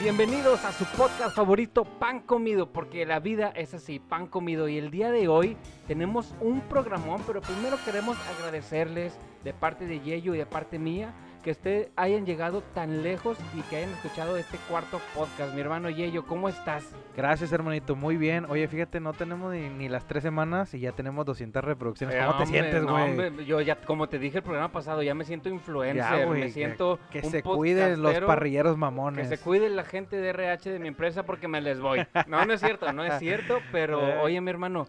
Bienvenidos 0.00 0.64
a 0.64 0.72
su 0.72 0.86
podcast 0.86 1.36
favorito, 1.36 1.84
Pan 1.84 2.20
Comido, 2.20 2.72
porque 2.72 3.04
la 3.04 3.20
vida 3.20 3.48
es 3.48 3.74
así, 3.74 3.98
pan 3.98 4.26
comido. 4.28 4.66
Y 4.66 4.78
el 4.78 4.90
día 4.90 5.10
de 5.10 5.28
hoy 5.28 5.58
tenemos 5.86 6.34
un 6.40 6.62
programón, 6.62 7.22
pero 7.26 7.42
primero 7.42 7.76
queremos 7.84 8.16
agradecerles 8.34 9.18
de 9.44 9.52
parte 9.52 9.86
de 9.86 10.00
Yeyo 10.00 10.34
y 10.34 10.38
de 10.38 10.46
parte 10.46 10.78
mía 10.78 11.12
que 11.42 11.52
ustedes 11.52 11.88
hayan 11.96 12.26
llegado 12.26 12.62
tan 12.74 13.02
lejos 13.02 13.38
y 13.56 13.62
que 13.62 13.76
hayan 13.76 13.90
escuchado 13.90 14.36
este 14.36 14.58
cuarto 14.68 15.00
podcast. 15.14 15.54
Mi 15.54 15.60
hermano 15.60 15.88
Yeyo, 15.90 16.24
¿cómo 16.26 16.48
estás? 16.48 16.84
Gracias, 17.16 17.52
hermanito. 17.52 17.96
Muy 17.96 18.16
bien. 18.16 18.44
Oye, 18.48 18.68
fíjate, 18.68 19.00
no 19.00 19.12
tenemos 19.12 19.52
ni, 19.52 19.68
ni 19.70 19.88
las 19.88 20.06
tres 20.06 20.22
semanas 20.22 20.74
y 20.74 20.80
ya 20.80 20.92
tenemos 20.92 21.24
200 21.26 21.64
reproducciones. 21.64 22.16
¿Cómo 22.16 22.30
Eh, 22.30 22.34
te 22.36 22.42
hombre, 22.44 22.60
sientes, 22.60 22.84
güey? 22.84 23.46
yo 23.46 23.60
ya, 23.60 23.76
como 23.76 24.08
te 24.08 24.18
dije 24.18 24.38
el 24.38 24.44
programa 24.44 24.70
pasado, 24.70 25.02
ya 25.02 25.14
me 25.14 25.24
siento 25.24 25.48
influencer, 25.48 25.96
Ya, 26.20 26.26
me 26.26 26.40
que- 26.42 26.50
siento 26.50 26.98
que, 27.10 27.20
un 27.20 27.30
se 27.30 27.42
cuiden 27.42 28.02
los 28.02 28.20
parrilleros 28.20 28.74
Que 28.74 28.80
mamones. 28.80 29.28
se 29.28 29.38
cuide 29.38 29.68
la 29.70 29.84
gente 29.84 30.16
de 30.16 30.28
RH 30.30 30.70
de 30.70 30.78
mi 30.78 30.88
empresa 30.88 31.24
porque 31.24 31.48
me 31.48 31.60
les 31.60 31.80
voy. 31.80 32.06
No, 32.26 32.44
no 32.44 32.52
es 32.52 32.60
cierto, 32.60 32.92
no 32.92 33.02
es 33.04 33.18
cierto, 33.18 33.58
pero 33.72 34.00
Eh. 34.08 34.18
oye, 34.22 34.40
mi 34.40 34.50
hermano, 34.50 34.86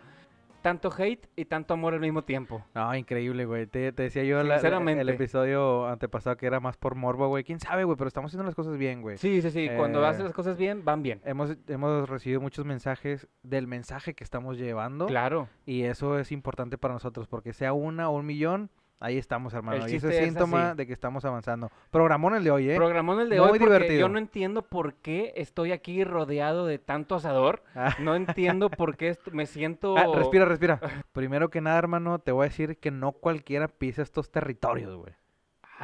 tanto 0.62 0.92
hate 0.98 1.28
y 1.36 1.46
tanto 1.46 1.74
amor 1.74 1.94
al 1.94 2.00
mismo 2.00 2.24
tiempo. 2.24 2.64
No, 2.74 2.94
increíble, 2.96 3.46
güey. 3.46 3.68
Te, 3.68 3.92
te 3.92 4.04
decía 4.04 4.24
yo 4.24 4.42
la- 4.44 4.58
el 4.58 5.10
episodio 5.10 5.88
antepasado 5.88 6.38
que 6.38 6.46
era 6.46 6.60
más 6.60 6.78
por 6.78 6.96
morbo, 6.96 7.28
güey. 7.28 7.44
¿Quién 7.44 7.60
sabe, 7.60 7.84
güey? 7.84 7.98
Pero 7.98 8.08
estamos 8.08 8.30
haciendo 8.30 8.46
las 8.46 8.56
cosas 8.56 8.78
bien, 8.78 9.02
güey. 9.02 9.18
Sí, 9.18 9.42
sí, 9.42 9.50
sí, 9.52 9.70
cuando 9.76 10.04
Eh, 10.04 10.08
haces 10.08 10.24
las 10.24 10.34
cosas 10.34 10.58
bien, 10.58 10.84
van 10.86 11.04
bien. 11.04 11.22
Hemos, 11.26 11.56
hemos 11.68 12.10
recibido 12.10 12.42
muchos 12.42 12.66
mensajes 12.66 13.28
del 13.44 13.68
mensaje 13.68 14.14
que 14.14 14.24
estamos 14.24 14.58
llevando. 14.58 15.08
Claro. 15.08 15.48
Y 15.66 15.84
eso 15.84 16.18
es 16.20 16.32
importante 16.32 16.78
para 16.78 16.94
nosotros, 16.94 17.28
porque 17.28 17.54
sea 17.54 17.74
una 17.74 18.10
o 18.10 18.16
un 18.18 18.26
millón, 18.26 18.70
ahí 19.02 19.18
estamos, 19.18 19.54
hermano. 19.54 19.86
y 19.86 19.90
chiste 19.92 20.10
es 20.10 20.26
síntoma 20.26 20.70
así. 20.70 20.78
de 20.78 20.88
que 20.88 20.94
estamos 20.94 21.26
avanzando. 21.26 21.70
Programón 21.90 22.36
el 22.36 22.44
de 22.44 22.52
hoy, 22.52 22.70
¿eh? 22.70 22.76
Programón 22.76 23.20
el 23.20 23.30
de 23.30 23.40
Muy 23.40 23.50
hoy 23.50 23.60
porque 23.60 23.74
divertido. 23.74 24.00
yo 24.00 24.10
no 24.10 24.18
entiendo 24.18 24.62
por 24.62 24.94
qué 24.94 25.34
estoy 25.36 25.74
aquí 25.74 26.04
rodeado 26.04 26.66
de 26.66 26.80
tanto 26.80 27.16
asador. 27.16 27.64
Ah. 27.76 27.96
No 28.00 28.16
entiendo 28.16 28.70
por 28.70 28.96
qué 28.96 29.18
me 29.32 29.46
siento... 29.46 29.98
Ah, 29.98 30.08
respira, 30.16 30.46
respira. 30.46 30.80
Primero 31.12 31.50
que 31.50 31.60
nada, 31.60 31.78
hermano, 31.78 32.20
te 32.20 32.32
voy 32.32 32.46
a 32.46 32.50
decir 32.50 32.78
que 32.78 32.92
no 32.92 33.12
cualquiera 33.12 33.68
pisa 33.68 34.02
estos 34.02 34.32
territorios, 34.32 34.96
güey. 34.96 35.14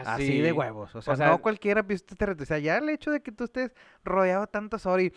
Así 0.06 0.42
de 0.42 0.52
huevos. 0.52 0.95
O 0.95 1.02
sea, 1.02 1.16
sea, 1.16 1.28
no 1.28 1.42
cualquiera 1.42 1.86
estos 1.90 2.17
territorios. 2.17 2.48
O 2.48 2.53
sea, 2.53 2.59
ya 2.59 2.78
el 2.78 2.90
hecho 2.90 3.12
de 3.12 3.22
que 3.22 3.31
tú 3.31 3.45
estés 3.45 3.73
rodeado 4.04 4.42
de 4.42 4.48
tantas 4.48 4.86
horas 4.86 5.06
y 5.06 5.14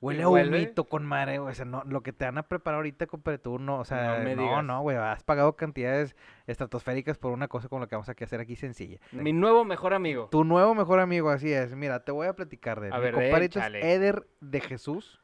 huele 0.00 0.22
a 0.22 0.28
humito 0.28 0.84
con 0.84 1.04
madre, 1.04 1.38
güey. 1.38 1.52
O 1.52 1.54
sea, 1.54 1.64
no, 1.64 1.82
lo 1.84 2.02
que 2.02 2.12
te 2.12 2.24
van 2.24 2.38
a 2.38 2.42
preparar 2.42 2.76
ahorita, 2.76 3.06
compadre, 3.06 3.38
tú 3.38 3.58
no, 3.58 3.80
o 3.80 3.84
sea, 3.84 4.20
me 4.22 4.36
no, 4.36 4.42
digas. 4.42 4.64
no, 4.64 4.82
güey. 4.82 4.96
Has 4.96 5.22
pagado 5.22 5.56
cantidades 5.56 6.16
estratosféricas 6.46 7.18
por 7.18 7.32
una 7.32 7.48
cosa 7.48 7.68
como 7.68 7.80
la 7.80 7.86
que 7.86 7.94
vamos 7.96 8.08
a 8.08 8.12
hacer 8.12 8.40
aquí 8.40 8.56
sencilla. 8.56 8.98
Mi 9.12 9.32
nuevo 9.32 9.64
mejor 9.64 9.94
amigo. 9.94 10.28
Tu 10.30 10.44
nuevo 10.44 10.74
mejor 10.74 11.00
amigo, 11.00 11.30
así 11.30 11.52
es. 11.52 11.74
Mira, 11.74 12.04
te 12.04 12.12
voy 12.12 12.26
a 12.26 12.34
platicar 12.34 12.80
de 12.80 12.88
él. 12.88 12.92
A 12.92 12.98
Mi 12.98 13.04
ver, 13.04 13.14
compadrito 13.14 13.58
es. 13.58 13.84
Eder 13.84 14.26
de 14.40 14.60
Jesús, 14.60 15.20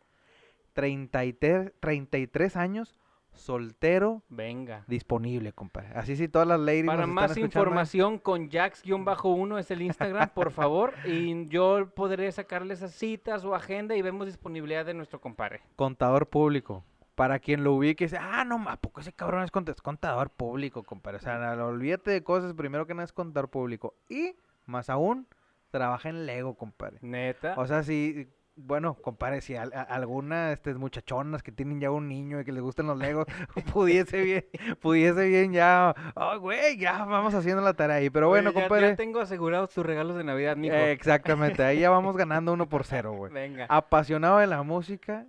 33, 0.74 1.72
33 1.80 2.56
años, 2.56 3.00
soltero, 3.36 4.22
Venga. 4.28 4.84
disponible, 4.86 5.52
compadre. 5.52 5.90
Así 5.94 6.16
sí, 6.16 6.28
todas 6.28 6.48
las 6.48 6.60
ladies 6.60 6.86
Para 6.86 7.06
nos 7.06 7.14
más 7.14 7.30
escuchando. 7.30 7.46
información 7.46 8.18
con 8.18 8.50
Jax-1 8.50 9.58
es 9.58 9.70
el 9.70 9.82
Instagram, 9.82 10.30
por 10.34 10.50
favor. 10.50 10.94
Y 11.04 11.46
yo 11.48 11.90
podré 11.94 12.30
sacarle 12.32 12.74
esas 12.74 12.92
citas 12.92 13.44
o 13.44 13.54
agenda 13.54 13.96
y 13.96 14.02
vemos 14.02 14.26
disponibilidad 14.26 14.84
de 14.84 14.94
nuestro 14.94 15.20
compadre. 15.20 15.60
Contador 15.76 16.28
público. 16.28 16.84
Para 17.14 17.38
quien 17.38 17.64
lo 17.64 17.72
ubique, 17.72 18.04
dice, 18.04 18.18
ah, 18.20 18.44
no, 18.44 18.62
¿a 18.68 18.76
poco 18.76 19.00
ese 19.00 19.12
cabrón 19.12 19.42
es 19.42 19.80
contador 19.80 20.28
público, 20.28 20.82
compadre? 20.82 21.16
O 21.16 21.20
sea, 21.20 21.38
no, 21.56 21.66
olvídate 21.66 22.10
de 22.10 22.22
cosas, 22.22 22.52
primero 22.52 22.86
que 22.86 22.92
nada 22.92 23.04
es 23.04 23.12
contador 23.14 23.48
público. 23.48 23.94
Y, 24.10 24.36
más 24.66 24.90
aún, 24.90 25.26
trabaja 25.70 26.10
en 26.10 26.26
Lego, 26.26 26.54
compadre. 26.56 26.98
Neta. 27.00 27.54
O 27.56 27.66
sea, 27.66 27.82
si, 27.82 28.28
bueno, 28.56 28.94
compadre, 28.94 29.42
si 29.42 29.54
a- 29.54 29.62
alguna 29.64 30.50
este, 30.52 30.74
muchachonas 30.74 31.42
que 31.42 31.52
tienen 31.52 31.78
ya 31.80 31.90
un 31.90 32.08
niño 32.08 32.40
y 32.40 32.44
que 32.44 32.52
les 32.52 32.62
gustan 32.62 32.86
los 32.86 32.96
legos, 32.98 33.26
pudiese 33.74 34.22
bien, 34.22 34.46
pudiese 34.80 35.28
bien 35.28 35.52
ya, 35.52 35.94
oh, 36.14 36.38
güey, 36.40 36.76
ya 36.78 37.04
vamos 37.04 37.34
haciendo 37.34 37.62
la 37.62 37.74
tarea 37.74 37.96
ahí. 37.96 38.08
Pero 38.10 38.28
bueno, 38.28 38.52
compadre, 38.54 38.88
Ya 38.90 38.96
tengo 38.96 39.20
asegurados 39.20 39.70
tus 39.70 39.84
regalos 39.84 40.16
de 40.16 40.24
Navidad, 40.24 40.56
mijo. 40.56 40.74
eh, 40.74 40.92
exactamente, 40.92 41.62
ahí 41.62 41.80
ya 41.80 41.90
vamos 41.90 42.16
ganando 42.16 42.52
uno 42.52 42.66
por 42.68 42.84
cero, 42.84 43.12
güey. 43.12 43.32
Venga. 43.32 43.66
Apasionado 43.68 44.38
de 44.38 44.46
la 44.46 44.62
música, 44.62 45.26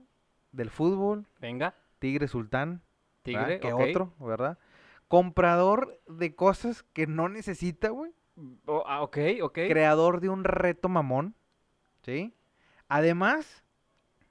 del 0.51 0.69
fútbol, 0.69 1.25
Venga. 1.41 1.73
Tigre 1.99 2.27
Sultán. 2.27 2.81
Tigre. 3.23 3.59
que 3.59 3.73
otro, 3.73 4.13
¿verdad? 4.19 4.57
Comprador 5.09 5.99
de 6.07 6.33
cosas 6.35 6.83
que 6.93 7.07
no 7.07 7.27
necesita, 7.27 7.89
güey. 7.89 8.11
Oh, 8.67 8.83
ah, 8.87 9.01
ok, 9.01 9.17
ok. 9.41 9.53
Creador 9.67 10.21
de 10.21 10.29
un 10.29 10.43
reto 10.43 10.87
mamón, 10.89 11.33
¿sí? 12.03 12.33
Además, 12.89 13.63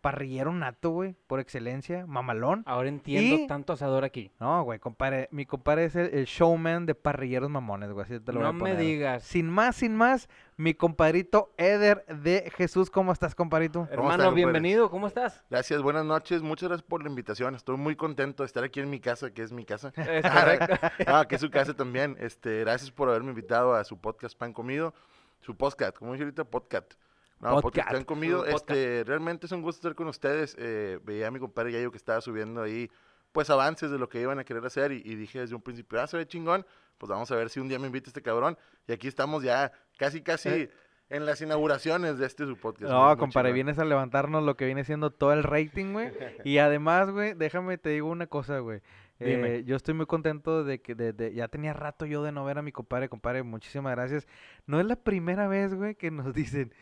parrillero 0.00 0.52
nato, 0.52 0.90
güey, 0.90 1.16
por 1.26 1.40
excelencia, 1.40 2.06
mamalón. 2.06 2.62
Ahora 2.66 2.88
entiendo 2.88 3.36
Y- 3.36 3.46
tanto 3.48 3.72
asador 3.72 4.04
aquí. 4.04 4.30
No, 4.38 4.62
güey, 4.62 4.78
compadre, 4.78 5.28
mi 5.32 5.46
compadre 5.46 5.86
es 5.86 5.96
el, 5.96 6.14
el 6.14 6.26
showman 6.26 6.86
de 6.86 6.94
parrilleros 6.94 7.50
mamones, 7.50 7.90
güey, 7.90 8.04
así 8.04 8.20
te 8.20 8.32
lo 8.32 8.38
voy 8.38 8.44
No 8.44 8.48
a 8.50 8.52
me 8.52 8.76
digas. 8.76 9.24
Sin 9.24 9.50
más, 9.50 9.74
sin 9.74 9.96
más, 9.96 10.28
mi 10.56 10.74
compadrito 10.74 11.52
Eder 11.56 12.06
de 12.06 12.52
Jesús, 12.56 12.88
¿cómo 12.88 13.12
estás, 13.12 13.34
compadrito? 13.34 13.80
¿Cómo 13.80 13.92
Hermano, 14.12 14.30
bienvenido. 14.32 14.90
¿Cómo 14.90 15.08
estás? 15.08 15.42
Gracias, 15.50 15.82
buenas 15.82 16.04
noches, 16.04 16.40
muchas 16.40 16.68
gracias 16.68 16.86
por 16.88 17.02
la 17.02 17.08
invitación. 17.08 17.56
Estoy 17.56 17.76
muy 17.76 17.96
contento 17.96 18.44
de 18.44 18.46
estar 18.46 18.62
aquí 18.62 18.78
en 18.78 18.88
mi 18.90 19.00
casa, 19.00 19.32
que 19.32 19.42
es 19.42 19.50
mi 19.50 19.64
casa. 19.64 19.92
Es. 19.96 20.24
Ah, 21.08 21.26
que 21.28 21.34
es 21.34 21.40
su 21.40 21.50
casa 21.50 21.74
también. 21.74 22.16
Este, 22.20 22.60
gracias 22.60 22.92
por 22.92 23.08
haberme 23.08 23.30
invitado 23.30 23.74
a 23.74 23.82
su 23.82 24.00
podcast 24.00 24.38
Pan 24.38 24.52
Comido, 24.52 24.94
su 25.40 25.56
podcast, 25.56 25.96
como 25.98 26.12
dice 26.12 26.22
ahorita, 26.22 26.44
podcast. 26.44 26.94
No, 27.40 27.60
Podcast. 27.60 27.92
Pan 27.92 28.04
Comido. 28.04 28.38
Podcast. 28.44 28.70
Este, 28.70 29.04
realmente 29.04 29.46
es 29.46 29.52
un 29.52 29.62
gusto 29.62 29.78
estar 29.80 29.94
con 29.94 30.08
ustedes. 30.08 30.56
Eh, 30.58 30.98
veía 31.04 31.28
a 31.28 31.30
mi 31.30 31.38
compadre 31.38 31.72
Yayo 31.72 31.90
que 31.90 31.98
estaba 31.98 32.20
subiendo 32.20 32.62
ahí, 32.62 32.90
pues 33.32 33.50
avances 33.50 33.90
de 33.90 33.98
lo 33.98 34.08
que 34.08 34.20
iban 34.20 34.38
a 34.38 34.44
querer 34.44 34.64
hacer 34.64 34.92
y, 34.92 35.02
y 35.04 35.14
dije 35.16 35.40
desde 35.40 35.54
un 35.54 35.62
principio, 35.62 36.00
ah, 36.00 36.06
se 36.06 36.16
ve 36.16 36.26
chingón, 36.26 36.64
pues 36.98 37.10
vamos 37.10 37.30
a 37.30 37.36
ver 37.36 37.50
si 37.50 37.60
un 37.60 37.68
día 37.68 37.78
me 37.78 37.86
invita 37.86 38.08
este 38.08 38.22
cabrón. 38.22 38.56
Y 38.88 38.92
aquí 38.92 39.06
estamos 39.08 39.42
ya 39.42 39.70
casi, 39.98 40.22
casi 40.22 40.48
Eh. 40.48 40.70
en 41.10 41.26
las 41.26 41.40
inauguraciones 41.42 42.18
de 42.18 42.24
este 42.26 42.46
su 42.46 42.56
podcast. 42.56 42.90
No, 42.90 43.16
compadre, 43.18 43.52
vienes 43.52 43.78
a 43.78 43.84
levantarnos 43.84 44.42
lo 44.42 44.56
que 44.56 44.64
viene 44.64 44.84
siendo 44.84 45.10
todo 45.10 45.32
el 45.34 45.42
rating, 45.42 45.92
güey. 45.92 46.10
Y 46.44 46.58
además, 46.58 47.10
güey, 47.10 47.34
déjame 47.34 47.76
te 47.76 47.90
digo 47.90 48.08
una 48.08 48.26
cosa, 48.26 48.60
güey. 48.60 48.80
Eh, 49.18 49.62
yo 49.66 49.76
estoy 49.76 49.94
muy 49.94 50.04
contento 50.06 50.62
de 50.64 50.80
que 50.82 50.94
de- 50.94 51.12
de- 51.14 51.32
ya 51.32 51.48
tenía 51.48 51.72
rato 51.72 52.04
yo 52.06 52.22
de 52.22 52.32
no 52.32 52.44
ver 52.44 52.58
a 52.58 52.62
mi 52.62 52.70
compadre, 52.72 53.08
compadre, 53.08 53.42
muchísimas 53.42 53.92
gracias. 53.94 54.26
No 54.66 54.78
es 54.80 54.84
la 54.86 54.96
primera 54.96 55.48
vez, 55.48 55.74
güey, 55.74 55.94
que 55.94 56.10
nos 56.10 56.34
dicen 56.34 56.72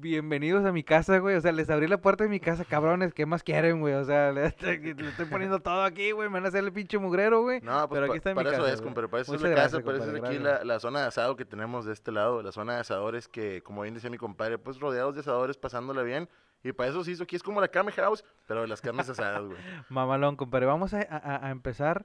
bienvenidos 0.00 0.64
a 0.64 0.72
mi 0.72 0.82
casa, 0.84 1.18
güey. 1.18 1.36
O 1.36 1.40
sea, 1.40 1.52
les 1.52 1.68
abrí 1.70 1.86
la 1.88 1.98
puerta 1.98 2.24
de 2.24 2.30
mi 2.30 2.40
casa, 2.40 2.64
cabrones, 2.64 3.12
¿qué 3.14 3.26
más 3.26 3.42
quieren, 3.42 3.80
güey? 3.80 3.94
O 3.94 4.04
sea, 4.04 4.32
le, 4.32 4.42
le 4.62 5.08
estoy 5.08 5.26
poniendo 5.26 5.60
todo 5.60 5.82
aquí, 5.82 6.12
güey, 6.12 6.28
me 6.28 6.34
van 6.34 6.44
a 6.46 6.48
hacer 6.48 6.64
el 6.64 6.72
pinche 6.72 6.98
mugrero, 6.98 7.42
güey. 7.42 7.60
No, 7.60 7.88
pues 7.88 8.00
Pero 8.00 8.12
aquí 8.12 8.18
está 8.18 8.30
mi 8.30 8.36
para 8.36 8.50
eso 8.50 8.62
casa, 8.62 8.74
es, 8.74 8.80
compadre, 8.82 9.08
para 9.08 9.22
eso 9.22 9.34
es 9.34 9.42
la 9.42 9.54
casa, 9.54 9.80
para 9.80 9.98
eso 9.98 10.10
es 10.14 10.22
aquí 10.22 10.38
la, 10.38 10.64
la 10.64 10.80
zona 10.80 11.00
de 11.00 11.06
asado 11.06 11.36
que 11.36 11.44
tenemos 11.44 11.84
de 11.84 11.92
este 11.92 12.12
lado, 12.12 12.42
la 12.42 12.52
zona 12.52 12.74
de 12.74 12.80
asadores 12.80 13.28
que, 13.28 13.62
como 13.62 13.82
bien 13.82 13.94
decía 13.94 14.10
mi 14.10 14.18
compadre, 14.18 14.58
pues 14.58 14.78
rodeados 14.80 15.14
de 15.14 15.20
asadores, 15.20 15.56
pasándola 15.56 16.02
bien. 16.02 16.28
Y 16.64 16.72
para 16.72 16.90
eso 16.90 17.04
se 17.04 17.12
hizo 17.12 17.22
aquí, 17.22 17.36
es 17.36 17.42
como 17.42 17.60
la 17.60 17.68
Kame 17.68 17.92
House, 17.92 18.24
pero 18.46 18.62
de 18.62 18.68
las 18.68 18.80
carnes 18.80 19.08
asadas, 19.10 19.44
güey. 19.44 19.58
Mamalón, 19.88 20.36
compadre, 20.36 20.66
vamos 20.66 20.94
a, 20.94 20.98
a- 21.08 21.46
a 21.46 21.50
empezar. 21.50 22.04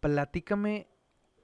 Platícame, 0.00 0.86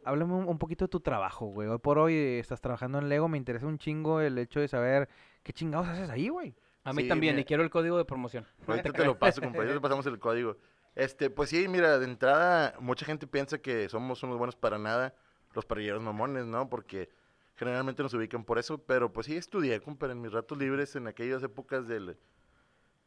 háblame 0.04 0.34
un, 0.34 0.48
un 0.48 0.58
poquito 0.58 0.84
de 0.84 0.88
tu 0.88 1.00
trabajo, 1.00 1.46
güey. 1.46 1.68
Hoy 1.68 1.78
por 1.78 1.98
hoy 1.98 2.14
eh, 2.14 2.38
estás 2.38 2.60
trabajando 2.60 2.98
en 2.98 3.08
Lego, 3.08 3.28
me 3.28 3.38
interesa 3.38 3.66
un 3.66 3.78
chingo 3.78 4.20
el 4.20 4.38
hecho 4.38 4.60
de 4.60 4.68
saber 4.68 5.08
qué 5.42 5.53
chingados 5.53 5.88
haces 5.88 6.10
ahí, 6.10 6.28
güey. 6.28 6.54
A 6.84 6.92
mí 6.92 7.03
Sí, 7.03 7.08
también, 7.08 7.38
y 7.38 7.44
quiero 7.44 7.62
el 7.62 7.70
código 7.70 7.97
de 7.97 8.04
promoción. 8.04 8.47
Ahorita 8.66 8.92
te 8.92 9.04
lo 9.04 9.19
paso, 9.19 9.41
compadre, 9.41 9.69
ahorita 9.69 9.78
te 9.78 9.82
pasamos 9.82 10.06
el 10.06 10.19
código. 10.19 10.56
Este, 10.94 11.30
pues 11.30 11.48
sí, 11.50 11.69
mira, 11.69 11.98
de 11.98 12.04
entrada, 12.04 12.75
mucha 12.80 13.06
gente 13.06 13.26
piensa 13.26 13.58
que 13.58 13.88
somos 13.88 14.22
unos 14.22 14.36
buenos 14.36 14.56
para 14.56 14.78
nada, 14.78 15.14
los 15.55 15.64
parrilleros 15.64 16.02
mamones, 16.02 16.44
¿no? 16.44 16.69
Porque 16.69 17.08
generalmente 17.55 18.02
nos 18.02 18.12
ubican 18.14 18.44
por 18.44 18.58
eso, 18.58 18.78
pero 18.78 19.12
pues 19.12 19.26
sí 19.26 19.37
estudié, 19.37 19.81
compadre, 19.81 20.12
en 20.12 20.20
mis 20.22 20.32
ratos 20.32 20.58
libres, 20.58 20.96
en 20.96 21.06
aquellas 21.06 21.43
épocas 21.43 21.87
del, 21.87 22.19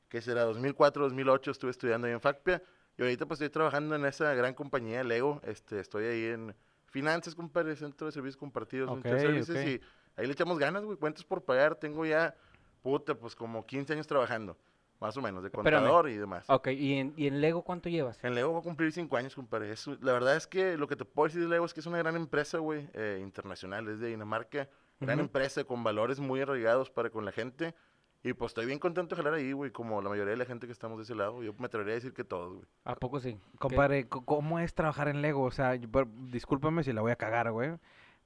¿qué 0.10 0.22
será? 0.22 0.44
2004, 0.44 1.04
2008, 1.04 1.52
estuve 1.52 1.72
estudiando 1.72 2.08
ahí 2.08 2.14
en 2.14 2.22
FACPIA, 2.22 2.62
y 2.98 3.02
ahorita 3.02 3.26
pues 3.26 3.42
estoy 3.42 3.50
trabajando 3.52 3.96
en 3.96 4.06
esa 4.06 4.34
gran 4.34 4.54
compañía 4.54 5.04
Lego, 5.04 5.42
este, 5.44 5.80
estoy 5.80 6.06
ahí 6.06 6.26
en 6.26 6.56
finanzas, 6.88 7.36
compadre, 7.36 7.76
Centro 7.76 8.08
de 8.08 8.14
Servicios 8.14 8.38
Compartidos, 8.38 8.90
Ok, 8.90 8.98
Mutual 8.98 9.20
Services, 9.20 9.58
ok. 9.58 9.68
y 9.68 9.82
ahí 10.18 10.26
le 10.26 10.34
echamos 10.34 10.58
ganas, 10.60 10.84
güey, 10.84 10.98
cuentas 10.98 11.24
por 11.24 11.44
pagar, 11.44 11.76
tengo 11.76 12.06
ya, 12.06 12.36
puta, 12.82 13.16
pues 13.16 13.36
como 13.36 13.66
15 13.66 13.94
años 13.94 14.08
trabajando, 14.08 14.58
más 15.00 15.16
o 15.18 15.22
menos, 15.22 15.44
de 15.44 15.48
Espérame. 15.50 15.64
contador 15.84 16.10
y 16.10 16.16
demás. 16.18 16.46
Ok, 16.50 16.68
¿y 16.70 16.94
en, 17.00 17.14
¿y 17.18 17.28
en 17.28 17.42
Lego 17.42 17.64
cuánto 17.64 17.90
llevas? 17.90 18.18
En 18.24 18.36
Lego 18.36 18.54
va 18.54 18.60
a 18.60 18.64
cumplir 18.64 18.92
cinco 18.92 19.18
años, 19.18 19.36
compadre. 19.36 19.72
Es 19.72 19.88
la 19.88 20.14
verdad 20.14 20.36
es 20.36 20.48
que 20.48 20.78
lo 20.78 20.88
que 20.88 20.96
te 20.96 21.06
puedo 21.06 21.28
decir 21.28 21.42
de 21.42 21.50
Lego 21.50 21.66
es 21.66 21.74
que 21.74 21.80
es 21.80 21.86
una 21.86 21.98
gran 21.98 22.16
empresa, 22.16 22.58
güey, 22.60 22.88
eh, 22.94 23.20
internacional, 23.22 23.88
es 23.90 24.00
de 24.00 24.08
Dinamarca. 24.08 24.70
Gran 25.02 25.18
Ujú. 25.20 25.26
empresa 25.26 25.64
con 25.66 25.84
valores 25.84 26.20
muy 26.22 26.40
arraigados 26.40 26.90
para 26.90 27.10
con 27.10 27.26
la 27.26 27.32
gente. 27.34 27.76
Y 28.24 28.34
pues 28.34 28.52
estoy 28.52 28.66
bien 28.66 28.80
contento 28.80 29.14
de 29.16 29.22
jalar 29.22 29.36
ahí, 29.38 29.52
güey, 29.52 29.70
como 29.70 30.02
la 30.02 30.10
mayoría 30.10 30.32
de 30.32 30.38
la 30.38 30.46
gente 30.46 30.66
que 30.66 30.72
estamos 30.74 30.98
de 30.98 31.04
ese 31.04 31.14
lado. 31.14 31.44
Yo 31.44 31.54
me 31.60 31.66
atrevería 31.68 31.94
a 31.94 31.96
decir 31.96 32.14
que 32.14 32.24
todos, 32.24 32.54
güey. 32.56 32.66
¿A 32.86 32.96
poco 32.96 33.20
sí? 33.20 33.38
Compadre, 33.60 34.08
co- 34.08 34.26
¿cómo 34.26 34.58
es 34.60 34.74
trabajar 34.74 35.10
en 35.10 35.22
Lego? 35.22 35.44
O 35.44 35.52
sea, 35.52 35.76
yo- 35.76 35.88
discúlpame 36.32 36.84
si 36.84 36.92
la 36.94 37.02
voy 37.02 37.12
a 37.12 37.18
cagar, 37.18 37.52
güey. 37.52 37.72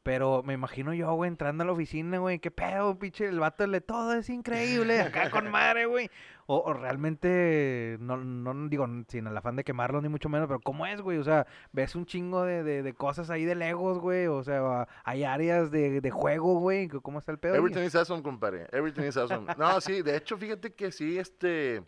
Pero 0.02 0.44
me 0.44 0.54
imagino 0.54 0.94
yo, 0.94 1.14
güey, 1.14 1.28
entrando 1.28 1.64
a 1.64 1.68
la 1.68 1.74
oficina, 1.74 2.20
güey, 2.20 2.40
qué 2.40 2.52
pedo, 2.52 2.98
pinche, 2.98 3.26
el 3.28 3.40
vato 3.40 3.68
le 3.68 3.82
todo 3.82 4.14
es 4.14 4.30
increíble, 4.30 5.02
acá 5.02 5.30
con 5.30 5.52
madre, 5.52 5.86
güey. 5.86 6.10
O, 6.48 6.64
o 6.66 6.74
realmente, 6.74 7.98
no, 8.00 8.18
no 8.18 8.70
digo, 8.70 8.88
sin 9.08 9.28
el 9.28 9.38
afán 9.38 9.58
de 9.58 9.64
quemarlo 9.64 10.02
ni 10.02 10.08
mucho 10.08 10.30
menos, 10.30 10.48
pero 10.48 10.62
¿cómo 10.62 10.86
es, 10.86 11.02
güey? 11.02 11.18
O 11.18 11.24
sea, 11.24 11.46
ves 11.74 11.96
un 11.96 12.06
chingo 12.06 12.44
de, 12.44 12.64
de, 12.64 12.82
de 12.82 12.94
cosas 12.94 13.30
ahí 13.30 13.44
de 13.44 13.56
Legos, 13.56 14.00
güey, 14.00 14.28
o 14.28 14.42
sea, 14.42 14.88
hay 15.04 15.26
áreas 15.26 15.70
de, 15.70 16.00
de 16.00 16.12
juego, 16.12 16.60
güey, 16.60 16.88
¿cómo 16.88 17.20
está 17.20 17.34
el 17.34 17.40
pedo? 17.40 17.56
Everything 17.56 17.84
is 17.84 17.96
awesome, 17.96 18.24
compadre. 18.24 18.68
Everything 18.72 19.04
is 19.04 19.18
awesome. 19.18 19.54
No, 19.58 19.82
sí, 19.82 20.02
de 20.02 20.16
hecho, 20.16 20.38
fíjate 20.38 20.74
que 20.74 20.92
sí, 20.92 21.20
este... 21.20 21.84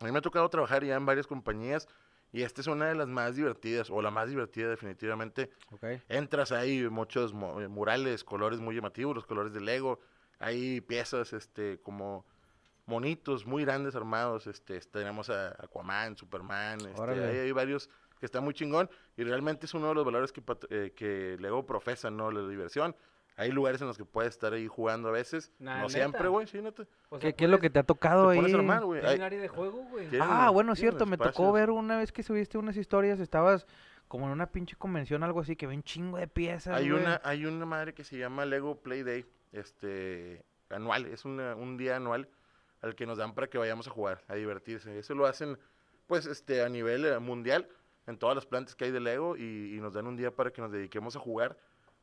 A 0.00 0.04
mí 0.04 0.12
me 0.12 0.18
ha 0.18 0.22
tocado 0.22 0.48
trabajar 0.48 0.84
ya 0.84 0.94
en 0.94 1.04
varias 1.04 1.26
compañías 1.26 1.88
y 2.32 2.42
esta 2.42 2.60
es 2.60 2.66
una 2.66 2.86
de 2.86 2.94
las 2.94 3.08
más 3.08 3.36
divertidas, 3.36 3.90
o 3.90 4.02
la 4.02 4.10
más 4.10 4.28
divertida 4.28 4.68
definitivamente. 4.68 5.50
Ok. 5.70 5.84
Entras 6.08 6.52
ahí, 6.52 6.88
muchos 6.88 7.32
eh, 7.32 7.68
murales, 7.68 8.22
colores 8.24 8.60
muy 8.60 8.74
llamativos, 8.74 9.14
los 9.14 9.26
colores 9.26 9.52
de 9.52 9.60
Lego. 9.60 10.00
Hay 10.38 10.80
piezas, 10.82 11.32
este, 11.32 11.80
como 11.80 12.26
monitos 12.86 13.46
muy 13.46 13.64
grandes 13.64 13.94
armados. 13.94 14.46
Este, 14.46 14.78
tenemos 14.80 15.30
a 15.30 15.48
Aquaman, 15.62 16.16
Superman, 16.16 16.80
este, 16.80 17.24
hay, 17.24 17.38
hay 17.38 17.52
varios 17.52 17.88
que 18.20 18.26
están 18.26 18.44
muy 18.44 18.52
chingón. 18.52 18.90
Y 19.16 19.24
realmente 19.24 19.66
es 19.66 19.74
uno 19.74 19.88
de 19.88 19.94
los 19.94 20.04
valores 20.04 20.30
que, 20.30 20.42
eh, 20.70 20.92
que 20.94 21.36
Lego 21.40 21.64
profesa, 21.64 22.10
¿no? 22.10 22.30
La 22.30 22.46
diversión. 22.46 22.94
Hay 23.38 23.52
lugares 23.52 23.80
en 23.80 23.86
los 23.86 23.96
que 23.96 24.04
puedes 24.04 24.30
estar 24.34 24.52
ahí 24.52 24.66
jugando 24.66 25.08
a 25.08 25.12
veces. 25.12 25.52
Nah, 25.58 25.76
no 25.76 25.80
¿neta? 25.82 25.88
siempre, 25.90 26.28
güey, 26.28 26.46
sí, 26.46 26.60
neta. 26.60 26.82
O 27.08 27.18
¿Qué, 27.18 27.28
sea, 27.28 27.32
qué 27.32 27.44
es 27.44 27.50
lo 27.50 27.58
que 27.60 27.70
te 27.70 27.78
ha 27.78 27.84
tocado 27.84 28.30
Te 28.30 28.38
ahí? 28.40 28.52
armar, 28.52 28.84
güey. 28.84 29.04
Hay 29.06 29.16
un 29.16 29.22
área 29.22 29.40
de 29.40 29.48
juego, 29.48 29.84
güey. 29.90 30.08
Ah, 30.20 30.50
bueno, 30.50 30.74
cierto, 30.76 31.06
me 31.06 31.16
tocó 31.16 31.52
ver 31.52 31.70
una 31.70 31.96
vez 31.98 32.10
que 32.12 32.22
subiste 32.22 32.58
unas 32.58 32.76
historias, 32.76 33.20
estabas 33.20 33.66
como 34.08 34.26
en 34.26 34.32
una 34.32 34.46
pinche 34.50 34.74
convención, 34.76 35.22
algo 35.22 35.40
así, 35.40 35.54
que 35.54 35.66
ve 35.66 35.74
un 35.74 35.82
chingo 35.82 36.18
de 36.18 36.26
piezas, 36.26 36.74
Hay 36.76 36.90
güey. 36.90 37.00
una, 37.02 37.20
hay 37.24 37.44
una 37.46 37.64
madre 37.66 37.94
que 37.94 38.04
se 38.04 38.18
llama 38.18 38.44
Lego 38.44 38.76
Play 38.80 39.02
Day, 39.02 39.24
este, 39.52 40.42
anual, 40.70 41.06
es 41.06 41.24
una- 41.24 41.54
un 41.54 41.76
día 41.76 41.96
anual 41.96 42.28
al 42.80 42.94
que 42.94 43.06
nos 43.06 43.18
dan 43.18 43.34
para 43.34 43.48
que 43.48 43.58
vayamos 43.58 43.86
a 43.86 43.90
jugar, 43.90 44.22
a 44.28 44.34
divertirse. 44.34 44.98
Eso 44.98 45.14
lo 45.14 45.26
hacen, 45.26 45.58
pues, 46.06 46.26
este, 46.26 46.62
a 46.62 46.68
nivel 46.68 47.04
eh, 47.04 47.18
mundial, 47.18 47.68
en 48.06 48.18
todas 48.18 48.34
las 48.34 48.46
plantas 48.46 48.74
que 48.74 48.86
hay 48.86 48.90
de 48.90 49.00
Lego, 49.00 49.36
y, 49.36 49.74
y 49.76 49.80
nos 49.80 49.92
dan 49.92 50.06
un 50.06 50.16
día 50.16 50.30
para 50.34 50.50
que 50.52 50.62
nos 50.62 50.72
dediquemos 50.72 51.14
a 51.16 51.18
jugar, 51.20 51.58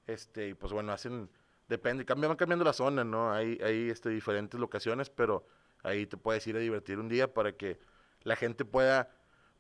este, 0.08 0.50
y 0.50 0.54
pues 0.54 0.74
bueno, 0.74 0.92
hacen, 0.92 1.30
depende, 1.68 2.06
cambian, 2.06 2.30
van 2.30 2.38
cambiando 2.38 2.66
la 2.66 2.74
zona, 2.74 3.04
¿no? 3.04 3.32
Hay, 3.32 3.60
hay, 3.64 3.90
este, 3.90 4.10
diferentes 4.10 4.60
locaciones, 4.60 5.10
pero 5.10 5.46
ahí 5.84 6.06
te 6.06 6.18
puedes 6.18 6.46
ir 6.48 6.56
a 6.56 6.60
divertir 6.60 7.00
un 7.00 7.10
día 7.10 7.34
para 7.34 7.54
que 7.54 7.80
la 8.24 8.36
gente 8.36 8.66
pueda, 8.66 9.10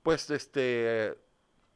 pues, 0.03 0.29
este, 0.29 1.17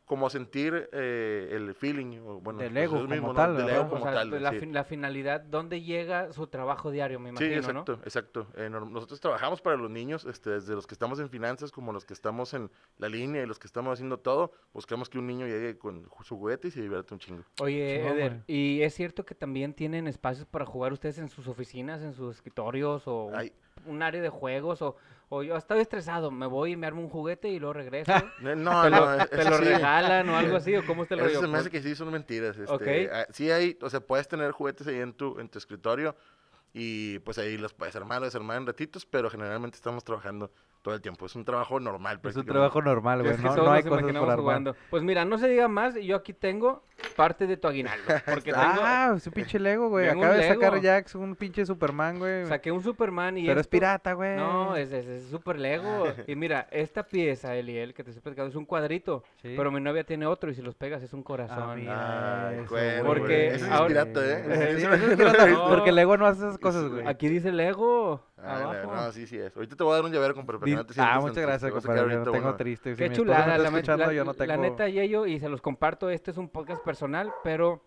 como 0.10 0.28
sentir 0.32 0.90
eh, 0.92 1.50
el 1.52 1.76
feeling, 1.76 2.18
o, 2.26 2.42
bueno, 2.42 2.58
De 2.58 2.72
pues, 2.72 2.82
eso 2.82 2.94
como 2.96 3.08
mismo, 3.10 3.28
¿no? 3.28 3.34
tal, 3.36 3.52
De 3.56 3.58
¿verdad? 3.64 3.74
Lego 3.74 3.86
O 3.86 3.90
como 3.92 4.04
sea, 4.06 4.14
tal, 4.16 4.42
la, 4.42 4.50
sí. 4.50 4.60
fin- 4.60 4.74
la 4.74 4.84
finalidad, 4.84 5.40
¿dónde 5.42 5.84
llega 5.84 6.34
su 6.34 6.48
trabajo 6.48 6.90
diario? 6.90 7.20
Me 7.20 7.30
Sí, 7.30 7.46
imagino, 7.46 7.58
exacto, 7.58 8.00
exacto. 8.04 8.48
Eh, 8.56 8.70
nor- 8.72 8.90
nosotros 8.90 9.20
trabajamos 9.20 9.62
para 9.62 9.78
los 9.78 9.92
niños, 9.92 10.26
este, 10.26 10.50
desde 10.50 10.74
los 10.74 10.88
que 10.88 10.96
estamos 10.96 11.20
en 11.20 11.30
finanzas 11.30 11.72
como 11.72 11.94
los 11.94 12.06
que 12.06 12.16
estamos 12.16 12.56
en 12.56 12.72
la 12.98 13.08
línea 13.08 13.44
y 13.44 13.46
los 13.46 13.60
que 13.60 13.68
estamos 13.68 13.94
haciendo 13.94 14.18
todo, 14.18 14.52
buscamos 14.74 15.10
que 15.10 15.20
un 15.20 15.28
niño 15.28 15.46
llegue 15.46 15.78
con 15.78 16.10
su 16.24 16.36
juguete 16.40 16.70
y 16.70 16.72
se 16.72 16.82
divierta 16.82 17.14
un 17.14 17.20
chingo. 17.20 17.44
¿no? 17.60 17.64
Oye, 17.64 18.10
Eder. 18.10 18.42
¿y 18.48 18.82
es 18.82 18.96
cierto 18.96 19.24
que 19.26 19.36
también 19.36 19.76
tienen 19.76 20.08
espacios 20.08 20.48
para 20.48 20.66
jugar 20.66 20.92
ustedes 20.92 21.20
en 21.20 21.30
sus 21.30 21.48
oficinas, 21.48 22.02
en 22.02 22.14
sus 22.14 22.38
escritorios 22.38 23.04
o 23.06 23.30
Ay, 23.36 23.54
un 23.86 24.02
área 24.02 24.24
de 24.24 24.30
juegos? 24.30 24.82
O, 24.82 24.96
o 25.30 25.44
yo 25.44 25.56
estoy 25.56 25.80
estresado, 25.82 26.32
me 26.32 26.48
voy 26.48 26.72
y 26.74 26.76
me 26.76 26.88
armo 26.88 27.02
un 27.02 27.10
juguete 27.10 27.50
y 27.50 27.60
luego 27.60 27.74
regreso. 27.74 28.12
eh, 28.44 28.56
no, 28.56 28.82
¿Te 28.82 28.90
no, 28.90 29.00
lo, 29.00 29.14
eh, 29.16 29.28
te 29.28 29.46
lo 29.46 29.58
sí, 29.58 29.64
regalan 29.64 30.30
o 30.30 30.38
algo 30.38 30.56
así? 30.58 30.76
¿O 30.76 30.86
cómo 30.86 31.04
el 31.04 31.20
eso 31.20 31.20
rollo? 31.20 31.42
se 31.42 31.48
me 31.48 31.58
hace 31.58 31.70
que 31.70 31.82
sí 31.82 31.96
son 31.96 32.12
mentiras. 32.12 32.58
Este, 32.58 33.08
Ok. 33.08 33.12
ah, 33.14 33.26
sí 33.32 33.52
hay, 33.52 33.78
o 33.82 33.90
sea, 33.90 34.00
puedes 34.00 34.28
tener 34.28 34.52
juguetes 34.52 34.88
ahí 34.88 35.00
en 35.00 35.14
tu, 35.14 35.40
en 35.40 35.50
tu 35.50 35.58
escritorio 35.58 36.16
y 36.74 37.20
pues 37.20 37.38
ahí 37.38 37.58
los 37.58 37.74
puedes 37.74 37.96
armar 37.96 38.22
o 38.22 38.26
desarmar 38.26 38.58
en 38.58 38.68
ratitos, 38.68 39.06
pero 39.06 39.30
generalmente 39.30 39.76
estamos 39.76 40.04
trabajando 40.04 40.52
todo 40.82 40.94
el 40.96 41.02
tiempo. 41.02 41.26
Es 41.26 41.36
un 41.36 41.44
trabajo 41.44 41.80
normal. 41.80 42.22
Es 42.24 42.36
un 42.38 42.46
trabajo 42.46 42.82
normal, 42.82 43.20
güey. 43.22 43.32
Es 43.34 43.38
que 43.38 43.44
No, 43.44 43.70
hay 43.72 43.84
nos 43.84 43.90
cosas 44.00 44.16
armar. 44.16 44.40
jugando. 44.40 44.76
Pues 44.90 45.04
mira, 45.04 45.26
no 45.26 45.38
se 45.38 45.50
diga 45.50 45.68
más, 45.68 45.96
y 45.98 46.06
yo 46.06 46.16
aquí 46.16 46.32
tengo 46.34 46.84
parte 47.18 47.48
de 47.48 47.58
tu 47.58 47.68
aguinaldo. 47.68 48.04
Porque 48.26 48.52
tengo, 48.54 48.64
Ah, 48.66 49.18
su 49.20 49.30
pinche 49.32 49.60
Lego, 49.60 49.90
güey. 49.90 50.08
Un 50.10 50.20
Acaba 50.20 50.36
de 50.36 50.48
sacar. 50.48 50.82
Jax 50.82 51.16
un 51.16 51.36
pinche 51.36 51.66
Superman, 51.66 52.18
güey. 52.20 52.46
saqué 52.46 52.72
un 52.72 52.82
Superman 52.82 53.38
y 53.38 53.46
Pero 53.48 53.60
es 53.60 53.68
pirata, 53.68 54.14
güey. 54.14 54.38
No, 54.38 54.76
es, 54.78 54.92
es, 54.94 55.06
es 55.06 55.24
super 55.30 55.60
Lego. 55.60 56.06
Y 56.28 56.36
mira, 56.36 56.68
esta 56.72 57.04
pieza, 57.04 57.56
Eliel, 57.56 57.94
que 57.94 58.04
te 58.04 58.12
estoy 58.12 58.22
platicando, 58.22 58.50
es 58.50 58.56
un 58.56 58.66
cuadrito. 58.66 59.24
Sí. 59.42 59.56
Pero 59.58 59.72
mi 59.72 59.82
novia 59.82 60.06
tiene 60.06 60.28
otro 60.28 60.50
y 60.50 60.56
si 60.56 60.62
los 60.62 60.76
pegas 60.76 61.04
es 61.04 61.12
un 61.12 61.24
corazón. 61.24 61.76
mira. 61.80 62.50
Ay, 62.50 62.60
Eso, 62.60 63.06
Porque 63.06 63.48
es 63.56 63.64
ahora- 63.64 63.88
pirata, 63.88 64.22
¿eh? 64.26 64.46
Es 64.78 64.84
es. 64.84 65.58
Porque 65.68 65.92
Lego 65.92 66.16
no 66.16 66.26
hace 66.26 66.40
esas 66.40 66.58
cosas, 66.60 66.90
güey. 66.90 67.08
Aquí 67.08 67.28
dice 67.28 67.52
Lego. 67.52 68.24
Ah, 68.38 68.42
la- 68.60 68.82
abajo. 68.82 68.96
no, 68.96 69.12
sí, 69.12 69.26
sí 69.28 69.38
es. 69.38 69.56
Ahorita 69.56 69.76
te 69.76 69.84
voy 69.84 69.94
a 69.94 69.96
dar 69.96 70.06
un 70.06 70.12
llavero, 70.12 70.36
compadre, 70.36 70.60
Di- 70.64 70.76
no 70.76 70.86
te 70.86 70.94
ah, 71.02 71.20
muchas 71.20 71.38
gracias, 71.38 71.72
compadre. 71.72 72.02
Ahorita 72.02 72.32
tengo 72.32 72.56
triste. 72.56 72.96
Qué 72.96 73.12
chulada, 73.12 73.58
la, 73.58 73.70
la- 73.70 74.14
yo 74.14 74.24
no 74.24 74.34
la 74.34 74.38
tengo... 74.38 74.62
neta, 74.62 74.88
Yeyo, 74.90 75.26
y 75.26 75.40
se 75.40 75.50
los 75.50 75.62
comparto, 75.62 76.10
este 76.10 76.32
es 76.32 76.38
un 76.38 76.50
podcast 76.50 76.84
personal, 76.84 77.32
pero 77.44 77.84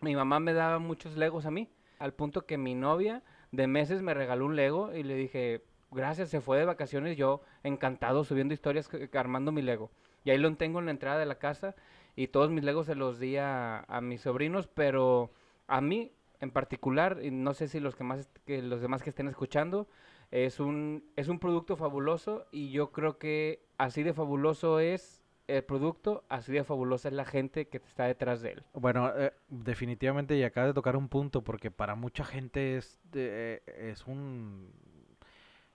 mi 0.00 0.14
mamá 0.16 0.40
me 0.40 0.52
daba 0.52 0.78
muchos 0.78 1.16
Legos 1.16 1.46
a 1.46 1.50
mí, 1.50 1.68
al 1.98 2.12
punto 2.14 2.46
que 2.46 2.58
mi 2.58 2.74
novia 2.74 3.22
de 3.52 3.66
meses 3.66 4.02
me 4.02 4.14
regaló 4.14 4.46
un 4.46 4.56
Lego 4.56 4.94
y 4.94 5.02
le 5.02 5.14
dije, 5.14 5.64
gracias, 5.90 6.28
se 6.28 6.40
fue 6.40 6.58
de 6.58 6.64
vacaciones, 6.64 7.16
yo 7.16 7.40
encantado 7.62 8.24
subiendo 8.24 8.52
historias, 8.54 8.88
que 8.88 9.08
armando 9.16 9.52
mi 9.52 9.62
Lego. 9.62 9.90
Y 10.24 10.30
ahí 10.30 10.38
lo 10.38 10.54
tengo 10.56 10.78
en 10.80 10.86
la 10.86 10.90
entrada 10.90 11.18
de 11.18 11.26
la 11.26 11.36
casa 11.36 11.74
y 12.16 12.28
todos 12.28 12.50
mis 12.50 12.64
Legos 12.64 12.86
se 12.86 12.94
los 12.94 13.18
di 13.18 13.36
a, 13.36 13.80
a 13.80 14.00
mis 14.00 14.22
sobrinos, 14.22 14.66
pero 14.66 15.30
a 15.68 15.80
mí 15.80 16.12
en 16.44 16.52
particular, 16.52 17.18
y 17.22 17.30
no 17.30 17.54
sé 17.54 17.66
si 17.66 17.80
los, 17.80 17.96
que 17.96 18.04
más, 18.04 18.28
que 18.46 18.62
los 18.62 18.80
demás 18.80 19.02
que 19.02 19.10
estén 19.10 19.26
escuchando, 19.28 19.88
es 20.30 20.60
un, 20.60 21.04
es 21.16 21.28
un 21.28 21.38
producto 21.38 21.76
fabuloso 21.76 22.46
y 22.52 22.70
yo 22.70 22.92
creo 22.92 23.18
que 23.18 23.66
así 23.78 24.02
de 24.02 24.14
fabuloso 24.14 24.80
es 24.80 25.22
el 25.46 25.62
producto, 25.64 26.24
así 26.28 26.52
de 26.52 26.64
fabulosa 26.64 27.08
es 27.08 27.14
la 27.14 27.24
gente 27.24 27.68
que 27.68 27.78
está 27.78 28.04
detrás 28.04 28.40
de 28.40 28.52
él. 28.52 28.62
Bueno, 28.72 29.12
eh, 29.16 29.32
definitivamente 29.48 30.36
y 30.36 30.42
acaba 30.42 30.68
de 30.68 30.74
tocar 30.74 30.96
un 30.96 31.08
punto 31.08 31.42
porque 31.42 31.70
para 31.70 31.94
mucha 31.94 32.24
gente 32.24 32.76
es, 32.76 33.00
eh, 33.12 33.62
es 33.66 34.06
un... 34.06 34.72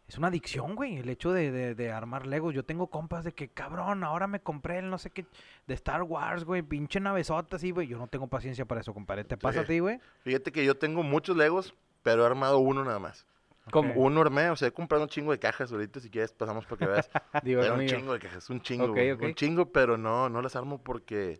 Es 0.10 0.18
una 0.18 0.30
adicción, 0.30 0.76
güey, 0.76 0.98
el 0.98 1.08
hecho 1.08 1.32
de, 1.32 1.52
de, 1.52 1.76
de 1.76 1.92
armar 1.92 2.26
Legos. 2.26 2.56
Yo 2.56 2.66
tengo 2.66 2.88
compas 2.88 3.24
de 3.24 3.32
que, 3.32 3.48
cabrón, 3.48 4.04
ahora 4.04 4.26
me 4.26 4.40
compré 4.42 4.80
el 4.80 4.90
no 4.90 4.98
sé 4.98 5.12
qué 5.12 5.28
de 5.68 5.74
Star 5.76 6.02
Wars, 6.02 6.46
güey, 6.46 6.64
pinche 6.64 7.00
navezota 7.00 7.58
así, 7.58 7.70
güey. 7.70 7.88
Yo 7.88 8.00
no 8.00 8.08
tengo 8.08 8.26
paciencia 8.26 8.66
para 8.66 8.82
eso, 8.82 8.92
compadre. 8.92 9.24
¿Te 9.24 9.38
pasa 9.38 9.62
a 9.62 9.66
ti, 9.66 9.78
güey? 9.78 10.00
Fíjate 10.24 10.52
que 10.52 10.66
yo 10.66 10.76
tengo 10.76 11.04
muchos 11.04 11.38
Legos, 11.38 11.76
pero 12.02 12.24
he 12.24 12.26
armado 12.26 12.58
uno 12.58 12.84
nada 12.84 12.98
más. 12.98 13.28
¿Cómo? 13.72 13.94
Uno 13.94 14.22
armé, 14.22 14.50
o 14.50 14.56
sea, 14.56 14.70
he 14.70 14.72
comprado 14.72 15.04
un 15.04 15.10
chingo 15.10 15.32
de 15.32 15.38
cajas 15.38 15.72
ahorita, 15.72 16.00
si 16.00 16.10
quieres 16.10 16.34
pasamos 16.34 16.66
para 16.66 16.78
que 16.78 16.86
veas. 16.88 17.10
Dios 17.44 17.64
Pero 17.64 17.76
un 17.76 17.86
chingo 17.86 18.14
de 18.14 18.20
cajas, 18.20 18.50
un 18.50 18.62
chingo, 18.62 18.86
Ok, 18.86 18.92
güey, 18.94 19.12
ok. 19.12 19.22
un 19.22 19.36
chingo, 19.36 19.72
pero 19.72 19.96
no, 19.96 20.28
no 20.28 20.42
las 20.42 20.56
armo 20.56 20.82
porque 20.82 21.40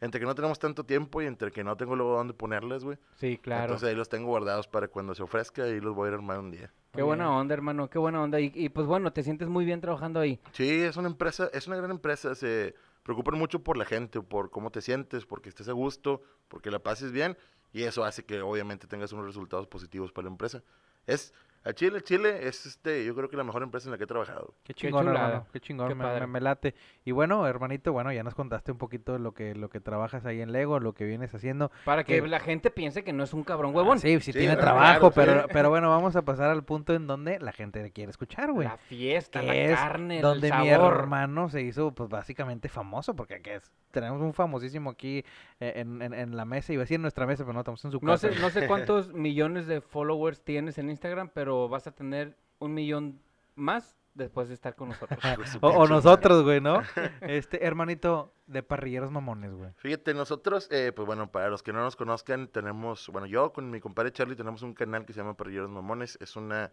entre 0.00 0.20
que 0.20 0.24
no 0.24 0.34
tenemos 0.34 0.58
tanto 0.58 0.84
tiempo 0.84 1.20
y 1.20 1.26
entre 1.26 1.52
que 1.52 1.62
no 1.62 1.76
tengo 1.76 1.96
luego 1.96 2.16
dónde 2.16 2.32
ponerlas, 2.32 2.82
güey. 2.82 2.96
Sí, 3.16 3.36
claro. 3.36 3.64
Entonces 3.64 3.90
ahí 3.90 3.94
los 3.94 4.08
tengo 4.08 4.28
guardados 4.28 4.68
para 4.68 4.88
cuando 4.88 5.14
se 5.14 5.22
ofrezca 5.22 5.68
y 5.68 5.80
los 5.80 5.94
voy 5.94 6.06
a 6.06 6.08
ir 6.08 6.14
a 6.14 6.16
armar 6.16 6.38
un 6.38 6.50
día. 6.50 6.72
Qué 6.92 7.02
buena 7.02 7.30
onda, 7.30 7.54
hermano, 7.54 7.88
qué 7.88 7.98
buena 7.98 8.20
onda. 8.20 8.40
Y, 8.40 8.50
y, 8.54 8.68
pues 8.68 8.86
bueno, 8.86 9.12
te 9.12 9.22
sientes 9.22 9.48
muy 9.48 9.64
bien 9.64 9.80
trabajando 9.80 10.18
ahí. 10.20 10.40
Sí, 10.52 10.68
es 10.68 10.96
una 10.96 11.08
empresa, 11.08 11.48
es 11.52 11.66
una 11.66 11.76
gran 11.76 11.90
empresa, 11.90 12.34
se 12.34 12.74
preocupan 13.02 13.38
mucho 13.38 13.62
por 13.62 13.76
la 13.76 13.84
gente, 13.84 14.20
por 14.20 14.50
cómo 14.50 14.70
te 14.70 14.80
sientes, 14.80 15.24
porque 15.24 15.48
estés 15.48 15.68
a 15.68 15.72
gusto, 15.72 16.22
porque 16.48 16.70
la 16.70 16.80
pases 16.80 17.12
bien 17.12 17.36
y 17.72 17.84
eso 17.84 18.04
hace 18.04 18.24
que 18.24 18.40
obviamente 18.40 18.86
tengas 18.86 19.12
unos 19.12 19.26
resultados 19.26 19.66
positivos 19.66 20.12
para 20.12 20.24
la 20.24 20.32
empresa. 20.32 20.62
Es 21.06 21.32
a 21.62 21.72
Chile, 21.74 22.00
Chile 22.02 22.46
es 22.48 22.64
este, 22.64 23.04
yo 23.04 23.14
creo 23.14 23.28
que 23.28 23.36
la 23.36 23.44
mejor 23.44 23.62
empresa 23.62 23.86
en 23.88 23.92
la 23.92 23.98
que 23.98 24.04
he 24.04 24.06
trabajado. 24.06 24.54
Qué 24.64 24.72
Qué 24.72 24.80
chingón, 24.80 25.06
chulada, 25.06 25.26
hermano. 25.26 25.46
Qué 25.52 25.60
chingón, 25.60 25.88
qué 25.88 25.94
me, 25.94 26.04
padre. 26.04 26.20
me- 26.20 26.26
me 26.34 26.40
late. 26.40 26.74
Y 27.04 27.12
bueno, 27.12 27.46
hermanito, 27.46 27.92
bueno, 27.92 28.12
ya 28.12 28.22
nos 28.22 28.34
contaste 28.34 28.72
un 28.72 28.78
poquito 28.78 29.12
de 29.12 29.18
lo 29.18 29.32
que, 29.34 29.54
lo 29.54 29.68
que 29.68 29.78
trabajas 29.80 30.24
ahí 30.24 30.40
en 30.40 30.52
Lego, 30.52 30.80
lo 30.80 30.94
que 30.94 31.04
vienes 31.04 31.34
haciendo. 31.34 31.70
Para 31.84 32.04
que 32.04 32.20
Que- 32.22 32.28
la 32.28 32.40
gente 32.40 32.70
piense 32.70 33.04
que 33.04 33.12
no 33.12 33.24
es 33.24 33.34
un 33.34 33.44
cabrón 33.44 33.74
huevón. 33.74 33.98
Ah, 33.98 34.00
sí, 34.00 34.14
sí, 34.20 34.32
Sí, 34.32 34.38
tiene 34.38 34.54
claro, 34.56 34.60
trabajo, 34.62 35.08
sí. 35.08 35.12
pero, 35.16 35.46
pero 35.52 35.68
bueno, 35.68 35.90
vamos 35.90 36.16
a 36.16 36.22
pasar 36.22 36.48
al 36.50 36.64
punto 36.64 36.94
en 36.94 37.06
donde 37.06 37.38
la 37.40 37.52
gente 37.52 37.82
te 37.82 37.90
quiere 37.90 38.10
escuchar, 38.10 38.52
güey. 38.52 38.66
La 38.66 38.78
fiesta, 38.78 39.42
la 39.42 39.52
que 39.52 39.72
es 39.72 39.78
carne, 39.78 40.20
donde 40.22 40.48
el 40.48 40.54
mi 40.60 40.68
sabor. 40.70 40.94
hermano 40.94 41.48
se 41.50 41.60
hizo 41.62 41.92
pues 41.92 42.08
básicamente 42.08 42.68
famoso 42.70 43.14
porque 43.14 43.34
aquí 43.34 43.50
es- 43.50 43.70
tenemos 43.90 44.22
un 44.22 44.32
famosísimo 44.32 44.90
aquí 44.90 45.24
eh, 45.58 45.72
en, 45.76 46.00
en- 46.00 46.14
en 46.14 46.36
la 46.36 46.44
mesa 46.44 46.72
iba 46.72 46.80
a 46.82 46.84
decir 46.84 46.94
en 46.94 47.02
nuestra 47.02 47.26
mesa 47.26 47.42
pero 47.44 47.52
no 47.54 47.60
estamos 47.60 47.84
en 47.84 47.90
su 47.90 47.98
No 48.00 48.12
casa 48.12 48.32
sé, 48.32 48.40
no 48.40 48.48
sé 48.50 48.66
cuántos 48.68 49.12
millones 49.12 49.66
de 49.66 49.80
followers 49.80 50.40
tienes 50.42 50.78
en 50.78 50.88
Instagram, 50.90 51.28
pero 51.34 51.49
vas 51.68 51.86
a 51.86 51.92
tener 51.92 52.36
un 52.58 52.74
millón 52.74 53.20
más 53.54 53.96
después 54.14 54.48
de 54.48 54.54
estar 54.54 54.74
con 54.74 54.88
nosotros. 54.88 55.18
O, 55.62 55.68
o 55.68 55.88
nosotros 55.88 56.42
güey 56.42 56.60
no 56.60 56.82
este 57.20 57.64
hermanito 57.64 58.32
de 58.46 58.62
parrilleros 58.62 59.10
mamones 59.10 59.52
güey 59.54 59.70
Fíjate, 59.76 60.14
nosotros, 60.14 60.68
eh, 60.70 60.92
pues 60.94 61.06
bueno, 61.06 61.30
para 61.30 61.48
los 61.48 61.62
que 61.62 61.72
no 61.72 61.80
nos 61.80 61.96
conozcan, 61.96 62.48
tenemos, 62.48 63.08
bueno, 63.08 63.26
yo 63.26 63.52
con 63.52 63.70
mi 63.70 63.80
compadre 63.80 64.12
Charlie 64.12 64.36
tenemos 64.36 64.62
un 64.62 64.74
canal 64.74 65.04
que 65.04 65.12
se 65.12 65.20
llama 65.20 65.36
Parrilleros 65.36 65.70
Mamones. 65.70 66.18
Es 66.20 66.36
una 66.36 66.72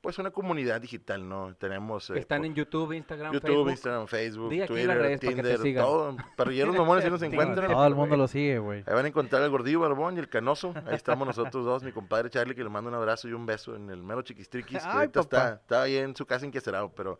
pues 0.00 0.18
una 0.18 0.30
comunidad 0.30 0.80
digital, 0.80 1.28
¿no? 1.28 1.54
Tenemos... 1.56 2.06
Que 2.08 2.14
eh, 2.14 2.18
están 2.20 2.38
por- 2.38 2.46
en 2.46 2.54
YouTube, 2.54 2.92
Instagram, 2.92 3.32
YouTube, 3.34 3.46
Facebook. 3.48 3.70
Instagram, 3.70 4.06
Facebook, 4.06 4.50
Di 4.50 4.62
aquí 4.62 4.72
las 4.74 4.86
Twitter, 4.86 4.98
redes 4.98 5.20
para 5.20 5.30
que 5.30 5.36
te 5.36 5.42
Tinder, 5.42 5.58
sigan. 5.62 5.84
todo. 5.84 6.16
Parrilleros 6.36 6.76
mamones 6.76 7.04
si 7.04 7.10
nos 7.10 7.22
encuentran. 7.22 7.70
Todo 7.70 7.86
el 7.86 7.94
mundo 7.94 8.16
lo 8.16 8.26
sigue, 8.28 8.58
güey. 8.58 8.82
Ahí 8.86 8.94
van 8.94 9.04
a 9.04 9.08
encontrar 9.08 9.42
al 9.42 9.50
gordillo 9.50 9.80
barbón 9.80 10.16
y 10.16 10.20
el 10.20 10.28
canoso. 10.28 10.72
Ahí 10.86 10.94
estamos 10.94 11.26
nosotros 11.26 11.64
dos, 11.64 11.82
mi 11.82 11.92
compadre 11.92 12.30
Charlie, 12.30 12.54
que 12.54 12.64
le 12.64 12.70
mando 12.70 12.88
un 12.88 12.96
abrazo 12.96 13.28
y 13.28 13.32
un 13.32 13.44
beso 13.44 13.76
en 13.76 13.90
el 13.90 14.02
mero 14.02 14.22
chiquistriquis, 14.22 14.78
que 14.82 14.88
Ay, 14.88 14.96
ahorita 14.96 15.22
papá. 15.22 15.36
está, 15.38 15.54
está 15.54 15.82
ahí 15.82 15.96
en 15.96 16.16
su 16.16 16.24
casa 16.24 16.46
enquecerado, 16.46 16.92
pero 16.94 17.18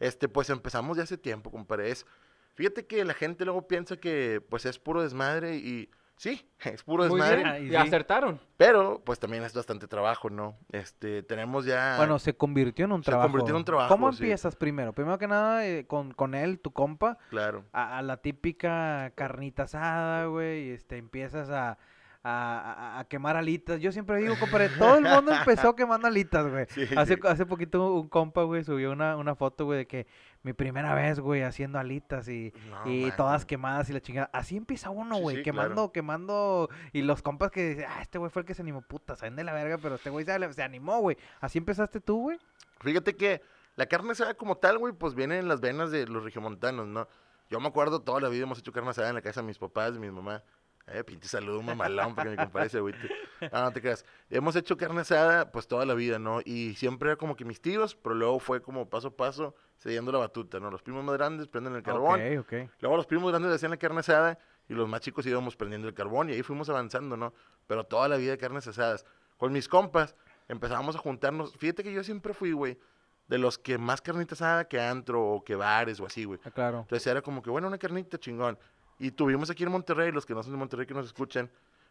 este, 0.00 0.28
pues 0.28 0.48
empezamos 0.50 0.96
ya 0.96 1.02
hace 1.02 1.18
tiempo, 1.18 1.50
compadre. 1.50 1.90
Es, 1.90 2.06
fíjate 2.54 2.86
que 2.86 3.04
la 3.04 3.14
gente 3.14 3.44
luego 3.44 3.68
piensa 3.68 3.96
que 3.98 4.42
pues 4.48 4.64
es 4.66 4.78
puro 4.78 5.02
desmadre 5.02 5.56
y 5.56 5.90
sí, 6.22 6.48
es 6.60 6.82
puro 6.84 7.08
Muy 7.08 7.20
desmadre, 7.20 7.42
bien, 7.42 7.64
y 7.64 7.66
y 7.66 7.70
sí. 7.70 7.76
acertaron. 7.76 8.40
pero 8.56 9.02
pues 9.04 9.18
también 9.18 9.42
es 9.42 9.52
bastante 9.52 9.88
trabajo, 9.88 10.30
¿no? 10.30 10.56
Este, 10.70 11.24
tenemos 11.24 11.64
ya... 11.64 11.96
Bueno, 11.96 12.20
se 12.20 12.34
convirtió 12.36 12.84
en 12.84 12.92
un 12.92 13.02
Se 13.02 13.10
trabajo. 13.10 13.28
convirtió 13.28 13.50
en 13.54 13.56
un 13.58 13.64
trabajo, 13.64 13.88
¿Cómo 13.88 14.12
sí. 14.12 14.22
empiezas 14.22 14.54
primero? 14.54 14.92
Primero 14.92 15.18
que 15.18 15.26
nada, 15.26 15.66
eh, 15.66 15.84
con, 15.86 16.12
con 16.12 16.34
él, 16.36 16.60
tu 16.60 16.72
compa, 16.72 17.18
claro. 17.30 17.64
a, 17.72 17.98
a 17.98 18.02
la 18.02 18.18
típica 18.18 19.10
carnita 19.16 19.64
asada, 19.64 20.26
güey, 20.26 20.70
este, 20.70 20.96
empiezas 20.98 21.50
a, 21.50 21.76
a, 22.24 22.94
a- 22.96 23.00
a 23.00 23.04
quemar 23.04 23.36
alitas. 23.36 23.80
Yo 23.80 23.90
siempre 23.92 24.18
digo, 24.18 24.34
compadre, 24.38 24.68
todo 24.70 24.96
el 24.98 25.04
mundo 25.04 25.32
empezó 25.32 25.74
quemando 25.74 26.06
alitas, 26.08 26.46
güey. 26.48 26.66
Sí, 26.70 26.86
Hace, 26.96 27.14
sí. 27.16 27.20
hace 27.26 27.46
poquito 27.46 27.94
un 27.94 28.08
compa, 28.08 28.42
güey, 28.44 28.62
subió 28.64 28.92
una, 28.92 29.16
una 29.16 29.34
foto, 29.34 29.64
güey, 29.64 29.78
de 29.78 29.86
que 29.86 30.06
mi 30.42 30.52
primera 30.52 30.94
vez, 30.94 31.18
güey, 31.20 31.42
haciendo 31.42 31.78
alitas 31.78 32.28
y, 32.28 32.52
No, 32.70 32.90
y 32.90 33.10
todas 33.12 33.44
quemadas 33.44 33.90
y 33.90 33.92
la 33.92 34.00
chingada. 34.00 34.30
Así 34.32 34.56
empieza 34.56 34.90
uno, 34.90 35.16
Sí, 35.16 35.20
güey, 35.22 35.36
sí, 35.36 35.42
quemando, 35.42 35.74
claro. 35.74 35.92
quemando. 35.92 36.68
Y 36.92 37.02
los 37.02 37.22
compas 37.22 37.50
que 37.50 37.70
dicen, 37.70 37.86
ah, 37.88 38.02
este 38.02 38.18
güey 38.18 38.30
fue 38.30 38.42
el 38.42 38.46
que 38.46 38.54
se 38.54 38.62
animó, 38.62 38.82
puta, 38.82 39.16
saben 39.16 39.36
de 39.36 39.44
la 39.44 39.52
verga, 39.52 39.78
pero 39.78 39.96
este 39.96 40.10
güey 40.10 40.24
se, 40.24 40.52
se 40.52 40.62
animó, 40.62 41.00
güey. 41.00 41.16
Así 41.40 41.58
empezaste 41.58 42.00
tú, 42.00 42.22
güey. 42.22 42.38
Fíjate 42.80 43.16
que 43.16 43.42
la 43.76 43.86
carne 43.86 44.12
asada 44.12 44.34
como 44.34 44.56
tal, 44.58 44.78
güey, 44.78 44.92
pues 44.92 45.14
viene 45.14 45.38
en 45.38 45.48
las 45.48 45.60
venas 45.60 45.90
de 45.90 46.06
los 46.06 46.22
regiomontanos, 46.24 46.86
¿no? 46.86 47.08
Yo 47.50 47.60
me 47.60 47.68
acuerdo 47.68 48.00
toda 48.00 48.20
la 48.20 48.28
vida 48.28 48.44
hemos 48.44 48.58
hecho 48.58 48.72
carne 48.72 48.90
asada 48.90 49.08
en 49.08 49.14
la 49.14 49.22
casa 49.22 49.40
de 49.40 49.46
mis 49.46 49.58
papás, 49.58 49.92
de 49.94 50.00
mi 50.00 50.10
mamá. 50.10 50.42
Eh, 50.88 51.04
pinche 51.04 51.28
saludo 51.28 51.62
mamalón, 51.62 52.14
porque 52.14 52.30
mi 52.30 52.36
compadre 52.36 52.68
se 52.68 52.78
agüite. 52.78 52.98
No, 53.52 53.60
no 53.60 53.72
te 53.72 53.80
creas. 53.80 54.04
Hemos 54.30 54.54
hecho 54.54 54.76
carne 54.76 55.00
asada, 55.00 55.50
pues, 55.50 55.66
toda 55.66 55.84
la 55.84 55.94
vida, 55.94 56.20
¿no? 56.20 56.40
Y 56.44 56.76
siempre 56.76 57.08
era 57.08 57.16
como 57.16 57.34
que 57.34 57.44
mis 57.44 57.60
tíos, 57.60 57.96
pero 57.96 58.14
luego 58.14 58.38
fue 58.38 58.62
como 58.62 58.88
paso 58.88 59.08
a 59.08 59.16
paso, 59.16 59.56
cediendo 59.78 60.12
la 60.12 60.18
batuta, 60.18 60.60
¿no? 60.60 60.70
Los 60.70 60.80
primos 60.80 61.02
más 61.02 61.16
grandes 61.16 61.48
prenden 61.48 61.74
el 61.74 61.82
carbón, 61.82 62.20
Ok, 62.20 62.38
ok. 62.40 62.70
Luego 62.80 62.96
los 62.96 63.06
primos 63.06 63.30
grandes 63.32 63.50
hacían 63.52 63.72
la 63.72 63.78
carne 63.78 63.98
asada 63.98 64.38
y 64.68 64.74
los 64.74 64.88
más 64.88 65.00
chicos 65.00 65.26
íbamos 65.26 65.56
prendiendo 65.56 65.88
el 65.88 65.94
carbón 65.94 66.30
y 66.30 66.34
ahí 66.34 66.42
fuimos 66.44 66.68
avanzando, 66.68 67.16
¿no? 67.16 67.34
Pero 67.66 67.82
toda 67.82 68.06
la 68.08 68.16
vida 68.16 68.36
carnes 68.36 68.68
asadas. 68.68 69.04
Con 69.38 69.52
mis 69.52 69.66
compas 69.66 70.14
empezábamos 70.46 70.94
a 70.94 70.98
juntarnos. 71.00 71.56
Fíjate 71.56 71.82
que 71.82 71.92
yo 71.92 72.04
siempre 72.04 72.34
fui, 72.34 72.52
güey, 72.52 72.78
de 73.26 73.38
los 73.38 73.58
que 73.58 73.76
más 73.76 74.00
carnita 74.00 74.34
asada 74.34 74.68
que 74.68 74.80
antro 74.80 75.24
o 75.24 75.42
que 75.42 75.56
bares 75.56 75.98
o 76.00 76.06
así, 76.06 76.24
güey. 76.24 76.38
Ah, 76.44 76.50
claro. 76.50 76.80
Entonces 76.80 77.06
era 77.06 77.22
como 77.22 77.42
que, 77.42 77.50
bueno, 77.50 77.66
una 77.66 77.78
carnita 77.78 78.18
chingón. 78.18 78.56
Y 78.98 79.10
tuvimos 79.12 79.50
aquí 79.50 79.64
en 79.64 79.70
Monterrey, 79.70 80.12
los 80.12 80.24
que 80.26 80.34
no 80.34 80.42
son 80.42 80.52
de 80.52 80.58
Monterrey 80.58 80.86
que 80.86 80.94
nos 80.94 81.06
escuchan, 81.06 81.50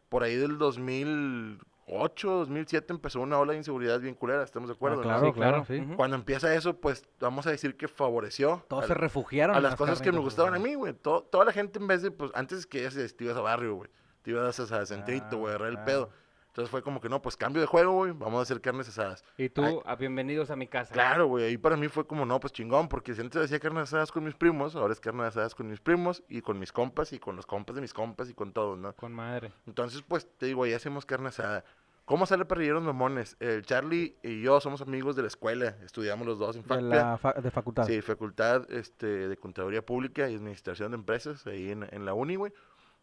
por 0.09 0.23
ahí 0.23 0.35
del 0.35 0.57
2008, 0.57 2.29
2007 2.29 2.93
empezó 2.93 3.21
una 3.21 3.37
ola 3.39 3.51
de 3.53 3.57
inseguridad 3.59 3.99
bien 3.99 4.15
culera, 4.15 4.43
¿estamos 4.43 4.69
de 4.69 4.75
acuerdo? 4.75 5.01
Ah, 5.01 5.03
no? 5.03 5.11
claro, 5.11 5.25
Sí, 5.27 5.31
claro. 5.33 5.63
claro, 5.65 5.85
sí. 5.89 5.95
Cuando 5.95 6.15
empieza 6.15 6.53
eso, 6.53 6.75
pues 6.79 7.05
vamos 7.19 7.47
a 7.47 7.51
decir 7.51 7.75
que 7.77 7.87
favoreció 7.87 8.63
Todos 8.67 8.83
al- 8.83 8.87
se 8.89 8.93
refugiaron. 8.95 9.55
a 9.55 9.59
las 9.59 9.75
cosas 9.75 10.01
que 10.01 10.11
me 10.11 10.19
gustaban 10.19 10.53
a 10.55 10.59
mí, 10.59 10.75
güey. 10.75 10.93
To- 10.93 11.23
toda 11.23 11.45
la 11.45 11.51
gente 11.53 11.79
en 11.79 11.87
vez 11.87 12.01
de, 12.01 12.11
pues, 12.11 12.31
antes 12.33 12.65
que 12.65 12.81
ya 12.83 12.91
se 12.91 13.07
te 13.09 13.23
ibas 13.25 13.37
a 13.37 13.41
barrio, 13.41 13.75
güey. 13.75 13.89
Te 14.21 14.31
ibas 14.31 14.59
a, 14.59 14.79
a 14.81 14.85
centrito, 14.85 15.25
Ah, 15.31 15.35
güey, 15.35 15.45
a 15.53 15.55
agarrar 15.55 15.69
el 15.69 15.75
claro. 15.75 15.85
pedo. 15.85 16.09
Entonces 16.51 16.69
fue 16.69 16.81
como 16.83 16.99
que 16.99 17.07
no, 17.07 17.21
pues 17.21 17.37
cambio 17.37 17.61
de 17.61 17.65
juego, 17.65 17.93
güey. 17.93 18.11
Vamos 18.11 18.39
a 18.39 18.41
hacer 18.41 18.59
carnes 18.59 18.89
asadas. 18.89 19.23
Y 19.37 19.47
tú, 19.47 19.63
Ay. 19.63 19.79
a 19.85 19.95
bienvenidos 19.95 20.51
a 20.51 20.57
mi 20.57 20.67
casa. 20.67 20.93
Claro, 20.93 21.27
güey. 21.27 21.45
Ahí 21.45 21.57
para 21.57 21.77
mí 21.77 21.87
fue 21.87 22.05
como, 22.05 22.25
no, 22.25 22.41
pues 22.41 22.51
chingón, 22.51 22.89
porque 22.89 23.13
si 23.15 23.21
antes 23.21 23.41
hacía 23.41 23.57
carnes 23.59 23.83
asadas 23.83 24.11
con 24.11 24.25
mis 24.25 24.35
primos, 24.35 24.75
ahora 24.75 24.91
es 24.91 24.99
carnes 24.99 25.27
asadas 25.27 25.55
con 25.55 25.69
mis 25.69 25.79
primos 25.79 26.23
y 26.27 26.41
con 26.41 26.59
mis 26.59 26.73
compas 26.73 27.13
y 27.13 27.19
con 27.19 27.37
los 27.37 27.45
compas 27.45 27.75
de 27.77 27.81
mis 27.81 27.93
compas 27.93 28.29
y 28.29 28.33
con 28.33 28.51
todos, 28.51 28.77
¿no? 28.77 28.93
Con 28.93 29.13
madre. 29.13 29.53
Entonces, 29.65 30.01
pues 30.05 30.27
te 30.37 30.47
digo, 30.47 30.65
ahí 30.65 30.73
hacemos 30.73 31.05
carne 31.05 31.29
asada. 31.29 31.63
¿Cómo 32.03 32.25
sale 32.25 32.43
Parrilleros 32.43 32.83
Mamones? 32.83 33.37
El 33.39 33.61
Charlie 33.65 34.17
y 34.21 34.41
yo 34.41 34.59
somos 34.59 34.81
amigos 34.81 35.15
de 35.15 35.21
la 35.21 35.29
escuela. 35.29 35.77
Estudiamos 35.85 36.27
los 36.27 36.37
dos 36.37 36.57
en 36.57 36.63
De 36.63 36.67
Facpia. 36.67 36.87
la 36.89 37.17
fa- 37.17 37.31
de 37.33 37.49
facultad. 37.51 37.85
Sí, 37.85 38.01
facultad 38.01 38.69
este, 38.73 39.05
de 39.29 39.37
Contaduría 39.37 39.85
Pública 39.85 40.27
y 40.29 40.35
Administración 40.35 40.91
de 40.91 40.95
Empresas, 40.95 41.47
ahí 41.47 41.71
en, 41.71 41.87
en 41.89 42.03
la 42.03 42.13
uni, 42.13 42.35
güey. 42.35 42.51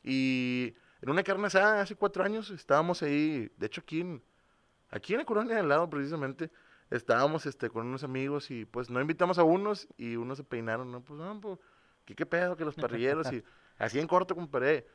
Y 0.03 0.75
en 1.01 1.11
una 1.11 1.23
carne 1.23 1.47
asada 1.47 1.81
hace 1.81 1.95
cuatro 1.95 2.25
años 2.25 2.51
estábamos 2.51 3.03
ahí, 3.03 3.51
de 3.57 3.67
hecho 3.67 3.81
aquí 3.81 4.01
en, 4.01 4.23
aquí 4.91 5.15
en 5.15 5.21
la 5.21 5.25
colonia 5.25 5.55
de 5.55 5.61
al 5.61 5.69
lado 5.69 5.89
precisamente, 5.89 6.51
estábamos 6.91 7.47
este, 7.47 7.69
con 7.71 7.87
unos 7.87 8.05
amigos 8.05 8.51
y 8.51 8.65
pues 8.65 8.91
no 8.91 9.01
invitamos 9.01 9.39
a 9.39 9.45
unos 9.45 9.89
y 9.97 10.17
unos 10.17 10.39
se 10.39 10.45
peinaron, 10.45 10.91
¿no? 10.91 11.03
Pues, 11.03 11.19
no, 11.19 11.41
pues, 11.41 11.59
¿qué, 12.05 12.15
qué 12.15 12.27
pedo 12.27 12.57
que 12.57 12.65
los 12.65 12.75
parrilleros? 12.77 13.33
y 13.33 13.43
así 13.79 13.99
en 13.99 14.07
corto 14.07 14.35
comparé. 14.35 14.87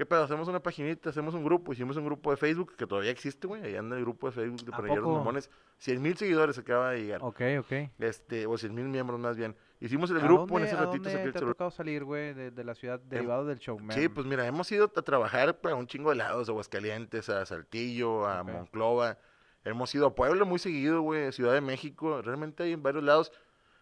¿Qué 0.00 0.06
pedo? 0.06 0.22
Hacemos 0.24 0.48
una 0.48 0.60
paginita, 0.60 1.10
hacemos 1.10 1.34
un 1.34 1.44
grupo, 1.44 1.74
hicimos 1.74 1.94
un 1.98 2.06
grupo 2.06 2.30
de 2.30 2.38
Facebook 2.38 2.74
que 2.74 2.86
todavía 2.86 3.10
existe, 3.10 3.46
güey. 3.46 3.62
Ahí 3.62 3.76
anda 3.76 3.96
el 3.98 4.02
grupo 4.02 4.28
de 4.28 4.32
Facebook 4.32 4.64
de 4.64 4.72
¿A 4.72 4.76
Parrilleros? 4.78 5.06
Mamones. 5.06 5.50
100 5.76 6.00
mil 6.00 6.16
seguidores 6.16 6.56
acaba 6.56 6.92
de 6.92 7.02
llegar. 7.02 7.20
Ok, 7.22 7.42
ok. 7.58 7.72
Este, 7.98 8.46
o 8.46 8.56
100 8.56 8.74
mil 8.74 8.86
miembros 8.86 9.20
más 9.20 9.36
bien. 9.36 9.54
Hicimos 9.78 10.10
el 10.10 10.16
¿A 10.16 10.20
grupo, 10.20 10.46
dónde- 10.46 10.56
en 10.62 10.66
ese 10.68 10.76
a 10.76 10.78
ratito 10.86 11.02
dónde 11.02 11.10
saqué 11.10 11.24
el 11.24 11.32
te 11.34 11.38
ha 11.40 11.42
tocado 11.42 11.70
salir, 11.70 12.04
güey, 12.04 12.32
de, 12.32 12.50
de 12.50 12.64
la 12.64 12.74
ciudad 12.74 12.98
derivado 12.98 13.44
del 13.44 13.58
show, 13.58 13.78
Sí, 13.90 14.08
pues 14.08 14.24
mira, 14.26 14.46
hemos 14.46 14.72
ido 14.72 14.86
a 14.86 15.02
trabajar 15.02 15.60
para 15.60 15.74
un 15.74 15.86
chingo 15.86 16.08
de 16.08 16.16
lados, 16.16 16.48
a 16.48 16.52
Aguascalientes, 16.52 17.28
a 17.28 17.44
Saltillo, 17.44 18.26
a. 18.26 18.42
Monclova. 18.42 19.18
Hemos 19.66 19.94
ido 19.94 20.06
a 20.06 20.14
Puebla 20.14 20.46
muy 20.46 20.58
seguido, 20.58 21.02
güey, 21.02 21.26
a 21.26 21.32
Ciudad 21.32 21.52
de 21.52 21.60
México. 21.60 22.22
Realmente 22.22 22.62
hay 22.62 22.72
en 22.72 22.82
varios 22.82 23.04
lados. 23.04 23.32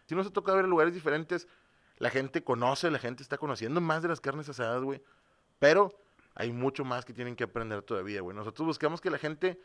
Sí 0.05 0.15
nos 0.15 0.27
ha 0.27 0.31
tocado 0.33 0.57
ver 0.57 0.67
lugares 0.67 0.93
diferentes. 0.93 1.47
La 1.97 2.09
gente 2.09 2.43
conoce, 2.43 2.91
la 2.91 2.99
gente 2.99 3.23
está 3.23 3.37
conociendo 3.37 3.79
más 3.79 4.01
de 4.01 4.09
las 4.09 4.19
carnes 4.19 4.49
asadas, 4.49 4.83
güey. 4.83 5.01
Pero 5.59 5.93
hay 6.39 6.51
mucho 6.51 6.83
más 6.85 7.05
que 7.05 7.13
tienen 7.13 7.35
que 7.35 7.43
aprender 7.43 7.81
todavía, 7.83 8.21
güey. 8.21 8.35
Nosotros 8.35 8.65
buscamos 8.65 9.01
que 9.01 9.09
la 9.11 9.17
gente 9.19 9.59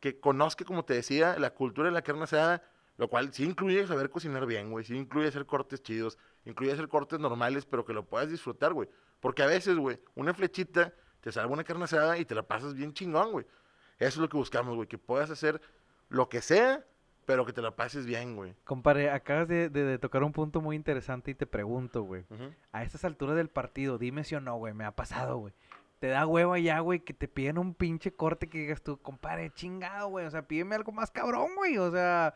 que 0.00 0.18
conozca, 0.18 0.64
como 0.64 0.84
te 0.84 0.94
decía, 0.94 1.36
la 1.38 1.50
cultura 1.52 1.88
de 1.88 1.92
la 1.94 2.02
carne 2.02 2.22
asada, 2.24 2.62
lo 2.96 3.08
cual 3.08 3.32
sí 3.34 3.44
incluye 3.44 3.86
saber 3.86 4.08
cocinar 4.08 4.46
bien, 4.46 4.70
güey. 4.70 4.84
Sí 4.84 4.96
incluye 4.96 5.28
hacer 5.28 5.46
cortes 5.46 5.82
chidos, 5.82 6.18
incluye 6.44 6.72
hacer 6.72 6.88
cortes 6.88 7.18
normales, 7.20 7.66
pero 7.66 7.84
que 7.84 7.92
lo 7.92 8.04
puedas 8.04 8.30
disfrutar, 8.30 8.72
güey. 8.72 8.88
Porque 9.20 9.42
a 9.42 9.46
veces, 9.46 9.76
güey, 9.76 9.98
una 10.14 10.32
flechita 10.32 10.92
te 11.20 11.30
salva 11.32 11.52
una 11.52 11.64
carne 11.64 11.84
asada 11.84 12.18
y 12.18 12.24
te 12.24 12.34
la 12.34 12.42
pasas 12.42 12.74
bien 12.74 12.92
chingón, 12.94 13.32
güey. 13.32 13.44
Eso 13.98 14.08
es 14.08 14.16
lo 14.18 14.28
que 14.28 14.36
buscamos, 14.36 14.74
güey. 14.76 14.88
Que 14.88 14.98
puedas 14.98 15.30
hacer 15.30 15.60
lo 16.08 16.28
que 16.28 16.40
sea, 16.40 16.84
pero 17.24 17.46
que 17.46 17.52
te 17.52 17.62
la 17.62 17.76
pases 17.76 18.04
bien, 18.06 18.34
güey. 18.34 18.54
Compadre, 18.64 19.10
acabas 19.10 19.46
de, 19.48 19.68
de- 19.70 19.84
de 19.84 19.98
tocar 19.98 20.24
un 20.24 20.32
punto 20.32 20.60
muy 20.60 20.74
interesante 20.74 21.30
y 21.30 21.34
te 21.34 21.46
pregunto, 21.46 22.02
güey. 22.02 22.24
A 22.72 22.82
estas 22.82 23.04
alturas 23.04 23.36
del 23.36 23.48
partido, 23.48 23.98
dime 23.98 24.24
si 24.24 24.34
o 24.34 24.40
no, 24.40 24.56
güey, 24.56 24.74
me 24.74 24.84
ha 24.84 24.90
pasado, 24.92 25.36
güey. 25.38 25.52
Te 26.02 26.08
da 26.08 26.26
hueva 26.26 26.58
ya, 26.58 26.80
güey, 26.80 26.98
que 26.98 27.14
te 27.14 27.28
piden 27.28 27.58
un 27.58 27.74
pinche 27.74 28.12
corte 28.12 28.48
que 28.48 28.58
digas 28.58 28.82
tú, 28.82 29.00
compadre, 29.00 29.52
chingado, 29.54 30.08
güey. 30.08 30.26
O 30.26 30.30
sea, 30.32 30.48
pídeme 30.48 30.74
algo 30.74 30.90
más 30.90 31.12
cabrón, 31.12 31.54
güey. 31.54 31.78
O 31.78 31.92
sea, 31.92 32.34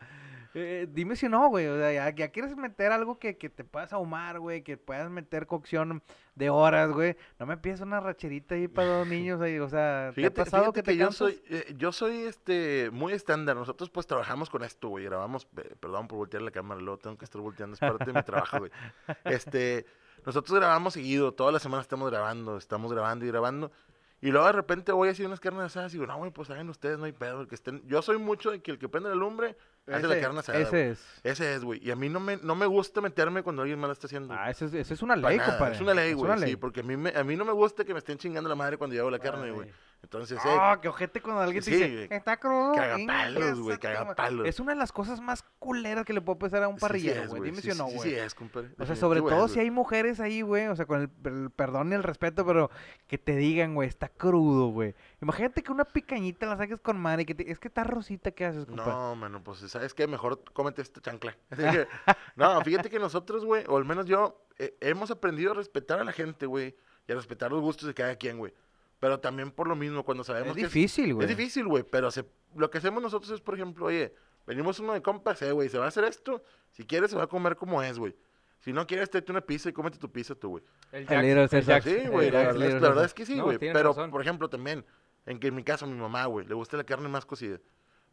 eh, 0.53 0.87
dime 0.89 1.17
si 1.17 1.27
no, 1.27 1.49
güey. 1.49 1.67
O 1.67 1.77
sea, 1.77 1.91
ya, 1.91 2.15
ya 2.15 2.29
quieres 2.29 2.55
meter 2.55 2.93
algo 2.93 3.19
que, 3.19 3.37
que 3.37 3.49
te 3.49 3.65
puedas 3.65 3.91
ahumar, 3.91 4.39
güey. 4.39 4.61
Que 4.61 4.77
puedas 4.77 5.09
meter 5.09 5.47
cocción 5.47 6.01
de 6.35 6.49
horas, 6.49 6.93
güey. 6.93 7.17
No 7.39 7.45
me 7.45 7.57
pides 7.57 7.81
una 7.81 7.99
racherita 7.99 8.55
ahí 8.55 8.69
para 8.69 8.99
dos 8.99 9.07
niños 9.09 9.41
ahí. 9.41 9.59
O 9.59 9.67
sea, 9.67 10.11
¿te 10.15 10.29
ha 10.29 10.31
Fíjate, 10.31 10.43
pasado 10.45 10.71
que 10.71 10.81
que, 10.81 10.83
te 10.83 10.95
yo 10.95 11.07
cansas? 11.07 11.17
soy, 11.17 11.43
eh, 11.49 11.75
yo 11.77 11.91
soy 11.91 12.19
este 12.21 12.89
muy 12.93 13.11
estándar. 13.11 13.57
Nosotros 13.57 13.89
pues 13.89 14.07
trabajamos 14.07 14.49
con 14.49 14.63
esto, 14.63 14.87
güey. 14.87 15.03
Grabamos, 15.03 15.45
perdón 15.81 16.07
por 16.07 16.19
voltear 16.19 16.41
la 16.41 16.51
cámara, 16.51 16.79
luego 16.79 16.99
tengo 16.99 17.17
que 17.17 17.25
estar 17.25 17.41
volteando, 17.41 17.73
es 17.73 17.81
parte 17.81 18.05
de 18.05 18.13
mi 18.13 18.23
trabajo, 18.23 18.59
güey. 18.59 18.71
Este, 19.25 19.85
nosotros 20.27 20.59
grabamos 20.59 20.93
seguido, 20.93 21.31
toda 21.33 21.51
la 21.51 21.59
semana 21.59 21.81
estamos 21.81 22.11
grabando, 22.11 22.57
estamos 22.57 22.91
grabando 22.93 23.25
y 23.25 23.29
grabando. 23.29 23.71
Y 24.19 24.31
luego 24.31 24.47
de 24.47 24.51
repente 24.53 24.91
voy 24.91 25.07
a 25.07 25.11
hacer 25.11 25.25
unas 25.27 25.39
carnes 25.39 25.63
asadas 25.63 25.93
y 25.93 25.97
digo, 25.97 26.07
no, 26.07 26.17
güey, 26.17 26.31
pues 26.31 26.49
hagan 26.49 26.67
ustedes, 26.69 26.97
no 26.97 27.05
hay 27.05 27.11
pedo. 27.11 27.41
el 27.41 27.47
que 27.47 27.53
estén... 27.55 27.87
Yo 27.87 28.01
soy 28.01 28.17
mucho 28.17 28.49
de 28.51 28.61
que 28.61 28.71
el 28.71 28.79
que 28.79 28.89
prende 28.89 29.09
la 29.09 29.15
lumbre 29.15 29.55
hace 29.87 30.07
la 30.07 30.15
Ese- 30.15 30.21
carne 30.21 30.39
asada. 30.39 30.59
Ese 30.59 30.89
es. 30.89 31.05
Ese 31.23 31.53
es, 31.55 31.63
güey. 31.63 31.79
Y 31.85 31.91
a 31.91 31.95
mí 31.95 32.09
no 32.09 32.19
me, 32.19 32.37
no 32.37 32.55
me 32.55 32.65
gusta 32.65 32.99
meterme 32.99 33.43
cuando 33.43 33.61
alguien 33.61 33.79
más 33.79 33.89
la 33.89 33.93
está 33.93 34.07
haciendo. 34.07 34.33
Ah, 34.33 34.49
ese 34.49 34.65
es, 34.65 34.73
es 34.91 35.01
una 35.03 35.15
ley, 35.15 35.37
compadre. 35.37 35.75
Es 35.75 35.81
una 35.81 35.93
ley, 35.93 36.13
güey. 36.13 36.39
Sí, 36.39 36.55
porque 36.55 36.79
a 36.79 36.83
mí, 36.83 36.97
me, 36.97 37.11
a 37.15 37.23
mí 37.23 37.35
no 37.35 37.45
me 37.45 37.51
gusta 37.53 37.85
que 37.85 37.93
me 37.93 37.99
estén 37.99 38.17
chingando 38.17 38.49
la 38.49 38.55
madre 38.55 38.77
cuando 38.77 38.95
yo 38.95 39.03
hago 39.03 39.11
la 39.11 39.19
carne, 39.19 39.51
güey. 39.51 39.69
Entonces, 40.03 40.37
eh, 40.45 40.49
Ah, 40.49 40.79
qué 40.81 40.87
ojete 40.87 41.21
cuando 41.21 41.41
alguien 41.41 41.61
Sí, 41.61 41.71
te 41.71 41.77
dice, 41.89 42.15
está 42.15 42.37
crudo. 42.37 42.73
Cagapalos, 42.73 43.43
ingas, 43.43 43.59
güey, 43.59 43.75
a 43.75 43.79
tu 43.79 43.87
madre". 43.87 43.95
cagapalos. 44.05 44.47
Es 44.47 44.59
una 44.59 44.71
de 44.73 44.77
las 44.77 44.91
cosas 44.91 45.19
más 45.19 45.43
culeras 45.59 46.05
que 46.05 46.13
le 46.13 46.21
puedo 46.21 46.39
pasar 46.39 46.63
a 46.63 46.67
un 46.69 46.77
parrillero, 46.77 47.27
güey. 47.27 47.41
Dime 47.43 47.57
sí, 47.61 47.63
si 47.63 47.71
o 47.71 47.75
no, 47.75 47.85
güey. 47.87 47.99
Sí, 48.11 48.15
es, 48.15 48.33
compadre. 48.33 48.69
O 48.79 48.85
sea, 48.85 48.95
sobre 48.95 49.21
todo 49.21 49.45
es, 49.47 49.51
si 49.51 49.59
hay 49.59 49.69
mujeres 49.71 50.19
ahí, 50.19 50.41
güey, 50.41 50.67
o 50.67 50.75
sea, 50.75 50.85
con 50.85 51.01
el, 51.01 51.09
el 51.31 51.49
perdón 51.51 51.91
y 51.91 51.95
el 51.95 52.03
respeto, 52.03 52.45
pero 52.45 52.69
que 53.07 53.17
te 53.17 53.35
digan, 53.35 53.73
güey, 53.75 53.89
está 53.89 54.07
crudo, 54.07 54.67
güey. 54.67 54.95
Imagínate 55.21 55.61
que 55.63 55.71
una 55.71 55.83
picañita 55.83 56.45
la 56.45 56.55
saques 56.57 56.79
con 56.79 56.97
madre 56.99 57.23
y 57.23 57.25
que 57.25 57.35
te- 57.35 57.51
es 57.51 57.59
que 57.59 57.67
está 57.67 57.83
rosita, 57.83 58.31
¿qué 58.31 58.45
haces, 58.45 58.65
compadre? 58.65 58.91
No, 58.91 59.15
mano, 59.15 59.43
pues, 59.43 59.59
¿sabes 59.59 59.93
qué? 59.93 60.07
Mejor 60.07 60.41
cómete 60.53 60.81
esta 60.81 61.01
chancla. 61.01 61.35
Que, 61.57 61.87
no, 62.35 62.61
fíjate 62.61 62.89
que 62.89 62.99
nosotros, 62.99 63.43
güey, 63.43 63.63
o 63.67 63.75
al 63.77 63.83
menos 63.83 64.05
yo, 64.05 64.45
eh, 64.57 64.77
hemos 64.79 65.11
aprendido 65.11 65.51
a 65.51 65.55
respetar 65.55 65.99
a 65.99 66.03
la 66.05 66.11
gente, 66.13 66.45
güey, 66.45 66.75
y 67.07 67.11
a 67.11 67.15
respetar 67.15 67.51
los 67.51 67.61
gustos 67.61 67.87
de 67.87 67.93
cada 67.93 68.15
quien, 68.15 68.37
güey. 68.37 68.53
Pero 68.99 69.19
también 69.19 69.51
por 69.51 69.67
lo 69.67 69.75
mismo, 69.75 70.03
cuando 70.03 70.23
sabemos 70.23 70.49
es 70.49 70.55
que 70.55 70.61
difícil, 70.63 71.13
güey. 71.13 71.29
Es 71.29 71.37
difícil, 71.37 71.67
güey, 71.67 71.83
pero 71.83 72.09
se- 72.09 72.25
lo 72.55 72.69
que 72.69 72.79
hacemos 72.79 73.01
nosotros 73.03 73.31
es, 73.31 73.41
por 73.41 73.53
ejemplo, 73.55 73.85
oye, 73.85 74.13
venimos 74.47 74.79
uno 74.79 74.93
de 74.93 75.01
compas, 75.01 75.41
eh, 75.43 75.51
güey, 75.51 75.69
se 75.69 75.77
va 75.77 75.85
a 75.85 75.89
hacer 75.89 76.03
esto. 76.05 76.43
Si 76.71 76.83
quieres, 76.85 77.11
se 77.11 77.17
va 77.17 77.23
a 77.23 77.27
comer 77.27 77.55
como 77.55 77.81
es, 77.83 77.99
güey. 77.99 78.15
Si 78.59 78.73
no 78.73 78.87
quieres, 78.87 79.09
tráete 79.11 79.31
una 79.31 79.41
pizza 79.41 79.69
y 79.69 79.73
cómete 79.73 79.99
tu 79.99 80.11
pizza 80.11 80.33
tú, 80.33 80.49
güey. 80.49 80.63
El 80.91 81.01
Little 81.01 81.43
el. 81.51 81.63
Jax, 81.63 81.83
Sí, 81.85 82.07
güey, 82.07 82.31
la, 82.31 82.39
verdad 82.39 82.55
es- 82.55 82.59
Little 82.61 82.73
la 82.79 82.79
verdad 82.79 82.89
Caesar. 82.89 83.05
es 83.05 83.13
que 83.13 83.25
sí, 83.27 83.39
güey. 83.39 83.59
Pero, 83.59 83.89
razón. 83.89 84.09
por 84.09 84.21
ejemplo, 84.21 84.49
también, 84.49 84.83
en 85.27 85.39
que 85.39 85.47
en 85.49 85.55
mi 85.55 85.63
caso, 85.63 85.85
mi 85.85 85.93
mamá, 85.93 86.25
güey, 86.25 86.47
le 86.47 86.55
gusta 86.55 86.75
la 86.75 86.83
carne 86.83 87.07
más 87.07 87.25
cocida. 87.25 87.59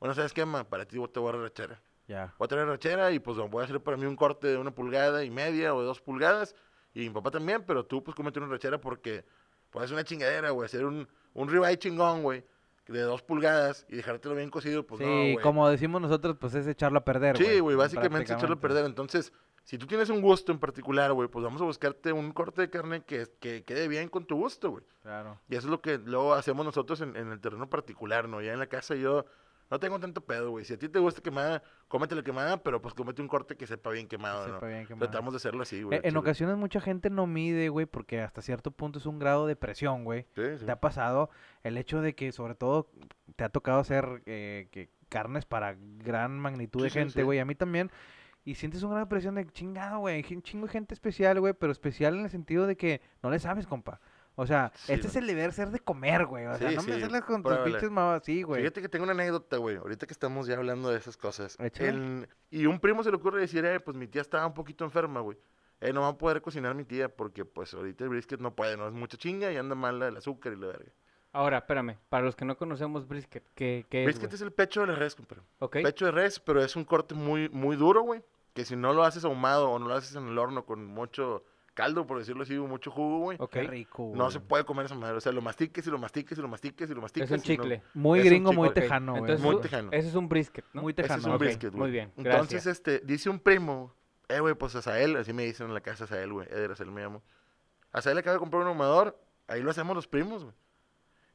Bueno, 0.01 0.15
¿sabes 0.15 0.35
qué, 0.35 0.45
ma? 0.45 0.65
Para 0.65 0.85
ti 0.85 0.99
te 1.13 1.19
voy 1.21 1.29
a 1.31 1.33
dar 1.33 1.41
rachera. 1.41 1.81
Ya. 2.09 2.35
Voy 2.39 2.45
a 2.45 2.49
traer 2.49 2.67
rachera 2.67 3.11
y 3.13 3.21
pues 3.21 3.39
voy 3.39 3.63
a 3.63 3.65
hacer 3.65 3.81
para 3.81 3.97
mí 3.97 4.05
un 4.05 4.17
corte 4.17 4.49
de 4.49 4.59
una 4.59 4.71
pulgada 4.75 5.25
y 5.25 5.31
media 5.31 5.75
o 5.75 5.81
de 5.81 5.87
dos 5.87 6.03
pulgadas. 6.03 6.55
Y 6.93 7.01
mi 7.01 7.11
papá 7.11 7.31
también, 7.31 7.65
pero 7.67 7.87
tú 7.87 8.05
pues 8.05 8.15
cómete 8.15 8.39
una 8.39 8.49
rachera 8.49 8.79
porque 8.79 9.25
pues 9.75 9.87
es 9.87 9.91
una 9.91 10.05
chingadera, 10.05 10.51
güey. 10.51 10.67
Hacer 10.67 10.85
un, 10.85 11.09
un 11.35 11.49
ribeye 11.49 11.77
chingón, 11.77 12.23
güey, 12.23 12.45
de 12.87 13.01
dos 13.01 13.23
pulgadas 13.23 13.85
y 13.89 13.97
dejártelo 13.97 14.37
bien 14.37 14.49
cocido, 14.49 14.87
pues 14.87 15.01
sí, 15.01 15.05
no, 15.05 15.11
güey. 15.11 15.37
como 15.39 15.69
decimos 15.69 16.01
nosotros, 16.01 16.37
pues 16.39 16.55
es 16.55 16.69
echarlo 16.69 17.01
a 17.01 17.05
perder, 17.05 17.37
Sí, 17.37 17.59
güey, 17.59 17.75
básicamente 17.77 18.33
es 18.33 18.39
echarlo 18.39 18.55
a 18.55 18.61
perder. 18.61 18.85
Entonces, 18.85 19.33
si 19.65 19.77
tú 19.77 19.89
tienes 19.89 20.11
un 20.11 20.21
gusto 20.21 20.53
en 20.53 20.61
particular, 20.61 21.13
güey, 21.13 21.29
pues 21.29 21.45
vamos 21.45 21.61
a 21.61 21.65
buscarte 21.65 22.13
un 22.13 22.31
corte 22.31 22.61
de 22.63 22.71
carne 22.71 23.03
que, 23.03 23.27
que 23.41 23.65
quede 23.65 23.89
bien 23.89 24.09
con 24.09 24.25
tu 24.27 24.37
gusto, 24.37 24.71
güey. 24.71 24.85
Claro. 25.03 25.41
Y 25.49 25.57
eso 25.57 25.67
es 25.67 25.71
lo 25.73 25.81
que 25.81 25.99
luego 25.99 26.35
hacemos 26.35 26.65
nosotros 26.65 27.01
en, 27.01 27.17
en 27.17 27.33
el 27.33 27.41
terreno 27.41 27.69
particular, 27.69 28.29
¿no? 28.29 28.41
Ya 28.41 28.53
en 28.53 28.61
la 28.61 28.69
casa 28.69 28.95
yo 28.95 29.27
no 29.71 29.81
tengo 29.81 29.99
tanto 29.99 30.21
pedo, 30.21 30.51
güey. 30.51 30.65
Si 30.65 30.75
a 30.75 30.79
ti 30.79 30.89
te 30.89 30.99
gusta 30.99 31.21
quemada, 31.23 31.63
cómete 31.89 32.15
la 32.15 32.23
quemada, 32.23 32.63
pero 32.63 32.81
pues 32.83 32.95
cómete 32.95 33.23
un 33.23 33.29
corte 33.29 33.57
que 33.57 33.67
sepa 33.67 33.91
bien 33.91 34.07
quemado, 34.09 34.45
Que 34.45 34.51
¿no? 34.51 34.57
sepa 34.57 34.67
bien 34.69 34.87
quemado. 34.87 35.11
Tratamos 35.11 35.33
de 35.33 35.37
hacerlo 35.39 35.63
así, 35.63 35.79
Eh, 35.79 35.85
güey. 35.85 35.97
En 35.99 36.03
chile. 36.05 36.19
ocasiones 36.19 36.57
mucha 36.57 36.81
gente 36.81 37.11
no 37.11 37.27
mide, 37.27 37.69
güey, 37.69 37.87
porque 37.87 38.21
hasta 38.21 38.43
cierto 38.43 38.71
punto 38.71 38.99
es 38.99 39.07
un 39.07 39.19
grado 39.19 39.47
de 39.47 39.57
presión, 39.57 40.05
güey. 40.05 40.27
Sí, 40.35 40.43
sí. 40.59 40.65
¿Te 40.67 40.73
ha 40.73 40.81
pasado 40.81 41.31
el 41.63 41.77
hecho 41.79 42.01
de 42.01 42.15
que 42.15 42.31
sobre 42.33 42.55
todo 42.55 42.91
te 43.37 43.45
ha 43.45 43.49
tocado 43.49 43.81
hacer 43.81 44.23
eh, 44.27 44.69
que 44.71 44.91
carnes 45.09 45.45
para 45.47 45.77
gran 45.99 46.39
magnitud 46.39 46.81
Sí, 46.81 46.85
de 46.85 46.91
gente, 46.91 47.23
güey? 47.23 47.39
A 47.39 47.45
mí 47.45 47.55
también. 47.55 47.91
Y 48.47 48.57
sientes 48.57 48.83
una 48.83 48.97
gran 48.97 49.09
presión 49.09 49.35
de 49.37 49.47
chingado, 49.47 50.01
güey. 50.01 50.23
Un 50.35 50.43
chingo 50.43 50.67
de 50.67 50.73
gente 50.73 50.93
especial, 50.93 51.41
güey, 51.41 51.55
pero 51.55 51.73
especial 51.73 52.15
en 52.17 52.25
el 52.25 52.31
sentido 52.31 52.67
de 52.67 52.77
que 52.77 53.01
no 53.23 53.31
le 53.31 53.39
sabes, 53.39 53.67
compa. 53.67 54.01
O 54.37 54.47
sea, 54.47 54.73
Sí, 54.75 54.93
este 54.93 55.07
es 55.07 55.17
el 55.17 55.27
deber 55.27 55.53
ser 55.53 55.71
de 55.71 55.79
comer, 55.81 56.27
güey. 56.27 56.47
O 56.47 56.57
sea, 56.57 56.69
Sí, 56.71 56.77
no 56.77 56.83
me 56.83 56.89
sí, 56.89 56.93
hacerlas 56.99 57.23
con 57.25 57.43
tus 57.43 57.57
pinches 57.59 57.91
mamás 57.91 58.23
así, 58.23 58.43
güey. 58.43 58.63
Fíjate 58.63 58.83
que 58.83 58.89
tengo 58.89 59.05
una 59.05 59.13
anécdota, 59.13 59.57
güey. 59.59 59.77
Ahorita 59.77 60.07
que 60.07 60.13
estamos 60.13 60.47
ya 60.47 60.57
hablando 60.57 60.91
de 60.91 60.99
esas 60.99 61.17
cosas. 61.17 61.57
El- 61.79 62.29
y 62.51 62.67
un 62.67 62.81
primo 62.81 63.03
se 63.05 63.11
le 63.11 63.17
ocurre 63.17 63.41
decir, 63.41 63.65
eh, 63.65 63.79
pues 63.81 63.97
mi 63.97 64.07
tía 64.09 64.23
estaba 64.23 64.47
un 64.47 64.55
poquito 64.55 64.85
enferma, 64.85 65.21
güey. 65.21 65.39
Eh, 65.81 65.93
no 65.93 66.01
va 66.03 66.09
a 66.09 66.19
poder 66.19 66.41
cocinar 66.41 66.75
mi 66.75 66.85
tía 66.85 67.09
porque, 67.15 67.45
pues, 67.45 67.75
ahorita 67.75 68.05
el 68.05 68.11
brisket 68.11 68.41
no 68.41 68.55
puede, 68.55 68.77
no 68.77 68.87
es 68.87 68.93
mucha 68.93 69.17
chinga 69.17 69.53
y 69.53 69.57
anda 69.57 69.75
mal 69.75 70.01
el 70.03 70.17
azúcar 70.17 70.53
y 70.53 70.57
la 70.57 70.69
verga. 70.69 70.93
Ahora, 71.33 71.59
espérame, 71.59 71.97
para 72.09 72.25
los 72.25 72.37
que 72.37 72.45
no 72.45 72.57
conocemos 72.57 73.07
brisket, 73.09 73.45
¿qué, 73.55 73.85
qué 73.91 74.03
es, 74.03 74.05
brisket 74.07 74.31
güey? 74.31 74.35
es 74.37 74.41
el 74.43 74.53
pecho 74.53 74.83
de 74.83 74.87
la 74.87 74.95
res, 74.95 75.15
compadre. 75.17 75.43
¿Ok? 75.59 75.79
Pecho 75.83 76.07
de 76.07 76.13
res, 76.13 76.39
pero 76.41 76.63
es 76.63 76.77
un 76.77 76.85
corte 76.85 77.15
muy, 77.15 77.49
muy 77.51 77.77
duro, 77.77 78.03
güey. 78.03 78.23
Que 78.55 78.65
si 78.65 78.77
no 78.77 78.93
lo 78.93 79.03
haces 79.03 79.25
ahumado 79.25 79.69
o 79.71 79.79
no 79.81 79.89
lo 79.89 79.95
haces 79.95 80.15
en 80.15 80.29
el 80.29 80.39
horno 80.39 80.65
con 80.65 80.85
mucho 80.87 81.45
caldo, 81.75 82.07
por 82.07 82.19
decirlo 82.19 82.45
así, 82.45 82.55
mucho 82.55 82.91
jugo, 82.91 83.19
güey. 83.19 83.37
Ok. 83.41 83.51
Qué 83.53 83.63
rico, 83.65 84.13
No 84.15 84.31
se 84.31 84.41
puede 84.41 84.65
comer 84.65 84.87
esa 84.87 84.95
madre. 84.95 85.17
O 85.17 85.21
sea, 85.21 85.33
lo 85.33 85.43
mastiques 85.43 85.87
y 85.87 85.91
lo 85.91 85.99
mastiques 85.99 86.39
y 86.39 86.41
lo 86.41 86.49
mastiques 86.49 86.89
y 86.89 86.95
lo 86.95 87.01
mastiques. 87.03 87.31
Es 87.31 87.33
un 87.33 87.37
no- 87.39 87.43
chicle. 87.43 87.83
Muy 87.95 88.21
es 88.21 88.25
gringo, 88.27 88.53
muy 88.53 88.71
tejano, 88.71 89.13
güey. 89.13 89.23
Entonces, 89.25 89.45
Muy 89.45 89.61
tejano. 89.61 89.89
ese 89.93 90.09
es 90.09 90.15
un 90.15 90.29
brisket, 90.29 90.65
¿no? 90.73 90.83
Muy 90.83 90.93
Ese 90.93 91.03
tejano. 91.03 91.21
es 91.21 91.27
un 91.27 91.39
brisket, 91.39 91.71
güey. 91.73 91.81
muy 91.81 91.91
bien, 91.91 92.13
Entonces, 92.17 92.67
este, 92.67 93.01
dice 93.01 93.29
un 93.29 93.39
primo, 93.41 93.93
eh, 94.29 94.41
güey, 94.41 94.55
pues 94.55 94.75
Azael, 94.77 95.17
así 95.17 95.33
me 95.33 95.45
dicen 95.45 95.67
en 95.67 95.75
la 95.75 95.81
casa 95.81 96.05
Azael, 96.05 96.33
güey, 96.33 96.47
Eder 96.49 96.71
Azael 96.73 96.91
me 96.91 97.03
llamo. 97.03 97.23
Azael 97.93 98.17
acaba 98.19 98.35
de 98.35 98.41
comprar 98.41 98.63
un 98.63 98.69
ahumador, 98.69 99.21
ahí 99.49 99.63
lo 99.63 99.71
hacemos 99.71 99.95
los 99.95 100.07
primos, 100.09 100.45
güey. 100.45 100.55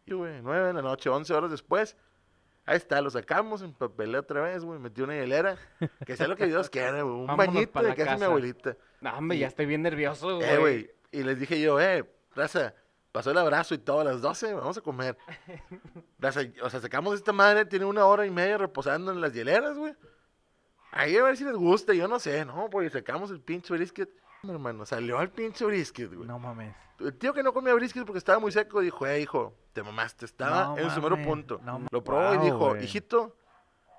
Y, 0.05 0.13
güey, 0.13 0.41
nueve 0.41 0.67
de 0.67 0.73
la 0.73 0.81
noche, 0.81 1.09
once 1.09 1.33
horas 1.33 1.51
después, 1.51 1.95
ahí 2.65 2.77
está, 2.77 3.01
lo 3.01 3.09
sacamos, 3.09 3.61
empapelé 3.61 4.17
otra 4.17 4.41
vez, 4.41 4.63
güey, 4.63 4.79
metí 4.79 5.01
una 5.01 5.13
hielera, 5.15 5.57
que 6.05 6.15
sea 6.17 6.27
lo 6.27 6.35
que 6.35 6.47
Dios 6.47 6.69
quiera, 6.69 7.01
güey, 7.03 7.13
un 7.15 7.27
Vámonos 7.27 7.53
bañito 7.53 7.81
de 7.83 7.95
casa 7.95 8.11
de 8.13 8.17
mi 8.17 8.23
abuelita. 8.23 8.75
No, 9.01 9.17
hombre, 9.17 9.37
y- 9.37 9.41
ya 9.41 9.47
estoy 9.47 9.65
bien 9.65 9.81
nervioso, 9.81 10.37
güey. 10.37 10.49
Eh, 10.49 10.57
güey, 10.57 10.91
y 11.11 11.23
les 11.23 11.39
dije 11.39 11.59
yo, 11.61 11.79
eh, 11.79 12.09
raza, 12.35 12.73
pasó 13.11 13.31
el 13.31 13.37
abrazo 13.37 13.73
y 13.73 13.79
todo 13.79 14.01
a 14.01 14.03
las 14.03 14.21
12, 14.21 14.53
vamos 14.53 14.77
a 14.77 14.81
comer. 14.81 15.17
Raza, 16.19 16.41
o 16.61 16.69
sea, 16.69 16.79
sacamos 16.81 17.15
esta 17.15 17.31
madre, 17.33 17.65
tiene 17.65 17.85
una 17.85 18.05
hora 18.05 18.25
y 18.25 18.29
media 18.31 18.57
reposando 18.57 19.11
en 19.11 19.21
las 19.21 19.33
hieleras, 19.33 19.77
güey. 19.77 19.95
Ahí 20.91 21.15
a 21.17 21.23
ver 21.23 21.37
si 21.37 21.43
les 21.45 21.55
gusta, 21.55 21.93
yo 21.93 22.07
no 22.07 22.19
sé, 22.19 22.43
no, 22.45 22.69
pues 22.69 22.91
sacamos 22.91 23.29
el 23.31 23.39
pinche 23.41 23.73
brisket. 23.73 24.09
Mi 24.43 24.51
hermano, 24.51 24.85
salió 24.85 25.21
el 25.21 25.29
pinche 25.29 25.65
brisket, 25.65 26.13
güey. 26.13 26.27
No 26.27 26.39
mames. 26.39 26.73
El 26.99 27.13
tío 27.17 27.33
que 27.33 27.43
no 27.43 27.53
comía 27.53 27.73
brisket 27.75 28.03
porque 28.05 28.17
estaba 28.17 28.39
muy 28.39 28.51
seco 28.51 28.81
dijo, 28.81 29.05
eh, 29.07 29.21
hijo, 29.21 29.53
te 29.73 29.83
mamaste, 29.83 30.25
estaba 30.25 30.65
No 30.65 30.77
en 30.77 30.89
su 30.91 31.01
mero 31.01 31.21
punto. 31.21 31.61
no 31.63 31.85
Lo 31.91 32.03
probó 32.03 32.33
Wow, 32.33 32.35
y 32.35 32.45
dijo, 32.45 32.77
hijito, 32.77 33.35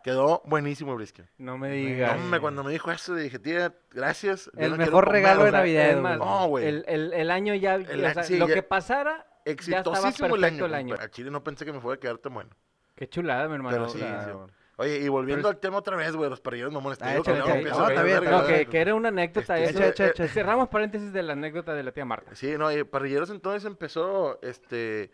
quedó 0.02 0.42
buenísimo 0.44 0.92
el 0.92 0.96
brisket. 0.98 1.26
No 1.38 1.58
me 1.58 1.70
digas. 1.70 2.14
Hombre, 2.16 2.40
cuando 2.40 2.62
me 2.64 2.72
dijo 2.72 2.90
eso, 2.90 3.14
dije, 3.14 3.38
tía, 3.38 3.74
gracias. 3.90 4.50
El 4.56 4.72
no 4.72 4.76
mejor 4.78 5.04
comer, 5.04 5.22
regalo 5.22 5.40
o 5.42 5.44
de 5.44 5.50
sea, 5.50 5.58
Navidad, 5.60 5.90
es 5.90 5.96
más, 5.98 6.18
güey. 6.18 6.28
No, 6.30 6.46
güey. 6.48 6.66
El, 6.66 6.84
el, 6.88 7.12
el 7.12 7.30
año 7.30 7.54
ya, 7.54 7.74
El 7.76 8.04
o 8.04 8.06
a- 8.08 8.14
sea, 8.14 8.22
sí, 8.24 8.38
lo 8.38 8.48
ya- 8.48 8.54
que 8.54 8.62
pasara, 8.62 9.26
ya 9.44 9.52
estaba 9.52 9.52
Exitosísimo 9.52 10.34
el 10.34 10.40
perfecto 10.42 10.64
año. 10.64 10.66
el 10.66 10.74
año. 10.74 10.88
compa. 10.94 11.04
A 11.04 11.10
Chile 11.10 11.30
no 11.30 11.42
pensé 11.44 11.64
que 11.64 11.72
me 11.72 11.80
fuera 11.80 11.96
a 11.96 12.00
quedar 12.00 12.18
tan 12.18 12.34
bueno. 12.34 12.50
Qué 12.94 13.08
chulada, 13.08 13.48
mi 13.48 13.54
hermano. 13.54 13.76
Pero 13.76 13.88
sí, 13.88 13.98
Claro. 13.98 14.46
sí. 14.48 14.54
Oye, 14.76 14.96
y 14.98 15.08
volviendo 15.08 15.48
es- 15.48 15.54
al 15.54 15.60
tema 15.60 15.76
otra 15.76 15.94
vez, 15.96 16.16
güey, 16.16 16.30
los 16.30 16.40
parrilleros 16.40 16.72
mamones. 16.72 16.98
te 16.98 17.04
Ah, 17.04 17.14
empiezo 17.16 17.30
No, 17.78 17.88
está 17.88 18.02
bien, 18.02 18.24
No, 18.24 18.46
que, 18.46 18.80
era 18.80 18.94
una 18.94 19.08
anécdota 19.08 19.58
Este, 19.58 19.70
eso. 19.78 19.82
echa, 19.90 20.06
echa, 20.06 20.24
echa. 20.24 20.32
Cerramos 20.32 20.68
paréntesis 20.70 21.12
de 21.12 21.22
la 21.22 21.34
anécdota 21.34 21.74
de 21.74 21.82
la 21.82 21.92
tía 21.92 22.06
Marta. 22.06 22.34
Sí, 22.34 22.54
no, 22.56 22.72
y 22.72 22.82
parrilleros 22.84 23.28
entonces 23.28 23.66
empezó, 23.66 24.38
este, 24.40 25.10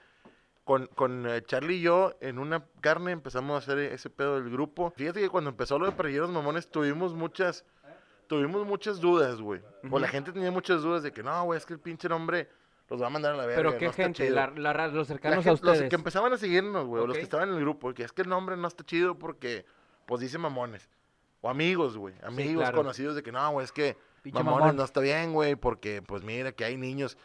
con, 0.66 0.86
con 0.96 1.26
eh, 1.28 1.42
Charlie 1.46 1.76
y 1.76 1.80
yo 1.80 2.14
en 2.20 2.40
una 2.40 2.66
carne 2.80 3.12
empezamos 3.12 3.54
a 3.54 3.58
hacer 3.58 3.78
ese 3.78 4.10
pedo 4.10 4.34
del 4.40 4.50
grupo. 4.50 4.92
Fíjate 4.96 5.20
que 5.20 5.30
cuando 5.30 5.48
empezó 5.50 5.78
lo 5.78 5.86
de 5.86 5.92
parrilleros 5.92 6.28
mamones 6.28 6.68
tuvimos 6.68 7.14
muchas, 7.14 7.64
tuvimos 8.26 8.66
muchas 8.66 9.00
dudas, 9.00 9.40
güey. 9.40 9.60
O 9.88 9.98
la 10.00 10.08
gente 10.08 10.32
tenía 10.32 10.50
muchas 10.50 10.82
dudas 10.82 11.04
de 11.04 11.12
que 11.12 11.22
no, 11.22 11.44
güey, 11.44 11.56
es 11.56 11.64
que 11.64 11.74
el 11.74 11.78
pinche 11.78 12.08
nombre 12.08 12.48
los 12.90 13.00
va 13.00 13.06
a 13.06 13.10
mandar 13.10 13.34
a 13.34 13.36
la 13.36 13.46
verga. 13.46 13.62
Pero 13.62 13.78
qué 13.78 13.86
no 13.86 13.92
gente, 13.92 14.24
chido". 14.24 14.34
la, 14.34 14.48
la 14.74 14.88
los 14.88 15.06
cercanos 15.06 15.38
a 15.38 15.42
gente- 15.42 15.50
los 15.50 15.60
ustedes. 15.74 15.88
que 15.88 15.94
empezaban 15.94 16.32
a 16.32 16.36
seguirnos, 16.36 16.84
güey, 16.84 17.00
o 17.04 17.06
los 17.06 17.16
que 17.16 17.22
estaban 17.22 17.48
en 17.50 17.54
el 17.54 17.60
grupo, 17.60 17.94
que 17.94 18.02
es 18.02 18.10
que 18.12 18.22
el 18.22 18.28
nombre 18.28 18.56
no 18.56 18.66
está 18.66 18.84
chido 18.84 19.16
porque, 19.16 19.64
pues 20.04 20.20
dice 20.20 20.36
mamones. 20.36 20.88
O 21.42 21.48
amigos, 21.48 21.96
güey, 21.96 22.14
amigos 22.24 22.62
claro. 22.64 22.78
conocidos 22.78 23.14
de 23.14 23.22
que 23.22 23.30
no, 23.30 23.52
güey, 23.52 23.62
es 23.64 23.70
que 23.70 23.96
Pinche 24.22 24.36
mamones 24.42 24.60
mamón. 24.62 24.76
no 24.78 24.82
está 24.84 25.00
bien, 25.00 25.32
güey, 25.32 25.54
porque, 25.54 26.02
pues 26.02 26.24
mira, 26.24 26.50
que 26.50 26.64
hay 26.64 26.76
niños. 26.76 27.16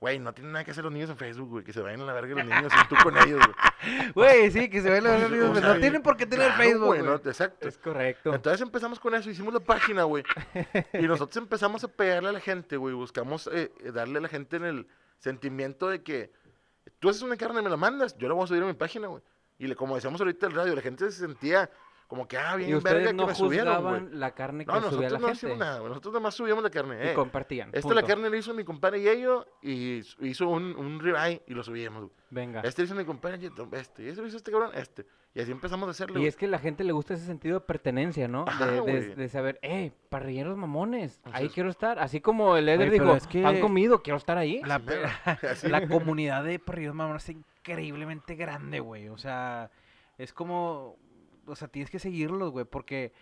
Güey, 0.00 0.20
no 0.20 0.32
tienen 0.32 0.52
nada 0.52 0.64
que 0.64 0.70
hacer 0.70 0.84
los 0.84 0.92
niños 0.92 1.10
en 1.10 1.16
Facebook, 1.16 1.48
güey, 1.48 1.64
que 1.64 1.72
se 1.72 1.80
vayan 1.80 2.00
a 2.02 2.04
la 2.04 2.12
verga 2.12 2.36
los 2.36 2.44
niños 2.44 2.72
y 2.72 2.88
tú 2.88 2.94
con 3.02 3.16
ellos, 3.26 3.40
güey. 3.44 4.12
Güey, 4.12 4.50
sí, 4.52 4.70
que 4.70 4.80
se 4.80 4.90
ven 4.90 5.02
los 5.02 5.20
O 5.22 5.26
amigos, 5.26 5.58
sea, 5.58 5.74
No 5.74 5.80
tienen 5.80 6.02
por 6.02 6.16
qué 6.16 6.24
tener 6.24 6.46
claro, 6.46 6.62
Facebook, 6.62 6.86
güey. 6.86 7.02
no, 7.02 7.14
exacto. 7.14 7.66
Es 7.66 7.78
correcto. 7.78 8.32
Entonces 8.32 8.60
empezamos 8.60 9.00
con 9.00 9.14
eso, 9.16 9.28
hicimos 9.28 9.52
la 9.52 9.60
página, 9.60 10.04
güey. 10.04 10.22
Y 10.92 11.02
nosotros 11.08 11.36
empezamos 11.38 11.82
a 11.82 11.88
pegarle 11.88 12.28
a 12.28 12.32
la 12.32 12.40
gente, 12.40 12.76
güey. 12.76 12.94
Buscamos 12.94 13.48
eh, 13.52 13.72
eh, 13.80 13.90
darle 13.90 14.18
a 14.18 14.22
la 14.22 14.28
gente 14.28 14.56
en 14.56 14.64
el 14.64 14.86
sentimiento 15.18 15.88
de 15.88 16.02
que 16.04 16.30
tú 17.00 17.08
haces 17.08 17.22
una 17.22 17.36
carne 17.36 17.60
y 17.60 17.64
me 17.64 17.70
la 17.70 17.76
mandas, 17.76 18.16
yo 18.18 18.28
la 18.28 18.34
voy 18.34 18.44
a 18.44 18.46
subir 18.46 18.62
a 18.62 18.66
mi 18.66 18.74
página, 18.74 19.08
güey. 19.08 19.22
Y 19.58 19.66
le, 19.66 19.74
como 19.74 19.96
decíamos 19.96 20.20
ahorita 20.20 20.46
en 20.46 20.52
el 20.52 20.58
radio, 20.58 20.74
la 20.76 20.82
gente 20.82 21.10
se 21.10 21.18
sentía 21.18 21.68
como 22.08 22.26
que, 22.26 22.36
ah, 22.38 22.56
bien 22.56 22.70
y 22.70 22.72
verga 22.72 22.78
ustedes 22.88 23.06
que 23.08 23.12
no 23.12 23.26
me 23.26 23.34
subieron, 23.34 23.66
güey. 23.82 23.92
juzgaban 24.00 24.18
la 24.18 24.34
carne 24.34 24.64
que 24.64 24.72
No, 24.72 24.78
subía 24.78 24.88
nosotros 24.90 25.12
la 25.12 25.18
no 25.18 25.26
gente. 25.26 25.36
hicimos 25.36 25.58
nada. 25.58 25.88
Nosotros 25.88 26.14
nomás 26.14 26.34
subíamos 26.34 26.64
la 26.64 26.70
carne. 26.70 27.04
Y 27.04 27.08
Eh. 27.08 27.14
compartían. 27.14 27.68
Esta 27.68 27.82
punto. 27.82 27.94
la 27.94 28.02
carne 28.02 28.30
la 28.30 28.36
hizo 28.38 28.54
mi 28.54 28.64
compadre 28.64 28.98
y 29.62 29.98
s- 29.98 30.16
hizo 30.22 30.48
un, 30.48 30.74
un 30.74 30.98
ribeye 31.00 31.42
y 31.46 31.52
lo 31.54 31.62
subíamos, 31.62 32.04
güey. 32.04 32.12
Venga. 32.30 32.62
Este 32.62 32.82
hizo 32.82 32.94
mi 32.94 33.04
compadre 33.04 33.38
Yeyo, 33.38 33.68
este. 33.72 34.04
Y 34.04 34.08
eso 34.08 34.22
lo 34.22 34.26
hizo 34.28 34.38
este 34.38 34.50
cabrón, 34.50 34.70
este. 34.74 35.04
Y 35.34 35.40
así 35.40 35.52
empezamos 35.52 35.86
a 35.86 35.90
hacerlo. 35.90 36.18
Y 36.18 36.26
es 36.26 36.34
que 36.36 36.46
a 36.46 36.48
la 36.48 36.58
gente 36.58 36.82
le 36.82 36.92
gusta 36.92 37.12
ese 37.14 37.26
sentido 37.26 37.60
de 37.60 37.66
pertenencia, 37.66 38.26
¿no? 38.26 38.46
Ajá, 38.48 38.66
de, 38.66 38.72
de- 38.72 38.80
güey. 38.80 39.14
de 39.14 39.28
saber, 39.28 39.58
eh, 39.62 39.92
parrilleros 40.08 40.56
mamones, 40.56 41.20
ahí 41.32 41.50
quiero 41.50 41.68
estar. 41.68 41.98
Así 41.98 42.20
como 42.22 42.56
el 42.56 42.68
Eder 42.70 42.90
dijo, 42.90 43.14
es 43.14 43.26
que- 43.26 43.44
han 43.44 43.60
comido, 43.60 44.02
quiero 44.02 44.16
estar 44.16 44.38
ahí. 44.38 44.62
La, 44.64 44.80
la 45.64 45.86
comunidad 45.88 46.42
de 46.44 46.58
parrillos 46.58 46.94
mamones 46.94 47.28
es 47.28 47.36
increíblemente 47.36 48.34
grande, 48.34 48.80
güey. 48.80 49.08
O 49.10 49.18
sea, 49.18 49.70
es 50.16 50.32
como. 50.32 50.96
O 51.48 51.56
sea, 51.56 51.68
tienes 51.68 51.90
que 51.90 51.98
seguirlos, 51.98 52.50
güey, 52.50 52.64
porque. 52.64 53.12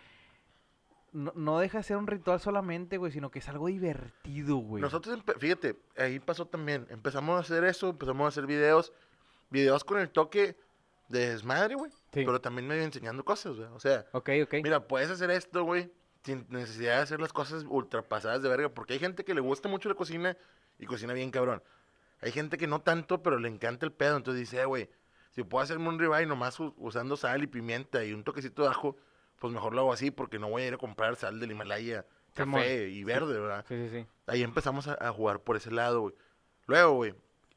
No, 1.13 1.31
no 1.35 1.57
deja 1.59 1.77
de 1.79 1.83
ser 1.85 1.97
un 1.97 2.05
ritual 2.05 2.39
solamente, 2.39 2.97
güey, 2.97 3.11
sino 3.11 3.31
que 3.31 3.39
es 3.39 3.47
algo 3.47 3.67
divertido, 3.67 4.57
güey. 4.57 4.81
Nosotros, 4.81 5.19
fíjate, 5.39 5.77
ahí 5.97 6.19
pasó 6.19 6.45
también. 6.45 6.85
Empezamos 6.89 7.37
a 7.37 7.39
hacer 7.39 7.63
eso, 7.63 7.89
empezamos 7.89 8.25
a 8.25 8.27
hacer 8.27 8.45
videos. 8.45 8.91
Videos 9.49 9.83
con 9.85 9.99
el 9.99 10.09
toque 10.09 10.57
de 11.07 11.29
desmadre, 11.29 11.75
güey. 11.75 11.89
Sí. 11.91 12.23
Pero 12.25 12.41
también 12.41 12.67
medio 12.67 12.83
enseñando 12.83 13.23
cosas, 13.23 13.55
güey. 13.55 13.69
O 13.69 13.79
sea, 13.79 14.05
Ok, 14.11 14.29
ok. 14.43 14.55
mira, 14.63 14.85
puedes 14.87 15.09
hacer 15.09 15.31
esto, 15.31 15.63
güey, 15.63 15.89
sin 16.23 16.45
necesidad 16.49 16.97
de 16.97 17.03
hacer 17.03 17.21
las 17.21 17.31
cosas 17.31 17.63
ultrapasadas 17.67 18.43
de 18.43 18.49
verga. 18.49 18.69
Porque 18.69 18.93
hay 18.93 18.99
gente 18.99 19.23
que 19.23 19.33
le 19.33 19.39
gusta 19.41 19.69
mucho 19.69 19.87
la 19.87 19.95
cocina 19.95 20.37
y 20.77 20.85
cocina 20.85 21.13
bien 21.13 21.31
cabrón. 21.31 21.63
Hay 22.21 22.33
gente 22.33 22.57
que 22.57 22.67
no 22.67 22.81
tanto, 22.81 23.23
pero 23.23 23.39
le 23.39 23.47
encanta 23.47 23.85
el 23.85 23.93
pedo. 23.93 24.17
Entonces 24.17 24.41
dice, 24.41 24.61
eh, 24.61 24.65
güey, 24.65 24.89
si 25.37 25.43
puedo 25.43 25.63
hacerme 25.63 25.87
un 25.89 25.99
ribeye 25.99 26.25
nomás 26.25 26.57
usando 26.77 27.15
sal 27.15 27.43
y 27.43 27.47
pimienta 27.47 28.03
y 28.03 28.11
un 28.11 28.23
toquecito 28.23 28.63
de 28.63 28.69
ajo, 28.69 28.97
pues 29.39 29.53
mejor 29.53 29.75
lo 29.75 29.81
hago 29.81 29.93
así 29.93 30.09
porque 30.09 30.39
no 30.39 30.49
voy 30.49 30.63
a 30.63 30.67
ir 30.69 30.73
a 30.73 30.77
comprar 30.77 31.15
sal 31.15 31.39
del 31.39 31.51
Himalaya, 31.51 32.07
café 32.33 32.89
y 32.89 33.03
verde, 33.03 33.39
¿verdad? 33.39 33.63
Sí, 33.67 33.75
sí, 33.87 33.89
sí. 34.01 34.05
Ahí 34.25 34.41
empezamos 34.41 34.87
a, 34.87 34.97
a 34.99 35.11
jugar 35.13 35.41
por 35.41 35.55
ese 35.55 35.69
lado, 35.69 36.01
güey. 36.01 36.15
Luego, 36.65 36.93
güey, 36.93 37.13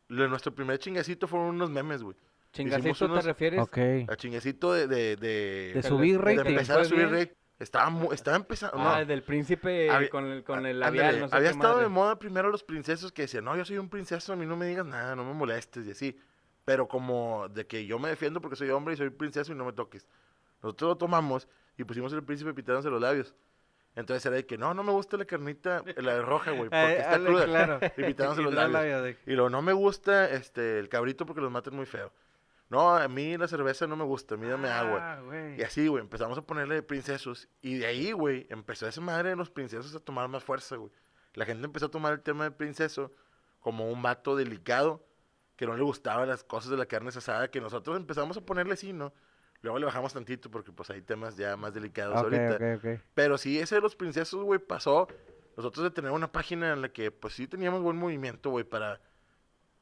lo- 0.09 0.29
nuestro 0.29 0.55
primer 0.55 0.79
chingacito 0.79 1.27
fueron 1.27 1.49
unos 1.49 1.71
memes, 1.71 2.03
güey. 2.03 2.17
Chingacito 2.53 3.07
unos- 3.07 3.21
te 3.21 3.27
refieres. 3.29 3.61
Ok. 3.61 3.79
A 4.09 4.17
chinguecito 4.17 4.75
de... 4.75 4.87
De, 4.87 5.17
de, 5.17 5.73
De 5.77 5.83
subir 5.83 6.23
le- 6.23 6.35
de 6.43 6.51
empezar 6.51 6.81
a 6.81 6.85
subir 6.85 7.09
rate. 7.09 7.35
Estaba, 7.59 7.89
mu- 7.89 8.13
estaba 8.13 8.37
empezando... 8.37 8.77
no. 8.77 8.91
Ah, 8.91 9.05
del 9.07 9.23
príncipe 9.23 9.89
Había- 9.91 10.11
con 10.11 10.27
el, 10.27 10.45
con 10.45 10.67
el 10.67 10.83
Ándale, 10.83 10.99
labial, 11.03 11.21
no 11.21 11.29
sé 11.29 11.37
había 11.37 11.49
qué 11.49 11.53
estado 11.55 11.75
madre. 11.77 11.85
de 11.89 11.91
moda 11.91 12.19
primero 12.19 12.51
los 12.51 12.63
princesos 12.63 13.11
que 13.13 13.23
decían, 13.23 13.45
no, 13.45 13.57
yo 13.57 13.65
soy 13.65 13.79
un 13.79 13.89
princeso, 13.89 14.33
a 14.33 14.37
mí 14.37 14.45
no 14.47 14.57
me 14.57 14.67
digas 14.67 14.85
nada, 14.87 15.17
no 15.17 15.25
me 15.25 15.33
molestes 15.33 15.87
y 15.87 15.91
así. 15.93 16.19
Pero 16.71 16.87
como 16.87 17.49
de 17.49 17.67
que 17.67 17.85
yo 17.85 17.99
me 17.99 18.09
defiendo 18.11 18.41
porque 18.41 18.55
soy 18.55 18.71
hombre 18.71 18.95
y 18.95 18.97
soy 18.97 19.11
princeso 19.11 19.51
y 19.51 19.57
no 19.57 19.65
me 19.65 19.73
toques. 19.73 20.07
Nosotros 20.63 20.91
lo 20.91 20.97
tomamos 20.97 21.49
y 21.77 21.83
pusimos 21.83 22.13
el 22.13 22.23
príncipe 22.23 22.55
pitándose 22.55 22.89
los 22.91 23.01
labios. 23.01 23.35
Entonces 23.97 24.25
era 24.25 24.37
de 24.37 24.47
que, 24.47 24.57
no, 24.57 24.73
no 24.73 24.85
me 24.85 24.93
gusta 24.93 25.17
la 25.17 25.25
carnita, 25.25 25.83
la 25.97 26.15
de 26.15 26.23
roja, 26.23 26.53
güey, 26.53 26.71
porque 26.71 26.99
está 26.99 27.15
ale- 27.15 27.25
cruda. 27.25 27.45
claro. 27.47 27.81
Y 27.97 28.15
los 28.45 28.55
labios. 28.55 29.03
de- 29.03 29.19
Y 29.27 29.33
luego, 29.33 29.51
no 29.51 29.63
me 29.63 29.73
gusta 29.73 30.31
este, 30.31 30.79
el 30.79 30.89
cabrito 30.89 31.27
porque 31.27 31.41
los 31.41 31.51
matan 31.51 31.75
muy 31.75 31.87
feo. 31.87 32.13
No, 32.69 32.95
a 32.95 33.09
mí 33.09 33.37
la 33.37 33.49
cerveza 33.49 33.89
no 33.89 33.97
me 33.97 34.05
gusta, 34.05 34.37
a 34.37 34.39
mí 34.39 34.47
dame 34.47 34.69
agua. 34.69 35.19
Ah. 35.29 35.55
Y 35.59 35.63
así, 35.63 35.89
güey, 35.89 36.05
empezamos 36.05 36.39
a 36.39 36.43
ponerle 36.43 36.85
princesos. 36.85 37.49
Y 37.63 37.79
de 37.79 37.87
ahí, 37.87 38.13
güey, 38.13 38.47
empezó 38.49 38.87
esa 38.87 39.01
madre 39.01 39.31
de 39.31 39.35
los 39.37 39.51
princesos 39.51 39.93
a 39.97 39.99
tomar 39.99 40.29
más 40.29 40.45
fuerza, 40.45 40.77
güey. 40.77 40.93
La 41.35 41.45
gente 41.45 41.65
empezó 41.65 41.87
a 41.87 41.91
tomar 41.91 42.13
el 42.13 42.21
tema 42.21 42.45
de 42.45 42.53
princeso 42.53 43.11
como 43.59 43.91
un 43.91 44.01
vato 44.03 44.37
delicado, 44.37 45.05
que 45.61 45.67
no 45.67 45.77
le 45.77 45.83
gustaban 45.83 46.27
las 46.27 46.43
cosas 46.43 46.71
de 46.71 46.79
la 46.79 46.87
carne 46.87 47.11
asada, 47.11 47.51
que 47.51 47.61
nosotros 47.61 47.95
empezamos 47.95 48.35
a 48.35 48.41
ponerle 48.41 48.73
así, 48.73 48.95
¿no? 48.95 49.13
Luego 49.61 49.79
le 49.79 49.85
bajamos 49.85 50.15
tantito 50.15 50.51
porque 50.51 50.73
pues 50.73 50.89
hay 50.89 51.03
temas 51.03 51.37
ya 51.37 51.55
más 51.59 51.75
delicados 51.75 52.17
Ok, 52.17 52.23
ahorita. 52.33 52.55
ok, 52.55 52.63
ok. 52.79 53.01
Pero 53.13 53.37
sí, 53.37 53.59
ese 53.59 53.75
de 53.75 53.83
los 53.83 53.95
princesos, 53.95 54.43
güey, 54.43 54.59
pasó. 54.59 55.07
Nosotros 55.59 55.85
de 55.85 55.91
tener 55.91 56.13
una 56.13 56.33
página 56.33 56.73
en 56.73 56.81
la 56.81 56.89
que, 56.89 57.11
pues 57.11 57.35
sí 57.35 57.47
teníamos 57.47 57.83
buen 57.83 57.99
movimiento, 57.99 58.49
güey, 58.49 58.65
para 58.65 59.03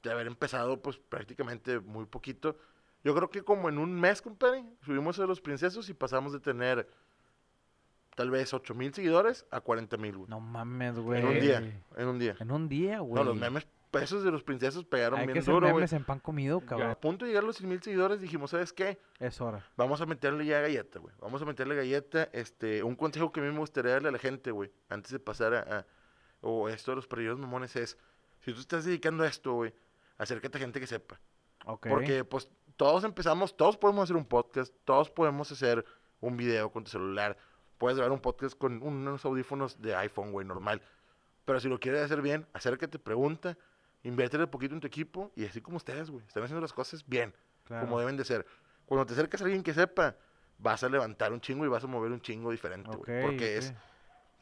de 0.03 0.11
haber 0.11 0.27
empezado, 0.27 0.83
pues 0.83 0.99
prácticamente 0.99 1.79
muy 1.79 2.07
poquito. 2.07 2.59
Yo 3.05 3.15
creo 3.15 3.31
que 3.31 3.43
como 3.43 3.69
en 3.69 3.79
un 3.79 3.93
mes, 4.01 4.21
compadre, 4.21 4.65
subimos 4.85 5.21
a 5.21 5.27
los 5.27 5.41
princesos 5.41 5.89
y 5.91 5.95
pasamos 5.95 6.33
de 6.33 6.41
tener 6.41 6.91
tal 8.17 8.31
vez 8.33 8.53
8 8.53 8.75
mil 8.75 8.93
seguidores 8.93 9.47
a 9.53 9.61
40 9.61 9.97
mil, 9.97 10.17
güey. 10.17 10.29
No 10.29 10.41
mames, 10.41 10.99
güey. 10.99 11.21
en 11.21 11.29
un 11.29 11.39
día, 11.39 11.59
en 11.97 12.09
un 12.09 12.19
día. 12.19 12.37
En 12.41 12.51
un 12.51 12.69
día, 12.69 12.99
güey. 12.99 13.15
No, 13.15 13.23
los 13.23 13.37
memes 13.37 13.65
pesos 13.91 14.23
de 14.25 14.31
los 14.31 14.43
princesos 14.43 14.85
pegaron 14.85 15.19
Hay 15.21 15.27
que 15.27 15.33
bien 15.33 15.43
hacer 15.43 15.55
duro, 15.55 15.67
güey. 15.67 15.75
memes 15.77 15.93
en 15.93 16.05
pan 16.05 16.21
comido, 16.21 16.59
A 16.59 16.67
cabrón. 16.67 16.97
punto 17.01 17.25
de 17.25 17.31
llegar 17.31 17.45
a 17.45 17.47
los 17.47 17.57
100 17.57 17.69
mil 17.69 17.83
seguidores 17.83 18.21
dijimos, 18.21 18.51
¿sabes 18.51 18.73
qué? 18.73 18.99
Es 19.19 19.41
hora. 19.41 19.65
Vamos 19.77 20.01
a 20.01 20.07
meterle 20.07 20.45
ya 20.47 20.61
galleta, 20.61 20.99
güey. 20.99 21.15
Vamos 21.21 21.41
a 21.43 21.45
meterle 21.45 21.75
galleta. 21.77 22.29
Este, 22.33 22.83
un 22.83 22.97
consejo 22.97 23.33
que 23.33 23.41
a 23.41 23.43
mí 23.43 23.51
me 23.51 23.59
gustaría 23.59 23.93
darle 23.93 24.09
a 24.09 24.13
la 24.13 24.19
gente, 24.19 24.51
güey, 24.51 24.71
antes 24.89 25.13
de 25.13 25.19
pasar 25.19 25.55
a, 25.55 25.61
a- 25.79 25.87
o 26.41 26.69
esto 26.69 26.93
de 26.93 26.97
los 26.97 27.07
perrillos 27.09 27.39
mamones 27.39 27.75
es, 27.77 27.99
si 28.41 28.53
tú 28.53 28.61
estás 28.61 28.85
dedicando 28.85 29.25
a 29.25 29.27
esto, 29.27 29.55
güey, 29.55 29.75
acércate 30.19 30.57
a 30.59 30.61
gente 30.61 30.79
que 30.81 30.87
sepa. 30.87 31.21
Ok. 31.67 31.89
Porque, 31.89 32.25
pues, 32.25 32.49
todos 32.77 33.03
empezamos, 33.05 33.57
todos 33.57 33.77
podemos 33.77 34.05
hacer 34.05 34.17
un 34.17 34.25
podcast, 34.25 34.73
todos 34.85 35.11
podemos 35.11 35.51
hacer 35.51 35.85
un 36.21 36.37
video 36.37 36.71
con 36.71 36.85
tu 36.85 36.91
celular, 36.91 37.37
puedes 37.79 37.97
grabar 37.99 38.13
un 38.13 38.21
podcast 38.21 38.57
con 38.57 38.83
unos 38.83 39.25
audífonos 39.25 39.81
de 39.83 39.95
iPhone, 39.97 40.31
güey, 40.33 40.47
normal. 40.47 40.81
Pero 41.45 41.59
si 41.61 41.69
lo 41.69 41.81
quieres 41.81 42.03
hacer 42.03 42.23
bien, 42.23 42.47
acércate, 42.53 42.99
pregunta, 42.99 43.57
inviértele 44.03 44.47
poquito 44.47 44.75
en 44.75 44.81
tu 44.81 44.87
equipo 44.87 45.33
y 45.37 45.45
así 45.45 45.61
como 45.61 45.77
ustedes, 45.77 46.11
güey, 46.11 46.25
están 46.27 46.43
haciendo 46.43 46.61
las 46.61 46.73
cosas 46.73 47.05
bien 47.07 47.35
Claro. 47.65 47.87
como 47.87 48.01
deben 48.01 48.17
de 48.17 48.25
ser. 48.25 48.47
Cuando 48.87 49.05
te 49.05 49.13
acercas 49.13 49.43
a 49.43 49.45
alguien 49.45 49.63
que 49.63 49.75
sepa, 49.75 50.17
vas 50.59 50.83
a 50.83 50.89
levantar 50.89 51.33
un 51.33 51.41
chingo 51.41 51.65
y 51.65 51.69
vas 51.69 51.85
a 51.85 51.87
mover 51.87 52.11
un 52.13 52.21
chingo 52.21 52.51
diferente, 52.51 52.91
güey. 52.97 53.23
Porque 53.23 53.59
es, 53.59 53.75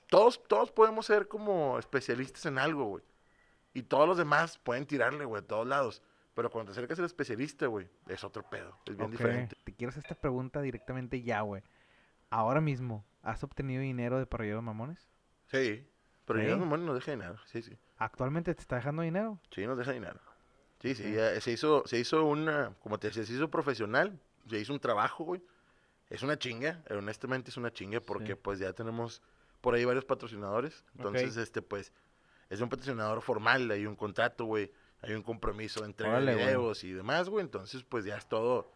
todos, 0.09 0.43
todos 0.47 0.71
podemos 0.71 1.07
ser 1.07 1.27
como 1.27 1.79
especialistas 1.79 2.47
en 2.47 2.59
algo, 2.59 2.85
güey. 2.85 3.05
Y 3.75 3.83
todos 3.83 4.07
los 4.09 4.17
demás 4.17 4.59
pueden 4.59 4.87
tirarle, 4.87 5.25
güey, 5.25 5.43
a 5.43 5.47
todos 5.47 5.67
lados. 5.67 6.03
Pero 6.35 6.51
cuando 6.51 6.71
te 6.73 6.79
acercas 6.79 6.99
al 6.99 7.07
especialista, 7.07 7.67
güey, 7.67 7.89
es 8.09 8.23
otro 8.23 8.43
pedo. 8.49 8.79
Es 8.87 8.97
bien 8.97 9.11
diferente. 9.11 9.57
Te 9.65 9.75
quiero 9.75 9.89
hacer 9.91 10.03
esta 10.05 10.15
pregunta 10.15 10.61
directamente 10.61 11.23
ya, 11.23 11.41
güey. 11.41 11.63
Ahora 12.31 12.61
mismo, 12.61 13.05
¿has 13.23 13.43
obtenido 13.43 13.83
dinero 13.83 14.19
de 14.19 14.27
parrilleros 14.27 14.63
mamones? 14.63 15.09
Sí. 15.47 15.87
Pero 16.27 16.41
¿Sí? 16.41 16.47
ya 16.47 16.57
no, 16.57 16.77
nos 16.77 16.95
deja 16.95 17.11
dinero. 17.13 17.39
Sí, 17.47 17.63
sí. 17.63 17.77
¿Actualmente 17.99 18.55
te 18.55 18.61
está 18.61 18.77
dejando 18.77 19.03
dinero? 19.03 19.39
Sí, 19.55 19.67
nos 19.67 19.79
deja 19.79 19.93
dinero. 19.93 20.21
Sí, 20.81 20.95
sí. 20.95 21.13
Ya 21.13 21.41
se 21.41 21.51
hizo, 21.53 21.83
se 21.87 21.99
hizo 21.99 22.25
una, 22.25 22.75
como 22.83 22.99
te 22.99 23.09
decía, 23.09 23.25
se 23.25 23.33
hizo 23.33 23.51
profesional. 23.51 24.19
Se 24.49 24.59
hizo 24.59 24.73
un 24.73 24.81
trabajo, 24.81 25.25
güey. 25.25 25.43
Es 26.11 26.23
una 26.23 26.39
chinga. 26.39 26.83
eh, 26.89 26.95
Honestamente 26.95 27.51
es 27.51 27.57
una 27.57 27.73
chinga 27.73 28.01
porque 28.01 28.35
Sí. 28.35 28.39
pues 28.41 28.59
ya 28.59 28.73
tenemos 28.73 29.23
por 29.61 29.75
ahí 29.75 29.85
varios 29.85 30.05
patrocinadores. 30.05 30.85
Entonces, 30.97 31.37
este, 31.37 31.63
pues, 31.63 31.93
es 32.51 32.61
un 32.61 32.69
patrocinador 32.69 33.23
formal. 33.23 33.71
Hay 33.71 33.87
un 33.87 33.97
contrato, 33.97 34.45
güey. 34.45 34.71
Hay 35.03 35.15
un 35.15 35.23
compromiso 35.23 35.85
güey. 36.35 36.37
videos 36.37 36.85
y 36.85 36.93
demás, 36.93 37.29
güey. 37.29 37.45
Entonces, 37.45 37.83
pues 37.83 38.05
ya 38.05 38.17
es 38.17 38.27
todo. 38.29 38.71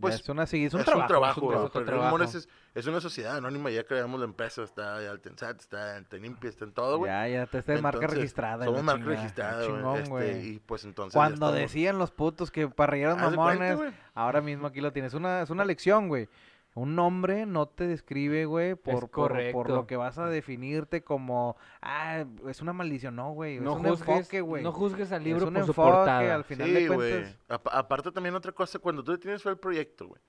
Pues 0.00 0.16
es, 0.16 0.28
una, 0.28 0.46
sí, 0.46 0.64
es 0.64 0.74
un 0.74 0.80
es 0.80 0.86
trabajo. 0.86 1.04
un 1.04 1.08
trabajo, 1.08 1.40
es 1.40 1.42
un 1.42 1.48
trabajo, 1.50 1.70
Pero 1.74 1.86
trabajo. 1.86 2.04
Mamones 2.04 2.34
es, 2.34 2.48
es 2.74 2.86
una 2.86 3.00
sociedad 3.00 3.36
anónima. 3.36 3.70
Ya 3.70 3.84
creamos 3.84 4.18
la 4.18 4.24
empresa. 4.26 4.62
Está 4.62 4.98
el 5.02 5.20
Tensat, 5.20 5.60
está 5.60 5.96
el 5.96 6.06
Tenimpia, 6.06 6.50
está 6.50 6.64
en 6.64 6.72
todo, 6.72 6.98
güey. 6.98 7.10
Ya, 7.10 7.28
ya 7.28 7.46
te 7.46 7.58
está 7.58 7.72
de 7.74 7.82
marca 7.82 8.06
registrada. 8.06 8.64
Somos 8.64 8.82
marca 8.82 9.00
chingada. 9.00 9.16
registrada, 9.16 9.66
Chingón, 9.66 10.04
güey. 10.08 10.30
Este, 10.30 10.46
y 10.48 10.58
pues 10.60 10.84
entonces. 10.84 11.14
Cuando 11.14 11.52
decían 11.52 11.98
los 11.98 12.10
putos 12.10 12.50
que 12.50 12.68
parrilleros 12.68 13.14
cuenta, 13.16 13.36
mamones, 13.36 13.76
güey. 13.76 13.92
ahora 14.14 14.40
mismo 14.40 14.66
aquí 14.66 14.80
lo 14.80 14.92
tienes. 14.92 15.14
Una, 15.14 15.42
es 15.42 15.50
una 15.50 15.64
lección, 15.64 16.08
güey. 16.08 16.28
Un 16.74 16.94
nombre 16.96 17.44
no 17.44 17.66
te 17.66 17.86
describe, 17.86 18.46
güey, 18.46 18.74
por, 18.76 19.10
por, 19.10 19.52
por 19.52 19.68
lo 19.68 19.86
que 19.86 19.96
vas 19.96 20.16
a 20.18 20.26
definirte 20.28 21.04
como, 21.04 21.56
ah, 21.82 22.24
es 22.48 22.62
una 22.62 22.72
maldición. 22.72 23.14
No, 23.14 23.32
güey. 23.32 23.60
No 23.60 23.72
es 23.72 23.76
un 23.76 23.90
juzgues, 23.90 24.16
enfoque, 24.18 24.40
güey. 24.40 24.62
no 24.62 24.72
juzgues 24.72 25.12
al 25.12 25.22
libro 25.22 25.42
es 25.42 25.48
un 25.48 25.54
por 25.54 25.64
su 25.64 25.70
enfoque, 25.72 25.90
portada. 25.90 26.34
al 26.34 26.44
final 26.44 26.66
Sí, 26.68 26.72
de 26.72 26.88
güey. 26.88 27.10
cuentas. 27.12 27.38
Aparte 27.48 28.10
también 28.10 28.34
otra 28.34 28.52
cosa, 28.52 28.78
cuando 28.78 29.04
tú 29.04 29.18
tienes 29.18 29.42
fe 29.42 29.50
al 29.50 29.58
proyecto, 29.58 30.08
güey, 30.08 30.20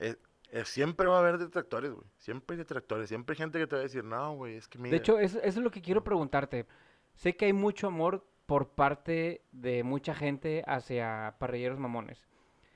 eh, 0.00 0.16
eh, 0.50 0.64
siempre 0.66 1.06
va 1.06 1.16
a 1.16 1.20
haber 1.20 1.38
detractores, 1.38 1.92
güey. 1.92 2.06
Siempre 2.18 2.54
hay 2.54 2.58
detractores. 2.58 3.08
Siempre 3.08 3.32
hay 3.32 3.38
gente 3.38 3.58
que 3.58 3.66
te 3.66 3.74
va 3.76 3.80
a 3.80 3.84
decir, 3.84 4.04
no, 4.04 4.34
güey, 4.36 4.56
es 4.56 4.68
que 4.68 4.78
mira. 4.78 4.90
De 4.90 4.98
hecho, 4.98 5.18
eso, 5.18 5.38
eso 5.38 5.58
es 5.60 5.64
lo 5.64 5.70
que 5.70 5.80
quiero 5.80 6.04
preguntarte. 6.04 6.66
Sé 7.14 7.36
que 7.36 7.46
hay 7.46 7.52
mucho 7.54 7.86
amor 7.86 8.26
por 8.44 8.68
parte 8.68 9.40
de 9.52 9.82
mucha 9.82 10.14
gente 10.14 10.62
hacia 10.66 11.36
parrilleros 11.38 11.78
mamones. 11.78 12.26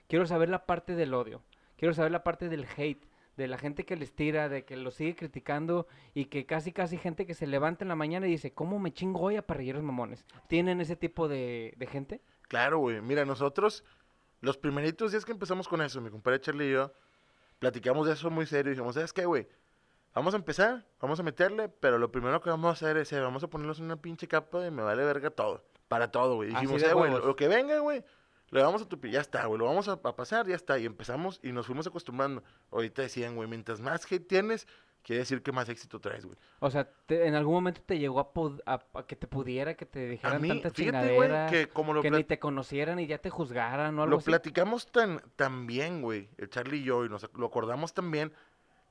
Quiero 0.07 0.24
saber 0.27 0.48
la 0.48 0.64
parte 0.64 0.94
del 0.94 1.12
odio. 1.12 1.42
Quiero 1.79 1.95
saber 1.95 2.12
la 2.12 2.25
parte 2.25 2.49
del 2.51 2.67
hate. 2.77 3.07
De 3.38 3.47
la 3.47 3.57
gente 3.57 3.85
que 3.85 3.95
les 3.95 4.12
tira, 4.17 4.49
de 4.49 4.64
que 4.64 4.77
los 4.77 4.95
sigue 4.95 5.14
criticando 5.14 5.87
y 6.12 6.25
que 6.25 6.45
casi, 6.45 6.73
casi 6.73 6.99
gente 6.99 7.25
que 7.25 7.35
se 7.35 7.47
levanta 7.47 7.85
en 7.85 7.88
la 7.88 7.95
mañana 7.95 8.27
y 8.27 8.33
dice, 8.33 8.53
¿cómo 8.53 8.81
me 8.81 8.93
chingo 8.93 9.21
hoy 9.21 9.37
a 9.37 9.47
parrilleros 9.47 9.85
mamones? 9.85 10.25
¿Tienen 10.49 10.81
ese 10.81 10.97
tipo 10.97 11.29
de, 11.29 11.73
de 11.77 11.87
gente? 11.87 12.21
Claro, 12.49 12.79
güey. 12.79 13.01
Mira, 13.01 13.25
nosotros, 13.25 13.85
los 14.41 14.59
primeritos 14.59 15.12
días 15.12 15.25
que 15.25 15.31
empezamos 15.31 15.69
con 15.69 15.81
eso, 15.83 16.01
mi 16.01 16.11
compadre 16.11 16.41
Charlie 16.41 16.69
y 16.69 16.73
yo, 16.73 16.93
platicamos 17.61 18.09
de 18.09 18.14
eso 18.14 18.29
muy 18.29 18.45
serio. 18.45 18.73
Dijimos, 18.73 18.97
¿sabes 18.97 19.12
qué, 19.12 19.25
güey? 19.25 19.47
Vamos 20.14 20.35
a 20.35 20.38
empezar, 20.38 20.85
vamos 21.01 21.21
a 21.21 21.23
meterle, 21.23 21.69
pero 21.69 21.97
lo 21.97 22.11
primero 22.11 22.41
que 22.41 22.51
vamos 22.51 22.71
a 22.71 22.73
hacer 22.73 22.97
es, 22.97 23.12
eh, 23.12 23.21
vamos 23.21 23.45
a 23.45 23.47
ponernos 23.47 23.79
una 23.79 24.03
pinche 24.03 24.27
capa 24.27 24.59
de 24.59 24.73
me 24.73 24.83
vale 24.83 25.05
verga 25.05 25.31
todo. 25.31 25.64
Para 25.87 26.11
todo, 26.11 26.35
güey. 26.35 26.49
Dijimos, 26.49 26.83
eh, 26.83 26.93
güey, 26.93 27.12
lo 27.12 27.37
que 27.37 27.47
venga, 27.47 27.79
güey, 27.79 28.03
le 28.51 28.63
vamos 28.63 28.83
a 28.83 28.89
tupir, 28.89 29.11
ya 29.11 29.21
está, 29.21 29.45
güey, 29.47 29.59
lo 29.59 29.67
vamos 29.67 29.89
a, 29.89 29.93
a 29.93 30.17
pasar, 30.17 30.47
ya 30.47 30.55
está. 30.57 30.79
Y 30.79 30.87
empezamos 30.87 31.41
y 31.43 31.53
nos 31.53 31.67
fuimos 31.67 31.87
acostumbrando. 31.87 32.43
Ahorita 32.71 33.03
decían, 33.03 33.37
güey, 33.37 33.49
mientras 33.49 33.81
más 33.81 34.11
hate 34.11 34.27
tienes, 34.27 34.67
quiere 35.03 35.21
decir 35.21 35.43
que 35.43 35.53
más 35.53 35.69
éxito 35.69 36.01
traes, 36.01 36.25
güey. 36.25 36.37
O 36.61 36.71
sea, 36.71 36.91
te- 37.07 37.27
¿en 37.27 37.35
algún 37.35 37.55
momento 37.55 37.81
te 37.85 37.99
llegó 37.99 38.21
a, 38.21 38.33
pod- 38.33 38.61
a- 38.67 38.85
a 38.95 39.07
que 39.07 39.17
te 39.17 39.27
pudiera, 39.27 39.75
que 39.75 39.87
te 39.87 40.09
dijeran 40.09 40.41
mí, 40.43 40.49
tanta 40.49 40.71
fíjate, 40.71 41.15
güey, 41.15 41.31
que 41.51 41.69
como 41.69 41.93
lo 41.95 42.03
que 42.03 42.11
plat- 42.11 42.17
ni 42.19 42.25
te 42.25 42.39
conocieran 42.39 42.99
y 42.99 43.07
ya 43.07 43.19
te 43.19 43.31
juzgaran 43.31 43.99
o 43.99 44.03
algo 44.03 44.13
Lo 44.13 44.19
así? 44.19 44.27
platicamos 44.27 44.87
tan, 44.91 45.21
tan 45.37 45.67
bien, 45.67 46.03
güey, 46.03 46.29
el 46.39 46.49
Charlie 46.51 46.79
y 46.79 46.85
yo, 46.85 47.05
y 47.05 47.09
nos 47.09 47.29
lo 47.35 47.47
acordamos 47.47 47.95
tan 47.95 48.11
bien, 48.11 48.33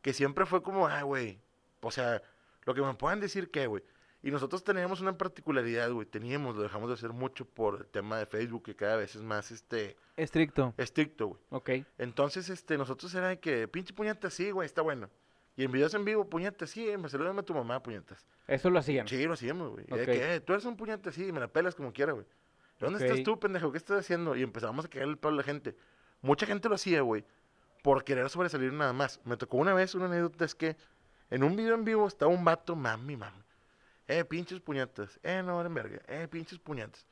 que 0.02 0.14
siempre 0.14 0.46
fue 0.46 0.62
como, 0.64 0.88
ah, 0.88 1.02
güey, 1.04 1.40
o 1.82 1.92
sea, 1.92 2.22
lo 2.66 2.74
que 2.74 2.82
me 2.82 2.94
puedan 2.94 3.20
decir 3.20 3.50
que, 3.52 3.68
güey. 3.68 3.84
Y 4.28 4.32
nosotros 4.32 4.62
teníamos 4.62 5.00
una 5.00 5.18
particularidad, 5.18 5.90
güey, 5.90 6.06
teníamos, 6.06 6.58
lo 6.58 6.62
dejamos 6.62 6.90
de 6.90 6.96
hacer 6.96 7.14
mucho 7.14 7.46
por 7.46 7.76
el 7.80 7.86
tema 7.88 8.18
de 8.20 8.26
Facebook, 8.26 8.62
que 8.64 8.76
cada 8.76 8.98
vez 8.98 9.16
es 9.16 9.22
más, 9.22 9.52
este, 9.52 9.96
Estricto. 10.18 10.74
estricto, 10.76 11.28
güey. 11.28 11.40
Ok. 11.52 11.70
Entonces, 11.98 12.50
este, 12.50 12.78
nosotros 12.78 13.16
era 13.16 13.30
de 13.30 13.40
que, 13.40 13.70
pinche 13.70 13.94
puñeta, 13.94 14.30
sí, 14.30 14.52
güey, 14.52 14.66
está 14.66 14.82
bueno. 14.82 15.10
Y 15.56 15.64
en 15.64 15.72
videos 15.72 15.94
en 15.94 16.04
vivo, 16.04 16.30
puñetas, 16.30 16.70
sí, 16.72 16.90
me 16.98 17.08
saludame 17.08 17.40
a 17.40 17.44
tu 17.44 17.54
mamá, 17.54 17.82
puñetas. 17.82 18.28
Eso 18.48 18.70
lo 18.70 18.80
hacían. 18.80 19.08
Sí, 19.08 19.24
lo 19.24 19.32
hacíamos, 19.32 19.72
güey. 19.72 19.86
Y 19.88 19.96
de 19.96 20.02
Ok. 20.02 20.06
que, 20.10 20.36
"Eh, 20.36 20.40
tú 20.42 20.52
eres 20.52 20.66
un 20.66 20.76
puñete, 20.76 21.14
sí, 21.14 21.32
me 21.32 21.40
la 21.40 21.48
pelas 21.48 21.74
como 21.74 21.94
quiera, 21.94 22.12
güey. 22.12 22.26
¿Dónde 22.82 23.00
estás 23.06 23.24
tú, 23.24 23.40
pendejo? 23.40 23.72
¿Qué 23.72 23.78
estás 23.78 24.02
haciendo? 24.02 24.36
Y 24.36 24.44
empezamos 24.44 24.84
a 24.84 24.90
caer 24.90 25.06
el 25.06 25.18
palo 25.18 25.36
a 25.36 25.38
la 25.38 25.44
gente. 25.44 25.74
Mucha 26.22 26.46
gente 26.46 26.68
lo 26.68 26.76
hacía, 26.76 27.00
güey, 27.00 27.24
por 27.82 28.04
querer 28.04 28.30
sobresalir 28.30 28.74
nada 28.74 28.92
más. 28.92 29.22
Me 29.24 29.38
tocó 29.38 29.56
una 29.56 29.74
vez 29.74 29.96
una 29.96 30.08
anécdota, 30.08 30.44
es 30.44 30.54
que 30.54 30.76
en 31.30 31.44
un 31.46 31.56
video 31.56 31.76
en 31.76 31.86
vivo 31.86 32.06
estaba 32.10 32.30
un 32.30 32.44
vato, 32.44 32.76
mami, 32.76 33.16
mami. 33.16 33.42
Eh, 34.08 34.24
pinches 34.24 34.60
puñetas. 34.62 35.20
Eh, 35.24 35.42
no, 35.44 35.64
en 35.66 35.74
verga. 35.74 36.00
Eh, 36.08 36.28
pinches 36.30 36.60
puñetas. 36.60 37.06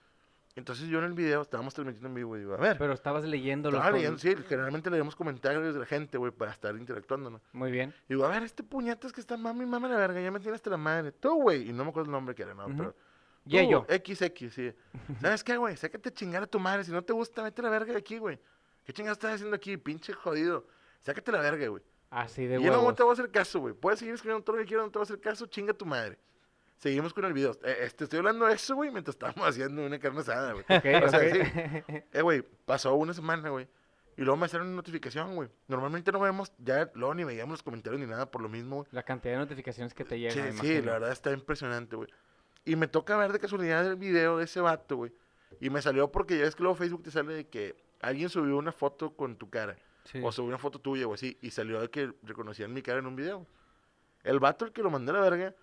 Entonces 0.55 0.87
yo 0.87 0.99
en 0.99 1.05
el 1.05 1.13
video, 1.13 1.41
estábamos 1.41 1.73
transmitiendo 1.73 2.07
en 2.07 2.15
vivo 2.15 2.37
y 2.37 2.39
digo, 2.39 2.53
a 2.53 2.57
ver. 2.57 2.77
Pero 2.77 2.93
estabas 2.93 3.25
leyéndolo. 3.25 3.75
estaba 3.75 3.91
con- 3.91 3.99
leyendo, 3.99 4.17
sí, 4.19 4.33
generalmente 4.47 4.89
leemos 4.89 5.13
comentarios 5.13 5.73
de 5.73 5.79
la 5.81 5.85
gente, 5.85 6.17
güey, 6.17 6.31
para 6.31 6.51
estar 6.51 6.73
interactuando, 6.77 7.29
¿no? 7.29 7.41
Muy 7.51 7.71
bien. 7.71 7.93
Y 8.07 8.13
digo, 8.13 8.25
a 8.25 8.29
ver, 8.29 8.43
este 8.43 8.63
puñetas 8.63 9.11
que 9.11 9.19
está 9.19 9.35
mami, 9.35 9.65
mami 9.65 9.89
la 9.89 9.97
verga, 9.97 10.21
ya 10.21 10.31
me 10.31 10.39
tienes 10.39 10.55
hasta 10.59 10.69
la 10.69 10.77
madre. 10.77 11.11
Tú, 11.11 11.41
güey. 11.41 11.69
Y 11.69 11.73
no 11.73 11.83
me 11.83 11.89
acuerdo 11.89 12.07
el 12.07 12.13
nombre 12.13 12.33
que 12.33 12.43
era, 12.43 12.53
¿no? 12.53 12.67
Pero. 12.67 12.95
Yello. 13.43 13.85
Tú, 13.85 13.93
XX, 14.15 14.53
sí. 14.53 14.73
¿Sabes 15.21 15.43
qué, 15.43 15.57
güey? 15.57 15.75
Sácate 15.75 16.07
a 16.09 16.13
chingar 16.13 16.43
a 16.43 16.47
tu 16.47 16.59
madre. 16.59 16.85
Si 16.85 16.91
no 16.93 17.03
te 17.03 17.11
gusta, 17.11 17.43
vete 17.43 17.59
a 17.61 17.65
la 17.65 17.69
verga 17.71 17.91
de 17.91 17.99
aquí, 17.99 18.17
güey. 18.17 18.39
¿Qué 18.85 18.93
chingados 18.93 19.17
estás 19.17 19.33
haciendo 19.35 19.55
aquí, 19.57 19.75
pinche 19.75 20.13
jodido? 20.13 20.65
Sácate 21.01 21.33
la 21.33 21.41
verga, 21.41 21.67
güey. 21.67 21.83
Así 22.09 22.45
de 22.45 22.59
Y 22.61 22.63
yo 22.63 22.71
no 22.71 22.77
huevos. 22.79 22.95
te 22.95 23.03
voy 23.03 23.09
a 23.09 23.13
hacer 23.13 23.29
caso, 23.29 23.59
güey. 23.59 23.73
Puedes 23.73 23.99
seguir 23.99 24.13
escribiendo 24.15 24.41
todo 24.43 24.55
lo 24.55 24.61
que 24.61 24.67
quieras, 24.69 24.85
no 24.85 24.91
te 24.91 24.99
voy 24.99 25.03
a 25.03 25.07
hacer 25.07 25.19
caso, 25.19 25.45
chinga 25.47 25.73
tu 25.73 25.85
madre. 25.85 26.17
Seguimos 26.77 27.13
con 27.13 27.25
el 27.25 27.33
video. 27.33 27.51
Eh, 27.63 27.77
este, 27.81 28.03
estoy 28.03 28.19
hablando 28.19 28.45
de 28.45 28.53
eso, 28.53 28.75
güey, 28.75 28.91
mientras 28.91 29.15
estábamos 29.15 29.45
haciendo 29.47 29.85
una 29.85 29.99
carne 29.99 30.19
asada, 30.19 30.53
güey. 30.53 30.63
Ok, 30.63 31.05
O 31.05 31.09
sea, 31.09 31.19
ok. 31.19 31.33
sí. 31.33 32.03
Eh, 32.13 32.21
güey, 32.21 32.43
pasó 32.65 32.93
una 32.95 33.13
semana, 33.13 33.49
güey. 33.49 33.67
Y 34.17 34.21
luego 34.21 34.37
me 34.37 34.45
hicieron 34.45 34.67
una 34.67 34.77
notificación, 34.77 35.35
güey. 35.35 35.49
Normalmente 35.67 36.11
no 36.11 36.19
vemos, 36.21 36.53
ya 36.57 36.89
luego 36.93 37.13
ni 37.15 37.25
veíamos 37.25 37.53
los 37.53 37.63
comentarios 37.63 37.99
ni 37.99 38.07
nada 38.07 38.31
por 38.31 38.41
lo 38.41 38.47
mismo, 38.47 38.77
güey. 38.77 38.87
La 38.91 39.03
cantidad 39.03 39.33
de 39.33 39.39
notificaciones 39.39 39.93
que 39.93 40.05
te 40.05 40.19
llegan. 40.19 40.53
Sí, 40.53 40.59
sí, 40.61 40.81
la 40.81 40.93
verdad 40.93 41.11
está 41.11 41.31
impresionante, 41.33 41.95
güey. 41.97 42.09
Y 42.63 42.75
me 42.77 42.87
toca 42.87 43.17
ver 43.17 43.33
de 43.33 43.39
casualidad 43.39 43.85
el 43.85 43.95
video 43.97 44.37
de 44.37 44.45
ese 44.45 44.61
vato, 44.61 44.95
güey. 44.95 45.11
Y 45.59 45.69
me 45.69 45.81
salió 45.81 46.11
porque 46.11 46.37
ya 46.37 46.43
ves 46.45 46.55
que 46.55 46.63
luego 46.63 46.75
Facebook 46.77 47.03
te 47.03 47.11
sale 47.11 47.33
de 47.33 47.47
que 47.47 47.75
alguien 48.01 48.29
subió 48.29 48.57
una 48.57 48.71
foto 48.71 49.15
con 49.15 49.35
tu 49.35 49.49
cara. 49.49 49.75
Sí. 50.05 50.19
O 50.23 50.31
subió 50.31 50.49
una 50.49 50.57
foto 50.59 50.79
tuya 50.79 51.07
o 51.07 51.13
así. 51.13 51.37
Y 51.41 51.51
salió 51.51 51.81
de 51.81 51.89
que 51.89 52.13
reconocían 52.23 52.73
mi 52.73 52.81
cara 52.81 52.99
en 52.99 53.07
un 53.07 53.15
video. 53.15 53.45
El 54.23 54.39
vato, 54.39 54.65
el 54.65 54.71
que 54.71 54.81
lo 54.81 54.89
mandé 54.89 55.11
a 55.11 55.15
la 55.15 55.21
verga, 55.29 55.53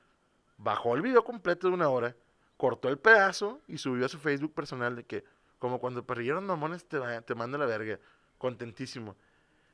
bajó 0.56 0.94
el 0.94 1.02
video 1.02 1.24
completo 1.24 1.68
de 1.68 1.74
una 1.74 1.88
hora, 1.88 2.16
cortó 2.56 2.88
el 2.88 2.98
pedazo 2.98 3.60
y 3.66 3.78
subió 3.78 4.06
a 4.06 4.08
su 4.08 4.18
Facebook 4.18 4.54
personal 4.54 4.96
de 4.96 5.04
que, 5.04 5.24
como 5.58 5.78
cuando 5.78 6.04
perrilleron 6.06 6.46
mamones, 6.46 6.86
te, 6.86 6.98
te 7.22 7.34
manda 7.34 7.58
la 7.58 7.66
verga. 7.66 7.98
Contentísimo. 8.38 9.16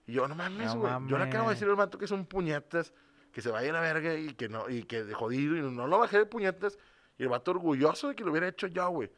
Y 0.07 0.13
yo, 0.13 0.27
no 0.29 0.35
mames, 0.35 0.75
No 0.75 0.81
güey. 0.81 0.93
Yo 1.07 1.19
le 1.19 1.25
acabo 1.25 1.49
de 1.49 1.55
decir 1.55 1.69
al 1.69 1.77
vato 1.77 1.99
que 1.99 2.07
son 2.07 2.27
puñetas, 2.27 2.93
que 3.33 3.43
se 3.43 3.51
vaya 3.51 3.71
a 3.71 3.73
la 3.75 3.81
verga 3.81 4.15
y 4.15 4.35
que 4.35 4.49
no, 4.49 4.69
y 4.69 4.83
que 4.85 5.05
de 5.05 5.15
jodido. 5.15 5.57
Y 5.57 5.61
no 5.61 5.87
lo 5.87 5.99
bajé 5.99 6.19
de 6.19 6.27
puñetas. 6.27 6.79
Y 7.19 7.25
el 7.25 7.29
vato 7.29 7.51
orgulloso 7.51 8.09
de 8.09 8.15
que 8.15 8.25
lo 8.25 8.31
hubiera 8.31 8.49
hecho 8.49 8.67
yo, 8.67 8.89
güey. 8.89 9.11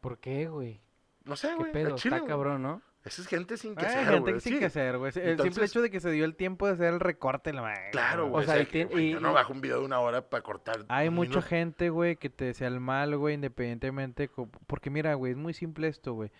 ¿Por 0.00 0.18
qué, 0.18 0.48
güey? 0.48 0.80
No 1.24 1.36
sé, 1.36 1.48
¿Qué 1.48 1.54
güey. 1.54 1.94
Está 1.94 2.24
cabrón, 2.24 2.62
¿no? 2.62 2.82
Esa 3.06 3.22
es 3.22 3.28
gente 3.28 3.56
sin 3.56 3.74
que 3.76 3.84
Eh, 3.84 3.88
hacer, 3.88 4.06
gente 4.08 4.40
sin 4.40 4.52
sí. 4.54 4.58
que 4.58 4.64
hacer, 4.66 4.98
güey. 4.98 5.12
El 5.14 5.40
simple 5.40 5.64
hecho 5.64 5.80
de 5.80 5.90
que 5.90 6.00
se 6.00 6.10
dio 6.10 6.24
el 6.24 6.34
tiempo 6.34 6.66
de 6.66 6.72
hacer 6.74 6.92
el 6.92 7.00
recorte, 7.00 7.52
la 7.52 7.62
madre. 7.62 7.90
Claro, 7.92 8.28
güey. 8.28 8.44
O 8.44 8.46
sea, 8.46 8.64
que, 8.64 8.88
y- 8.94 9.10
yo 9.12 9.20
no 9.20 9.32
bajo 9.32 9.52
un 9.52 9.60
video 9.60 9.78
de 9.80 9.86
una 9.86 10.00
hora 10.00 10.28
para 10.28 10.42
cortar. 10.42 10.84
Hay 10.88 11.08
mucha 11.08 11.30
minuto. 11.30 11.46
gente, 11.48 11.88
güey, 11.90 12.16
que 12.16 12.28
te 12.30 12.46
desea 12.46 12.68
el 12.68 12.80
mal, 12.80 13.16
güey, 13.16 13.34
independientemente. 13.36 14.28
Porque 14.66 14.90
mira, 14.90 15.14
güey, 15.14 15.32
es 15.32 15.38
muy 15.38 15.54
simple 15.54 15.88
esto, 15.88 16.14
güey. 16.14 16.30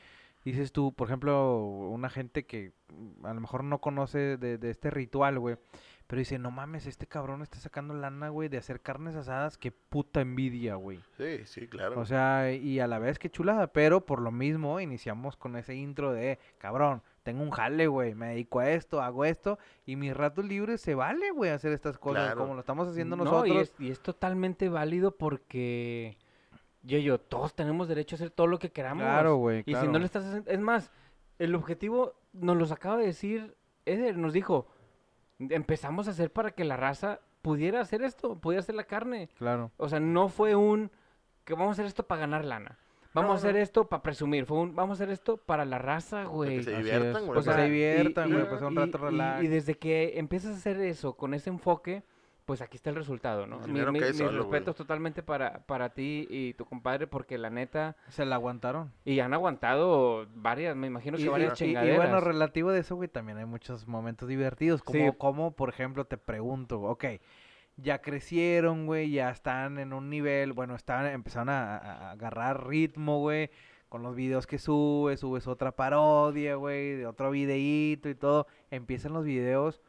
Dices 0.44 0.70
tú, 0.72 0.92
por 0.92 1.08
ejemplo, 1.08 1.56
una 1.58 2.08
gente 2.08 2.44
que 2.46 2.72
mm, 2.92 3.26
a 3.26 3.34
lo 3.34 3.40
mejor 3.40 3.64
no 3.64 3.78
conoce 3.78 4.36
de, 4.36 4.58
de 4.58 4.70
este 4.70 4.90
ritual, 4.90 5.38
güey. 5.38 5.56
Pero 6.06 6.20
dice, 6.20 6.38
no 6.38 6.52
mames, 6.52 6.86
este 6.86 7.08
cabrón 7.08 7.42
está 7.42 7.58
sacando 7.58 7.92
lana, 7.92 8.28
güey, 8.28 8.48
de 8.48 8.58
hacer 8.58 8.80
carnes 8.80 9.16
asadas. 9.16 9.58
Qué 9.58 9.72
puta 9.72 10.20
envidia, 10.20 10.76
güey. 10.76 11.00
Sí, 11.16 11.44
sí, 11.46 11.66
claro. 11.66 12.00
O 12.00 12.04
sea, 12.04 12.52
y 12.52 12.78
a 12.78 12.86
la 12.86 13.00
vez 13.00 13.18
qué 13.18 13.28
chulada. 13.28 13.72
Pero 13.72 14.06
por 14.06 14.20
lo 14.20 14.30
mismo 14.30 14.78
iniciamos 14.78 15.36
con 15.36 15.56
ese 15.56 15.74
intro 15.74 16.12
de, 16.12 16.38
cabrón, 16.58 17.02
tengo 17.24 17.42
un 17.42 17.50
jale, 17.50 17.88
güey. 17.88 18.14
Me 18.14 18.28
dedico 18.28 18.60
a 18.60 18.70
esto, 18.70 19.02
hago 19.02 19.24
esto. 19.24 19.58
Y 19.84 19.96
mis 19.96 20.16
ratos 20.16 20.44
libres 20.44 20.80
se 20.80 20.94
vale, 20.94 21.32
güey, 21.32 21.50
hacer 21.50 21.72
estas 21.72 21.98
cosas. 21.98 22.26
Claro. 22.26 22.40
Como 22.40 22.54
lo 22.54 22.60
estamos 22.60 22.86
haciendo 22.86 23.16
No, 23.16 23.24
nosotros. 23.24 23.56
y 23.56 23.58
es, 23.58 23.74
y 23.80 23.90
es 23.90 23.98
totalmente 23.98 24.68
válido 24.68 25.10
porque, 25.16 26.18
yo, 26.82 26.98
yo, 26.98 27.18
todos 27.18 27.56
tenemos 27.56 27.88
derecho 27.88 28.14
a 28.14 28.18
hacer 28.18 28.30
todo 28.30 28.46
lo 28.46 28.60
que 28.60 28.70
queramos. 28.70 29.02
Claro, 29.02 29.36
güey. 29.38 29.64
Y 29.66 29.74
si 29.74 29.88
no 29.88 29.98
le 29.98 30.04
estás 30.04 30.24
haciendo... 30.24 30.48
Es 30.48 30.60
más, 30.60 30.92
el 31.40 31.56
objetivo 31.56 32.14
nos 32.32 32.56
los 32.56 32.70
acaba 32.70 32.96
de 32.96 33.06
decir 33.06 33.56
Eder, 33.86 34.16
nos 34.18 34.32
dijo, 34.32 34.68
empezamos 35.38 36.08
a 36.08 36.12
hacer 36.12 36.32
para 36.32 36.50
que 36.52 36.64
la 36.64 36.76
raza 36.76 37.20
pudiera 37.42 37.80
hacer 37.80 38.02
esto, 38.02 38.36
pudiera 38.40 38.60
hacer 38.60 38.74
la 38.74 38.84
carne. 38.84 39.28
Claro. 39.38 39.70
O 39.76 39.88
sea, 39.88 40.00
no 40.00 40.28
fue 40.28 40.54
un, 40.56 40.90
que 41.44 41.54
vamos 41.54 41.68
a 41.68 41.72
hacer 41.72 41.86
esto 41.86 42.06
para 42.06 42.22
ganar 42.22 42.44
lana. 42.44 42.78
Vamos 43.14 43.28
No, 43.30 43.32
a 43.34 43.36
hacer 43.36 43.54
no. 43.54 43.60
esto 43.60 43.88
para 43.88 44.02
presumir. 44.02 44.44
Fue 44.44 44.58
un, 44.58 44.74
vamos 44.74 45.00
a 45.00 45.04
hacer 45.04 45.12
esto 45.12 45.38
para 45.38 45.64
la 45.64 45.78
raza, 45.78 46.24
güey. 46.24 46.58
que 46.58 46.64
se 46.64 46.76
diviertan, 46.76 47.26
güey. 47.26 47.38
O 47.38 47.42
sea, 47.42 47.54
se 47.54 47.64
diviertan, 47.64 48.28
y- 48.28 48.32
güey, 48.32 48.44
y- 48.44 48.48
pues 48.48 48.60
un 48.62 48.72
y- 48.74 48.76
rato 48.76 48.98
y- 48.98 49.00
relax. 49.00 49.42
Y, 49.44 49.48
desde 49.48 49.74
que 49.74 50.18
empiezas 50.18 50.52
a 50.52 50.56
hacer 50.56 50.78
eso, 50.80 51.14
con 51.16 51.32
ese 51.32 51.48
enfoque, 51.50 52.02
pues 52.46 52.62
aquí 52.62 52.76
está 52.76 52.90
el 52.90 52.96
resultado, 52.96 53.46
¿no? 53.46 53.58
Mi- 53.66 53.80
mi- 53.84 54.00
mis 54.00 54.16
solo, 54.16 54.38
respetos 54.42 54.76
totalmente 54.76 55.22
para, 55.22 55.66
para 55.66 55.90
ti 55.90 56.26
y 56.30 56.54
tu 56.54 56.64
compadre, 56.64 57.06
porque 57.08 57.36
la 57.38 57.50
neta, 57.50 57.96
Se 58.08 58.24
la 58.24 58.36
aguantaron. 58.36 58.92
y 59.04 59.18
han 59.20 59.34
aguantado 59.34 60.26
varias, 60.32 60.76
me 60.76 60.86
imagino 60.86 61.16
que 61.16 61.24
Y, 61.24 61.28
varias 61.28 61.60
y- 61.60 61.64
y- 61.64 61.66
y 61.66 61.70
chingaderas. 61.70 61.96
bueno, 61.96 62.20
relativo 62.20 62.70
de 62.70 62.80
eso, 62.80 62.94
güey, 62.94 63.08
también 63.08 63.38
hay 63.38 63.46
muchos 63.46 63.88
momentos 63.88 64.28
divertidos. 64.28 64.82
Como, 64.84 65.10
Sí. 65.10 65.16
como 65.18 65.50
por 65.56 65.68
ejemplo, 65.70 66.04
te 66.04 66.16
pregunto, 66.18 66.80
ok, 66.82 67.04
ya 67.76 68.00
crecieron, 68.00 68.86
güey, 68.86 69.10
ya 69.10 69.30
están 69.30 69.78
en 69.78 69.92
un 69.92 70.08
nivel, 70.08 70.52
bueno, 70.52 70.76
están, 70.76 71.04
empezaron 71.06 71.48
a, 71.48 71.76
a- 71.76 72.08
a 72.08 72.10
agarrar 72.12 72.66
ritmo, 72.68 73.18
güey, 73.18 73.50
con 73.88 74.02
los 74.04 74.14
videos 74.14 74.46
que 74.46 74.58
subes, 74.58 75.18
subes 75.20 75.48
otra 75.48 75.72
parodia, 75.72 76.54
güey, 76.54 76.94
de 76.94 77.06
otro 77.06 77.32
videíto 77.32 78.08
y 78.08 78.14
todo. 78.14 78.46
Empiezan 78.70 79.12
los 79.14 79.24
videos 79.24 79.82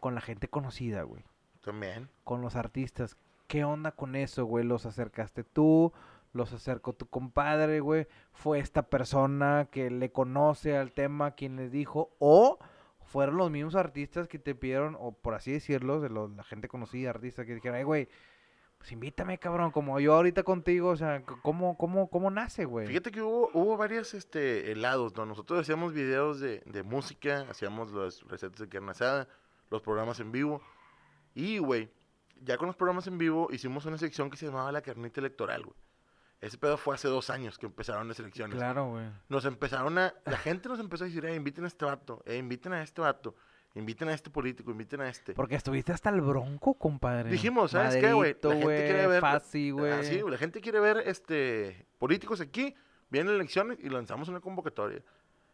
con 0.00 0.14
la 0.14 0.20
gente 0.22 0.48
conocida, 0.48 1.02
güey 1.02 1.22
También. 1.68 2.08
con 2.24 2.40
los 2.42 2.56
artistas. 2.56 3.16
¿Qué 3.46 3.64
onda 3.64 3.92
con 3.92 4.14
eso, 4.16 4.44
güey? 4.44 4.64
¿Los 4.64 4.84
acercaste 4.86 5.42
tú? 5.44 5.92
¿Los 6.34 6.52
acercó 6.52 6.92
tu 6.92 7.06
compadre, 7.06 7.80
güey? 7.80 8.06
¿Fue 8.32 8.58
esta 8.58 8.82
persona 8.82 9.68
que 9.70 9.90
le 9.90 10.12
conoce 10.12 10.76
al 10.76 10.92
tema 10.92 11.30
quien 11.32 11.56
les 11.56 11.72
dijo? 11.72 12.10
¿O 12.18 12.58
fueron 13.06 13.38
los 13.38 13.50
mismos 13.50 13.74
artistas 13.74 14.28
que 14.28 14.38
te 14.38 14.54
pidieron, 14.54 14.94
o 15.00 15.12
por 15.12 15.34
así 15.34 15.50
decirlo, 15.52 16.00
de 16.00 16.10
los- 16.10 16.30
la 16.36 16.44
gente 16.44 16.68
conocida, 16.68 17.08
artistas 17.10 17.46
que 17.46 17.54
dijeron, 17.54 17.78
ay, 17.78 17.84
güey, 17.84 18.08
pues 18.76 18.92
invítame, 18.92 19.38
cabrón, 19.38 19.70
como 19.70 19.98
yo 19.98 20.14
ahorita 20.14 20.42
contigo, 20.42 20.90
o 20.90 20.96
sea, 20.96 21.22
¿cómo, 21.42 21.78
cómo, 21.78 22.08
cómo 22.10 22.30
nace, 22.30 22.66
güey? 22.66 22.86
Fíjate 22.86 23.10
que 23.10 23.22
hubo, 23.22 23.50
hubo 23.54 23.76
varios 23.78 24.12
este, 24.12 24.70
helados, 24.70 25.16
¿no? 25.16 25.24
Nosotros 25.24 25.58
hacíamos 25.60 25.94
videos 25.94 26.38
de, 26.38 26.60
de 26.66 26.82
música, 26.82 27.46
hacíamos 27.50 27.90
las 27.92 28.22
recetas 28.28 28.58
de 28.60 28.68
carne 28.68 28.90
asada, 28.90 29.26
los 29.70 29.80
programas 29.82 30.20
en 30.20 30.30
vivo. 30.30 30.60
Y, 31.38 31.58
güey, 31.58 31.88
ya 32.42 32.56
con 32.58 32.66
los 32.66 32.74
programas 32.74 33.06
en 33.06 33.16
vivo 33.16 33.48
hicimos 33.52 33.86
una 33.86 33.96
sección 33.96 34.28
que 34.28 34.36
se 34.36 34.46
llamaba 34.46 34.72
La 34.72 34.82
Carnita 34.82 35.20
Electoral, 35.20 35.62
güey. 35.62 35.76
Ese 36.40 36.58
pedo 36.58 36.76
fue 36.76 36.96
hace 36.96 37.06
dos 37.06 37.30
años 37.30 37.58
que 37.58 37.66
empezaron 37.66 38.08
las 38.08 38.18
elecciones. 38.18 38.56
Claro, 38.56 38.90
güey. 38.90 39.06
Nos 39.28 39.44
empezaron 39.44 39.96
a... 39.98 40.12
La 40.24 40.36
gente 40.38 40.68
nos 40.68 40.80
empezó 40.80 41.04
a 41.04 41.06
decir, 41.06 41.24
eh, 41.26 41.36
inviten 41.36 41.64
a 41.64 41.68
este 41.68 41.84
vato, 41.84 42.22
eh, 42.26 42.38
inviten 42.38 42.72
a 42.72 42.82
este 42.82 43.00
vato, 43.00 43.36
inviten 43.76 44.08
a 44.08 44.14
este 44.14 44.30
político, 44.30 44.72
inviten 44.72 45.00
a 45.00 45.08
este. 45.08 45.32
Porque 45.34 45.54
estuviste 45.54 45.92
hasta 45.92 46.10
el 46.10 46.20
bronco, 46.22 46.74
compadre. 46.74 47.30
Dijimos, 47.30 47.70
¿sabes 47.70 47.94
qué, 47.96 48.12
güey? 48.12 48.36
La 48.42 48.50
gente 48.50 48.66
quiere 48.84 49.06
ver- 49.06 49.20
Fácil, 49.20 49.72
güey. 49.74 49.92
Así, 49.92 50.20
güey, 50.20 50.32
la 50.32 50.38
gente 50.38 50.60
quiere 50.60 50.80
ver 50.80 51.04
este 51.06 51.86
políticos 51.98 52.40
aquí, 52.40 52.74
vienen 53.10 53.32
elecciones 53.36 53.78
y 53.80 53.88
lanzamos 53.90 54.28
una 54.28 54.40
convocatoria. 54.40 55.02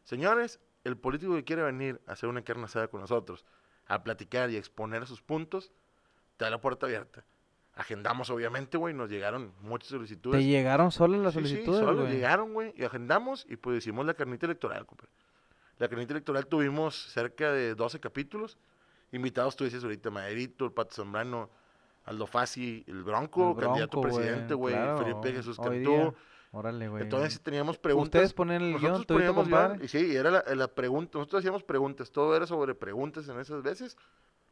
Señores, 0.03 0.61
el 0.83 0.97
político 0.97 1.35
que 1.35 1.45
quiere 1.45 1.63
venir 1.63 2.01
a 2.07 2.13
hacer 2.13 2.31
una 2.31 2.41
carne 2.43 2.65
asada 2.65 2.89
con 2.89 3.01
nosotros, 3.03 3.45
a 3.87 4.03
platicar 4.03 4.51
y 4.51 4.57
a 4.57 4.59
exponer 4.59 5.07
sus 5.07 5.21
puntos, 5.23 5.73
te 6.37 6.45
da 6.45 6.51
la 6.51 6.61
puerta 6.61 6.87
abierta. 6.87 7.25
Agendamos, 7.77 8.31
obviamente, 8.31 8.79
güey, 8.79 8.95
nos 8.95 9.11
llegaron 9.11 9.53
muchas 9.61 9.89
solicitudes. 9.89 10.41
¿Te 10.41 10.47
llegaron 10.47 10.93
solo 10.93 11.21
las 11.21 11.35
Sí, 11.35 11.41
sí, 11.41 11.49
solicitudes, 11.49 11.81
solo 11.81 12.03
güey? 12.03 12.13
llegaron, 12.13 12.53
güey, 12.53 12.73
y 12.77 12.85
agendamos 12.85 13.45
y 13.49 13.57
pues 13.57 13.79
hicimos 13.79 14.07
la 14.07 14.15
carnita 14.15 14.47
electoral, 14.47 14.87
compadre. 14.87 15.11
La 15.79 15.89
carnita 15.89 16.13
electoral 16.13 16.47
tuvimos 16.47 16.95
cerca 17.11 17.51
de 17.53 17.75
12 17.75 17.99
capítulos. 17.99 18.59
Invitados, 19.11 19.57
tú 19.57 19.65
dices 19.65 19.83
ahorita, 19.83 20.11
Maderito, 20.11 20.65
el 20.65 20.73
Pato 20.73 20.95
Zambrano, 20.95 21.51
Aldo 22.05 22.27
Fassi, 22.29 22.85
el 22.87 23.03
Bronco, 23.03 23.55
El 23.59 23.65
candidato 23.65 24.01
Bronco, 24.01 24.17
güey, 24.17 24.25
presidente, 24.27 24.55
güey, 24.55 24.75
claro, 24.75 24.99
Felipe 24.99 25.33
Jesús 25.33 25.57
Cantú. 25.59 26.15
Órale, 26.55 26.89
güey. 26.89 27.03
Entonces 27.03 27.41
teníamos 27.41 27.79
preguntas. 27.79 28.09
Ustedes 28.21 28.33
ponen 28.33 28.63
el 28.63 28.79
guion, 28.79 28.93
nosotros 28.93 29.07
tu 29.07 29.15
poníamos 29.15 29.49
guion, 29.49 29.85
y 29.85 29.89
sí, 29.89 30.15
era 30.15 30.31
la, 30.31 30.45
la 30.55 30.69
pregunta, 30.69 31.19
nosotros 31.19 31.41
hacíamos 31.41 31.63
preguntas, 31.65 32.11
todo 32.13 32.37
era 32.37 32.47
sobre 32.47 32.75
preguntas 32.75 33.29
en 33.29 33.39
esas 33.41 33.63
veces. 33.63 33.97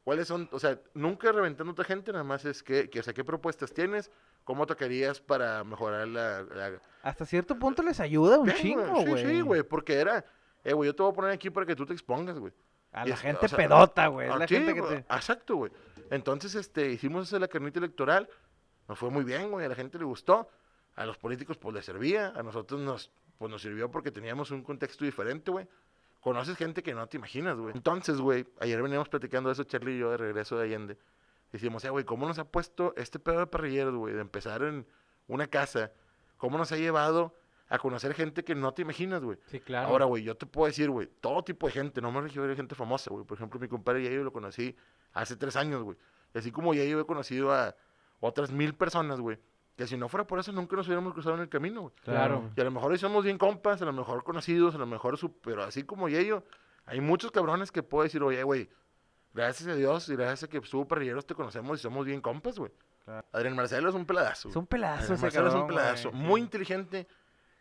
¿Cuáles 0.04 0.26
son? 0.26 0.48
O 0.50 0.58
sea, 0.58 0.80
nunca 0.94 1.30
reventando 1.30 1.70
a 1.70 1.74
otra 1.74 1.84
gente, 1.84 2.10
nada 2.10 2.24
más 2.24 2.44
es 2.44 2.64
que, 2.64 2.90
que, 2.90 2.98
o 2.98 3.02
sea, 3.04 3.14
¿qué 3.14 3.22
propuestas 3.22 3.72
tienes? 3.72 4.10
¿Cómo 4.42 4.66
tocarías 4.66 5.20
para 5.20 5.62
mejorar 5.62 6.08
la, 6.08 6.42
la, 6.42 6.72
Hasta 7.04 7.24
cierto 7.24 7.56
punto 7.56 7.84
les 7.84 8.00
ayuda 8.00 8.40
un 8.40 8.50
chingo, 8.52 8.84
Sí, 9.02 9.06
güey. 9.10 9.24
sí, 9.26 9.40
güey, 9.42 9.62
porque 9.62 9.94
era, 9.94 10.24
eh, 10.64 10.72
güey, 10.72 10.88
yo 10.88 10.96
te 10.96 11.02
voy 11.04 11.12
a 11.12 11.14
poner 11.14 11.30
aquí 11.30 11.50
para 11.50 11.64
que 11.66 11.76
tú 11.76 11.86
te 11.86 11.92
expongas, 11.92 12.36
güey. 12.36 12.52
A 12.90 13.06
Y 13.06 13.10
la 13.10 13.14
es- 13.14 13.20
gente 13.20 13.46
o 13.46 13.48
sea, 13.48 13.56
pedota, 13.56 14.08
güey. 14.08 14.28
Ah, 14.28 14.38
la 14.38 14.48
sí, 14.48 14.56
gente 14.56 14.74
que 14.74 14.82
te... 14.82 14.94
Exacto, 14.96 15.54
güey. 15.54 15.70
Entonces, 16.10 16.56
este, 16.56 16.90
hicimos 16.90 17.28
esa 17.28 17.38
la 17.38 17.46
carnita 17.46 17.78
electoral, 17.78 18.28
nos 18.88 18.98
fue 18.98 19.08
muy 19.08 19.22
bien, 19.22 19.52
güey, 19.52 19.64
a 19.66 19.68
la 19.68 19.76
gente 19.76 19.98
le 19.98 20.04
gustó, 20.04 20.48
a 20.94 21.06
los 21.06 21.16
políticos 21.18 21.56
pues 21.56 21.74
les 21.74 21.84
servía, 21.84 22.28
a 22.28 22.42
nosotros 22.42 22.80
nos, 22.80 23.10
pues 23.38 23.50
nos 23.50 23.62
sirvió 23.62 23.90
porque 23.90 24.10
teníamos 24.10 24.50
un 24.50 24.62
contexto 24.62 25.04
diferente, 25.04 25.50
güey. 25.50 25.66
Conoces 26.20 26.56
gente 26.56 26.82
que 26.82 26.94
no 26.94 27.06
te 27.08 27.16
imaginas, 27.16 27.56
güey. 27.56 27.74
Entonces, 27.74 28.18
güey, 28.18 28.46
ayer 28.60 28.80
veníamos 28.80 29.08
platicando 29.08 29.48
de 29.48 29.54
eso, 29.54 29.64
Charlie 29.64 29.96
y 29.96 29.98
yo, 29.98 30.10
de 30.12 30.18
regreso 30.18 30.56
de 30.56 30.64
Allende. 30.64 30.98
Decíamos, 31.50 31.84
eh, 31.84 31.90
güey, 31.90 32.04
¿cómo 32.04 32.26
nos 32.26 32.38
ha 32.38 32.44
puesto 32.44 32.94
este 32.96 33.18
pedo 33.18 33.40
de 33.40 33.46
parrilleros, 33.46 33.94
güey? 33.94 34.14
De 34.14 34.20
empezar 34.20 34.62
en 34.62 34.86
una 35.26 35.48
casa, 35.48 35.92
¿cómo 36.36 36.58
nos 36.58 36.70
ha 36.72 36.76
llevado 36.76 37.36
a 37.68 37.78
conocer 37.78 38.14
gente 38.14 38.44
que 38.44 38.54
no 38.54 38.72
te 38.72 38.82
imaginas, 38.82 39.22
güey? 39.22 39.38
Sí, 39.46 39.58
claro. 39.58 39.88
Ahora, 39.88 40.04
güey, 40.04 40.22
yo 40.22 40.36
te 40.36 40.46
puedo 40.46 40.66
decir, 40.66 40.90
güey, 40.90 41.08
todo 41.20 41.42
tipo 41.42 41.66
de 41.66 41.72
gente, 41.72 42.00
no 42.00 42.12
me 42.12 42.20
refiero 42.20 42.50
a 42.50 42.54
gente 42.54 42.74
famosa, 42.74 43.10
güey. 43.10 43.24
Por 43.24 43.36
ejemplo, 43.36 43.58
mi 43.58 43.66
compadre 43.66 44.04
Yayo 44.04 44.22
lo 44.22 44.32
conocí 44.32 44.76
hace 45.12 45.36
tres 45.36 45.56
años, 45.56 45.82
güey. 45.82 45.98
Así 46.34 46.52
como 46.52 46.72
Yayo 46.72 47.00
he 47.00 47.06
conocido 47.06 47.52
a 47.52 47.74
otras 48.20 48.52
mil 48.52 48.74
personas, 48.74 49.20
güey. 49.20 49.38
Que 49.76 49.86
si 49.86 49.96
no 49.96 50.08
fuera 50.08 50.26
por 50.26 50.38
eso, 50.38 50.52
nunca 50.52 50.76
nos 50.76 50.86
hubiéramos 50.86 51.14
cruzado 51.14 51.36
en 51.36 51.42
el 51.42 51.48
camino, 51.48 51.80
güey. 51.82 51.94
Claro. 52.04 52.50
Y 52.54 52.60
a 52.60 52.64
lo 52.64 52.70
mejor 52.70 52.92
hoy 52.92 52.98
somos 52.98 53.24
bien 53.24 53.38
compas, 53.38 53.80
a 53.80 53.84
lo 53.86 53.92
mejor 53.92 54.22
conocidos, 54.22 54.74
a 54.74 54.78
lo 54.78 54.86
mejor 54.86 55.16
su... 55.16 55.32
Pero 55.40 55.62
así 55.62 55.82
como 55.84 56.08
Yayo, 56.08 56.44
Hay 56.84 57.00
muchos 57.00 57.30
cabrones 57.30 57.70
que 57.72 57.82
puedo 57.82 58.04
decir, 58.04 58.22
oye, 58.22 58.42
güey, 58.42 58.68
gracias 59.32 59.68
a 59.68 59.74
Dios 59.74 60.08
y 60.08 60.16
gracias 60.16 60.44
a 60.44 60.48
que 60.48 60.58
estuvo 60.58 60.86
parrilleros 60.86 61.26
te 61.26 61.34
conocemos 61.34 61.78
y 61.78 61.82
somos 61.82 62.04
bien 62.06 62.20
compas, 62.20 62.58
güey. 62.58 62.72
Claro. 63.04 63.26
Adrián 63.32 63.56
Marcelo 63.56 63.88
es 63.88 63.94
un 63.94 64.04
peladazo. 64.04 64.48
Es 64.48 64.56
un 64.56 64.66
pedazo 64.66 64.94
Adrián 64.94 65.14
ese 65.14 65.22
Marcelo 65.22 65.48
es 65.48 65.54
un 65.54 65.66
peladazo. 65.66 66.10
güey. 66.10 66.22
Muy 66.22 66.40
inteligente. 66.40 67.08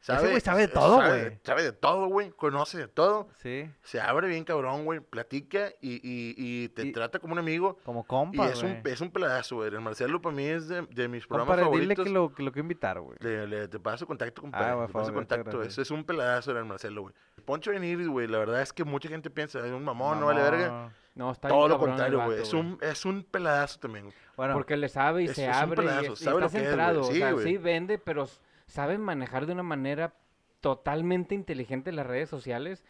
Ese 0.02 0.18
güey 0.30 0.42
sabe 0.42 0.62
de 0.62 0.68
todo, 0.70 0.98
sabe- 1.00 1.24
güey. 1.26 1.40
Sabe 1.44 1.64
de 1.64 1.72
todo, 1.74 2.08
güey. 2.08 2.32
Conoce 2.32 2.78
de 2.80 2.88
todo. 2.88 3.30
Sí, 3.38 3.70
Se 3.84 4.02
abre 4.02 4.28
bien 4.28 4.44
cabrón, 4.44 4.84
güey. 4.84 5.00
Platica 5.00 5.70
y, 5.80 5.94
y, 5.98 6.34
y 6.38 6.70
te 6.70 6.88
Y- 6.88 6.92
trata 6.92 7.20
como 7.20 7.34
un 7.34 7.40
amigo. 7.40 7.78
como 7.86 8.02
Y 8.02 8.06
compa, 8.06 8.50
es 8.50 8.64
un, 8.64 8.82
es 8.84 9.00
un 9.02 9.12
pedazo, 9.12 9.58
güey. 9.58 9.70
El 9.70 9.80
Marcelo 9.82 10.20
para 10.22 10.36
mí 10.36 10.44
es 10.46 10.68
de, 10.68 10.82
de 10.84 11.08
mis 11.08 11.28
programas 11.28 11.56
dile 11.58 11.64
favoritos. 11.66 12.06
que 12.06 12.12
lo, 12.12 12.34
que 12.34 12.42
lo 12.44 12.52
quiero 12.52 12.64
invitar, 12.66 13.00
güey. 13.00 13.16
Le, 13.22 13.46
le- 13.48 13.68
te 13.68 13.80
paso 13.80 14.08
contacto, 14.08 14.42
compadre. 14.42 14.72
Ah, 14.72 14.76
por 14.76 14.88
te 14.88 14.94
paso 14.94 15.14
contacto. 15.14 15.62
Ese 15.62 15.84
es 15.84 15.92
un 15.92 16.04
peladazo 16.04 16.58
el 16.58 16.66
Marcelo, 16.66 17.04
güey. 17.04 17.14
Poncho 17.46 17.70
Beniris, 17.72 18.08
güey, 18.08 18.28
la 18.28 18.40
verdad 18.40 18.62
es 18.62 18.74
que 18.74 18.84
mucha 18.84 19.08
gente 19.10 19.30
piensa, 19.30 19.60
es 19.66 19.72
un 19.72 19.84
mamón, 19.84 20.20
no 20.20 20.28
vale 20.28 20.42
verga. 20.42 20.92
No, 21.14 21.32
está 21.32 21.48
bien 21.50 21.60
Todo 21.60 21.68
lo 21.68 21.78
contrario, 21.78 22.24
güey. 22.24 22.42
Es 22.42 22.54
un, 22.54 22.78
es 22.82 23.06
un 23.06 23.24
peladazo 23.24 23.80
también. 23.80 24.12
Bueno, 24.38 24.54
Porque 24.54 24.78
le 24.78 24.90
sabe 24.90 25.24
y 25.24 25.26
Es- 25.26 25.36
se 25.36 25.44
es 25.48 25.56
un 25.58 25.62
abre 25.64 25.84
y, 25.84 25.88
pedazo, 25.88 26.14
y 26.14 26.16
sabe 26.16 26.16
está 26.16 26.40
que 26.40 26.46
es, 26.46 26.52
güey. 26.52 26.66
centrado. 26.66 27.04
Sí, 27.04 27.22
o 27.22 27.38
sea, 27.38 27.46
sí 27.46 27.58
vende, 27.58 27.98
pero 28.00 28.28
s- 28.72 28.76
sabe 28.76 28.98
manejar 28.98 29.46
de 29.46 29.54
una 29.54 29.64
manera 29.64 30.14
totalmente 30.60 31.36
inteligente 31.36 31.92
las 31.92 32.06
redes 32.08 32.30
sociales. 32.30 32.84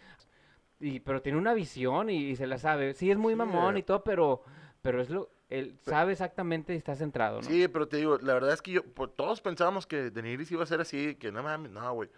Y, 0.79 0.99
pero 1.01 1.21
tiene 1.21 1.37
una 1.37 1.53
visión 1.53 2.09
y, 2.09 2.31
y 2.31 2.35
se 2.35 2.47
la 2.47 2.57
sabe. 2.57 2.93
Sí, 2.93 3.11
es 3.11 3.17
muy 3.17 3.33
Sí, 3.33 3.37
mamón 3.37 3.77
y 3.77 3.83
todo, 3.83 4.03
pero, 4.03 4.43
pero 4.81 5.01
es 5.01 5.09
lo, 5.09 5.29
él 5.49 5.77
sabe 5.81 6.11
exactamente 6.13 6.73
y 6.73 6.77
está 6.77 6.95
centrado, 6.95 7.41
¿no? 7.41 7.47
Sí, 7.47 7.67
pero 7.67 7.87
te 7.87 7.97
digo, 7.97 8.17
la 8.17 8.33
verdad 8.33 8.53
es 8.53 8.61
que 8.61 8.71
yo, 8.71 8.83
pues, 8.83 9.11
todos 9.15 9.41
pensábamos 9.41 9.85
que 9.85 10.09
Deniris 10.09 10.51
iba 10.51 10.63
a 10.63 10.67
ser 10.67 10.81
así, 10.81 11.15
que 11.15 11.31
no 11.31 11.43
mames, 11.43 11.71
no, 11.71 11.93
güey. 11.93 12.09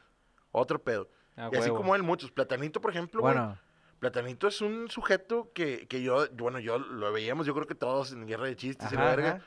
Otro 0.51 0.81
pedo. 0.81 1.09
Y 1.51 1.55
así 1.55 1.69
como 1.71 1.95
él, 1.95 2.03
muchos. 2.03 2.31
Platanito, 2.31 2.79
por 2.79 2.91
ejemplo, 2.91 3.21
güey. 3.21 3.33
bueno, 3.33 3.57
Platanito 3.99 4.47
es 4.47 4.61
un 4.61 4.89
sujeto 4.89 5.51
que, 5.53 5.87
que 5.87 6.01
yo, 6.01 6.27
bueno, 6.33 6.59
yo 6.59 6.77
lo 6.77 7.11
veíamos, 7.11 7.45
yo 7.45 7.53
creo 7.53 7.67
que 7.67 7.75
todos 7.75 8.11
en 8.11 8.27
Guerra 8.27 8.45
de 8.45 8.55
Chistes 8.55 8.91
y 8.91 8.95
la 8.95 9.01
ajá, 9.01 9.15
verga. 9.15 9.41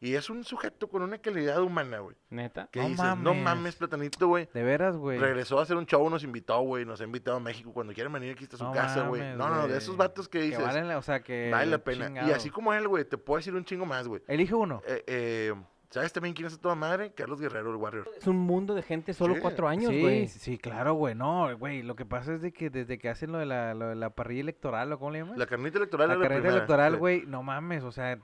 Y 0.00 0.14
es 0.14 0.30
un 0.30 0.44
sujeto 0.44 0.88
con 0.88 1.02
una 1.02 1.18
calidad 1.18 1.60
humana, 1.60 1.98
güey. 1.98 2.14
Neta. 2.30 2.68
Que 2.70 2.78
No 2.80 2.86
dices, 2.88 3.04
no 3.04 3.34
mames. 3.34 3.42
mames, 3.42 3.76
Platanito, 3.76 4.28
güey. 4.28 4.48
de 4.54 4.62
veras, 4.62 4.96
güey. 4.96 5.18
Regresó 5.18 5.58
a 5.58 5.62
hacer 5.64 5.76
un 5.76 5.86
show, 5.86 6.08
nos 6.08 6.22
invitó, 6.22 6.60
güey. 6.60 6.84
Nos 6.84 7.00
ha 7.00 7.04
invitado 7.04 7.38
a 7.38 7.40
México. 7.40 7.72
Cuando 7.72 7.92
quieran 7.92 8.12
venir, 8.12 8.32
aquí 8.32 8.44
está 8.44 8.56
su 8.56 8.64
No 8.64 8.72
casa, 8.72 9.08
güey. 9.08 9.20
mames, 9.22 9.36
No, 9.36 9.48
no, 9.48 9.66
de 9.66 9.76
esos 9.76 9.96
vatos 9.96 10.28
que 10.28 10.38
Que 10.38 10.44
dices, 10.46 10.62
valen, 10.64 10.86
la- 10.86 10.98
o 10.98 11.02
sea, 11.02 11.20
que 11.20 11.50
vale 11.50 11.70
la 11.70 11.78
pena. 11.78 12.26
Y 12.28 12.30
así 12.30 12.48
como 12.48 12.72
él, 12.74 12.86
güey, 12.86 13.04
te 13.04 13.18
puedo 13.18 13.38
decir 13.38 13.54
un 13.54 13.64
chingo 13.64 13.86
más, 13.86 14.06
güey. 14.06 14.22
Elige 14.28 14.54
uno. 14.54 14.82
Eh, 14.86 15.02
eh, 15.08 15.54
¿Sabes 15.90 16.12
también 16.12 16.34
quién 16.34 16.46
es 16.46 16.54
a 16.54 16.60
toda 16.60 16.74
madre? 16.74 17.12
Carlos 17.14 17.40
Guerrero, 17.40 17.70
el 17.70 17.76
Warrior. 17.76 18.10
Es 18.18 18.26
un 18.26 18.36
mundo 18.36 18.74
de 18.74 18.82
gente, 18.82 19.14
solo 19.14 19.34
Sí, 19.36 19.40
cuatro 19.40 19.68
años, 19.68 19.90
sí, 19.90 20.00
güey. 20.02 20.28
sí, 20.28 20.58
claro, 20.58 20.92
güey. 20.94 21.14
No, 21.14 21.56
güey, 21.56 21.82
lo 21.82 21.96
que 21.96 22.04
pasa 22.04 22.34
es 22.34 22.42
de 22.42 22.52
que 22.52 22.68
desde 22.68 22.98
que 22.98 23.08
hacen 23.08 23.32
lo 23.32 23.38
de 23.38 23.46
la, 23.46 23.72
lo 23.72 23.88
de 23.88 23.94
la 23.94 24.10
parrilla 24.10 24.42
electoral, 24.42 24.92
¿o 24.92 24.98
cómo 24.98 25.12
le 25.12 25.20
llamas? 25.20 25.38
La 25.38 25.46
carnita 25.46 25.78
electoral 25.78 26.08
La 26.08 26.16
la 26.16 26.28
primera. 26.28 26.50
electoral, 26.50 26.92
Sí. 26.92 26.98
güey, 26.98 27.22
no 27.26 27.42
mames, 27.42 27.84
o 27.84 27.92
sea, 27.92 28.18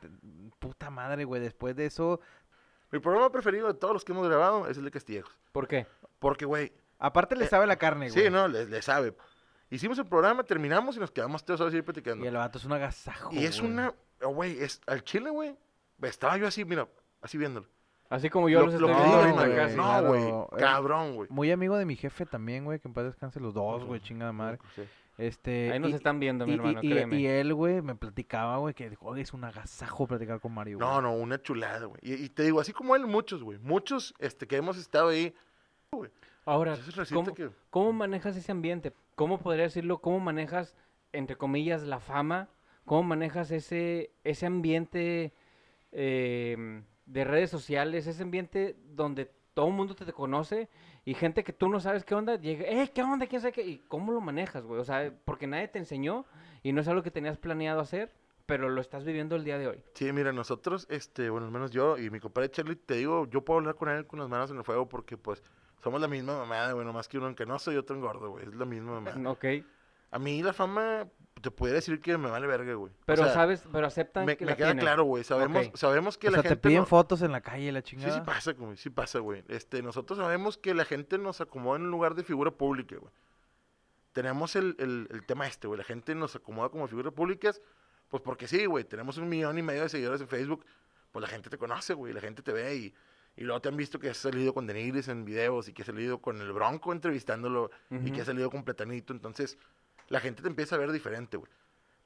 puta 0.58 0.90
madre, 0.90 1.24
güey. 1.24 1.40
Después 1.40 1.74
de 1.74 1.86
eso, 1.86 2.20
Mi 2.92 3.00
programa 3.00 3.32
preferido 3.32 3.66
de 3.66 3.74
todos 3.74 3.92
los 3.94 4.04
que 4.04 4.12
hemos 4.12 4.28
grabado 4.28 4.68
es 4.68 4.76
el 4.78 4.84
de 4.84 4.90
Castillejos. 4.92 5.36
¿Por 5.50 5.66
qué? 5.66 5.86
Porque, 6.20 6.44
güey, 6.44 6.70
aparte 6.98 7.34
le 7.34 7.46
Eh, 7.46 7.48
sabe 7.48 7.66
la 7.66 7.74
carne, 7.76 8.08
güey. 8.10 8.24
sí, 8.24 8.30
no, 8.30 8.46
le, 8.46 8.66
le 8.66 8.82
sabe. 8.82 9.16
Hicimos 9.70 9.98
el 9.98 10.04
programa, 10.06 10.44
terminamos 10.44 10.96
y 10.96 11.00
nos 11.00 11.10
quedamos 11.10 11.44
tres 11.44 11.60
horas 11.60 11.74
ahí 11.74 11.82
platicando. 11.82 12.24
Y 12.24 12.28
el 12.28 12.34
vato 12.36 12.58
es 12.58 12.64
un 12.66 12.72
agasajo. 12.72 13.30
Y 13.32 13.46
es 13.46 13.58
güey. 13.58 13.72
una, 13.72 13.92
oh, 14.22 14.28
güey, 14.28 14.62
es 14.62 14.80
al 14.86 15.02
chile, 15.02 15.30
güey. 15.30 15.56
Estaba 16.02 16.36
yo 16.36 16.46
así, 16.46 16.64
mira, 16.64 16.86
así 17.24 17.36
viéndolo. 17.38 17.66
Así 18.10 18.28
como 18.30 18.48
yo 18.48 18.60
Lo- 18.60 18.66
los 18.66 18.80
lo 18.80 18.86
estoy 18.88 19.02
que 19.02 19.08
viendo 19.08 19.26
digo 19.26 19.38
ahorita 19.40 19.40
ahorita, 19.40 19.62
casi. 19.64 19.76
No, 19.76 19.82
Claro, 19.82 20.08
güey, 20.08 20.28
eh, 20.28 20.46
cabrón, 20.58 21.14
güey. 21.16 21.28
Muy 21.30 21.50
amigo 21.50 21.76
de 21.76 21.84
mi 21.86 21.96
jefe 21.96 22.26
también, 22.26 22.64
güey, 22.64 22.78
que 22.78 22.86
en 22.86 22.94
paz 22.94 23.04
descanse 23.04 23.40
los 23.40 23.54
dos, 23.54 23.84
güey, 23.84 24.00
chingada 24.00 24.32
madre. 24.32 24.58
Sí. 24.76 24.82
Este, 25.16 25.70
Ahí 25.72 25.78
nos 25.78 25.90
y- 25.90 25.94
están 25.94 26.20
viendo, 26.20 26.44
mi 26.44 26.52
y, 26.52 26.54
hermano, 26.56 26.80
y- 26.82 26.90
créeme. 26.90 27.16
y 27.20 27.26
él, 27.26 27.54
güey, 27.54 27.80
me 27.82 27.94
platicaba, 27.94 28.58
güey, 28.58 28.74
que 28.74 28.90
dijo, 28.90 29.06
"Oye, 29.06 29.22
es 29.22 29.32
un 29.32 29.44
agasajo 29.44 30.06
platicar 30.06 30.38
con 30.40 30.52
Mario, 30.52 30.78
güey. 30.78 30.88
No, 30.88 31.00
no, 31.00 31.14
una 31.14 31.40
chulada, 31.40 31.86
güey. 31.86 32.00
Y, 32.02 32.14
y 32.14 32.28
te 32.28 32.42
digo, 32.42 32.60
así 32.60 32.72
como 32.72 32.94
él, 32.94 33.06
muchos, 33.06 33.42
güey. 33.42 33.58
Muchos 33.58 34.14
este, 34.18 34.46
que 34.46 34.56
hemos 34.56 34.76
estado 34.76 35.08
ahí. 35.08 35.34
Ahora, 36.44 36.74
resulta 36.74 37.14
¿cómo, 37.14 37.32
que... 37.32 37.50
cómo 37.70 37.92
manejas 37.92 38.36
ese 38.36 38.52
ambiente? 38.52 38.92
¿Cómo 39.14 39.38
podría 39.38 39.64
decirlo? 39.64 39.98
¿Cómo 39.98 40.20
manejas, 40.20 40.74
entre 41.12 41.36
comillas, 41.36 41.82
la 41.84 42.00
fama? 42.00 42.48
¿Cómo 42.84 43.02
manejas 43.04 43.50
ese, 43.50 44.10
ese 44.24 44.44
ambiente 44.46 45.32
eh, 45.92 46.82
de 47.06 47.24
redes 47.24 47.50
sociales? 47.50 48.06
Ese 48.06 48.22
ambiente 48.22 48.76
donde 48.94 49.30
todo 49.54 49.68
el 49.68 49.74
mundo 49.74 49.94
te, 49.94 50.04
te 50.04 50.12
conoce 50.12 50.68
y 51.04 51.14
gente 51.14 51.44
que 51.44 51.52
tú 51.52 51.68
no 51.68 51.80
sabes 51.80 52.04
qué 52.04 52.14
onda, 52.14 52.36
llega, 52.36 52.64
¡eh, 52.64 52.90
qué 52.94 53.02
onda! 53.02 53.26
¿Quién 53.26 53.40
sabe 53.40 53.52
qué? 53.52 53.62
¿Y 53.62 53.78
cómo 53.88 54.12
lo 54.12 54.20
manejas, 54.20 54.64
güey? 54.64 54.80
O 54.80 54.84
sea, 54.84 55.12
porque 55.24 55.46
nadie 55.46 55.68
te 55.68 55.78
enseñó 55.78 56.24
y 56.62 56.72
no 56.72 56.80
es 56.80 56.88
algo 56.88 57.02
que 57.02 57.10
tenías 57.10 57.38
planeado 57.38 57.80
hacer, 57.80 58.12
pero 58.46 58.68
lo 58.68 58.80
estás 58.80 59.04
viviendo 59.04 59.36
el 59.36 59.44
día 59.44 59.58
de 59.58 59.68
hoy. 59.68 59.84
Sí, 59.94 60.12
mira, 60.12 60.32
nosotros, 60.32 60.86
este, 60.90 61.30
bueno, 61.30 61.46
al 61.46 61.52
menos 61.52 61.70
yo 61.70 61.98
y 61.98 62.10
mi 62.10 62.20
compadre 62.20 62.50
Charlie, 62.50 62.76
te 62.76 62.94
digo, 62.94 63.26
yo 63.28 63.44
puedo 63.44 63.60
hablar 63.60 63.76
con 63.76 63.88
él 63.90 64.06
con 64.06 64.18
las 64.18 64.28
manos 64.28 64.50
en 64.50 64.58
el 64.58 64.64
fuego 64.64 64.88
porque, 64.88 65.16
pues, 65.16 65.42
somos 65.82 66.00
la 66.00 66.08
misma 66.08 66.38
mamada, 66.38 66.72
güey, 66.72 66.86
nomás 66.86 67.08
que 67.08 67.18
uno 67.18 67.28
en 67.28 67.34
canoso 67.34 67.70
y 67.70 67.76
otro 67.76 67.94
en 67.94 68.02
gordo, 68.02 68.30
güey, 68.30 68.46
es 68.46 68.54
la 68.54 68.64
misma 68.64 69.00
mamada. 69.00 69.30
Ok. 69.30 69.44
A 70.14 70.18
mí 70.20 70.42
la 70.42 70.52
fama, 70.52 71.08
te 71.42 71.50
pudiera 71.50 71.76
decir 71.76 72.00
que 72.00 72.16
me 72.16 72.30
vale 72.30 72.46
verga, 72.46 72.72
güey. 72.74 72.92
O 72.92 72.96
Pero 73.04 73.24
sea, 73.24 73.34
sabes, 73.34 73.64
pero 73.72 73.86
aceptan 73.86 74.24
me, 74.26 74.36
que 74.36 74.44
me 74.44 74.52
la 74.52 74.56
queda 74.56 74.68
tienen. 74.68 74.84
claro, 74.84 75.02
güey, 75.04 75.24
sabemos, 75.24 75.66
Ok. 75.66 75.76
sabemos 75.76 76.16
que 76.18 76.28
o 76.28 76.30
la 76.30 76.36
sea, 76.36 76.42
te 76.44 76.48
gente 76.50 76.68
piden 76.68 76.80
no- 76.82 76.86
fotos 76.86 77.20
en 77.22 77.32
la 77.32 77.40
calle, 77.40 77.72
la 77.72 77.80
Sí, 77.80 77.86
chingada. 77.96 78.14
sí 78.14 78.20
pasa, 78.24 78.52
güey, 78.52 78.76
sí 78.76 78.90
pasa, 78.90 79.18
güey. 79.18 79.42
Este, 79.48 79.82
nosotros 79.82 80.18
sabemos 80.18 80.56
que 80.56 80.72
la 80.74 80.84
gente 80.84 81.18
nos 81.18 81.40
acomoda 81.40 81.78
en 81.78 81.82
un 81.86 81.90
lugar 81.90 82.14
de 82.14 82.22
figura 82.22 82.52
pública, 82.52 82.96
güey. 82.96 83.12
Tenemos 84.12 84.54
el, 84.54 84.76
el, 84.78 85.08
el 85.10 85.26
tema 85.26 85.46
este, 85.48 85.66
güey. 85.66 85.78
La 85.78 85.84
gente 85.84 86.14
nos 86.14 86.36
acomoda 86.36 86.68
como 86.68 86.86
figuras 86.86 87.12
públicas, 87.12 87.60
pues 88.08 88.22
porque 88.22 88.46
sí, 88.46 88.64
güey. 88.66 88.84
Tenemos 88.84 89.18
un 89.18 89.28
millón 89.28 89.58
y 89.58 89.62
medio 89.62 89.82
de 89.82 89.88
seguidores 89.88 90.20
en 90.20 90.28
Facebook, 90.28 90.64
pues 91.10 91.20
la 91.22 91.28
gente 91.28 91.50
te 91.50 91.58
conoce, 91.58 91.94
güey. 91.94 92.12
La 92.12 92.20
gente 92.20 92.40
te 92.42 92.52
ve 92.52 92.76
y, 92.76 92.94
y 93.36 93.42
luego 93.42 93.60
te 93.60 93.68
han 93.68 93.76
visto 93.76 93.98
que 93.98 94.10
has 94.10 94.16
salido 94.16 94.54
con 94.54 94.68
Denigris 94.68 95.08
en 95.08 95.24
videos 95.24 95.68
y 95.68 95.72
que 95.72 95.82
has 95.82 95.86
salido 95.86 96.18
con 96.22 96.40
el 96.40 96.52
Bronco 96.52 96.92
entrevistándolo 96.92 97.72
y 97.90 98.12
que 98.12 98.20
has 98.20 98.26
salido 98.28 98.50
con 98.50 98.62
Platanito. 98.62 99.12
Entonces, 99.12 99.58
la 100.08 100.20
gente 100.20 100.42
te 100.42 100.48
empieza 100.48 100.76
a 100.76 100.78
ver 100.78 100.92
diferente, 100.92 101.36
güey. 101.36 101.50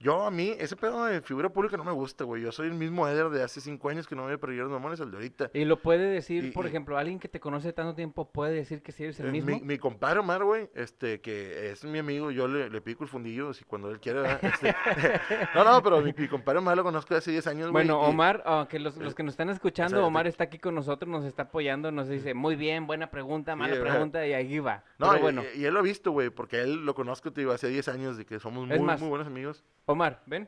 Yo, 0.01 0.23
a 0.25 0.31
mí, 0.31 0.55
ese 0.61 0.77
pedo 0.77 1.07
de 1.07 1.21
figura 1.23 1.49
pública 1.49 1.77
no 1.77 1.83
me 1.83 1.91
gusta, 1.91 2.23
güey. 2.23 2.41
Yo 2.41 2.53
soy 2.53 2.69
el 2.69 2.75
mismo 2.75 3.09
Eder 3.09 3.31
de 3.31 3.43
hace 3.43 3.61
cinco 3.61 3.89
años 3.89 4.07
que 4.07 4.15
no 4.15 4.23
me 4.23 4.29
voy 4.29 4.35
a 4.37 4.39
perder 4.39 4.59
los 4.59 4.71
mamones 4.71 5.01
al 5.01 5.11
de 5.11 5.17
ahorita. 5.17 5.51
Y 5.55 5.65
lo 5.65 5.83
puede 5.83 6.09
decir, 6.09 6.45
Y- 6.45 6.51
por 6.53 6.67
y- 6.67 6.69
ejemplo, 6.69 6.97
alguien 6.97 7.19
que 7.19 7.27
te 7.27 7.41
conoce 7.41 7.73
tanto 7.73 7.97
tiempo 7.97 8.31
puede 8.31 8.53
decir 8.55 8.81
que 8.81 8.93
sí 8.93 9.03
eres 9.03 9.19
el 9.19 9.27
Eh, 9.27 9.33
mismo. 9.33 9.51
Mi, 9.51 9.61
mi 9.61 9.77
compadre 9.79 10.21
Omar, 10.21 10.45
güey, 10.45 10.71
este, 10.75 11.21
que 11.21 11.73
es 11.73 11.83
mi 11.85 11.99
amigo, 11.99 12.31
yo 12.31 12.47
le, 12.47 12.71
le 12.71 12.81
pico 12.81 13.03
el 13.03 13.11
fundillo 13.11 13.53
si 13.53 13.65
cuando 13.65 13.91
él 13.91 13.99
quiere. 13.99 14.21
Este, 14.41 14.73
no, 15.57 15.65
no, 15.65 15.83
pero 15.83 16.01
mi, 16.01 16.15
mi 16.17 16.29
compadre 16.29 16.61
Omar 16.61 16.77
lo 16.77 16.85
conozco 16.85 17.17
hace 17.17 17.33
10 17.33 17.47
años, 17.49 17.73
güey. 17.73 17.85
Bueno, 17.85 18.01
y- 18.07 18.11
Omar, 18.11 18.45
ah, 18.47 18.69
que 18.71 18.79
los, 18.79 18.97
los 18.99 19.17
que 19.17 19.25
nos 19.25 19.33
están 19.33 19.51
escuchando, 19.51 19.97
sea, 19.97 20.07
Omar 20.07 20.29
está 20.29 20.45
aquí 20.45 20.61
con 20.61 20.77
nosotros, 20.77 21.11
nos 21.11 21.25
está 21.25 21.43
apoyando, 21.43 21.91
nos 21.91 22.09
dice, 22.09 22.35
muy 22.35 22.55
bien, 22.55 22.87
buena 22.87 23.11
pregunta, 23.11 23.57
mala 23.57 23.75
pregunta, 23.81 24.25
y 24.25 24.33
ahí 24.33 24.61
va. 24.61 24.85
No, 24.99 25.09
Pero 25.11 25.23
bueno, 25.23 25.43
y, 25.57 25.65
él 25.65 25.75
lo 25.75 25.81
ha 25.81 25.83
visto, 25.83 26.13
güey, 26.13 26.31
porque 26.31 26.61
él 26.61 26.85
lo 26.87 26.95
conozco, 26.95 27.33
te 27.33 27.41
digo, 27.41 27.51
hace 27.51 27.67
10 27.67 27.89
años 27.89 28.17
de 28.17 28.25
que 28.25 28.39
somos 28.39 28.65
muy, 28.69 28.79
más, 28.79 29.01
muy 29.01 29.09
buenos 29.09 29.27
amigos. 29.27 29.65
Omar, 29.89 30.21
ven, 30.27 30.47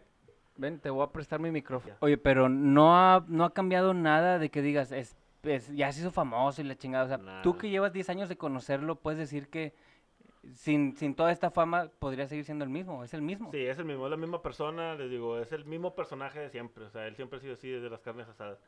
ven, 0.57 0.79
te 0.79 0.91
voy 0.91 1.03
a 1.03 1.07
prestar 1.11 1.41
mi 1.41 1.51
micrófono. 1.51 1.95
Oye, 2.01 2.19
pero 2.19 2.49
no 2.51 2.95
ha, 2.97 3.25
no 3.27 3.45
ha 3.45 3.55
cambiado 3.55 3.95
nada 3.95 4.39
de 4.39 4.51
que 4.51 4.61
digas, 4.61 4.93
es, 4.93 5.17
es- 5.43 5.75
ya 5.75 5.91
se 5.93 6.01
hizo 6.03 6.11
famoso 6.11 6.61
y 6.61 6.65
la 6.65 6.77
chingada. 6.77 7.05
O 7.05 7.09
sea, 7.09 7.19
tú 7.43 7.57
que 7.57 7.71
llevas 7.71 7.93
10 7.95 8.11
años 8.11 8.29
de 8.29 8.37
conocerlo, 8.37 8.97
puedes 8.97 9.19
decir 9.19 9.49
que 9.49 9.75
sin, 10.55 10.95
sin 10.97 11.15
toda 11.15 11.33
esta 11.33 11.51
fama 11.51 11.89
podría 11.99 12.27
seguir 12.27 12.45
siendo 12.45 12.65
el 12.65 12.71
mismo, 12.71 13.03
es 13.03 13.15
el 13.15 13.23
mismo. 13.23 13.51
Sí, 13.51 13.65
es 13.65 13.79
el 13.79 13.87
mismo, 13.87 14.05
es 14.07 14.11
la 14.11 14.17
misma 14.19 14.43
persona, 14.43 14.95
les 14.95 15.11
digo, 15.11 15.39
es 15.39 15.53
el 15.53 15.65
mismo 15.65 15.95
personaje 15.95 16.39
de 16.41 16.51
siempre. 16.51 16.85
O 16.85 16.91
sea, 16.91 17.07
él 17.07 17.17
siempre 17.17 17.39
ha 17.39 17.41
sido 17.41 17.55
así 17.55 17.71
desde 17.71 17.89
las 17.89 18.01
carnes 18.01 18.29
asadas. 18.29 18.59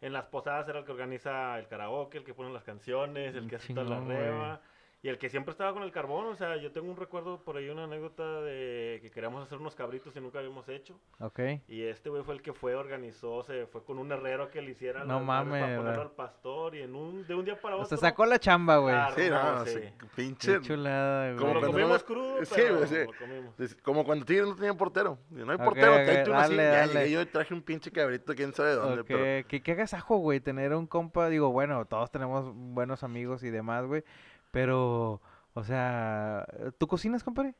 En 0.00 0.12
las 0.12 0.24
posadas 0.26 0.68
era 0.68 0.80
el 0.80 0.84
que 0.84 0.92
organiza 0.92 1.58
el 1.58 1.68
karaoke, 1.68 2.18
el 2.18 2.24
que 2.24 2.34
pone 2.34 2.52
las 2.52 2.64
canciones, 2.64 3.34
el 3.34 3.44
Un 3.44 3.48
que 3.48 3.56
hace 3.56 3.72
toda 3.72 3.88
la 3.88 4.00
reba. 4.00 4.60
Y 5.02 5.08
el 5.08 5.18
que 5.18 5.28
siempre 5.28 5.52
estaba 5.52 5.72
con 5.72 5.82
el 5.84 5.92
carbón, 5.92 6.26
o 6.26 6.34
sea, 6.36 6.56
yo 6.56 6.72
tengo 6.72 6.90
un 6.90 6.96
recuerdo 6.96 7.38
por 7.44 7.56
ahí, 7.56 7.68
una 7.68 7.84
anécdota 7.84 8.40
de 8.40 8.98
que 9.02 9.10
queríamos 9.10 9.40
hacer 9.44 9.58
unos 9.58 9.76
cabritos 9.76 10.16
y 10.16 10.20
nunca 10.20 10.38
habíamos 10.38 10.68
hecho. 10.68 10.98
Ok. 11.20 11.38
Y 11.68 11.82
este 11.82 12.08
güey 12.10 12.24
fue 12.24 12.34
el 12.34 12.42
que 12.42 12.52
fue, 12.52 12.74
organizó, 12.74 13.44
se 13.44 13.66
fue 13.66 13.84
con 13.84 13.98
un 13.98 14.10
herrero 14.10 14.50
que 14.50 14.60
le 14.62 14.70
hiciera 14.72 15.04
No 15.04 15.20
mames, 15.20 15.62
para 15.62 15.76
ponerlo 15.76 16.02
al 16.02 16.10
pastor 16.10 16.74
y 16.74 16.82
en 16.82 16.94
un, 16.96 17.24
de 17.26 17.34
un 17.36 17.44
día 17.44 17.60
para 17.60 17.76
otro. 17.76 17.86
sea, 17.86 17.98
sacó 17.98 18.26
la 18.26 18.38
chamba, 18.40 18.78
güey. 18.78 18.94
Ah, 18.94 19.12
Sí, 19.14 19.28
no, 19.30 19.52
no, 19.58 19.66
sí, 19.66 19.78
pinche. 20.16 20.54
Qué 20.54 20.60
chulada, 20.62 21.26
güey. 21.26 21.36
Como 21.38 21.54
lo 21.54 21.60
cuando 21.60 21.76
comimos 21.78 22.00
no- 22.00 22.06
crudo, 22.06 22.44
Sí, 22.44 22.52
pero 22.56 22.76
güey, 22.78 22.88
sí. 22.88 22.96
lo 22.98 23.12
comimos. 23.18 23.74
Como 23.82 24.04
cuando 24.04 24.24
Tigres 24.24 24.48
no 24.48 24.56
tenía 24.56 24.74
portero. 24.74 25.18
Y 25.30 25.34
no 25.34 25.50
hay 25.52 25.58
Ok, 25.58 25.64
portero, 25.64 25.92
ok, 25.92 26.02
tráete 26.04 26.30
uno 26.30 26.38
así. 26.40 26.56
dale, 26.56 26.72
Ya 26.88 26.94
dale. 26.94 27.10
yo 27.12 27.28
traje 27.28 27.54
un 27.54 27.62
pinche 27.62 27.92
cabrito, 27.92 28.34
quién 28.34 28.52
sabe 28.54 28.70
de 28.70 28.74
dónde. 28.76 29.00
Ok, 29.02 29.06
Pero 29.08 29.46
¿Qué, 29.46 29.62
qué 29.62 29.72
agasajo, 29.72 30.16
güey, 30.16 30.40
tener 30.40 30.74
un 30.74 30.86
compa, 30.88 31.28
digo, 31.28 31.52
bueno, 31.52 31.84
todos 31.84 32.10
tenemos 32.10 32.50
buenos 32.52 33.04
amigos 33.04 33.44
y 33.44 33.50
demás, 33.50 33.84
güey, 33.84 34.02
pero, 34.50 35.20
o 35.54 35.64
sea, 35.64 36.46
¿tú 36.78 36.86
cocinas, 36.86 37.22
compadre? 37.24 37.54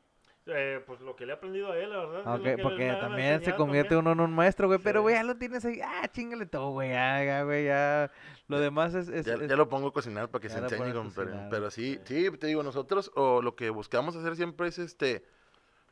Eh, 0.49 0.81
pues 0.87 1.01
lo 1.01 1.13
que 1.17 1.25
le 1.25 1.33
he 1.33 1.35
aprendido 1.35 1.73
a 1.73 1.77
él, 1.77 1.89
la 1.89 1.97
verdad. 2.05 2.19
es 2.21 2.27
Ok, 2.27 2.37
lo 2.37 2.43
que 2.43 2.51
él 2.53 2.59
porque 2.63 2.87
también 3.01 3.43
se 3.43 3.53
convierte 3.55 3.95
también. 3.95 4.13
uno 4.13 4.23
en 4.23 4.29
un 4.29 4.35
maestro, 4.35 4.67
güey, 4.67 4.79
pero, 4.81 5.01
güey, 5.01 5.15
ya 5.15 5.23
lo 5.23 5.35
tienes 5.35 5.65
ahí, 5.65 5.81
ah, 5.83 6.07
chingale 6.09 6.45
todo, 6.45 6.69
güey, 6.71 6.91
ya, 6.91 7.43
güey, 7.43 7.65
ya, 7.65 8.09
lo 8.47 8.57
demás 8.59 8.93
es... 8.95 9.09
es- 9.09 9.25
ya, 9.25 9.33
es- 9.33 9.47
ya 9.49 9.57
lo 9.57 9.67
pongo 9.67 9.89
a 9.89 9.93
cocinar 9.93 10.29
para 10.29 10.41
que 10.41 10.47
se 10.49 10.59
enseñe, 10.59 10.93
compadre. 10.93 11.47
Pero 11.51 11.69
sí, 11.69 11.99
sí, 12.05 12.31
te 12.37 12.47
digo, 12.47 12.63
nosotros, 12.63 13.11
o 13.15 13.41
lo 13.41 13.57
que 13.57 13.69
buscamos 13.71 14.15
hacer 14.15 14.37
siempre 14.37 14.69
es 14.69 14.79
este. 14.79 15.25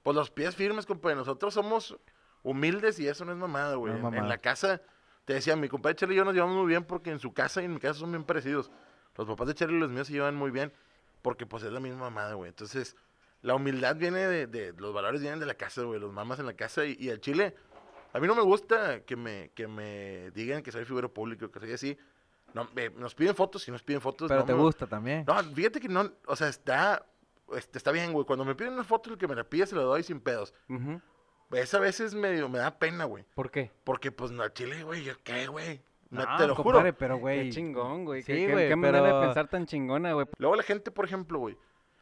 Pues 0.03 0.15
los 0.15 0.31
pies 0.31 0.55
firmes, 0.55 0.85
compadre. 0.85 1.17
Nosotros 1.17 1.53
somos 1.53 1.97
humildes 2.41 2.97
y 2.99 3.07
eso 3.09 3.25
no 3.25 3.33
es 3.33 3.37
mamada, 3.37 3.75
güey. 3.75 3.93
No 3.99 4.07
es 4.07 4.15
En- 4.15 4.29
la 4.29 4.37
casa, 4.37 4.81
te 5.25 5.33
decía, 5.33 5.57
mi 5.57 5.67
compadre 5.67 5.95
Charlie 5.97 6.13
y 6.15 6.17
yo 6.17 6.23
nos 6.23 6.33
llevamos 6.33 6.55
muy 6.55 6.67
bien 6.67 6.85
porque 6.85 7.09
en 7.11 7.19
su 7.19 7.33
casa 7.33 7.61
y 7.61 7.65
en 7.65 7.73
mi 7.73 7.79
casa 7.81 7.99
son 7.99 8.11
bien 8.11 8.23
parecidos. 8.23 8.71
Los 9.17 9.27
papás 9.27 9.47
de 9.47 9.53
Charlie 9.55 9.75
y 9.77 9.79
los 9.79 9.89
míos 9.89 10.07
se 10.07 10.13
llevan 10.13 10.35
muy 10.35 10.51
bien 10.51 10.71
porque 11.26 11.47
pues 11.47 11.63
es 11.63 11.71
la 11.71 11.80
misma 11.80 12.01
mamada, 12.01 12.36
güey. 12.36 12.49
Entonces, 12.49 12.95
la 13.41 13.55
humildad 13.55 13.95
viene 13.95 14.19
de, 14.28 14.45
de- 14.45 14.73
los 14.73 14.93
valores 14.93 15.21
vienen 15.21 15.39
de 15.39 15.47
la 15.47 15.55
casa, 15.55 15.82
güey. 15.82 15.99
Los 15.99 16.13
mamás 16.13 16.38
en 16.38 16.45
la 16.45 16.53
casa 16.53 16.86
y, 16.86 16.95
y 16.99 17.09
el 17.09 17.19
chile. 17.19 17.55
A 18.13 18.19
mí 18.19 18.28
no 18.28 18.36
me 18.36 18.43
gusta 18.43 19.01
que 19.05 19.15
me, 19.15 19.49
que 19.55 19.67
me 19.67 20.30
digan 20.32 20.61
que 20.61 20.71
soy 20.71 20.86
figura 20.86 21.07
pública, 21.07 21.49
que 21.51 21.59
soy 21.59 21.73
así. 21.73 21.97
No, 22.53 22.69
eh, 22.76 22.91
nos 22.95 23.15
piden 23.15 23.34
fotos 23.36 23.67
y 23.67 23.71
nos 23.71 23.82
piden 23.82 24.01
fotos. 24.01 24.28
Pero 24.28 24.41
no 24.41 24.45
te 24.45 24.53
me- 24.53 24.61
gusta 24.61 24.86
también. 24.86 25.26
no, 25.26 25.34
fíjate 25.55 25.80
que 25.80 25.89
no, 25.89 26.11
o 26.28 26.36
sea, 26.36 26.47
está, 26.47 27.07
este, 27.55 27.80
está 27.80 27.91
bien, 27.91 28.13
güey. 28.13 28.23
Cuando 28.26 28.45
me 28.45 28.53
piden 28.53 28.73
una 28.73 28.84
foto, 28.84 29.09
el 29.11 29.17
que 29.17 29.28
me 29.28 29.34
la 29.36 29.43
pide 29.45 29.65
se 29.65 29.76
la 29.76 29.82
doy 29.82 30.03
sin 30.03 30.19
pedos. 30.19 30.53
Ujú. 30.69 31.01
Esa 31.53 31.78
a 31.78 31.80
veces 31.80 32.13
medio 32.13 32.49
me 32.49 32.59
da 32.59 32.78
pena, 32.78 33.05
güey. 33.05 33.26
¿Por 33.34 33.49
qué? 33.49 33.71
Porque, 33.84 34.11
pues, 34.11 34.30
no, 34.32 34.43
al 34.43 34.53
chile, 34.53 34.84
güey, 34.84 35.03
¿yo 35.03 35.13
qué, 35.23 35.47
güey? 35.47 35.82
No, 36.24 36.38
te 36.38 36.47
lo 36.47 36.55
compadre, 36.55 36.89
juro. 36.91 36.97
pero 36.99 37.18
güey. 37.18 37.43
Qué 37.45 37.49
chingón, 37.51 38.05
güey. 38.05 38.22
Sí, 38.22 38.32
qué, 38.34 38.45
qué- 38.47 38.51
güey, 38.53 38.68
qué 38.70 38.76
manera 38.76 39.03
pero- 39.03 39.20
de 39.20 39.26
pensar 39.28 39.47
tan 39.49 39.66
chingona, 39.66 40.13
güey. 40.13 40.28
Luego 40.38 40.55
la 40.55 40.63
gente, 40.63 40.91
por 40.91 41.05
ejemplo, 41.05 41.39
güey. 41.39 41.57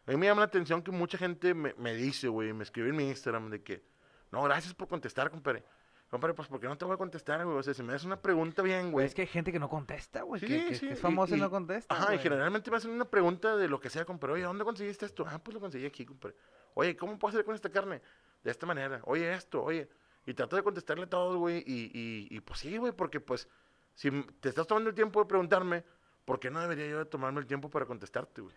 A 0.06 0.12
mí 0.12 0.18
me 0.18 0.26
llama 0.26 0.42
la 0.42 0.46
atención 0.48 0.82
que 0.82 0.92
mucha 0.92 1.18
gente 1.18 1.54
me, 1.54 1.74
me 1.78 1.94
dice, 1.96 2.28
güey, 2.28 2.52
me 2.54 2.64
escribe 2.64 2.90
en 2.90 2.96
mi 2.98 3.08
Instagram 3.08 3.50
de 3.50 3.64
que, 3.64 3.84
no, 4.32 4.42
gracias 4.44 4.74
por 4.74 4.88
contestar, 4.88 5.30
compadre. 5.32 5.64
Compadre, 6.10 6.36
pues, 6.36 6.48
¿por 6.48 6.60
qué 6.60 6.68
no 6.68 6.78
te 6.78 6.86
voy 6.86 6.94
a 6.94 6.98
contestar, 6.98 7.44
güey? 7.44 7.58
O 7.58 7.64
sea, 7.64 7.74
si 7.74 7.82
me 7.82 7.94
das 7.94 8.04
una 8.04 8.18
pregunta 8.22 8.62
bien, 8.62 8.92
Güey, 8.92 9.08
es 9.08 9.16
que 9.16 9.22
hay 9.22 9.28
gente 9.28 9.52
que 9.52 9.58
no 9.58 9.68
contesta, 9.68 10.22
güey. 10.22 10.40
Sí, 10.42 10.46
que, 10.48 10.76
sí, 10.76 10.88
que 10.88 10.94
es 10.94 11.00
famosa 11.00 11.34
y, 11.34 11.40
y- 11.40 11.42
no 11.42 11.50
contesta. 11.50 11.96
Ajá, 11.96 12.14
y 12.14 12.20
generalmente 12.20 12.70
me 12.70 12.78
hacen 12.78 12.92
una 12.92 13.06
pregunta 13.06 13.56
de 13.56 13.68
lo 13.68 13.80
que 13.80 13.90
sea, 13.90 14.06
compadre. 14.06 14.34
Oye, 14.36 14.44
¿dónde 14.44 14.64
conseguiste 14.64 15.08
esto? 15.08 15.26
Ah, 15.28 15.40
pues 15.44 15.56
lo 15.56 15.60
conseguí 15.62 15.88
aquí, 15.88 16.06
compadre. 16.06 16.36
Oye, 16.76 16.96
¿cómo 16.96 17.18
puedo 17.18 17.32
hacer 17.32 17.44
con 17.46 17.56
esta 17.56 17.70
carne? 17.72 18.00
De 18.44 18.52
esta 18.52 18.68
manera. 18.68 19.02
Oye, 19.06 19.34
esto, 19.34 19.64
oye. 19.64 19.90
Y 20.28 20.36
trato 20.36 20.56
de 20.56 20.62
contestarle 20.62 21.06
a 21.06 21.10
todos, 21.10 21.36
güey. 21.38 21.64
Y, 21.66 21.86
y, 21.94 22.28
y 22.30 22.40
pues 22.42 22.60
sí, 22.60 22.78
güey, 22.78 22.92
porque 22.94 23.20
pues, 23.20 23.48
si 23.94 24.10
te 24.40 24.50
estás 24.50 24.68
tomando 24.68 24.90
el 24.90 24.96
tiempo 24.96 25.20
de 25.22 25.26
preguntarme, 25.28 25.84
¿por 26.26 26.40
qué 26.40 26.50
no 26.50 26.62
debería 26.62 26.88
yo 26.88 27.00
de 27.00 27.06
tomarme 27.06 27.40
el 27.40 27.48
tiempo 27.48 27.70
para 27.70 27.86
contestarte, 27.86 28.42
güey? 28.42 28.54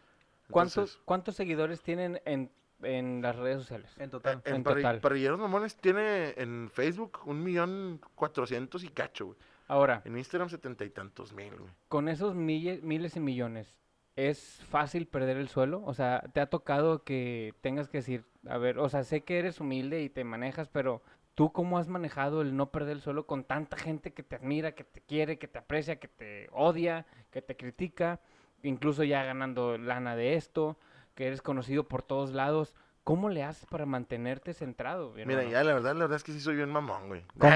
¿Cuántos, 0.51 0.99
¿Cuántos 1.05 1.35
seguidores 1.35 1.83
tienen 1.83 2.21
en, 2.25 2.51
en 2.83 3.21
las 3.21 3.35
redes 3.37 3.59
sociales? 3.59 3.91
En 3.99 4.11
total. 4.11 4.41
en, 4.45 4.55
en 4.57 4.65
Parri- 4.65 4.77
total? 4.77 5.01
Parrilleros 5.01 5.39
Mamones 5.41 5.77
tiene 5.77 6.35
en 6.37 6.71
Facebook 6.73 7.19
un 7.27 7.43
millón 7.43 8.01
cuatrocientos 8.15 8.85
y 8.85 8.89
cacho, 8.89 9.27
güey. 9.27 9.39
Ahora, 9.69 10.03
En 10.05 10.17
Instagram 10.17 10.49
setenta 10.49 10.85
y 10.85 10.91
tantos 10.91 11.33
mil, 11.33 11.57
güey. 11.57 11.73
con 11.89 12.09
esos 12.09 12.37
mille- 12.37 12.81
miles 12.83 13.17
y 13.17 13.21
millones, 13.21 13.77
¿es 14.15 14.63
fácil 14.69 15.09
perder 15.09 15.39
el 15.39 15.49
suelo? 15.49 15.83
O 15.85 15.93
sea, 15.93 16.23
¿te 16.33 16.41
ha 16.41 16.47
tocado 16.49 17.03
que 17.03 17.53
tengas 17.63 17.89
que 17.89 17.99
decir, 17.99 18.25
a 18.49 18.59
ver, 18.59 18.79
o 18.79 18.89
sea, 18.89 19.03
sé 19.03 19.25
que 19.25 19.41
eres 19.41 19.59
humilde 19.59 20.03
y 20.03 20.09
te 20.09 20.23
manejas, 20.23 20.69
pero 20.69 21.03
¿tú 21.37 21.53
cómo 21.53 21.79
has 21.79 21.87
manejado 21.87 22.43
el 22.43 22.57
no 22.57 22.73
perder 22.73 22.97
el 22.97 23.03
suelo 23.03 23.27
con 23.27 23.45
tanta 23.45 23.77
gente 23.77 24.13
que 24.13 24.25
te 24.25 24.35
admira, 24.35 24.73
que 24.73 24.83
te 24.83 25.03
quiere, 25.03 25.39
que 25.39 25.47
te 25.47 25.59
aprecia, 25.59 26.01
que 26.01 26.09
te 26.09 26.49
odia, 26.51 27.07
que 27.31 27.43
te 27.43 27.57
critica, 27.57 28.21
incluso 28.63 29.05
ya 29.05 29.23
ganando 29.23 29.79
lana 29.79 30.17
de 30.17 30.35
esto, 30.35 30.79
que 31.15 31.27
eres 31.29 31.43
conocido 31.43 31.85
por 31.85 32.03
todos 32.03 32.33
lados? 32.33 32.75
¿Cómo 33.05 33.29
le 33.29 33.45
haces 33.45 33.67
para 33.67 33.87
mantenerte 33.87 34.53
centrado? 34.55 35.11
mi 35.11 35.27
Mira, 35.27 35.43
hermano? 35.43 35.51
ya 35.51 35.63
la 35.63 35.75
verdad, 35.75 35.95
la 35.95 36.01
verdad 36.01 36.17
es 36.17 36.25
que 36.25 36.33
sí 36.33 36.41
soy 36.41 36.57
bien 36.57 36.71
mamón, 36.71 37.07
güey. 37.07 37.23
¿Cómo? 37.39 37.55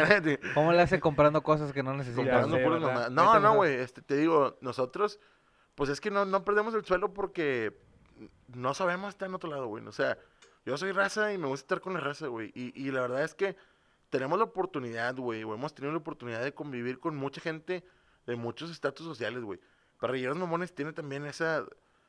¿Cómo 0.55 0.73
le 0.73 0.83
hace 0.83 1.01
comprando 1.01 1.43
cosas 1.43 1.73
que 1.73 1.83
no 1.83 1.95
necesita? 1.95 2.23
Comprando 2.23 2.57
sé, 2.57 2.63
puras 2.63 2.81
¿verdad? 2.81 2.95
mamadas. 2.95 3.11
Vete 3.11 3.23
No, 3.23 3.41
no, 3.41 3.57
güey. 3.57 3.75
Este, 3.75 4.03
te 4.03 4.17
digo, 4.17 4.59
nosotros, 4.61 5.19
pues 5.75 5.91
es 5.91 6.01
que 6.01 6.11
no, 6.11 6.27
no 6.27 6.45
perdemos 6.45 6.75
el 6.75 6.85
suelo 6.85 7.15
porque 7.15 7.77
no 8.49 8.75
sabemos 8.75 9.09
estar 9.09 9.27
en 9.29 9.35
otro 9.35 9.51
lado, 9.51 9.67
güey. 9.67 9.85
O 9.87 9.93
sea, 9.93 10.19
yo 10.65 10.77
soy 10.77 10.93
raza 10.93 11.33
y 11.33 11.39
me 11.39 11.49
gusta 11.49 11.65
estar 11.65 11.81
con 11.81 11.95
la 11.95 12.01
raza, 12.01 12.29
güey. 12.29 12.53
Y, 12.55 12.73
y 12.81 12.93
la 12.93 13.01
verdad 13.01 13.25
es 13.25 13.35
que 13.35 13.57
tenemos 14.11 14.39
la 14.39 14.45
oportunidad, 14.45 15.17
güey, 15.17 15.43
o 15.45 15.55
hemos 15.55 15.75
tenido 15.75 15.93
la 15.93 15.99
oportunidad 15.99 16.43
de 16.43 16.53
convivir 16.53 16.99
con 16.99 17.17
mucha 17.17 17.41
gente 17.41 17.85
de 18.27 18.37
muchos 18.37 18.71
estatus 18.71 19.07
sociales, 19.07 19.43
güey. 19.43 19.61
Parrilleros 19.99 20.37
Mamones 20.37 20.75
tiene 20.75 20.93
también 20.93 21.25
esa 21.27 21.65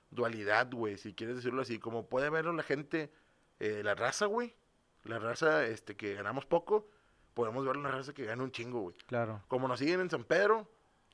dualidad, 0.10 0.70
güey, 0.72 0.98
si 0.98 1.14
quieres 1.14 1.38
decirlo 1.38 1.62
así. 1.62 1.80
Como 1.80 2.08
puede 2.08 2.30
verlo 2.30 2.54
la 2.54 2.64
gente, 2.64 3.12
eh, 3.60 3.82
la 3.84 3.96
raza, 3.96 4.26
güey. 4.26 4.56
La 5.04 5.20
raza 5.20 5.66
este, 5.66 5.96
que 5.96 6.14
ganamos 6.14 6.46
poco, 6.46 6.88
podemos 7.34 7.66
ver 7.66 7.76
la 7.78 7.90
raza 7.92 8.14
que 8.14 8.26
gana 8.26 8.44
un 8.44 8.52
chingo, 8.52 8.82
güey. 8.82 8.96
Claro. 9.08 9.42
Como 9.48 9.68
nos 9.68 9.80
siguen 9.80 10.00
en 10.02 10.10
San 10.10 10.24
Pedro, 10.24 10.68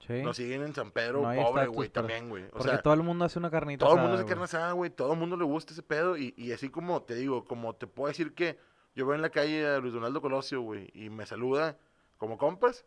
Sí. 0.05 0.21
nos 0.21 0.37
siguen 0.37 0.61
en 0.61 0.75
San 0.75 0.91
Pedro, 0.91 1.21
No 1.23 1.41
pobre, 1.43 1.67
güey, 1.67 1.89
también, 1.89 2.29
güey. 2.29 2.47
Porque 2.49 2.69
sea, 2.69 2.81
todo 2.81 2.93
el 2.93 3.01
mundo 3.01 3.25
hace 3.25 3.39
una 3.39 3.49
carnita 3.49 3.83
todo 3.85 3.95
el 3.95 4.01
mundo 4.01 4.13
asada, 4.13 4.17
se 4.19 4.23
güey. 4.25 4.29
carne 4.35 4.43
asada, 4.45 4.71
güey. 4.73 4.89
Todo 4.91 5.13
el 5.13 5.19
mundo 5.19 5.37
le 5.37 5.43
gusta 5.45 5.73
ese 5.73 5.81
pedo. 5.81 6.17
Y, 6.17 6.33
y 6.37 6.51
así 6.51 6.69
como 6.69 7.01
te 7.01 7.15
digo, 7.15 7.45
como 7.45 7.75
te 7.75 7.87
puedo 7.87 8.07
decir 8.09 8.35
que 8.35 8.59
yo 8.97 9.05
veo 9.05 9.15
en 9.15 9.21
la 9.21 9.29
calle 9.29 9.65
a 9.67 9.77
Luis 9.79 9.93
Donaldo 9.93 10.21
Colosio, 10.21 10.61
güey, 10.61 10.89
y 10.93 11.09
me 11.09 11.25
saluda 11.25 11.77
como 12.17 12.37
compas, 12.37 12.83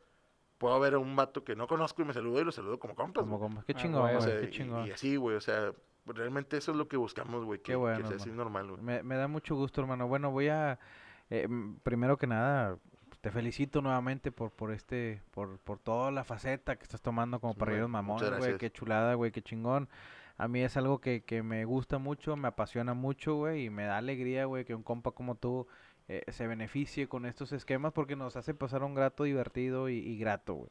puedo 0.59 0.79
ver 0.81 0.95
a 0.95 0.99
un 0.99 1.15
vato 1.17 1.45
que 1.45 1.57
no 1.57 1.67
conozco 1.67 2.03
y 2.03 2.05
me 2.05 2.13
saluda 2.13 2.41
y 2.41 2.45
lo 2.45 2.53
saludo 2.53 2.79
como 2.79 2.95
compas, 2.95 3.23
Como, 3.23 3.39
güey. 3.39 3.49
como, 3.51 3.65
qué 3.65 3.73
Ah, 3.77 3.81
chingón, 3.81 4.03
güey, 4.03 4.15
O 4.17 4.19
güey, 4.19 4.31
sea, 4.31 4.41
qué 4.41 4.47
y- 4.47 4.51
chingón. 4.51 4.87
y, 4.87 4.91
así, 4.91 5.17
güey, 5.17 5.37
o 5.37 5.41
sea, 5.41 5.73
realmente 6.07 6.57
eso 6.57 6.73
es 6.73 6.77
lo 6.77 6.89
que 6.89 6.97
buscamos, 6.97 7.45
güey, 7.45 7.61
que, 7.61 7.65
Qué 7.65 7.73
que 7.73 7.77
bueno, 7.77 8.07
sea 8.09 8.17
así 8.17 8.31
normal, 8.31 8.69
güey. 8.71 8.83
Me, 8.83 9.03
me 9.03 9.15
da 9.17 9.29
mucho 9.29 9.55
gusto, 9.55 9.81
hermano. 9.81 10.09
Bueno, 10.09 10.31
voy 10.33 10.49
a, 10.49 10.79
eh, 11.31 11.49
primero 11.85 12.17
que 12.19 12.27
nada, 12.27 12.77
te 13.21 13.31
felicito 13.31 13.81
nuevamente 13.81 14.33
por, 14.33 14.51
por 14.51 14.73
este, 14.73 15.23
por, 15.31 15.59
por 15.59 15.79
toda 15.79 16.11
la 16.11 16.25
faceta 16.25 16.75
que 16.77 16.83
estás 16.83 17.01
tomando 17.03 17.39
como 17.39 17.53
Sí, 17.53 17.59
parrilleros 17.61 17.89
mamones, 17.91 18.37
güey. 18.39 18.59
Qué 18.59 18.71
chulada, 18.73 19.15
güey, 19.15 19.31
qué 19.31 19.43
chingón. 19.43 19.89
A 20.39 20.49
mí 20.49 20.63
es 20.63 20.77
algo 20.79 21.01
que, 21.03 21.23
que 21.23 21.43
me 21.43 21.67
gusta 21.67 21.99
mucho, 21.99 22.35
me 22.35 22.49
apasiona 22.49 22.95
mucho, 22.95 23.35
güey, 23.35 23.67
y 23.67 23.71
me 23.71 23.85
da 23.85 23.99
alegría, 23.99 24.47
güey, 24.47 24.65
que 24.65 24.75
un 24.75 24.83
compa 24.83 25.11
como 25.13 25.35
tú 25.35 25.67
eh, 26.13 26.33
se 26.33 26.47
beneficie 26.47 27.09
con 27.09 27.25
estos 27.27 27.53
esquemas 27.53 27.93
porque 27.93 28.17
nos 28.17 28.37
hace 28.37 28.53
pasar 28.55 28.83
un 28.83 28.95
grato 28.95 29.25
divertido 29.25 29.89
y, 29.89 29.95
y 29.99 30.19
grato, 30.19 30.55
güey. 30.55 30.71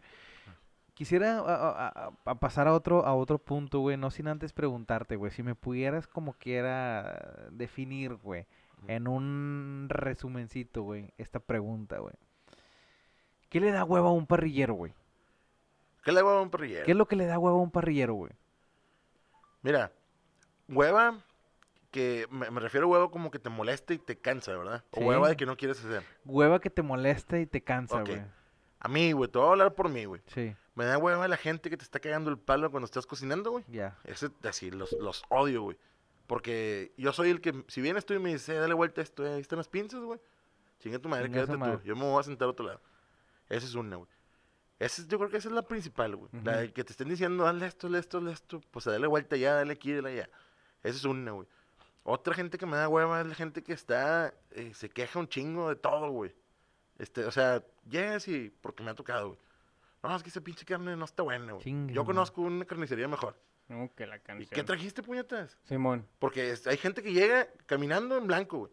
Quisiera 0.93 1.39
a- 1.39 1.43
a- 1.43 1.87
a- 1.87 2.11
a 2.25 2.35
pasar 2.39 2.67
a 2.67 2.73
otro, 2.73 3.05
a 3.05 3.13
otro 3.15 3.37
punto, 3.39 3.79
güey, 3.79 3.95
no 3.95 4.11
sin 4.11 4.27
antes 4.27 4.51
preguntarte, 4.51 5.15
güey, 5.15 5.31
si 5.31 5.43
me 5.43 5.55
pudieras 5.55 6.07
como 6.07 6.33
quiera 6.33 7.47
definir, 7.51 8.15
güey, 8.15 8.45
en 8.87 9.07
un 9.07 9.87
resumencito, 9.89 10.83
güey, 10.83 11.13
esta 11.17 11.39
pregunta, 11.39 11.99
güey. 11.99 12.15
¿Qué 13.49 13.59
le 13.61 13.71
da 13.71 13.83
hueva 13.85 14.09
a 14.09 14.11
un 14.11 14.27
parrillero, 14.27 14.73
güey? 14.73 14.93
¿Qué 16.03 16.11
le 16.11 16.19
hago 16.19 16.29
a 16.31 16.41
un 16.41 16.49
parrillero? 16.49 16.85
¿Qué 16.85 16.91
es 16.91 16.97
lo 16.97 17.07
que 17.07 17.15
le 17.15 17.25
da 17.25 17.39
hueva 17.39 17.57
a 17.57 17.61
un 17.61 17.71
parrillero, 17.71 18.13
güey? 18.15 18.31
Mira, 19.61 19.91
hueva, 20.67 21.17
que 21.91 22.27
me, 22.29 22.49
me 22.51 22.59
refiero 22.59 22.85
a 22.87 22.89
hueva 22.89 23.11
como 23.11 23.31
que 23.31 23.39
te 23.39 23.49
molesta 23.49 23.93
y 23.93 23.97
te 23.97 24.17
cansa, 24.17 24.55
¿verdad? 24.57 24.83
O 24.91 24.99
Sí. 24.99 25.05
hueva 25.05 25.29
de 25.29 25.35
que 25.37 25.45
no 25.45 25.57
quieres 25.57 25.83
hacer. 25.83 26.03
Hueva 26.25 26.59
que 26.59 26.69
te 26.69 26.81
molesta 26.81 27.39
y 27.39 27.45
te 27.47 27.61
cansa, 27.63 28.01
güey. 28.03 28.21
A 28.79 28.87
mí, 28.87 29.11
güey, 29.11 29.29
te 29.29 29.37
voy 29.37 29.47
a 29.47 29.51
hablar 29.51 29.73
por 29.75 29.89
mí, 29.89 30.05
güey. 30.05 30.21
Sí, 30.27 30.55
Me 30.75 30.85
da 30.85 30.97
hueva 30.97 31.27
la 31.27 31.35
gente 31.35 31.69
que 31.69 31.75
te 31.75 31.83
está 31.83 31.99
cagando 31.99 32.29
el 32.29 32.37
palo 32.37 32.71
cuando 32.71 32.85
estás 32.85 33.05
cocinando, 33.05 33.51
güey. 33.51 33.65
ya. 33.67 33.97
Ese, 34.05 34.29
así, 34.43 34.71
los, 34.71 34.93
los 34.93 35.23
odio, 35.29 35.63
güey. 35.63 35.77
Porque 36.27 36.93
yo 36.95 37.11
soy 37.11 37.29
el 37.31 37.41
que, 37.41 37.63
si 37.67 37.81
vienes 37.81 38.05
tú 38.05 38.13
y 38.13 38.19
me 38.19 38.29
dices, 38.31 38.49
"Eh, 38.49 38.53
dale 38.59 38.73
vuelta 38.73 39.01
a 39.01 39.03
esto, 39.03 39.25
eh, 39.25 39.33
ahí 39.33 39.41
están 39.41 39.57
las 39.57 39.67
pinzas, 39.67 39.99
güey. 40.01 40.19
Chinga 40.79 40.99
tu 40.99 41.09
madre, 41.09 41.25
Chinga 41.25 41.37
quédate 41.39 41.57
madre. 41.57 41.77
tú. 41.79 41.83
Yo 41.83 41.95
me 41.95 42.03
voy 42.03 42.19
a 42.19 42.23
sentar 42.23 42.47
a 42.47 42.51
otro 42.51 42.65
lado. 42.67 42.81
Esa 43.49 43.65
es 43.65 43.73
una, 43.75 43.95
güey. 43.97 44.07
Esa 44.77 45.01
es- 45.01 45.07
yo 45.07 45.17
creo 45.17 45.29
que 45.29 45.37
esa 45.37 45.49
es 45.49 45.53
la 45.55 45.63
principal, 45.63 46.15
güey. 46.15 46.29
La 46.43 46.57
de 46.57 46.71
que 46.71 46.83
te 46.83 46.91
estén 46.93 47.09
diciendo, 47.09 47.43
dale 47.43 47.65
esto, 47.65 47.87
dale 47.87 47.99
esto, 47.99 48.19
dale 48.21 48.31
esto. 48.33 48.61
Pues 48.71 48.85
dale 48.85 49.07
vuelta 49.07 49.35
ya, 49.35 49.55
dale 49.55 49.73
aquí, 49.73 49.91
dale 49.91 50.09
allá. 50.11 50.29
Esa 50.83 50.97
es 50.97 51.03
una, 51.03 51.31
güey. 51.31 51.47
Otra 52.03 52.33
gente 52.33 52.57
que 52.57 52.65
me 52.65 52.77
da 52.77 52.87
hueva 52.87 53.21
es 53.21 53.27
la 53.27 53.35
gente 53.35 53.63
que 53.63 53.73
está, 53.73 54.33
eh, 54.51 54.73
se 54.73 54.89
queja 54.89 55.19
un 55.19 55.27
chingo 55.27 55.69
de 55.69 55.75
todo, 55.75 56.09
güey. 56.11 56.33
Este, 56.97 57.25
o 57.25 57.31
sea, 57.31 57.63
llegas 57.89 58.27
y, 58.27 58.49
porque 58.61 58.83
me 58.83 58.91
ha 58.91 58.95
tocado, 58.95 59.27
güey. 59.29 59.39
No, 60.01 60.15
es 60.15 60.23
que 60.23 60.29
esa 60.29 60.41
pinche 60.41 60.65
carne 60.65 60.95
no 60.95 61.05
está 61.05 61.23
buena, 61.23 61.53
güey. 61.53 61.63
Chingue 61.63 61.93
su 61.93 61.95
Yo 61.95 62.05
conozco 62.05 62.41
una 62.41 62.65
carnicería 62.65 63.07
mejor. 63.07 63.35
No, 63.67 63.91
que 63.95 64.07
la 64.07 64.15
¿Y 64.17 64.19
canción. 64.21 64.49
qué 64.49 64.63
trajiste, 64.63 65.03
puñetas? 65.03 65.57
Simón. 65.65 66.07
Porque 66.19 66.51
es- 66.51 66.65
hay 66.65 66.77
gente 66.77 67.03
que 67.03 67.13
llega 67.13 67.47
caminando 67.67 68.17
en 68.17 68.25
blanco, 68.25 68.57
güey. 68.59 68.71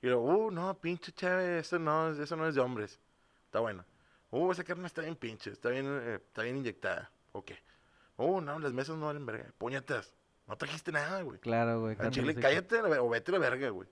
Y 0.00 0.06
luego, 0.06 0.22
uh, 0.46 0.50
no, 0.50 0.72
pinche 0.80 1.12
chave, 1.12 1.58
eso 1.58 1.78
no, 1.78 2.10
es- 2.10 2.18
eso 2.18 2.36
no 2.36 2.46
es 2.48 2.54
de 2.54 2.60
hombres. 2.62 2.98
Está 3.46 3.60
bueno. 3.60 3.84
Uh, 4.30 4.50
esa 4.52 4.64
carne 4.64 4.86
está 4.86 5.02
bien 5.02 5.16
pinche, 5.16 5.50
está 5.50 5.68
bien, 5.68 5.84
eh, 5.86 6.14
está 6.24 6.42
bien 6.42 6.56
inyectada. 6.56 7.10
Ok. 7.32 7.50
Uh, 8.16 8.40
no, 8.40 8.58
las 8.60 8.72
mesas 8.72 8.96
no 8.96 9.06
valen 9.06 9.26
verga. 9.26 9.50
Puñetas, 9.58 10.14
no 10.50 10.56
trajiste 10.56 10.90
nada, 10.90 11.22
güey. 11.22 11.38
Claro, 11.38 11.80
güey. 11.80 11.96
Cántale 11.96 12.32
chile, 12.32 12.34
cállate 12.34 12.80
o 12.80 13.08
vete 13.08 13.30
a 13.30 13.34
la 13.34 13.38
verga, 13.38 13.68
güey. 13.70 13.88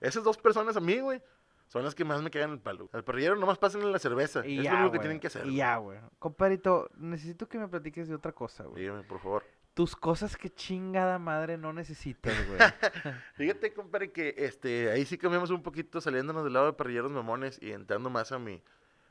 Esas 0.00 0.22
dos 0.22 0.36
personas 0.36 0.76
a 0.76 0.80
mí, 0.80 1.00
güey, 1.00 1.20
son 1.68 1.82
las 1.82 1.94
que 1.94 2.04
más 2.04 2.22
me 2.22 2.30
cagan 2.30 2.52
el 2.52 2.60
palo. 2.60 2.90
Al 2.92 3.04
parrillero 3.04 3.36
nomás 3.36 3.56
pasen 3.56 3.90
la 3.90 3.98
cerveza. 3.98 4.46
Y 4.46 4.58
es 4.58 4.64
ya, 4.64 4.72
lo 4.72 4.76
único 4.80 4.92
que 4.92 4.98
güey, 4.98 5.06
tienen 5.06 5.20
que 5.20 5.28
hacer. 5.28 5.46
Y 5.46 5.56
ya, 5.56 5.78
güey. 5.78 5.98
Compadrito, 6.18 6.90
necesito 6.96 7.48
que 7.48 7.58
me 7.58 7.68
platiques 7.68 8.06
de 8.06 8.14
otra 8.14 8.32
cosa, 8.32 8.64
güey. 8.64 8.82
Dígame, 8.82 9.02
por 9.02 9.18
favor. 9.18 9.44
Tus 9.72 9.96
cosas 9.96 10.36
que 10.36 10.50
chingada 10.50 11.18
madre 11.18 11.56
no 11.56 11.72
necesitas, 11.72 12.34
güey. 12.48 12.58
Fíjate, 13.34 13.72
compadre, 13.72 14.12
que 14.12 14.34
este, 14.36 14.90
ahí 14.90 15.06
sí 15.06 15.16
cambiamos 15.16 15.48
un 15.50 15.62
poquito 15.62 16.02
saliéndonos 16.02 16.44
del 16.44 16.52
lado 16.52 16.66
de 16.66 16.72
parrilleros 16.74 17.10
mamones 17.12 17.58
y 17.62 17.72
entrando 17.72 18.10
más 18.10 18.30
a 18.32 18.38
mi, 18.38 18.62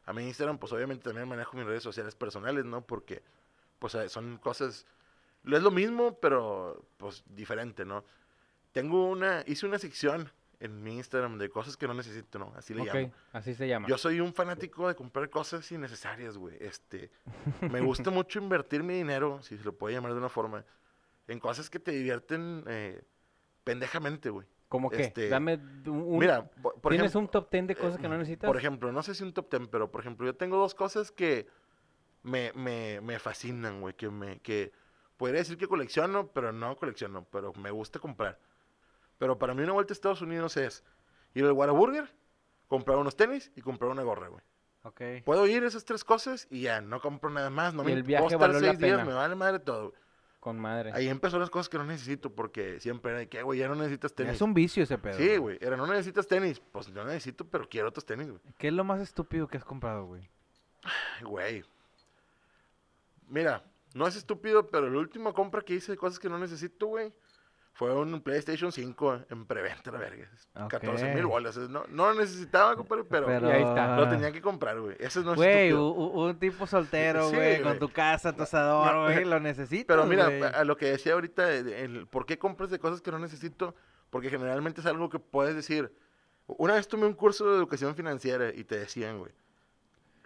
a 0.06 0.14
mi 0.14 0.28
Instagram, 0.28 0.60
pues 0.60 0.72
obviamente 0.74 1.06
también 1.06 1.28
manejo 1.28 1.58
mis 1.58 1.66
redes 1.66 1.82
sociales 1.82 2.16
personales, 2.16 2.66
¿no? 2.66 2.82
Porque, 2.82 3.24
pues 3.80 3.96
eh, 3.96 4.10
son 4.10 4.38
cosas, 4.38 4.86
es 5.56 5.64
lo 5.64 5.72
mismo, 5.72 6.20
pero 6.20 6.86
pues 6.98 7.24
diferente, 7.28 7.86
¿no? 7.86 8.04
Tengo 8.74 9.08
una, 9.08 9.44
hice 9.48 9.66
una 9.66 9.80
sección 9.80 10.30
en 10.60 10.82
mi 10.84 10.96
Instagram 10.98 11.38
de 11.38 11.50
cosas 11.50 11.78
que 11.78 11.88
no 11.88 11.94
necesito, 11.94 12.40
¿no? 12.40 12.52
Así 12.56 12.74
le 12.74 12.82
Ok, 12.82 12.88
llamo. 12.94 13.14
así 13.32 13.54
se 13.54 13.68
llama. 13.68 13.88
Yo 13.88 13.98
soy 13.98 14.20
un 14.20 14.34
fanático 14.34 14.88
de 14.88 14.96
comprar 14.96 15.30
cosas 15.30 15.72
innecesarias, 15.72 16.38
güey. 16.38 16.58
Este, 16.60 17.12
me 17.72 17.80
gusta 17.80 18.10
mucho 18.10 18.40
invertir 18.40 18.84
mi 18.84 18.96
dinero, 18.96 19.42
si 19.44 19.56
se 19.58 19.64
lo 19.64 19.74
puede 19.78 19.96
llamar 19.96 20.14
de 20.14 20.18
una 20.18 20.30
forma, 20.30 20.66
en 21.28 21.40
cosas 21.40 21.70
que 21.70 21.80
te 21.80 21.92
divierten 21.92 22.64
eh, 22.68 23.04
pendejamente, 23.64 24.30
güey. 24.30 24.48
¿Cómo 24.68 24.90
que? 24.90 25.04
este, 25.04 25.30
Dame 25.30 25.60
un, 25.86 26.18
Mira, 26.18 26.50
por, 26.62 26.74
por 26.82 26.92
¿Tienes 26.92 27.12
ejemplo, 27.12 27.20
un 27.22 27.28
top 27.44 27.52
10 27.52 27.68
de 27.68 27.74
eh, 27.74 27.76
cosas 27.78 28.00
que 28.00 28.10
no 28.10 28.18
necesitas? 28.18 28.48
por 28.48 28.58
ejemplo, 28.58 28.92
no 28.92 29.02
sé 29.04 29.16
si 29.16 29.24
un 29.24 29.34
top 29.34 29.50
ten, 29.50 29.68
pero 29.68 29.90
por 29.92 30.02
ejemplo, 30.02 30.26
yo 30.26 30.36
tengo 30.36 30.58
dos 30.58 30.76
cosas 30.76 31.12
que 31.12 31.48
me, 32.24 32.52
me, 32.54 33.00
me 33.02 33.20
fascinan, 33.20 33.80
güey, 33.80 33.94
que 33.94 34.10
me, 34.10 34.40
que 34.40 34.74
podría 35.18 35.40
decir 35.40 35.58
que 35.58 35.68
colecciono, 35.68 36.28
pero 36.28 36.52
no 36.54 36.76
colecciono, 36.78 37.26
pero 37.32 37.54
me 37.54 37.72
gusta 37.72 38.00
comprar. 38.00 38.40
Pero 39.18 39.38
para 39.38 39.54
mí 39.54 39.64
una 39.64 39.74
vuelta 39.74 39.92
a 39.92 39.96
Estados 39.96 40.22
Unidos 40.22 40.58
es 40.58 40.84
ir 41.34 41.44
al 41.46 41.52
Whataburger, 41.52 42.14
comprar 42.68 42.98
unos 42.98 43.16
tenis 43.16 43.52
y 43.56 43.62
comprar 43.62 43.92
una 43.92 44.04
gorra, 44.04 44.28
güey. 44.28 44.42
Ok. 44.84 45.02
Puedo 45.26 45.46
ir 45.48 45.64
esas 45.64 45.84
tres 45.84 46.04
cosas 46.04 46.48
y 46.50 46.62
ya, 46.62 46.82
no 46.82 47.02
compro 47.02 47.30
nada 47.30 47.50
más. 47.50 47.74
No 47.74 47.84
Y 47.84 47.88
me 47.88 47.94
el 47.94 48.04
viaje 48.04 48.38
puedo 48.38 48.46
estar 48.46 48.62
seis 48.62 48.80
días, 48.80 49.06
me 49.06 49.14
vale 49.14 49.36
madre 49.36 49.60
todo. 49.60 49.90
güey. 49.90 50.02
Con 50.40 50.60
madre. 50.60 50.92
Ahí 50.94 51.08
empezó 51.10 51.40
las 51.40 51.50
cosas 51.50 51.68
que 51.68 51.78
no 51.78 51.84
necesito 51.84 52.34
porque 52.34 52.80
siempre 52.80 53.12
era 53.12 53.20
de 53.20 53.28
que, 53.28 53.42
güey, 53.42 53.60
ya 53.60 53.68
no 53.68 53.76
necesitas 53.76 54.14
tenis. 54.14 54.34
Es 54.36 54.42
un 54.42 54.54
vicio 54.54 54.84
ese 54.84 54.98
pedo. 54.98 55.18
Sí, 55.18 55.36
güey, 55.38 55.58
era 55.60 55.76
no 55.76 55.88
necesitas 55.88 56.28
tenis. 56.28 56.62
Pues 56.72 56.90
no 56.90 57.04
necesito, 57.04 57.44
pero 57.46 57.68
quiero 57.68 57.90
otros 57.90 58.06
tenis, 58.06 58.30
güey. 58.30 58.40
¿Qué 58.58 58.68
es 58.68 58.74
lo 58.74 58.84
más 58.86 59.02
estúpido 59.02 59.48
que 59.48 59.58
has 59.58 59.66
comprado, 59.66 60.06
güey? 60.06 60.30
Ay, 60.84 61.24
güey. 61.26 61.66
Mira, 63.28 63.64
no 63.98 64.08
es 64.08 64.16
estúpido, 64.16 64.68
pero 64.68 64.90
la 64.90 65.00
última 65.00 65.34
compra 65.34 65.62
que 65.62 65.74
hice 65.76 65.92
de 65.92 65.98
cosas 65.98 66.20
que 66.20 66.30
no 66.30 66.38
necesito, 66.38 66.88
güey, 66.88 67.14
fue 67.74 67.94
un 67.94 68.22
PlayStation 68.22 68.72
5 68.72 69.26
en 69.30 69.46
preventa, 69.46 69.92
la 69.92 70.00
verga. 70.00 70.28
14 70.68 71.14
mil 71.14 71.28
bolas. 71.28 71.58
No, 71.58 71.84
no 71.90 72.12
lo 72.12 72.20
necesitaba, 72.20 72.76
compadre, 72.76 73.04
pero, 73.04 73.28
Pero- 73.28 73.48
Y 73.50 73.52
ahí 73.52 73.62
está. 73.64 73.96
lo 73.98 74.10
tenía 74.10 74.32
que 74.32 74.42
comprar, 74.42 74.80
güey. 74.80 74.96
Eso 75.00 75.22
no 75.22 75.32
es 75.34 75.38
Güey, 75.38 75.68
estúpido. 75.68 75.90
u- 75.90 76.08
u- 76.22 76.26
un 76.28 76.40
tipo 76.40 76.66
soltero, 76.66 77.30
Sí, 77.30 77.36
güey, 77.36 77.62
con 77.62 77.78
tu 77.78 77.90
casa, 77.90 78.36
tu 78.36 78.42
asador, 78.44 78.92
No, 78.94 79.04
güey, 79.04 79.24
lo 79.26 79.40
necesitas, 79.40 79.96
Pero 79.96 80.08
mira, 80.08 80.26
a 80.50 80.64
lo 80.64 80.76
que 80.76 80.88
decía 80.88 81.14
ahorita, 81.14 81.46
de- 81.46 81.64
de- 81.64 81.84
el 81.84 82.08
¿por 82.08 82.26
qué 82.26 82.40
compras 82.40 82.72
de 82.72 82.80
cosas 82.80 83.02
que 83.02 83.12
no 83.12 83.20
necesito? 83.20 83.76
Porque 84.10 84.30
generalmente 84.32 84.82
es 84.82 84.88
algo 84.88 85.10
que 85.10 85.20
puedes 85.20 85.56
decir. 85.56 85.94
Una 86.48 86.74
vez 86.76 86.88
tomé 86.88 87.06
un 87.06 87.14
curso 87.14 87.48
de 87.52 87.58
educación 87.58 87.94
financiera 87.94 88.52
y 88.56 88.64
te 88.64 88.80
decían, 88.80 89.20
güey. 89.20 89.34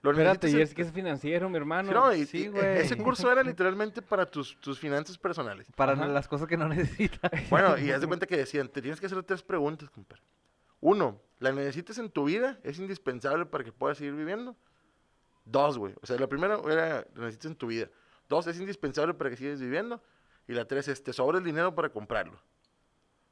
Lo 0.04 0.12
Espérate, 0.12 0.49
y 0.49 0.60
es 0.60 0.74
que 0.74 0.82
es 0.82 0.91
financiero, 0.91 1.47
mi 1.47 1.58
hermano. 1.58 1.91
No, 1.91 2.14
y- 2.14 2.26
sí, 2.26 2.45
y 2.45 2.47
güey. 2.47 2.78
ese 2.80 2.97
curso 2.97 3.32
era 3.32 3.43
literalmente 3.43 4.02
para 4.02 4.26
tus, 4.26 4.60
tus 4.60 4.80
finanzas 4.80 5.16
personales. 5.18 5.68
Para 5.76 5.93
Ajá. 5.93 6.08
las 6.08 6.28
cosas 6.28 6.47
que 6.47 6.58
no 6.58 6.68
necesitas. 6.70 7.30
Bueno, 7.52 7.78
y 7.78 7.91
haz 7.91 8.02
de 8.02 8.08
cuenta 8.08 8.26
que 8.26 8.36
decían, 8.38 8.68
te 8.68 8.82
tienes 8.82 8.99
que 8.99 9.06
hacer 9.06 9.22
tres 9.24 9.43
preguntas, 9.43 9.89
compadre. 9.91 10.24
Uno, 10.80 11.22
¿la 11.39 11.52
necesitas 11.52 11.99
en 11.99 12.10
tu 12.10 12.26
vida? 12.26 12.58
¿Es 12.64 12.80
indispensable 12.80 13.45
para 13.45 13.64
que 13.64 13.72
puedas 13.72 13.99
seguir 13.99 14.16
viviendo? 14.16 14.56
Dos, 15.45 15.78
güey. 15.78 15.93
O 16.02 16.08
sea, 16.08 16.18
la 16.18 16.28
primera 16.28 16.60
era, 16.68 17.06
¿la 17.14 17.22
necesitas 17.26 17.52
en 17.52 17.56
tu 17.56 17.68
vida? 17.68 17.88
Dos, 18.28 18.47
¿es 18.47 18.60
indispensable 18.60 19.14
para 19.14 19.30
que 19.30 19.36
sigas 19.38 19.60
viviendo? 19.60 20.02
Y 20.47 20.54
la 20.54 20.66
tres 20.66 20.88
es, 20.88 21.04
¿te 21.04 21.14
sobra 21.14 21.38
el 21.38 21.43
dinero 21.43 21.76
para 21.76 21.89
comprarlo? 21.89 22.39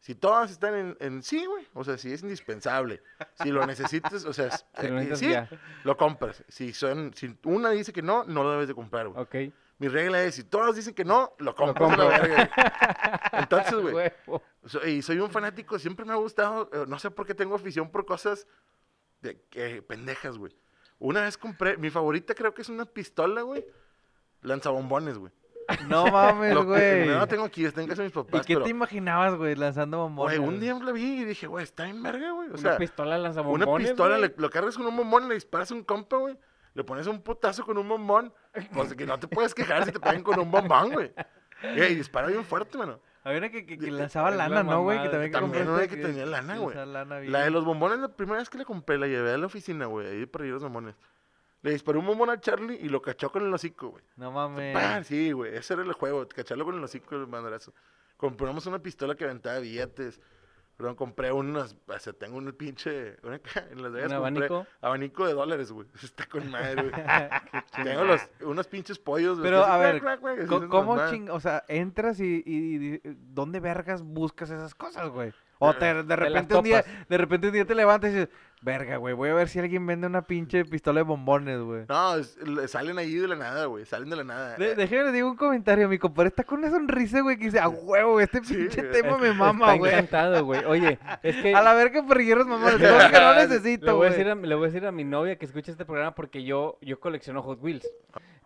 Si 0.02 0.16
todas 0.16 0.50
están 0.52 0.76
en, 0.76 0.98
en 1.02 1.22
sí, 1.24 1.46
güey. 1.46 1.68
O 1.74 1.84
sea, 1.84 1.98
si 1.98 2.12
es 2.14 2.22
indispensable. 2.24 3.02
Si 3.44 3.50
lo 3.52 3.66
necesitas, 3.66 4.24
o 4.26 4.32
sea, 4.34 4.48
es- 4.48 4.66
Si 4.80 4.86
eh, 4.88 5.16
sí, 5.16 5.30
ya. 5.32 5.50
lo 5.84 5.98
compras. 5.98 6.44
Si, 6.48 6.74
son, 6.74 7.14
si 7.14 7.38
una 7.44 7.70
dice 7.72 7.92
que 7.92 8.02
no, 8.02 8.24
no 8.24 8.44
lo 8.44 8.52
debes 8.52 8.68
de 8.70 8.76
comprar, 8.76 9.08
güey. 9.10 9.22
Ok. 9.22 9.54
Mi 9.78 9.88
regla 9.88 10.22
es, 10.24 10.36
si 10.36 10.44
todas 10.44 10.76
dicen 10.76 10.94
que 10.94 11.06
no, 11.06 11.34
lo 11.40 11.54
compras 11.56 11.92
a 11.92 11.96
compro. 11.96 12.10
la 12.10 12.20
verga. 12.20 12.36
güey. 12.56 12.68
Entonces, 13.44 13.74
güey. 13.76 14.12
So- 14.66 14.86
y 14.88 15.02
soy 15.02 15.20
un 15.20 15.32
fanático, 15.32 15.78
siempre 15.80 16.06
me 16.06 16.14
ha 16.14 16.18
gustado, 16.18 16.70
eh, 16.74 16.86
no 16.88 16.98
sé 17.00 17.12
por 17.12 17.26
qué 17.26 17.34
tengo 17.36 17.56
afición 17.56 17.90
por 17.92 18.06
cosas 18.06 18.46
de 19.22 19.42
que 19.50 19.82
pendejas, 19.82 20.38
güey. 20.38 20.56
Una 20.98 21.22
vez 21.22 21.38
compré, 21.38 21.78
mi 21.78 21.90
favorita 21.90 22.36
creo 22.36 22.54
que 22.54 22.62
es 22.62 22.70
una 22.70 22.86
pistola, 22.86 23.42
güey. 23.42 23.66
Lanzabombones, 24.42 25.18
güey. 25.18 25.32
No 25.88 26.08
mames, 26.08 26.56
güey. 26.66 27.08
No 27.08 27.28
tengo 27.28 27.44
aquí, 27.46 27.66
está 27.66 27.82
en 27.82 27.88
casa 27.88 28.02
de 28.02 28.08
mis 28.10 28.14
¿Y 28.16 28.16
papás. 28.16 28.46
qué 28.46 28.54
pero, 28.56 28.66
te 28.66 28.72
imaginabas, 28.72 29.36
güey, 29.36 29.56
lanzando 29.56 29.98
bombones? 30.00 30.38
güey, 30.40 30.50
un 30.50 30.60
día 30.60 30.74
la 30.74 30.92
vi 30.92 31.22
y 31.22 31.26
dije, 31.26 31.48
güey, 31.48 31.64
está 31.64 31.88
en 31.88 32.02
verga, 32.04 32.32
güey. 32.32 32.48
O 32.50 32.52
Una 32.54 32.58
sea, 32.60 32.78
pistola 32.78 33.16
una 33.16 33.18
lanzabombones, 33.20 33.88
pistola, 33.90 34.18
güey. 34.18 34.30
le- 34.30 34.36
lo 34.38 34.50
cargas 34.50 34.78
con 34.78 34.86
un 34.88 34.98
bombón, 34.98 35.28
le 35.28 35.36
disparas 35.36 35.72
a 35.72 35.76
un 35.76 35.84
compa, 35.84 36.18
güey. 36.18 36.38
Le 36.74 36.84
pones 36.84 37.08
un 37.08 37.22
putazo 37.22 37.66
con 37.66 37.78
un 37.78 37.88
bombón. 37.90 38.34
Pues 38.74 38.94
que 38.94 39.06
no 39.06 39.20
te 39.20 39.28
puedes 39.28 39.54
quejar 39.54 39.86
si 39.86 39.92
te 39.92 40.00
pegan 40.00 40.24
con 40.24 40.40
un 40.40 40.52
bombón, 40.52 40.92
güey. 40.94 41.12
Y 41.76 41.96
dispara 41.96 42.28
bien 42.28 42.46
fuerte, 42.46 42.78
mano. 42.78 43.00
Había 43.24 43.40
una 43.40 43.50
que, 43.50 43.66
que, 43.66 43.76
lanzaba 43.92 44.32
la 44.32 44.48
lana, 44.48 44.64
¿no, 44.64 44.82
güey? 44.84 45.02
Que 45.04 45.10
también, 45.10 45.32
que 45.32 45.40
También 45.40 45.68
una 45.70 45.88
que 45.88 45.98
tenía 45.98 46.26
lana, 46.26 46.58
güey. 46.58 46.76
La 47.30 47.42
de 47.44 47.52
los 47.52 47.66
bombones, 47.66 48.00
la 48.00 48.08
primera 48.16 48.40
vez 48.40 48.50
que 48.50 48.58
la 48.58 48.66
compré, 48.66 48.98
la 48.98 49.08
llevé 49.08 49.34
a 49.34 49.38
la 49.38 49.48
oficina, 49.48 49.88
güey, 49.88 50.08
ahí 50.08 50.26
para 50.26 50.46
ir 50.46 50.52
a 50.52 50.54
los 50.54 50.64
bombones. 50.64 50.96
Le 51.62 51.72
disparé 51.72 51.98
un 52.00 52.06
bombón 52.06 52.30
a 52.30 52.40
Charlie 52.40 52.78
y 52.82 52.88
lo 52.90 53.02
cachó 53.02 53.32
con 53.32 53.46
el 53.46 53.54
hocico, 53.54 53.90
güey. 53.90 54.04
No 54.16 54.32
mames. 54.32 54.74
¡Pam! 54.74 55.04
Sí, 55.04 55.32
güey, 55.32 55.56
ese 55.56 55.74
era 55.74 55.84
el 55.84 55.92
juego, 55.94 56.26
cacharlo 56.28 56.64
con 56.66 56.76
el 56.76 56.84
hocico 56.84 57.16
el 57.16 57.28
madrazo. 57.28 57.74
Compramos 58.18 58.66
una 58.66 58.80
pistola 58.80 59.16
que 59.16 59.26
aventaba 59.26 59.60
billetes. 59.60 60.20
Perdón, 60.78 60.96
compré 60.96 61.30
unas, 61.34 61.76
o 61.88 62.00
sea, 62.00 62.14
tengo 62.14 62.38
un 62.38 62.54
pinche, 62.54 63.18
una 63.24 63.42
en 63.70 63.84
Las 63.84 63.92
Vegas 63.92 64.14
¿Un 64.14 64.18
compré 64.20 64.46
abanico? 64.46 64.68
abanico 64.80 65.28
de 65.28 65.34
dólares, 65.34 65.74
güey. 65.74 65.86
Está 66.02 66.26
con 66.28 66.50
madre, 66.50 66.90
güey. 66.90 66.94
tengo 67.84 68.06
los, 68.06 68.22
unos 68.44 68.68
pinches 68.68 68.98
pollos, 68.98 69.38
Pero, 69.42 69.66
a 69.66 69.78
ver, 69.78 69.96
así 69.98 70.48
Co- 70.48 70.56
esas 70.56 70.70
¿Cómo 70.70 71.10
ching... 71.10 71.30
O 71.32 71.42
sea, 71.42 71.66
entras 71.68 72.22
y, 72.22 72.42
y, 72.46 72.96
y- 72.96 73.02
¿Dónde 73.04 73.60
vergas 73.60 74.02
buscas 74.04 74.50
esas 74.52 74.74
cosas, 74.74 75.10
güey? 75.10 75.34
O 75.62 75.74
te, 75.74 76.04
de 76.04 76.16
repente 76.16 76.56
un 76.56 76.64
día, 76.64 76.86
de 77.10 77.18
repente 77.18 77.48
un 77.48 77.54
día 77.54 77.66
te 77.66 77.76
levantas 77.76 78.12
y 78.12 78.14
dices, 78.14 78.30
verga, 78.62 78.98
güey, 78.98 79.14
voy 79.14 79.30
a 79.30 79.34
ver 79.34 79.48
si 79.48 79.58
alguien 79.60 79.86
vende 79.88 80.06
una 80.08 80.22
pinche 80.24 80.66
pistola 80.66 81.00
de 81.00 81.04
bombones, 81.04 81.60
güey. 81.62 81.86
No, 81.88 82.16
es- 82.16 82.38
le- 82.46 82.68
salen 82.68 82.98
ahí 82.98 83.14
de 83.16 83.28
la 83.28 83.36
nada, 83.36 83.66
güey, 83.66 83.86
salen 83.86 84.10
de 84.10 84.16
la 84.18 84.24
nada. 84.26 84.56
De- 84.58 84.76
déjeme 84.76 85.06
le 85.06 85.12
digo 85.14 85.30
un 85.32 85.38
comentario, 85.38 85.88
mi 85.88 85.98
compadre 85.98 86.28
está 86.30 86.44
con 86.44 86.60
una 86.60 86.70
sonrisa, 86.70 87.22
güey, 87.22 87.38
que 87.38 87.46
dice, 87.46 87.60
a 87.60 87.70
huevo, 87.70 88.20
este 88.20 88.42
pinche 88.42 88.84
tema 88.84 89.18
me 89.18 89.30
Está 89.30 89.40
mama, 89.40 89.76
güey. 89.76 89.94
encantado, 89.94 90.44
güey. 90.44 90.66
Oye, 90.66 91.00
es 91.24 91.36
que... 91.38 91.56
A 91.56 91.62
la 91.62 91.74
verga, 91.74 92.06
perrilleros 92.06 92.48
mamones, 92.48 92.76
cosas 92.78 93.12
que 93.12 93.20
no 93.20 93.34
Le 93.34 93.48
necesito, 93.48 93.96
voy, 93.96 94.08
a 94.08 94.10
decir 94.10 94.28
a, 94.28 94.36
le 94.36 94.56
voy 94.56 94.66
a 94.66 94.68
decir 94.68 94.86
a 94.86 94.92
mi 94.92 95.04
novia 95.06 95.38
que 95.38 95.46
escuche 95.46 95.72
este 95.72 95.86
programa 95.86 96.14
porque 96.14 96.44
yo, 96.44 96.78
yo 96.82 97.00
colecciono 97.00 97.42
Hot 97.42 97.60
Wheels. 97.62 97.88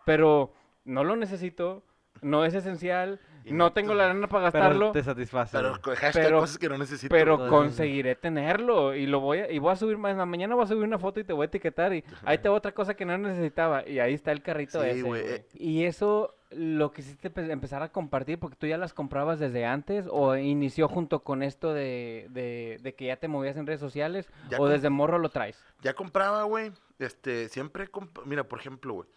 Pero 0.05 0.53
no 0.85 1.03
lo 1.03 1.15
necesito, 1.15 1.83
no 2.21 2.45
es 2.45 2.53
esencial, 2.53 3.19
no 3.51 3.57
no 3.65 3.73
tengo 3.73 3.89
te- 3.91 3.95
la 3.95 4.07
lana 4.07 4.27
para 4.27 4.51
Pero 4.51 4.63
gastarlo, 4.63 4.91
te 4.91 5.03
satisface, 5.03 5.57
Pero 5.57 5.73
Pero- 6.13 6.39
cosas 6.39 6.57
que 6.57 6.69
no 6.69 6.77
necesito. 6.77 7.09
pero 7.13 7.47
conseguiré 7.49 8.15
tenerlo 8.15 8.95
y 8.95 9.05
lo 9.05 9.19
voy 9.19 9.39
a, 9.39 9.51
y 9.51 9.59
voy 9.59 9.71
a 9.71 9.75
subir 9.75 9.97
más, 9.97 10.15
mañana 10.27 10.55
voy 10.55 10.63
a 10.63 10.67
subir 10.67 10.83
una 10.83 10.97
foto 10.99 11.19
y 11.19 11.23
te 11.23 11.33
voy 11.33 11.43
a 11.43 11.47
etiquetar 11.47 11.93
y 11.93 12.03
ahí 12.25 12.37
te 12.37 12.49
va 12.49 12.55
otra 12.55 12.71
cosa 12.73 12.93
que 12.95 13.05
no 13.05 13.17
necesitaba 13.17 13.87
y 13.87 13.99
ahí 13.99 14.13
está 14.13 14.31
el 14.31 14.41
carrito 14.41 14.81
Sí, 14.81 14.89
ese, 14.89 15.35
eh. 15.35 15.45
Y 15.55 15.83
eso 15.85 16.35
lo 16.51 16.91
quisiste 16.91 17.31
pe- 17.31 17.51
empezar 17.51 17.81
a 17.81 17.89
compartir 17.91 18.37
porque 18.37 18.55
tú 18.55 18.67
ya 18.67 18.77
las 18.77 18.93
comprabas 18.93 19.39
desde 19.39 19.65
antes 19.65 20.05
o 20.09 20.35
inició 20.37 20.87
junto 20.87 21.23
con 21.23 21.41
esto 21.41 21.73
de, 21.73 22.27
de, 22.29 22.79
de 22.83 22.93
que 22.93 23.05
ya 23.07 23.17
te 23.17 23.27
movías 23.27 23.57
en 23.57 23.65
redes 23.65 23.79
sociales 23.79 24.29
Ya 24.49 24.59
o 24.59 24.67
desde 24.67 24.91
morro 24.91 25.17
lo 25.17 25.29
traes. 25.29 25.59
Ya 25.81 25.93
compraba, 25.95 26.43
güey. 26.43 26.71
Este, 26.99 27.49
siempre 27.49 27.91
comp- 27.91 28.23
Mira, 28.25 28.43
por 28.43 28.59
ejemplo, 28.59 28.93
güey. 28.93 29.09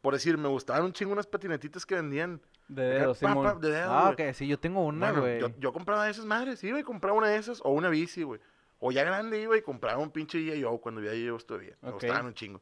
Por 0.00 0.14
decir, 0.14 0.38
me 0.38 0.46
gustaban 0.48 0.84
un 0.84 0.92
chingo 0.92 1.12
unas 1.12 1.26
patinetitas 1.26 1.84
que 1.84 1.96
vendían. 1.96 2.40
De 2.68 3.14
Simón. 3.14 3.44
pa, 3.44 3.54
de 3.54 3.70
dedos, 3.70 3.90
Ah, 3.90 4.10
ok, 4.10 4.20
sí, 4.34 4.46
yo 4.46 4.58
tengo 4.58 4.84
una, 4.84 5.06
Bueno, 5.12 5.22
güey. 5.22 5.40
yo, 5.40 5.48
yo 5.58 5.72
compraba 5.72 6.04
de 6.04 6.10
esas 6.10 6.24
madres, 6.26 6.62
iba 6.64 6.78
y 6.78 6.82
compraba 6.82 7.16
una 7.16 7.28
de 7.28 7.36
esas 7.36 7.60
o 7.64 7.70
una 7.70 7.88
bici, 7.88 8.22
güey. 8.22 8.40
O 8.78 8.92
ya 8.92 9.02
grande 9.04 9.40
iba 9.40 9.56
y 9.56 9.62
compraba 9.62 9.98
un 9.98 10.10
pinche 10.10 10.38
G.I.O. 10.38 10.78
cuando 10.80 11.00
había 11.00 11.12
G.I.O. 11.12 11.38
todavía. 11.38 11.76
Me 11.82 11.88
Ok. 11.88 11.94
gustaban 11.94 12.26
un 12.26 12.34
chingo. 12.34 12.60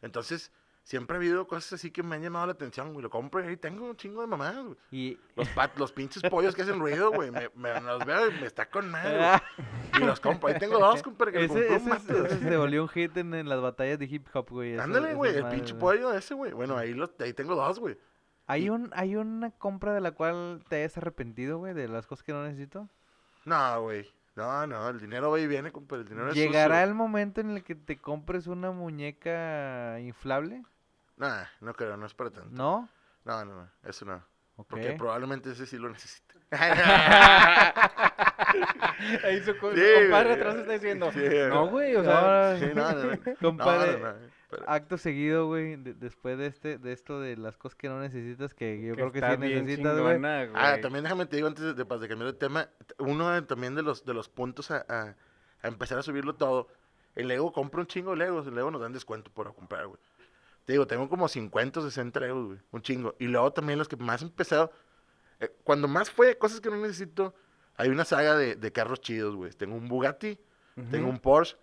Entonces, 0.00 0.50
siempre 0.82 1.16
ha 1.16 1.18
habido 1.18 1.46
cosas 1.46 1.74
así 1.74 1.92
que 1.92 2.02
me 2.02 2.16
han 2.16 2.22
llamado 2.22 2.46
la 2.46 2.52
atención, 2.52 2.92
güey. 2.92 3.02
Lo 3.02 3.10
compro 3.10 3.44
y 3.44 3.46
ahí 3.46 3.56
tengo 3.56 3.84
un 3.84 3.96
chingo 3.96 4.20
de 4.22 4.26
mamadas, 4.26 4.64
güey. 4.64 4.76
Y... 4.90 5.18
Los, 5.36 5.48
pat- 5.50 5.78
los 5.78 5.92
pinches 5.92 6.22
pollos 6.28 6.56
que 6.56 6.62
hacen 6.62 6.80
ruido, 6.80 7.12
güey. 7.12 7.30
Me, 7.30 7.48
me 7.54 7.80
los 7.80 8.04
veo 8.04 8.28
y 8.28 8.32
me 8.40 8.46
está 8.46 8.68
con 8.68 8.90
madre, 8.90 9.16
güey. 9.18 10.02
Y 10.02 10.04
los 10.06 10.18
compro. 10.20 10.48
Ahí 10.48 10.58
tengo 10.58 10.78
dos, 10.78 11.02
compadre, 11.02 11.32
que 11.32 11.44
ese, 11.44 11.74
ese, 11.76 11.88
vato, 11.90 12.04
güey. 12.08 12.24
ese 12.26 12.38
se 12.40 12.56
volvió 12.56 12.82
un 12.82 12.88
hit 12.88 13.16
en, 13.18 13.34
en 13.34 13.48
las 13.48 13.60
batallas 13.60 13.98
de 13.98 14.06
hip 14.06 14.26
hop, 14.34 14.48
güey. 14.50 14.76
Ándale, 14.80 15.14
güey, 15.14 15.36
el 15.36 15.42
madres, 15.44 15.60
pinche 15.60 15.74
pollo 15.76 16.12
ese, 16.14 16.34
güey. 16.34 16.52
Bueno, 16.52 16.76
ahí, 16.76 16.92
los, 16.94 17.10
ahí 17.20 17.32
tengo 17.34 17.54
dos, 17.54 17.78
güey. 17.78 17.96
¿Hay, 18.52 18.68
un, 18.68 18.90
¿Hay 18.94 19.16
una 19.16 19.50
compra 19.50 19.94
de 19.94 20.00
la 20.00 20.12
cual 20.12 20.62
te 20.68 20.76
hayas 20.76 20.96
arrepentido, 20.98 21.58
güey, 21.58 21.72
de 21.72 21.88
las 21.88 22.06
cosas 22.06 22.22
que 22.22 22.32
no 22.32 22.44
necesito? 22.44 22.88
No, 23.44 23.82
güey. 23.82 24.12
No, 24.36 24.66
no, 24.66 24.88
el 24.88 25.00
dinero 25.00 25.30
va 25.30 25.40
y 25.40 25.46
viene, 25.46 25.72
compadre. 25.72 26.02
El 26.02 26.08
dinero 26.08 26.28
es 26.30 26.34
¿Llegará 26.34 26.76
sucio. 26.76 26.88
el 26.88 26.94
momento 26.94 27.40
en 27.40 27.50
el 27.50 27.64
que 27.64 27.74
te 27.74 27.98
compres 27.98 28.46
una 28.46 28.70
muñeca 28.70 29.98
inflable? 30.00 30.62
Nah, 31.16 31.44
no 31.60 31.74
creo, 31.74 31.96
no 31.96 32.06
es 32.06 32.14
para 32.14 32.30
tanto. 32.30 32.50
¿No? 32.50 32.88
No, 33.24 33.44
no, 33.44 33.54
no, 33.54 33.68
eso 33.84 34.04
no. 34.04 34.22
Porque 34.68 34.94
probablemente 34.98 35.50
ese 35.50 35.66
sí 35.66 35.78
lo 35.78 35.88
necesite. 35.88 36.34
Ahí 39.24 39.40
su, 39.40 39.52
Sí, 39.52 39.58
compadre 39.58 40.32
atrás 40.34 40.56
está 40.56 40.72
diciendo. 40.72 41.10
Sí, 41.12 41.20
no, 41.48 41.68
güey, 41.68 41.96
o 41.96 42.04
sea. 42.04 42.58
Sí, 42.58 42.66
no, 42.74 42.92
no, 42.92 43.18
compadre, 43.40 43.98
No, 43.98 43.98
no, 43.98 44.12
no, 44.12 44.18
pero- 44.52 44.70
acto 44.70 44.96
seguido, 44.98 45.46
güey, 45.46 45.76
de- 45.76 45.94
después 45.94 46.38
de 46.38 46.46
este, 46.46 46.78
de 46.78 46.92
esto 46.92 47.20
de 47.20 47.36
las 47.36 47.56
cosas 47.56 47.74
que 47.76 47.88
no 47.88 47.98
necesitas, 48.00 48.54
que 48.54 48.80
yo 48.80 48.94
creo 48.94 49.12
que 49.12 49.18
sí 49.18 49.24
bien 49.48 49.64
necesitas, 49.64 49.92
güey. 50.02 50.14
Ah, 50.54 50.72
también 50.82 51.02
déjame 51.04 51.26
te 51.26 51.36
digo 51.36 51.48
antes 51.48 51.64
de, 51.64 51.74
de, 51.74 51.84
de 51.84 52.08
cambiar 52.08 52.32
de 52.32 52.38
tema, 52.38 52.68
uno 52.98 53.44
también 53.44 53.74
de 53.74 53.82
los, 53.82 54.04
de 54.04 54.14
los 54.14 54.28
puntos 54.28 54.70
a, 54.70 54.84
a- 54.88 55.16
a 55.62 55.68
empezar 55.68 55.98
a 55.98 56.02
subirlo 56.02 56.34
todo, 56.34 56.68
el 57.14 57.28
Lego 57.28 57.52
compra 57.52 57.80
un 57.80 57.86
chingo 57.86 58.10
de 58.12 58.16
Legos, 58.18 58.46
el 58.46 58.54
Lego 58.54 58.70
nos 58.70 58.80
dan 58.80 58.92
descuento 58.92 59.30
por 59.32 59.54
comprar, 59.54 59.86
güey. 59.86 60.00
Te 60.64 60.72
digo, 60.74 60.86
tengo 60.86 61.08
como 61.08 61.26
50 61.28 61.80
o 61.80 61.82
60 61.82 62.20
Legos, 62.20 62.46
güey, 62.46 62.58
un 62.70 62.82
chingo. 62.82 63.14
Y 63.18 63.26
luego 63.26 63.52
también 63.52 63.78
los 63.78 63.88
que 63.88 63.96
más 63.96 64.22
he 64.22 64.26
empezado, 64.26 64.70
eh, 65.40 65.50
cuando 65.64 65.88
más 65.88 66.10
fue 66.10 66.38
cosas 66.38 66.60
que 66.60 66.70
no 66.70 66.76
necesito, 66.76 67.34
hay 67.76 67.88
una 67.88 68.04
saga 68.04 68.36
de, 68.36 68.54
de 68.54 68.72
carros 68.72 69.00
chidos, 69.00 69.34
güey. 69.34 69.50
Tengo 69.52 69.74
un 69.76 69.88
Bugatti, 69.88 70.38
tengo 70.90 71.08
un 71.08 71.18
Porsche 71.18 71.56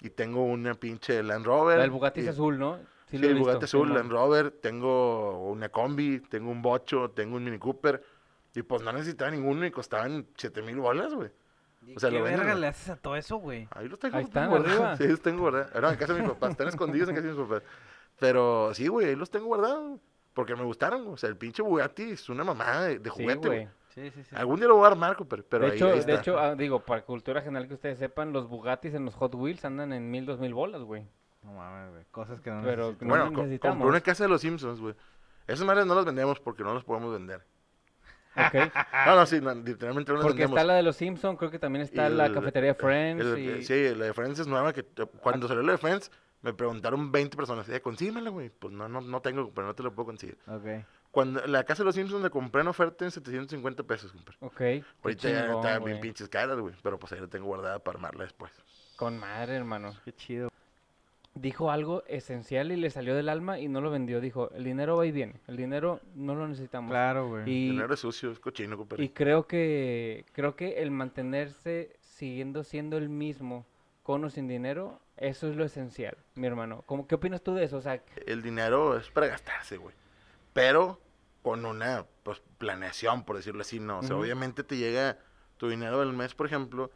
y 0.00 0.10
tengo 0.10 0.44
una 0.44 0.74
pinche 0.74 1.22
Land 1.22 1.44
Rover. 1.44 1.76
La 1.76 1.82
del 1.82 1.90
Bugatti 1.90 2.20
es 2.20 2.28
azul, 2.28 2.58
¿no? 2.58 2.78
Sí, 3.08 3.16
el 3.16 3.22
visto, 3.22 3.38
Bugatti 3.38 3.64
azul. 3.64 3.92
Land 3.92 4.10
Rover, 4.10 4.50
tengo 4.50 5.50
una 5.50 5.68
combi, 5.68 6.20
tengo 6.20 6.50
un 6.50 6.62
bocho, 6.62 7.10
tengo 7.10 7.36
un 7.36 7.44
Mini 7.44 7.58
Cooper. 7.58 8.02
Y 8.54 8.62
pues 8.62 8.82
no 8.82 8.92
necesitaba 8.92 9.30
ninguno 9.30 9.64
y 9.64 9.70
costaban 9.70 10.26
7 10.36 10.62
mil 10.62 10.76
bolas, 10.76 11.14
güey. 11.14 11.30
O 11.96 12.00
sea, 12.00 12.10
¿Qué 12.10 12.18
lo 12.18 12.24
verga 12.24 12.54
le 12.54 12.66
haces 12.66 12.90
a 12.90 12.96
todo 12.96 13.16
eso, 13.16 13.36
güey? 13.36 13.66
Ahí 13.70 13.88
los 13.88 13.98
tengo. 13.98 14.16
Ahí 14.16 14.24
están, 14.24 14.50
guardados. 14.50 14.80
arriba. 14.80 14.96
Sí, 14.98 15.08
los 15.08 15.22
tengo 15.22 15.40
guardados. 15.42 15.80
No, 15.80 15.90
en 15.90 15.96
casa 15.96 16.14
de 16.14 16.20
mis 16.20 16.30
papás. 16.30 16.50
Están 16.50 16.68
escondidos 16.68 17.08
en 17.08 17.14
casa 17.14 17.26
de 17.28 17.32
mis 17.32 17.42
papás. 17.42 17.62
Pero 18.18 18.74
sí, 18.74 18.88
güey, 18.88 19.08
ahí 19.08 19.16
los 19.16 19.30
tengo 19.30 19.46
guardados. 19.46 20.00
Porque 20.34 20.54
me 20.56 20.64
gustaron. 20.64 21.08
O 21.08 21.16
sea, 21.16 21.30
el 21.30 21.36
pinche 21.36 21.62
Bugatti 21.62 22.10
es 22.10 22.28
una 22.28 22.44
mamada 22.44 22.86
de, 22.86 23.08
juguete, 23.08 23.48
güey. 23.48 23.64
güey. 23.64 23.79
Sí, 24.00 24.10
sí, 24.10 24.22
sí. 24.24 24.36
Algún 24.36 24.58
día 24.60 24.68
lo 24.68 24.76
voy 24.76 24.84
a 24.84 24.88
armar, 24.88 25.16
pero, 25.28 25.44
pero 25.48 25.66
de 25.66 25.72
ahí, 25.72 25.76
hecho, 25.76 25.86
ahí 25.88 25.92
de 25.94 25.98
está. 26.00 26.14
hecho 26.14 26.38
ah, 26.38 26.54
digo, 26.54 26.80
para 26.80 27.02
cultura 27.02 27.42
general 27.42 27.68
que 27.68 27.74
ustedes 27.74 27.98
sepan, 27.98 28.32
los 28.32 28.48
Bugattis 28.48 28.94
en 28.94 29.04
los 29.04 29.14
Hot 29.16 29.34
Wheels 29.34 29.64
andan 29.64 29.92
en 29.92 30.10
mil, 30.10 30.24
dos 30.26 30.38
mil 30.40 30.54
bolas, 30.54 30.82
güey. 30.82 31.06
No 31.42 31.52
mames, 31.54 31.90
güey. 31.92 32.04
Cosas 32.10 32.40
que 32.40 32.50
no 32.50 32.62
Pero 32.62 32.94
bueno, 33.00 33.30
necesitamos. 33.30 33.76
compré 33.76 33.88
una 33.90 34.00
casa 34.00 34.24
de 34.24 34.30
los 34.30 34.40
Simpsons, 34.40 34.80
güey. 34.80 34.94
Esas 35.46 35.66
madres 35.66 35.86
no 35.86 35.94
las 35.94 36.04
vendemos 36.04 36.38
porque 36.40 36.62
no 36.62 36.74
las 36.74 36.84
podemos 36.84 37.12
vender. 37.12 37.42
Ok. 38.36 38.54
No, 39.06 39.16
no, 39.16 39.26
sí, 39.26 39.40
no, 39.40 39.54
literalmente 39.54 40.12
no 40.12 40.18
las 40.18 40.26
Porque 40.26 40.42
vendemos. 40.42 40.58
está 40.58 40.64
la 40.66 40.74
de 40.74 40.82
los 40.82 40.96
Simpsons, 40.96 41.38
creo 41.38 41.50
que 41.50 41.58
también 41.58 41.82
está 41.82 42.08
la 42.08 42.32
cafetería 42.32 42.74
Friends. 42.74 43.24
El- 43.24 43.38
y... 43.38 43.62
Sí, 43.64 43.94
la 43.94 44.04
de 44.06 44.12
Friends 44.14 44.38
es 44.38 44.46
nueva. 44.46 44.72
que 44.72 44.84
Cuando 45.20 45.48
salió 45.48 45.62
la 45.62 45.72
de 45.72 45.78
Friends, 45.78 46.10
me 46.42 46.52
preguntaron 46.52 47.10
20 47.10 47.36
personas, 47.36 47.68
eh, 47.68 47.80
consíguemela, 47.80 48.30
güey. 48.30 48.50
Pues 48.50 48.72
no, 48.72 48.88
no, 48.88 49.00
no 49.00 49.20
tengo, 49.20 49.50
pero 49.52 49.66
no 49.66 49.74
te 49.74 49.82
lo 49.82 49.92
puedo 49.94 50.06
conseguir. 50.06 50.38
Ok. 50.46 50.84
Cuando 51.10 51.44
la 51.46 51.64
casa 51.64 51.82
de 51.82 51.86
los 51.86 51.94
Simpsons 51.96 52.22
la 52.22 52.30
compré 52.30 52.60
en 52.60 52.68
oferta 52.68 53.04
en 53.04 53.10
750 53.10 53.82
pesos, 53.82 54.12
compadre. 54.12 54.38
Ok. 54.40 54.84
Ahorita 55.02 55.28
ya 55.28 55.52
está 55.52 55.78
bien 55.80 56.00
pinches 56.00 56.28
caras, 56.28 56.58
güey. 56.58 56.74
Pero 56.82 56.98
pues 56.98 57.12
ahí 57.12 57.20
la 57.20 57.26
tengo 57.26 57.46
guardada 57.46 57.78
para 57.80 57.96
armarla 57.96 58.24
después. 58.24 58.52
Con 58.96 59.18
madre, 59.18 59.56
hermano. 59.56 59.94
Qué 60.04 60.12
chido. 60.12 60.50
Dijo 61.34 61.70
algo 61.70 62.02
esencial 62.06 62.70
y 62.70 62.76
le 62.76 62.90
salió 62.90 63.14
del 63.14 63.28
alma 63.28 63.58
y 63.58 63.68
no 63.68 63.80
lo 63.80 63.90
vendió. 63.90 64.20
Dijo, 64.20 64.50
el 64.52 64.64
dinero 64.64 64.96
va 64.96 65.06
y 65.06 65.12
viene. 65.12 65.34
El 65.46 65.56
dinero 65.56 66.00
no 66.14 66.34
lo 66.34 66.46
necesitamos. 66.46 66.90
Claro, 66.90 67.28
güey. 67.28 67.42
Y, 67.48 67.70
Dinero 67.70 67.94
es 67.94 68.00
sucio, 68.00 68.30
es 68.30 68.38
cochino, 68.38 68.76
compadre. 68.76 69.04
y 69.04 69.08
creo 69.08 69.46
que 69.46 70.24
creo 70.32 70.54
que 70.54 70.82
el 70.82 70.90
mantenerse 70.90 71.96
siguiendo 72.00 72.62
siendo 72.64 72.98
el 72.98 73.08
mismo 73.08 73.64
con 74.02 74.24
o 74.24 74.30
sin 74.30 74.48
dinero, 74.48 75.00
eso 75.16 75.48
es 75.48 75.56
lo 75.56 75.64
esencial, 75.64 76.16
mi 76.34 76.46
hermano. 76.46 76.82
¿Cómo, 76.86 77.06
¿Qué 77.06 77.14
opinas 77.14 77.42
tú 77.42 77.54
de 77.54 77.64
eso? 77.64 77.76
O 77.76 77.80
sea, 77.80 78.02
El 78.26 78.42
dinero 78.42 78.96
es 78.98 79.08
para 79.10 79.28
gastarse, 79.28 79.76
güey. 79.76 79.94
Pero 80.52 81.00
con 81.42 81.64
una 81.64 82.06
pues, 82.22 82.42
planeación, 82.58 83.24
por 83.24 83.36
decirlo 83.36 83.62
así, 83.62 83.80
¿no? 83.80 84.00
O 84.00 84.02
sea, 84.02 84.16
obviamente 84.16 84.62
te 84.62 84.76
llega 84.76 85.18
tu 85.56 85.68
dinero 85.68 86.00
del 86.00 86.12
mes, 86.12 86.34
por 86.34 86.46
ejemplo, 86.46 86.90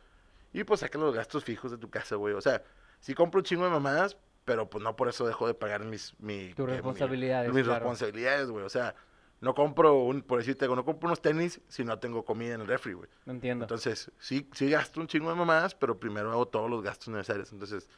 y 0.52 0.64
pues 0.64 0.80
sacas 0.80 1.00
los 1.00 1.14
gastos 1.14 1.44
fijos 1.44 1.70
de 1.70 1.78
tu 1.78 1.90
casa, 1.90 2.16
güey. 2.16 2.34
O 2.34 2.40
sea, 2.40 2.62
sí 3.00 3.14
compro 3.14 3.40
un 3.40 3.44
chingo 3.44 3.64
de 3.64 3.70
mamadas, 3.70 4.16
pero 4.44 4.68
pues 4.68 4.82
no 4.84 4.96
por 4.96 5.08
eso 5.08 5.26
dejo 5.26 5.46
de 5.46 5.54
pagar 5.54 5.84
mis... 5.84 6.14
Mi, 6.18 6.52
tus 6.54 6.64
eh, 6.64 6.70
mi- 6.70 6.72
responsabilidades. 6.74 7.52
mis 7.52 7.64
claro. 7.64 7.80
responsabilidades, 7.80 8.50
güey. 8.50 8.64
O 8.64 8.68
sea, 8.68 8.94
no 9.40 9.54
compro, 9.54 9.94
un, 9.96 10.22
por 10.22 10.38
decirte, 10.38 10.64
algo, 10.64 10.76
no 10.76 10.84
compro 10.84 11.08
unos 11.08 11.20
tenis 11.20 11.60
si 11.68 11.84
no 11.84 11.98
tengo 11.98 12.24
comida 12.24 12.54
en 12.54 12.60
el 12.60 12.66
refri, 12.66 12.92
güey. 12.92 13.08
No 13.26 13.32
entiendo. 13.32 13.64
Entonces, 13.64 14.10
sí, 14.18 14.48
sí 14.52 14.70
gasto 14.70 15.00
un 15.00 15.06
chingo 15.06 15.30
de 15.30 15.36
mamadas, 15.36 15.74
pero 15.74 15.98
primero 15.98 16.30
hago 16.30 16.46
todos 16.46 16.70
los 16.70 16.82
gastos 16.82 17.08
necesarios. 17.08 17.52
Entonces, 17.52 17.88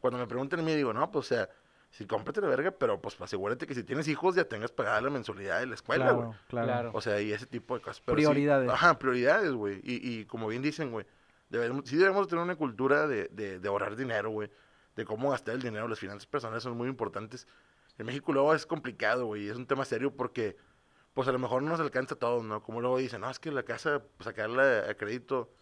cuando 0.00 0.18
me 0.18 0.26
preguntan 0.26 0.60
a 0.60 0.62
mí, 0.62 0.74
digo, 0.74 0.92
no, 0.92 1.10
pues, 1.10 1.26
o 1.26 1.28
sea, 1.34 1.48
sí, 1.96 2.06
cómprate 2.06 2.40
la 2.40 2.48
verga, 2.48 2.70
pero 2.72 3.00
pues 3.00 3.20
asegúrate 3.20 3.66
que 3.66 3.74
si 3.74 3.84
tienes 3.84 4.08
hijos 4.08 4.34
ya 4.34 4.44
tengas 4.44 4.70
pagada 4.72 5.00
la 5.00 5.10
mensualidad 5.10 5.60
de 5.60 5.66
la 5.66 5.74
escuela, 5.74 6.10
güey. 6.12 6.28
claro, 6.48 6.66
claro. 6.66 6.90
O 6.94 7.00
sea, 7.00 7.20
y 7.20 7.32
ese 7.32 7.46
tipo 7.46 7.74
de 7.76 7.80
cosas. 7.82 8.00
Pero 8.04 8.18
sí- 8.18 8.24
Prioridades. 8.24 8.68
ajá, 8.70 8.98
prioridades, 8.98 9.52
güey. 9.52 9.80
Y, 9.84 10.06
y 10.20 10.24
como 10.26 10.48
bien 10.48 10.60
dicen, 10.62 10.90
güey, 10.90 11.06
debemos, 11.50 11.88
sí 11.88 11.96
debemos 11.96 12.26
tener 12.28 12.42
una 12.44 12.56
cultura 12.56 13.06
de, 13.06 13.28
de, 13.28 13.58
de 13.60 13.68
ahorrar 13.68 13.96
dinero, 13.96 14.30
güey. 14.30 14.50
De 14.96 15.04
cómo 15.04 15.30
gastar 15.30 15.54
el 15.56 15.62
dinero. 15.62 15.88
Las 15.88 15.98
finanzas 15.98 16.26
personales 16.26 16.62
son 16.62 16.76
muy 16.76 16.88
importantes. 16.88 17.46
En 17.98 18.06
México 18.06 18.32
luego 18.32 18.54
es 18.54 18.66
complicado, 18.66 19.26
güey. 19.26 19.48
Es 19.48 19.56
un 19.56 19.66
tema 19.66 19.84
serio 19.84 20.14
porque, 20.14 20.56
pues 21.14 21.28
a 21.28 21.32
lo 21.32 21.38
mejor 21.38 21.62
no 21.62 21.70
nos 21.70 21.80
alcanza 21.80 22.16
todo, 22.16 22.42
¿no? 22.42 22.62
Como 22.62 22.80
luego 22.80 22.98
dicen, 22.98 23.20
no, 23.20 23.30
es 23.30 23.38
que 23.38 23.50
la 23.52 23.62
casa, 23.62 24.02
pues, 24.16 24.24
sacarla 24.24 24.88
a 24.90 24.94
crédito 24.94 25.52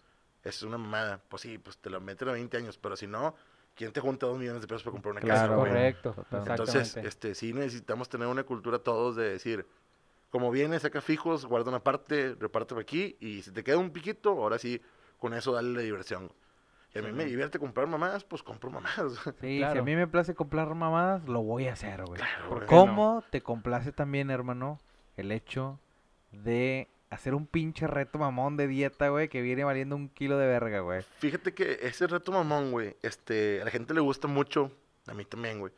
es 0.44 0.62
una 0.62 0.78
mamada. 0.78 1.22
Pues 1.28 1.42
sí, 1.42 1.58
pues 1.58 1.78
te 1.78 1.88
la 1.90 2.00
meten 2.00 2.28
a 2.28 2.32
20 2.32 2.56
años. 2.56 2.78
Pero 2.78 2.96
si 2.96 3.06
no, 3.06 3.34
¿quién 3.74 3.92
te 3.92 4.00
junta 4.00 4.26
dos 4.26 4.38
millones 4.38 4.62
de 4.62 4.68
pesos 4.68 4.82
para 4.82 4.92
comprar 4.92 5.12
una 5.12 5.20
casa, 5.20 5.46
Claro, 5.46 5.60
güey? 5.60 5.72
Correcto, 5.72 6.12
Totalmente. 6.12 6.50
Entonces, 6.50 6.96
este, 6.96 7.34
sí 7.34 7.52
necesitamos 7.52 8.08
tener 8.08 8.28
una 8.28 8.44
cultura 8.44 8.78
todos 8.78 9.16
de 9.16 9.30
decir, 9.30 9.66
como 10.30 10.50
viene, 10.50 10.78
saca 10.80 11.00
fijos, 11.00 11.46
guarda 11.46 11.70
una 11.70 11.82
parte, 11.82 12.34
reparte 12.38 12.74
por 12.74 12.82
aquí, 12.82 13.16
y 13.20 13.42
si 13.42 13.50
te 13.50 13.62
queda 13.62 13.78
un 13.78 13.90
piquito, 13.90 14.30
ahora 14.30 14.58
sí, 14.58 14.80
con 15.18 15.34
eso 15.34 15.52
dale 15.52 15.70
la 15.70 15.80
diversión. 15.80 16.32
Y 16.94 16.98
a 16.98 17.02
mí 17.02 17.12
me 17.12 17.24
divierte 17.24 17.58
comprar 17.58 17.86
mamadas, 17.86 18.24
pues 18.24 18.42
compro 18.42 18.70
mamadas. 18.70 19.14
Sí, 19.40 19.58
si 19.58 19.62
a 19.62 19.82
mí 19.82 19.96
me 19.96 20.06
place 20.06 20.34
comprar 20.34 20.74
mamadas, 20.74 21.26
lo 21.26 21.42
voy 21.42 21.66
a 21.68 21.72
hacer, 21.72 22.04
güey. 22.04 22.20
Claro. 22.20 22.66
¿Cómo 22.66 23.24
te 23.30 23.40
complace 23.40 23.92
también, 23.92 24.30
hermano, 24.30 24.78
el 25.16 25.32
hecho 25.32 25.78
de 26.32 26.88
hacer 27.12 27.34
un 27.34 27.46
pinche 27.46 27.86
reto 27.86 28.18
mamón 28.18 28.56
de 28.56 28.66
dieta, 28.66 29.10
güey, 29.10 29.28
que 29.28 29.42
viene 29.42 29.64
valiendo 29.64 29.94
un 29.94 30.08
kilo 30.08 30.38
de 30.38 30.46
verga, 30.46 30.80
güey? 30.80 31.02
Fíjate 31.18 31.52
que 31.52 31.78
ese 31.82 32.06
reto 32.06 32.32
mamón, 32.32 32.72
güey, 32.72 32.96
este, 33.02 33.60
a 33.60 33.66
la 33.66 33.70
gente 33.70 33.92
le 33.92 34.00
gusta 34.00 34.28
mucho, 34.28 34.72
a 35.06 35.12
mí 35.12 35.26
también, 35.26 35.60
güey. 35.60 35.72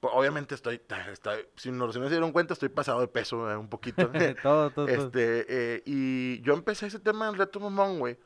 Pues, 0.00 0.12
obviamente 0.12 0.56
estoy, 0.56 0.80
estoy, 1.12 1.46
si 1.54 1.70
no, 1.70 1.92
si 1.92 2.00
no 2.00 2.06
se 2.06 2.10
dieron 2.10 2.32
cuenta, 2.32 2.52
estoy 2.52 2.68
pasado 2.68 3.00
de 3.00 3.06
peso 3.06 3.48
eh, 3.48 3.56
un 3.56 3.68
poquito. 3.68 4.10
todo, 4.42 4.70
todo, 4.70 4.70
todo. 4.70 4.88
Este, 4.88 5.46
eh, 5.48 5.82
y 5.86 6.40
yo 6.40 6.54
empecé 6.54 6.86
ese 6.86 6.98
tema 6.98 7.26
del 7.26 7.36
reto 7.36 7.60
mamón, 7.60 8.00
güey, 8.00 8.18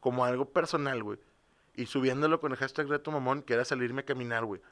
como 0.00 0.24
algo 0.24 0.48
personal, 0.48 1.02
güey. 1.02 1.18
Y 1.74 1.84
subiéndolo 1.84 2.40
con 2.40 2.52
el 2.52 2.58
hashtag 2.58 2.88
reto 2.88 3.10
mamón, 3.10 3.42
que 3.42 3.52
era 3.52 3.66
salirme 3.66 4.00
a 4.00 4.06
caminar, 4.06 4.46
güey. 4.46 4.62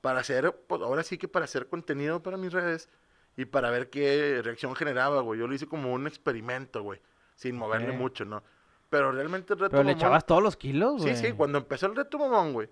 Para 0.00 0.18
hacer, 0.18 0.52
pues 0.66 0.82
ahora 0.82 1.04
sí 1.04 1.16
que 1.16 1.28
para 1.28 1.44
hacer 1.44 1.68
contenido 1.68 2.24
para 2.24 2.36
mis 2.36 2.52
redes 2.52 2.88
y 3.36 3.44
para 3.44 3.70
ver 3.70 3.90
qué 3.90 4.40
reacción 4.42 4.74
generaba, 4.74 5.20
güey. 5.22 5.38
Yo 5.40 5.46
lo 5.46 5.54
hice 5.54 5.66
como 5.66 5.92
un 5.92 6.06
experimento, 6.06 6.82
güey, 6.82 7.00
sin 7.36 7.56
moverle 7.56 7.92
mucho, 7.92 8.24
¿no? 8.24 8.42
Pero 8.88 9.12
realmente 9.12 9.52
el 9.54 9.60
reto 9.60 9.70
Pero 9.70 9.84
le 9.84 9.92
echabas 9.92 10.26
todos 10.26 10.42
los 10.42 10.56
kilos, 10.56 11.00
Sí, 11.02 11.10
güey. 11.10 11.16
sí, 11.16 11.32
cuando 11.32 11.58
empezó 11.58 11.86
el 11.86 11.94
reto 11.96 12.18
mamón, 12.18 12.52
güey, 12.52 12.68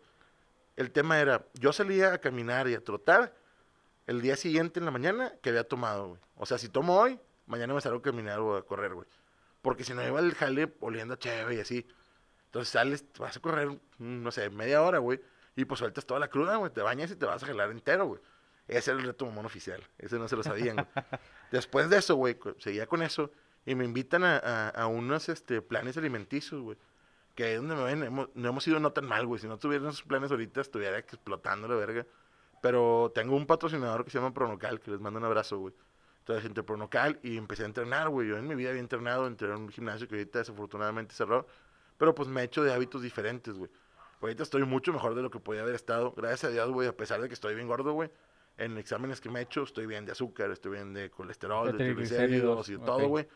el 0.77 0.91
tema 0.91 1.19
era, 1.21 1.47
yo 1.55 1.73
salía 1.73 2.13
a 2.15 2.19
caminar 2.19 2.69
y 2.69 2.75
a 2.75 2.83
trotar 2.83 3.35
el 4.07 4.21
día 4.21 4.37
siguiente 4.37 4.79
en 4.81 4.85
la 4.85 4.91
mañana 4.91 5.33
que 5.43 5.51
había 5.51 5.65
tomado, 5.65 6.09
güey. 6.09 6.21
O 6.37 6.47
sea, 6.47 6.59
si 6.59 6.69
tomo 6.69 6.99
hoy, 6.99 7.19
mañana 7.47 7.75
me 7.75 7.81
salgo 7.81 7.99
a 7.99 8.03
caminar 8.03 8.41
o 8.41 8.57
a 8.57 8.65
correr, 8.67 8.95
güey. 8.95 9.07
Porque 9.63 9.85
si 9.85 9.93
no 9.95 10.07
iba 10.07 10.19
al 10.19 10.35
jale 10.35 10.73
oliendo 10.81 11.17
chévere 11.17 11.57
y 11.57 11.61
así. 11.61 11.87
Entonces 12.47 12.71
sales, 12.71 13.05
vas 13.19 13.37
a 13.37 13.41
correr, 13.41 13.69
mm, 13.69 14.23
no 14.23 14.31
sé, 14.31 14.51
media 14.51 14.83
hora, 14.83 14.99
güey. 14.99 15.21
Y 15.57 15.65
pues 15.65 15.79
sueltas 15.81 16.07
toda 16.07 16.21
la 16.21 16.29
cruda, 16.29 16.57
güey. 16.57 16.73
Te 16.73 16.81
bañas 16.81 17.11
y 17.11 17.17
te 17.17 17.27
vas 17.27 17.43
a 17.43 17.47
jalar 17.47 17.71
entero, 17.71 18.07
güey. 18.07 18.21
Ese 18.69 18.91
era 18.93 19.01
el 19.01 19.07
reto 19.07 19.25
mamón 19.27 19.47
oficial. 19.47 19.83
Ese 19.99 20.19
no 20.19 20.29
se 20.29 20.37
lo 20.37 20.43
sabían. 20.43 20.87
Después 21.51 21.89
de 21.91 21.99
eso, 21.99 22.15
güey, 22.17 22.39
seguía 22.59 22.87
con 22.87 23.03
eso. 23.03 23.31
Y 23.67 23.75
me 23.75 23.85
invitan 23.85 24.25
a, 24.25 24.37
a, 24.39 24.69
a 24.69 24.87
unos 24.87 25.29
este, 25.29 25.61
planes 25.63 25.97
alimenticios, 25.97 26.61
güey. 26.61 26.77
Que 27.35 27.45
ahí 27.45 27.55
donde 27.57 27.75
me 27.77 27.85
ven, 27.85 28.03
hemos- 28.03 28.29
no 28.35 28.49
hemos 28.49 28.67
ido 28.67 28.79
no 28.81 28.93
tan 28.93 29.07
mal, 29.07 29.27
güey. 29.27 29.41
Si 29.41 29.47
no 29.49 29.59
tuvieran 29.59 29.89
esos 29.89 30.03
planes 30.03 30.31
ahorita, 30.31 30.61
estuviera 30.61 30.99
explotando 30.99 31.67
la 31.69 31.75
verga. 31.77 32.07
Pero 32.61 33.13
tengo 33.15 33.37
un 33.37 33.47
patrocinador 33.47 34.05
que 34.05 34.11
se 34.11 34.19
llama 34.19 34.35
Pronocal, 34.35 34.81
que 34.81 34.91
les 34.91 35.01
mando 35.01 35.19
un 35.19 35.25
abrazo, 35.25 35.59
güey. 35.59 35.75
Entonces 36.21 36.45
entré 36.45 36.63
a 36.63 36.67
Pronocal 36.67 37.19
y 37.23 37.37
empecé 37.37 37.63
a 37.63 37.67
entrenar, 37.67 38.09
güey. 38.11 38.29
Yo 38.29 38.37
en 38.37 38.47
mi 38.47 38.55
vida 38.55 38.71
había 38.71 38.81
entrenado, 38.81 39.27
entré 39.27 39.49
en 39.49 39.55
un 39.55 39.69
gimnasio 39.71 40.09
que 40.09 40.17
ahorita 40.17 40.41
desafortunadamente 40.41 41.15
cerró. 41.15 41.47
Pero 41.97 42.15
pues 42.15 42.29
me 42.29 42.41
he 42.43 42.45
hecho 42.45 42.63
de 42.63 42.73
hábitos 42.73 43.03
diferentes, 43.03 43.55
güey. 43.55 43.71
Ahorita 44.21 44.43
estoy 44.43 44.65
mucho 44.65 44.93
mejor 44.93 45.15
de 45.15 45.23
lo 45.23 45.31
que 45.31 45.39
podía 45.39 45.63
haber 45.63 45.75
estado. 45.77 46.13
Gracias 46.17 46.45
a 46.45 46.49
Dios, 46.53 46.69
güey, 46.71 46.89
a 46.89 46.97
pesar 46.97 47.21
de 47.21 47.29
que 47.29 47.35
estoy 47.35 47.55
bien 47.55 47.69
gordo, 47.69 47.93
güey. 47.93 48.11
En 48.59 48.77
exámenes 48.77 49.21
que 49.21 49.31
me 49.31 49.39
he 49.41 49.43
hecho, 49.45 49.63
estoy 49.63 49.87
bien 49.87 50.05
de 50.05 50.13
azúcar, 50.13 50.51
estoy 50.51 50.73
bien 50.73 50.93
de 50.93 51.11
colesterol, 51.11 51.67
De 51.67 51.73
de 51.73 51.79
triglicéridos, 51.79 52.69
y 52.69 52.75
ok. 52.75 52.85
todo, 52.85 53.09
güey. 53.09 53.27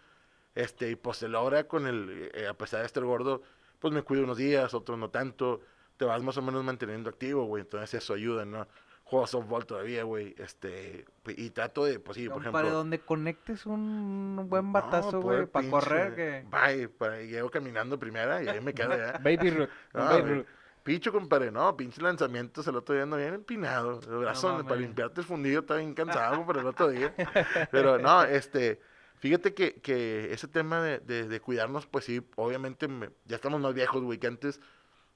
Este, 0.54 0.90
y 0.90 0.96
pues 0.96 1.16
se 1.18 1.28
logra 1.28 1.64
con 1.64 1.86
el, 1.86 2.30
eh, 2.34 2.46
a 2.48 2.54
pesar 2.54 2.80
de 2.80 2.86
estar 2.86 3.02
gordo, 3.04 3.42
pues 3.78 3.94
me 3.94 4.02
cuido 4.02 4.24
unos 4.24 4.36
días, 4.36 4.74
otros 4.74 4.98
no 4.98 5.08
tanto. 5.10 5.60
Te 5.96 6.04
vas 6.04 6.22
más 6.22 6.36
o 6.36 6.42
menos 6.42 6.62
manteniendo 6.64 7.08
activo, 7.08 7.44
güey. 7.44 7.62
Entonces 7.62 7.94
eso 8.02 8.14
ayuda, 8.14 8.44
¿no? 8.44 8.66
juego 9.04 9.26
softball 9.26 9.66
todavía, 9.66 10.04
güey. 10.04 10.34
Este, 10.38 11.04
p- 11.22 11.34
y 11.36 11.50
trato 11.50 11.84
de, 11.84 11.98
pues 12.00 12.16
sí, 12.16 12.28
por 12.30 12.40
ejemplo. 12.40 12.70
donde 12.70 12.98
conectes 13.00 13.66
un 13.66 14.46
buen 14.48 14.66
No, 14.66 14.72
batazo, 14.72 15.20
güey, 15.20 15.44
para 15.46 15.66
pinche- 15.66 15.70
correr, 15.70 16.14
que... 16.14 16.44
Bye, 16.50 16.88
pa- 16.88 17.18
llego 17.18 17.50
caminando 17.50 17.98
primera 17.98 18.42
y 18.42 18.48
ahí 18.48 18.60
me 18.62 18.72
quedo 18.72 18.96
ya. 18.96 19.18
Baby 19.22 19.50
Root. 19.50 19.70
Ah, 19.92 20.08
Baby 20.18 20.22
güey. 20.30 20.46
Picho, 20.82 21.12
compadre, 21.12 21.50
no, 21.52 21.76
pinche 21.76 22.02
lanzamientos 22.02 22.66
el 22.66 22.74
otro 22.76 22.94
día 22.94 23.04
ando 23.04 23.16
bien 23.16 23.34
empinado. 23.34 24.00
El 24.00 24.18
brazo 24.18 24.48
mames. 24.50 24.64
para 24.64 24.80
limpiarte 24.80 25.20
el 25.20 25.26
fundido 25.26 25.60
está 25.60 25.76
bien 25.76 25.94
cansado, 25.94 26.44
pero 26.46 26.60
el 26.60 26.66
otro 26.66 26.88
día. 26.88 27.14
Pero 27.70 27.98
no, 27.98 28.24
este, 28.24 28.80
fíjate 29.18 29.54
que, 29.54 29.74
que 29.80 30.32
ese 30.32 30.48
tema 30.48 30.82
de, 30.82 30.98
de, 30.98 31.28
de 31.28 31.40
cuidarnos, 31.40 31.86
pues 31.86 32.04
sí, 32.06 32.20
obviamente 32.36 32.88
me- 32.88 33.10
ya 33.26 33.36
estamos 33.36 33.60
más 33.60 33.74
viejos, 33.74 34.02
güey, 34.02 34.18
que 34.18 34.26
antes. 34.26 34.60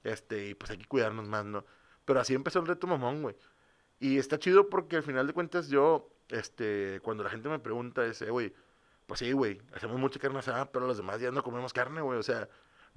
Este, 0.03 0.47
y 0.49 0.53
pues 0.53 0.71
hay 0.71 0.77
que 0.77 0.85
cuidarnos 0.87 1.27
más, 1.27 1.43
¿no? 1.43 1.65
Pero 2.05 2.21
así 2.21 2.33
empezó 2.33 2.59
el 2.59 2.67
reto 2.67 2.87
mamón, 2.87 3.21
güey. 3.21 3.35
Y 3.99 4.17
está 4.19 4.39
chido 4.39 4.69
porque 4.69 4.95
al 4.95 5.03
final 5.03 5.27
de 5.27 5.33
cuentas 5.33 5.67
yo, 5.67 6.09
este, 6.29 7.01
cuando 7.03 7.23
la 7.25 7.29
gente 7.29 7.49
me 7.49 7.59
pregunta, 7.59 8.05
es, 8.05 8.21
eh, 8.21 8.29
güey, 8.29 8.53
pues 9.05 9.19
sí, 9.19 9.33
güey, 9.33 9.61
hacemos 9.73 9.97
mucha 9.99 10.19
carne 10.19 10.39
asada, 10.39 10.71
pero 10.71 10.87
los 10.87 10.95
demás 10.97 11.19
días 11.19 11.33
no 11.33 11.43
comemos 11.43 11.73
carne, 11.73 11.99
güey. 11.99 12.17
O 12.19 12.23
sea, 12.23 12.47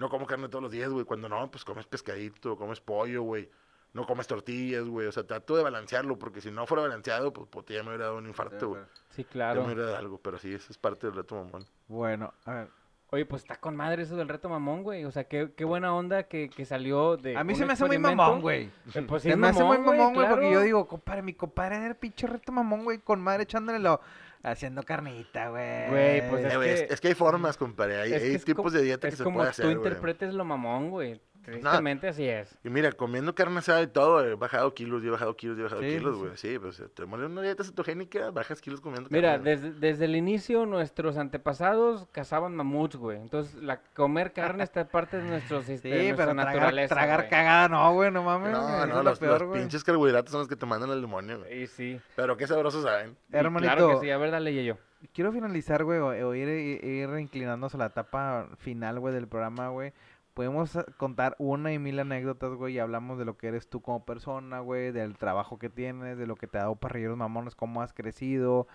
no 0.00 0.08
como 0.08 0.26
carne 0.26 0.48
todos 0.48 0.62
los 0.62 0.72
días, 0.72 0.90
güey. 0.90 1.04
Cuando 1.04 1.28
no, 1.28 1.50
pues 1.50 1.64
comes 1.64 1.86
pescadito, 1.86 2.56
comes 2.56 2.80
pollo, 2.80 3.22
güey. 3.22 3.48
No 3.92 4.06
comes 4.06 4.26
tortillas, 4.26 4.84
güey. 4.88 5.06
O 5.06 5.12
sea, 5.12 5.26
trato 5.26 5.56
de 5.56 5.62
balancearlo, 5.62 6.18
porque 6.18 6.40
si 6.40 6.50
no 6.50 6.66
fuera 6.66 6.82
balanceado, 6.84 7.32
pues, 7.32 7.48
puta, 7.48 7.74
ya 7.74 7.82
me 7.82 7.90
hubiera 7.90 8.06
dado 8.06 8.18
un 8.18 8.26
infarto, 8.26 8.68
güey. 8.70 8.82
Sí, 9.10 9.24
Ya 9.24 9.28
claro. 9.28 9.60
me 9.60 9.66
hubiera 9.66 9.84
dado 9.84 9.96
algo, 9.98 10.18
pero 10.18 10.38
sí, 10.38 10.54
eso 10.54 10.68
es 10.70 10.78
parte 10.78 11.06
del 11.06 11.16
reto 11.16 11.34
mamón. 11.36 11.66
Bueno, 11.88 12.32
a 12.44 12.54
ver. 12.54 12.68
Oye, 13.12 13.26
pues 13.26 13.42
está 13.42 13.56
con 13.56 13.74
madre 13.74 14.04
eso 14.04 14.14
del 14.16 14.28
reto 14.28 14.48
mamón, 14.48 14.84
güey. 14.84 15.04
O 15.04 15.10
sea, 15.10 15.24
qué, 15.24 15.52
qué 15.56 15.64
buena 15.64 15.92
onda 15.94 16.22
que, 16.22 16.48
que 16.48 16.64
salió 16.64 17.16
de. 17.16 17.36
A 17.36 17.42
mí 17.42 17.56
se 17.56 17.66
me 17.66 17.72
hace 17.72 17.84
muy 17.84 17.98
mamón, 17.98 18.40
güey. 18.40 18.70
Eh, 18.94 19.02
Pues 19.06 19.22
sí, 19.24 19.30
Se 19.30 19.36
me 19.36 19.48
hace 19.48 19.64
muy 19.64 19.78
mamón, 19.78 20.14
güey, 20.14 20.28
porque 20.28 20.52
yo 20.52 20.60
digo, 20.62 20.86
compadre, 20.86 21.22
mi 21.22 21.34
compadre 21.34 21.76
era 21.76 21.86
el 21.88 21.96
pinche 21.96 22.26
reto 22.28 22.52
mamón, 22.52 22.84
güey, 22.84 22.98
con 23.00 23.20
madre 23.20 23.42
echándole 23.42 23.80
lo... 23.80 24.00
Haciendo 24.42 24.82
carnita, 24.84 25.50
güey. 25.50 25.88
Güey, 25.90 26.28
pues 26.30 26.44
Eh, 26.44 26.48
es 26.48 26.54
es, 26.54 26.82
que- 26.88 26.94
es 26.94 27.00
que 27.00 27.08
hay 27.08 27.14
formas, 27.14 27.56
compadre. 27.58 28.00
Hay, 28.00 28.12
Es 28.14 28.18
que 28.22 28.28
hay 28.28 28.34
es 28.36 28.44
tipos 28.44 28.64
como- 28.64 28.70
de 28.76 28.82
dieta 28.82 29.08
que 29.08 29.12
Es 29.12 29.18
se 29.18 29.24
como 29.24 29.36
puede 29.38 29.48
tú 29.48 29.50
hacer, 29.50 29.64
güey. 29.66 29.76
interpretes 29.76 30.32
lo 30.34 30.44
mamón, 30.44 30.90
güey. 30.90 31.20
Tristemente 31.44 32.08
así 32.08 32.26
es. 32.28 32.56
Y 32.62 32.70
mira, 32.70 32.92
comiendo 32.92 33.34
carne 33.34 33.58
asada 33.58 33.82
y 33.82 33.86
todo, 33.86 34.24
he 34.24 34.34
bajado 34.34 34.72
kilos, 34.74 35.02
yo 35.02 35.08
he 35.08 35.12
bajado 35.12 35.36
kilos, 35.36 35.56
yo 35.56 35.62
he 35.62 35.64
bajado 35.64 35.82
Sí, 35.82 35.88
kilos, 35.88 36.18
güey. 36.18 36.30
Sí, 36.36 36.58
pues 36.58 36.82
te 36.94 37.04
mueres 37.06 37.28
una 37.30 37.42
dieta 37.42 37.64
cetogénica, 37.64 38.30
bajas 38.30 38.60
kilos 38.60 38.80
comiendo 38.80 39.08
Mira, 39.10 39.32
carne. 39.32 39.42
güey. 39.54 39.56
desde, 39.56 39.80
desde 39.80 40.04
el 40.04 40.16
inicio 40.16 40.66
nuestros 40.66 41.16
antepasados 41.16 42.06
cazaban 42.12 42.54
mamuts, 42.56 42.96
güey. 42.96 43.18
Entonces, 43.18 43.54
la 43.62 43.80
comer 43.94 44.32
carne 44.32 44.62
está 44.64 44.86
parte 44.88 45.16
de, 45.18 45.24
nuestros, 45.28 45.64
Sí, 45.64 45.76
de 45.76 45.90
nuestra 46.04 46.16
pero 46.16 46.34
naturaleza. 46.34 46.94
tragar 46.94 47.28
cagada 47.28 47.68
no, 47.68 47.92
güey, 47.94 48.10
no 48.10 48.22
mames. 48.22 48.52
No, 48.52 48.86
no, 48.86 48.94
lo 48.96 49.02
los, 49.02 49.18
peor, 49.18 49.42
los 49.42 49.56
pinches 49.58 49.82
carbohidratos 49.82 50.30
son 50.32 50.40
los 50.40 50.48
que 50.48 50.56
te 50.56 50.66
mandan 50.66 50.90
al 50.90 51.00
demonio, 51.00 51.38
güey. 51.40 51.62
Y 51.62 51.66
sí. 51.66 52.00
Pero 52.16 52.36
qué 52.36 52.46
sabrosos 52.46 52.84
saben. 52.84 53.16
Hermanito, 53.32 53.72
Claro 53.74 53.88
que 54.00 54.06
sí. 54.06 54.10
A 54.10 54.18
ver, 54.18 54.30
dale 54.30 54.64
yo. 54.64 54.76
quiero 55.14 55.32
finalizar, 55.32 55.84
güey, 55.84 55.98
o, 55.98 56.28
o 56.28 56.34
ir, 56.34 56.48
ir, 56.48 56.84
ir 56.84 57.18
inclinándonos 57.18 57.74
a 57.74 57.78
la 57.78 57.86
etapa 57.86 58.48
final, 58.58 59.00
güey, 59.00 59.14
del 59.14 59.26
programa, 59.26 59.68
güey. 59.68 59.92
Podemos 60.34 60.76
ah, 60.76 60.84
contar 60.96 61.34
una 61.38 61.72
y 61.72 61.78
mil 61.78 61.98
anécdotas, 61.98 62.52
güey, 62.54 62.74
y 62.74 62.78
hablamos 62.78 63.18
de 63.18 63.24
lo 63.24 63.36
que 63.36 63.48
eres 63.48 63.68
tú 63.68 63.80
como 63.82 64.04
persona, 64.04 64.60
güey, 64.60 64.92
del 64.92 65.16
trabajo 65.16 65.58
que 65.58 65.68
tienes, 65.68 66.16
de 66.18 66.26
lo 66.26 66.36
que 66.36 66.46
te 66.46 66.58
ha 66.58 66.62
dado 66.62 66.76
parrilleros 66.76 67.16
mamones, 67.16 67.54
cómo 67.54 67.82
has 67.82 67.92
crecido. 67.92 68.66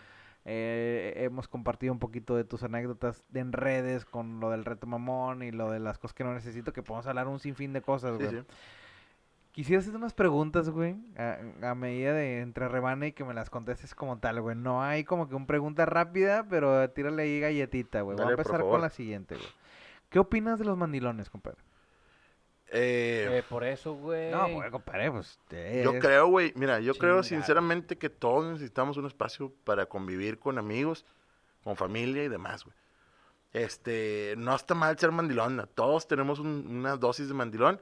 Eh, 0.47 1.13
hemos 1.17 1.47
compartido 1.47 1.91
un 1.91 1.97
poquito 1.99 2.35
de 2.35 2.43
tus 2.43 2.61
anécdotas 2.61 3.23
en 3.33 3.51
redes 3.51 4.05
con 4.05 4.39
lo 4.39 4.51
del 4.51 4.63
reto 4.63 4.85
mamón 4.85 5.41
y 5.41 5.51
lo 5.51 5.71
de 5.71 5.79
las 5.79 5.97
cosas 5.97 6.13
que 6.13 6.23
no 6.23 6.33
necesito, 6.35 6.71
que 6.71 6.83
podemos 6.83 7.07
hablar 7.07 7.27
un 7.27 7.39
sinfín 7.39 7.73
de 7.73 7.81
cosas, 7.81 8.17
Sí, 8.17 8.23
güey. 8.25 8.41
sí. 8.41 8.47
Quisiera 9.53 9.79
hacerte 9.79 9.97
unas 9.97 10.13
preguntas, 10.13 10.69
güey, 10.69 10.97
a, 11.17 11.37
a 11.71 11.75
medida 11.75 12.11
de 12.13 12.41
entre 12.41 12.67
rebane 12.67 13.07
y 13.07 13.11
que 13.13 13.23
me 13.23 13.33
las 13.33 13.49
contestes 13.49 13.95
como 13.95 14.17
tal, 14.19 14.41
güey. 14.41 14.55
No 14.55 14.83
hay 14.83 15.05
como 15.05 15.29
que 15.29 15.35
una 15.35 15.47
pregunta 15.47 15.85
rápida, 15.85 16.45
pero 16.49 16.89
tírale 16.89 17.23
ahí 17.23 17.39
galletita, 17.39 18.01
güey. 18.01 18.17
Voy 18.17 18.27
a 18.27 18.31
empezar 18.31 18.61
con 18.61 18.81
la 18.81 18.89
siguiente, 18.89 19.35
güey. 19.35 19.47
¿Qué 20.15 20.19
opinas 20.19 20.57
de 20.57 20.63
los 20.63 20.77
mandilones, 20.77 21.29
compadre? 21.29 21.57
Eh, 22.71 23.27
Eh, 23.39 23.43
por 23.49 23.65
eso, 23.65 23.95
güey. 23.95 24.31
No, 24.31 24.47
güey, 24.49 24.71
compadre, 24.71 25.11
pues... 25.11 25.37
eh, 25.49 25.81
yo 25.83 25.99
creo, 25.99 26.27
güey, 26.27 26.53
mira, 26.55 26.79
yo 26.79 26.93
creo 26.95 27.21
sinceramente 27.21 27.97
que 27.97 28.09
todos 28.09 28.45
necesitamos 28.49 28.95
un 28.95 29.07
espacio 29.07 29.51
para 29.65 29.87
convivir 29.87 30.39
con 30.39 30.57
amigos, 30.57 31.03
con 31.65 31.75
familia 31.75 32.23
y 32.23 32.29
demás, 32.29 32.63
güey. 32.63 32.73
Este, 33.51 34.35
no 34.37 34.55
está 34.55 34.73
mal 34.73 34.97
ser 34.97 35.11
mandilón, 35.11 35.69
todos 35.75 36.07
tenemos 36.07 36.39
un- 36.39 36.65
una 36.69 36.95
dosis 36.95 37.27
de 37.27 37.33
mandilón, 37.33 37.81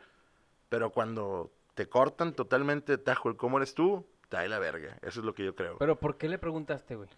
pero 0.70 0.90
cuando 0.90 1.52
te 1.76 1.88
cortan 1.88 2.34
totalmente 2.34 2.94
de 2.94 2.98
tajo 2.98 3.30
el 3.30 3.36
cómo 3.38 3.58
eres 3.58 3.76
tú, 3.76 4.08
te 4.30 4.38
da 4.38 4.48
la 4.48 4.58
verga. 4.58 4.98
Eso 5.04 5.20
es 5.20 5.26
lo 5.28 5.36
que 5.36 5.46
yo 5.46 5.54
creo. 5.54 5.78
Pero 5.78 6.00
¿por 6.00 6.18
qué 6.18 6.28
le 6.30 6.40
preguntaste, 6.40 6.96
güey? 6.96 7.10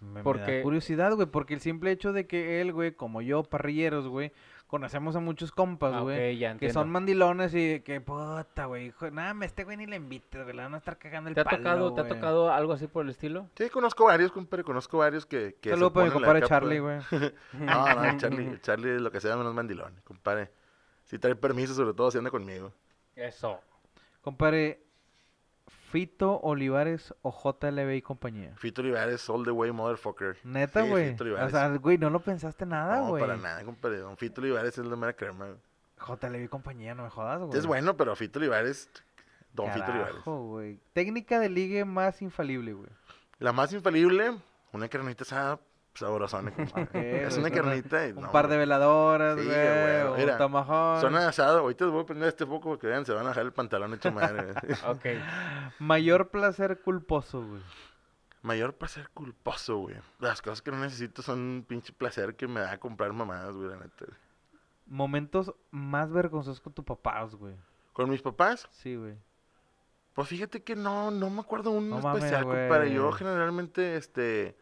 Me, 0.00 0.14
me 0.14 0.22
porque- 0.22 0.58
da 0.58 0.62
curiosidad, 0.62 1.12
güey, 1.14 1.26
porque 1.26 1.54
el 1.54 1.60
simple 1.60 1.90
hecho 1.90 2.12
de 2.12 2.26
que 2.26 2.60
él, 2.60 2.72
güey, 2.72 2.92
como 2.92 3.20
yo, 3.22 3.42
parrilleros, 3.42 4.08
güey, 4.08 4.32
conocemos 4.66 5.14
a 5.16 5.20
muchos 5.20 5.50
compas, 5.52 5.92
Ah, 5.94 6.00
güey, 6.00 6.38
que 6.38 6.46
entiendo. 6.46 6.72
son 6.72 6.90
mandilones 6.90 7.54
y 7.54 7.80
que, 7.80 8.00
puta, 8.00 8.64
güey, 8.66 8.86
hijo, 8.86 9.10
nada, 9.10 9.34
me 9.34 9.44
este 9.44 9.64
güey 9.64 9.76
ni 9.76 9.86
le 9.86 9.96
invites, 9.96 10.42
güey, 10.42 10.56
le 10.56 10.62
van 10.62 10.74
a 10.74 10.78
estar 10.78 10.96
cagando 10.96 11.28
el 11.28 11.34
¿Te 11.34 11.40
ha, 11.42 11.44
palo, 11.44 11.58
tocado, 11.58 11.94
¿Te 11.94 12.00
ha 12.00 12.08
tocado 12.08 12.52
algo 12.52 12.72
así 12.72 12.86
por 12.86 13.04
el 13.04 13.10
estilo? 13.10 13.48
Sí, 13.56 13.68
conozco 13.68 14.04
varios, 14.06 14.32
compadre, 14.32 14.64
conozco 14.64 14.98
varios 14.98 15.26
que... 15.26 15.56
que 15.60 15.70
Saludos 15.70 15.92
para 15.92 16.06
mi 16.06 16.12
compadre 16.12 16.40
capa. 16.40 16.48
Charlie, 16.48 16.78
güey. 16.78 16.98
No, 17.54 17.94
no, 17.94 18.16
Charlie, 18.18 18.58
Charlie 18.62 18.94
es 18.94 19.00
lo 19.02 19.10
que 19.10 19.20
sea 19.20 19.36
menos 19.36 19.52
mandilón, 19.54 20.00
compadre. 20.04 20.50
Si 21.04 21.18
trae 21.18 21.34
permiso, 21.34 21.74
sobre 21.74 21.92
todo 21.92 22.10
si 22.10 22.18
anda 22.18 22.30
conmigo. 22.30 22.72
Eso. 23.16 23.60
Compadre, 24.22 24.80
Fito 25.90 26.40
Olivares 26.42 27.12
o 27.22 27.32
JLB 27.32 27.94
y 27.96 28.02
compañía. 28.02 28.52
Fito 28.56 28.80
Olivares, 28.80 29.28
all 29.28 29.44
the 29.44 29.50
way, 29.50 29.72
motherfucker. 29.72 30.36
Neta, 30.44 30.84
Sí, 30.84 30.88
güey. 30.88 31.10
Fito 31.16 31.24
o 31.34 31.50
sea, 31.50 31.68
güey, 31.78 31.98
no 31.98 32.10
lo 32.10 32.20
pensaste 32.20 32.64
nada, 32.64 32.98
no, 33.00 33.08
güey. 33.08 33.20
para 33.22 33.36
nada, 33.36 33.64
compadre. 33.64 33.98
Don 33.98 34.16
Fito 34.16 34.40
Olivares 34.40 34.78
es 34.78 34.86
la 34.86 34.94
mera 34.96 35.12
crema. 35.14 35.46
güey. 35.46 35.58
JLB 36.18 36.44
y 36.44 36.48
compañía, 36.48 36.94
no 36.94 37.02
me 37.02 37.10
jodas, 37.10 37.40
güey. 37.42 37.58
Es 37.58 37.66
bueno, 37.66 37.96
pero 37.96 38.14
Fito 38.14 38.38
Olivares, 38.38 38.88
Don 39.52 39.70
Fito 39.72 39.90
Olivares. 39.90 40.24
Güey. 40.24 40.78
Técnica 40.92 41.40
de 41.40 41.48
ligue 41.48 41.84
más 41.84 42.22
infalible, 42.22 42.72
güey. 42.72 42.88
La 43.40 43.52
más 43.52 43.72
infalible, 43.72 44.38
una 44.72 44.88
carnita 44.88 45.24
asada 45.24 45.58
Ok, 46.76 46.94
es 46.94 47.36
una 47.36 47.50
carnita 47.50 48.06
y 48.06 48.12
Un 48.12 48.22
no, 48.22 48.32
par 48.32 48.48
de 48.48 48.56
veladoras, 48.56 49.38
Sí, 49.38 49.46
güey. 49.46 50.24
un. 50.24 51.00
Zona 51.00 51.20
de 51.20 51.26
asado, 51.26 51.58
ahorita 51.60 51.84
les 51.84 51.92
voy 51.92 52.02
a 52.02 52.06
prender 52.06 52.28
este 52.28 52.46
foco 52.46 52.70
porque 52.70 52.86
vean, 52.86 53.04
se 53.04 53.12
van 53.12 53.26
a 53.26 53.30
dejar 53.30 53.44
el 53.44 53.52
pantalón 53.52 53.94
hecho 53.94 54.10
madre. 54.12 54.54
Ok. 54.86 55.04
Mayor 55.78 56.28
placer 56.30 56.80
culposo, 56.80 57.44
güey. 57.44 57.62
Mayor 58.42 58.74
placer 58.74 59.10
culposo, 59.12 59.78
güey. 59.78 59.96
Las 60.18 60.40
cosas 60.40 60.62
que 60.62 60.70
no 60.70 60.78
necesito 60.78 61.22
son 61.22 61.38
un 61.40 61.64
pinche 61.66 61.92
placer 61.92 62.36
que 62.36 62.48
me 62.48 62.60
da 62.60 62.78
comprar 62.78 63.12
mamadas, 63.12 63.54
güey, 63.54 63.68
la 63.68 63.76
neta. 63.76 64.06
güey. 64.06 64.18
Momentos 64.86 65.54
más 65.70 66.10
vergonzosos 66.10 66.60
con 66.60 66.72
tu 66.72 66.84
papás, 66.84 67.34
güey. 67.34 67.54
Con 67.92 68.08
mis 68.08 68.22
papás, 68.22 68.66
Sí, 68.70 68.96
güey. 68.96 69.14
Pues 70.14 70.28
fíjate 70.28 70.62
que 70.62 70.74
no, 70.74 71.10
no 71.10 71.30
me 71.30 71.40
acuerdo 71.40 71.70
uno 71.70 72.00
No 72.00 72.14
especial, 72.16 72.44
compadre. 72.44 72.92
Yo 72.92 73.12
generalmente, 73.12 73.96
este... 73.96 74.56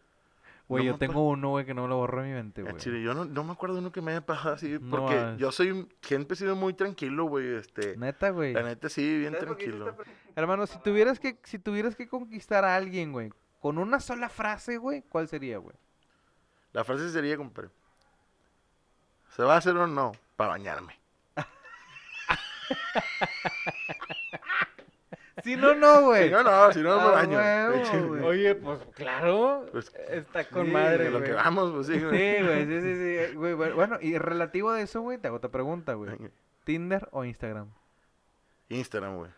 Güey, 0.69 0.85
no 0.85 0.93
yo 0.93 0.99
tengo 0.99 1.27
uno, 1.27 1.51
güey, 1.51 1.65
que 1.65 1.73
no 1.73 1.83
me 1.83 1.89
lo 1.89 1.97
borro 1.97 2.21
de 2.21 2.29
mi 2.29 2.35
mente, 2.35 2.63
güey. 2.63 2.77
chile, 2.77 3.03
yo 3.03 3.15
no, 3.15 3.25
no 3.25 3.43
me 3.43 3.53
acuerdo 3.53 3.79
uno 3.79 3.91
que 3.91 4.03
me 4.03 4.11
haya 4.11 4.27
pasado 4.27 4.55
así, 4.55 4.79
No 4.79 4.91
porque 4.91 5.37
yo 5.39 5.51
soy, 5.51 5.89
siempre 6.03 6.35
he 6.35 6.37
sido 6.37 6.57
muy 6.57 6.75
tranquilo, 6.75 7.25
güey, 7.25 7.57
este... 7.57 7.97
Neta, 7.97 8.29
güey. 8.31 8.53
La 8.53 8.63
neta 8.63 8.91
sí, 8.91 9.19
bien 9.19 9.33
¿Sabes 9.33 9.49
por 9.49 9.57
qué 9.57 9.65
hice 9.65 9.79
tranquilo. 9.79 10.05
Hermano, 10.37 10.67
si 10.67 10.79
tuvieras 10.81 11.19
que, 11.19 11.39
si 11.45 11.59
tuvieras 11.59 11.97
que 11.97 12.07
conquistar 12.07 12.67
a 12.67 12.77
alguien, 12.77 13.13
güey, 13.13 13.33
con 13.61 13.79
una 13.79 13.99
sola 13.99 14.29
frase, 14.29 14.77
güey, 14.77 15.03
¿cuál 15.09 15.27
sería, 15.27 15.57
güey? 15.57 15.75
La 16.73 16.85
frase 16.85 17.09
sería, 17.09 17.39
compadre. 17.39 17.71
¿Se 19.31 19.43
va 19.43 19.55
a 19.55 19.59
hacer 19.59 19.77
o 19.77 19.87
no? 19.87 20.13
Para 20.37 20.51
bañarme. 20.51 20.99
Si 25.49 25.57
no, 25.57 25.75
no, 25.75 26.03
güey. 26.03 26.25
Si 26.29 26.31
no, 26.31 26.43
no, 26.43 26.73
si 26.73 26.81
no, 26.81 26.97
no 27.01 27.09
Ah, 27.17 27.83
chile. 27.85 28.03
güey. 28.07 28.23
Oye, 28.25 28.55
pues 28.55 28.81
claro. 28.95 29.67
Pues, 29.73 29.93
Está 30.09 30.45
con 30.49 30.67
Sí, 30.67 30.73
madre, 30.73 31.05
de 31.05 31.11
lo 31.11 31.23
que 31.23 31.33
vamos, 31.33 31.71
pues 31.73 31.87
sí, 31.87 31.99
güey. 31.99 32.11
Sí, 32.39 32.45
güey, 32.45 32.67
sí, 32.67 32.81
sí, 32.81 32.95
sí. 33.29 33.35
Güey, 33.37 33.53
güey, 33.55 33.73
Bueno, 33.73 33.99
y 34.01 34.19
relativo 34.19 34.71
a 34.71 34.81
eso, 34.81 35.01
güey, 35.01 35.19
te 35.19 35.29
hago 35.29 35.39
otra 35.39 35.51
pregunta, 35.51 35.95
güey. 35.95 36.11
¿Tinder 36.65 37.09
o 37.13 37.25
Instagram? 37.25 37.69
Instagram, 38.69 39.17
güey. 39.17 39.31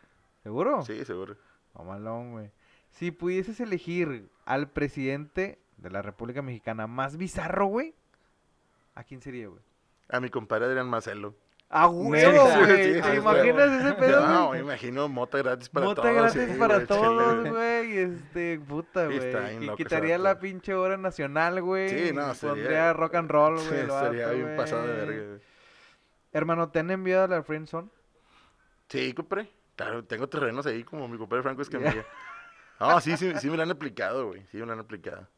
¿Seguro? 0.43 0.83
Sí, 0.83 1.05
seguro. 1.05 1.37
Mamalón, 1.75 2.33
güey. 2.33 2.51
Si 2.91 3.11
pudieses 3.13 3.61
elegir 3.61 4.29
al 4.45 4.69
presidente 4.69 5.59
de 5.77 5.91
la 5.91 6.03
República 6.03 6.43
Mexicana 6.43 6.87
más 6.89 7.17
bizarro, 7.17 7.67
güey, 7.67 7.95
¿a 8.97 9.05
quién 9.05 9.23
sería, 9.23 9.47
güey? 9.49 9.61
A 10.09 10.19
mi 10.19 10.29
compadre 10.29 10.67
Adrián 10.67 10.89
Marcelo. 10.89 11.35
¡A 11.73 11.87
huevo, 11.87 12.43
güey! 12.67 12.95
sí, 12.95 13.01
¿Te 13.01 13.15
imaginas 13.15 13.71
ese 13.81 13.93
pedo, 13.95 14.27
No, 14.27 14.49
güey? 14.49 14.61
me 14.61 14.67
imagino 14.67 15.09
mota 15.09 15.39
gratis 15.39 15.69
para 15.69 15.87
Mota 15.87 16.03
todos. 16.03 16.15
gratis 16.15 16.53
sí, 16.53 16.59
para 16.59 16.75
güey, 16.75 16.87
todos, 16.89 17.49
güey. 17.49 17.97
Este, 17.99 18.59
puta, 18.59 19.05
güey. 19.07 19.17
Y 19.17 19.21
ese 19.69 19.75
quitaría 19.77 20.19
la 20.19 20.41
pinche 20.41 20.75
hora 20.75 20.97
nacional, 20.97 21.63
güey. 21.63 21.89
Sí, 21.89 22.13
no, 22.13 22.33
y 22.33 22.35
sería- 22.35 22.55
Pondría 22.55 22.93
rock 22.93 23.15
and 23.15 23.31
roll, 23.31 23.55
güey. 23.55 23.65
Sí, 23.87 23.91
Sería 24.01 24.29
bien 24.31 24.57
pasado 24.57 24.83
de 24.87 24.93
verga, 24.95 25.27
güey. 25.29 25.41
Hermano, 26.33 26.71
¿te 26.71 26.81
han 26.81 26.91
enviado 26.91 27.25
a 27.25 27.29
la 27.29 27.43
friendzone? 27.45 27.89
Sí, 28.89 29.13
compadre. 29.15 29.49
Claro, 29.77 30.05
tengo 30.05 30.29
terrenos 30.29 30.67
ahí 30.67 30.83
como 30.83 31.07
mi 31.07 31.19
compadre 31.19 31.43
Franco 31.45 31.63
Escamilla. 31.63 32.05
No, 32.81 32.99
sí, 32.99 33.15
sí, 33.19 33.31
sí 33.39 33.51
me 33.51 33.59
lo 33.59 33.63
han 33.63 33.71
aplicado, 33.71 34.29
güey. 34.29 34.47
Sí 34.51 34.57
me 34.57 34.65
lo 34.65 34.73
han 34.73 34.79
aplicado. 34.79 35.29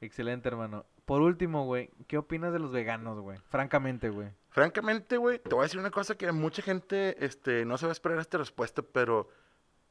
Excelente, 0.00 0.48
hermano. 0.48 0.86
Por 1.04 1.20
último, 1.20 1.64
güey, 1.64 1.90
¿qué 2.06 2.16
opinas 2.16 2.52
de 2.52 2.60
los 2.60 2.70
veganos, 2.70 3.18
güey? 3.18 3.38
Francamente, 3.48 4.08
güey. 4.08 4.28
Francamente, 4.50 5.16
güey, 5.16 5.38
te 5.38 5.50
voy 5.50 5.60
a 5.60 5.62
decir 5.62 5.78
una 5.78 5.90
cosa 5.90 6.16
que 6.16 6.30
mucha 6.32 6.60
gente 6.60 7.24
este, 7.24 7.64
no 7.64 7.78
se 7.78 7.86
va 7.86 7.92
a 7.92 7.92
esperar 7.92 8.18
esta 8.18 8.36
respuesta, 8.36 8.82
pero 8.82 9.28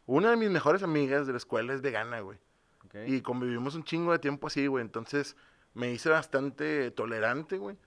una 0.06 0.32
de 0.32 0.38
mis 0.38 0.50
mejores 0.50 0.84
amigas 0.84 1.26
de 1.28 1.34
la 1.34 1.38
escuela 1.38 1.74
es 1.74 1.82
vegana, 1.82 2.20
güey. 2.20 2.38
Ok. 2.86 2.96
Y 3.08 3.22
convivimos 3.22 3.76
un 3.76 3.84
chingo 3.84 4.12
de 4.12 4.20
tiempo 4.20 4.48
así, 4.48 4.68
güey. 4.68 4.84
Entonces 4.84 5.38
me 5.74 5.92
hice 5.92 6.10
bastante 6.10 6.92
tolerante, 6.92 7.58
güey. 7.58 7.78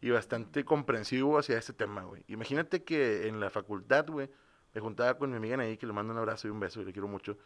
Y 0.00 0.10
bastante 0.10 0.64
comprensivo 0.64 1.38
hacia 1.38 1.58
ese 1.58 1.72
tema, 1.72 2.02
güey. 2.02 2.22
Imagínate 2.28 2.84
que 2.84 3.26
en 3.26 3.40
la 3.40 3.50
facultad, 3.50 4.06
güey, 4.06 4.30
me 4.74 4.80
juntaba 4.80 5.16
con 5.18 5.30
mi 5.30 5.36
amiga 5.36 5.58
ahí, 5.58 5.76
que 5.76 5.86
le 5.86 5.92
mando 5.92 6.12
un 6.12 6.18
abrazo 6.18 6.46
y 6.46 6.50
un 6.50 6.60
beso 6.60 6.80
y 6.82 6.84
le 6.84 6.92
quiero 6.92 7.08
mucho. 7.08 7.38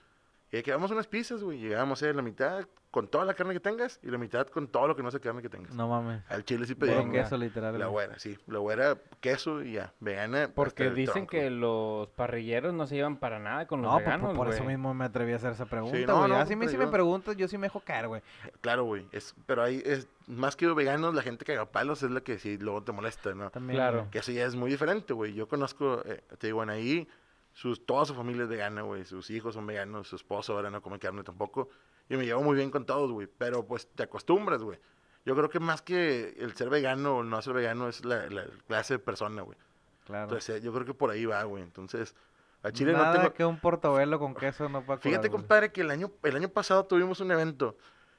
Y 0.53 0.57
de 0.59 0.63
que 0.63 0.71
hagamos 0.71 0.91
unas 0.91 1.07
pizzas, 1.07 1.43
güey. 1.43 1.59
Llegábamos 1.59 2.01
a 2.03 2.05
hacer 2.05 2.15
la 2.15 2.21
mitad 2.23 2.67
con 2.91 3.09
toda 3.09 3.25
la 3.25 3.33
carne 3.33 3.55
que 3.55 3.61
tengas 3.61 3.99
y 4.03 4.09
la 4.11 4.19
mitad 4.19 4.47
con 4.49 4.69
todo 4.69 4.87
lo 4.87 4.95
que 4.95 5.03
no 5.03 5.11
sea 5.11 5.19
carne 5.19 5.41
que 5.41 5.49
tengas. 5.49 5.75
No 5.75 5.89
mames. 5.89 6.23
Al 6.29 6.45
chile 6.45 6.67
sí 6.67 6.75
pedimos. 6.75 7.11
Queso, 7.11 7.39
literal. 7.39 7.79
La 7.79 7.87
güera, 7.87 8.19
sí. 8.19 8.37
La 8.49 8.59
güera, 8.59 8.99
queso 9.21 9.63
y 9.63 9.73
ya. 9.73 9.95
Vegana. 10.01 10.51
Porque 10.55 10.91
dicen 10.91 11.27
tronco. 11.27 11.31
que 11.31 11.49
los 11.49 12.09
parrilleros 12.11 12.75
no 12.75 12.87
se 12.87 12.97
llevan 12.97 13.17
para 13.17 13.39
nada 13.39 13.67
con 13.67 13.81
los 13.81 13.91
No, 13.91 13.95
pues, 13.97 14.05
veganos, 14.05 14.37
por, 14.37 14.45
por 14.45 14.55
eso 14.55 14.63
mismo 14.65 14.93
me 14.93 15.07
atreví 15.07 15.33
a 15.33 15.37
hacer 15.37 15.53
esa 15.53 15.65
pregunta, 15.65 15.97
no, 16.07 16.19
güey. 16.19 16.29
no, 16.29 16.37
Así 16.37 16.55
me, 16.55 16.67
pero 16.67 16.71
si 16.73 16.77
me 16.77 16.85
yo- 16.85 16.91
preguntas, 16.91 17.35
yo 17.39 17.49
sí 17.49 17.57
me 17.57 17.69
dejo 17.69 17.81
caer, 17.81 18.09
güey. 18.09 18.21
Claro, 18.61 18.85
güey. 18.85 19.07
Es, 19.11 19.35
pero 19.47 19.63
ahí 19.63 19.83
es 19.87 20.07
más 20.27 20.55
que 20.55 20.67
veganos, 20.67 21.15
la 21.15 21.23
gente 21.23 21.47
que 21.47 21.53
haga 21.53 21.65
palos 21.65 22.03
es 22.03 22.11
la 22.11 22.21
que 22.21 22.39
sí 22.39 22.59
luego 22.59 22.83
te 22.83 22.93
molesta, 22.93 23.35
¿no? 23.35 23.49
También, 23.49 23.79
Claro. 23.79 24.09
Que 24.11 24.19
eso 24.19 24.33
ya 24.33 24.45
es 24.45 24.55
muy 24.55 24.71
diferente, 24.71 25.15
güey. 25.15 25.33
Yo 25.33 25.49
conozco, 25.49 26.03
eh, 26.05 26.23
te 26.39 26.49
digo, 26.49 26.63
en 26.63 26.69
ahí, 26.69 27.09
sus, 27.53 27.85
toda 27.85 28.05
su 28.05 28.15
familia 28.15 28.45
es 28.45 28.49
vegana, 28.49 28.83
güey. 28.83 29.05
Sus 29.05 29.31
hijos 29.31 29.55
son 29.55 29.67
veganos, 29.67 30.09
su 30.09 30.17
esposo 30.17 30.55
ahora 30.55 30.71
no 30.71 30.81
come 30.83 30.99
carne 30.99 31.23
tampoco. 31.23 31.69
Y 32.09 32.17
me 32.17 32.25
llevo 32.25 32.43
muy 32.43 32.57
bien 32.57 32.71
con 32.71 32.85
todos, 32.87 33.11
güey. 33.11 33.29
Pero 33.39 33.67
pues 33.67 33.87
te 33.89 34.03
acostumbras, 34.05 34.63
güey. 34.63 34.79
Yo 35.25 35.37
creo 35.37 35.49
que 35.49 35.61
más 35.61 35.83
que 35.83 36.35
el 36.39 36.55
ser 36.55 36.69
vegano 36.69 37.19
o 37.19 37.23
no 37.23 37.41
ser 37.43 37.55
vegano 37.55 37.89
es 37.89 38.05
la, 38.05 38.29
la 38.29 38.45
clase 38.67 38.95
de 38.95 38.99
persona, 38.99 39.43
güey. 39.43 39.57
Claro. 40.05 40.25
Entonces, 40.25 40.57
eh, 40.57 40.61
yo 40.61 40.73
creo 40.73 40.85
que 40.85 40.95
por 40.95 41.11
ahí 41.11 41.27
va, 41.27 41.43
güey. 41.45 41.63
Entonces, 41.63 42.15
a 42.63 42.73
Chile 42.73 42.93
Nada 42.93 43.07
no 43.07 43.13
tengo... 43.21 43.35
que 43.35 43.45
un 43.45 43.59
portobelo 43.59 44.19
con 44.19 44.35
queso 44.35 44.69
no 44.69 44.85
pueda 44.85 44.99
Fíjate, 44.99 45.29
curar, 45.29 45.41
compadre, 45.43 45.73
que 45.73 45.83
el 45.83 45.91
año, 45.91 46.11
el 46.23 46.37
año 46.37 46.49
pasado 46.49 46.85
tuvimos 46.87 47.21
un 47.21 47.31
evento 47.31 47.77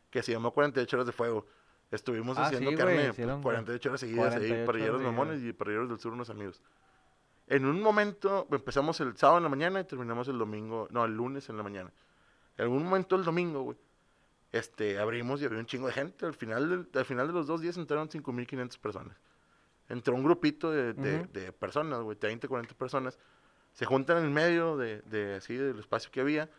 que 0.10 0.22
se 0.22 0.32
llamó 0.32 0.52
48 0.52 0.96
horas 0.96 1.08
de 1.08 1.14
fuego. 1.14 1.46
Estuvimos 1.92 2.38
Ah, 2.38 2.46
haciendo 2.48 2.72
sí, 2.72 2.78
carne 2.78 3.10
hicieron 3.10 3.42
48 3.42 3.90
horas 3.90 4.00
seguidas 4.00 4.28
48 4.30 4.56
ahí, 4.56 4.66
parrilleros 4.66 5.02
mamones 5.02 5.44
y 5.44 5.54
parrilleros 5.54 5.90
del 5.90 6.00
sur 6.00 6.14
unos 6.14 6.30
amigos. 6.30 6.62
En 7.48 7.66
un 7.66 7.82
momento, 7.82 8.48
empezamos 8.52 9.00
el 9.02 9.16
sábado 9.18 9.38
en 9.38 9.44
la 9.44 9.50
mañana 9.50 9.80
y 9.82 9.84
terminamos 9.84 10.28
el 10.28 10.38
domingo, 10.38 10.88
no, 10.92 11.04
el 11.06 11.14
lunes 11.16 11.50
en 11.50 11.58
la 11.58 11.64
mañana. 11.64 11.92
En 12.58 12.64
algún 12.64 12.84
momento 12.84 13.16
el 13.16 13.24
domingo, 13.24 13.62
güey, 13.64 13.78
este, 14.52 15.00
abrimos 15.00 15.42
y 15.42 15.46
había 15.46 15.60
un 15.60 15.66
chingo 15.66 15.88
de 15.88 15.94
gente. 15.94 16.26
Al 16.26 16.36
final, 16.36 16.70
del- 16.70 16.88
al 16.94 17.06
final 17.06 17.28
de 17.28 17.34
los 17.34 17.48
dos 17.48 17.60
días 17.62 17.76
entraron 17.78 18.08
5.500 18.10 18.78
personas. 18.80 19.18
Entró 19.90 20.16
un 20.16 20.24
grupito 20.24 20.72
de, 20.72 20.94
de- 20.94 21.52
personas, 21.52 22.00
güey, 22.02 22.16
30, 22.18 22.48
40 22.48 22.74
personas. 22.76 23.20
Se 23.74 23.86
juntan 23.86 24.18
en 24.20 24.26
el 24.26 24.30
medio 24.30 24.78
de, 24.78 25.02
de 25.02 25.36
así, 25.36 25.56
del 25.56 25.80
espacio 25.80 26.12
que 26.12 26.22
había. 26.22 26.50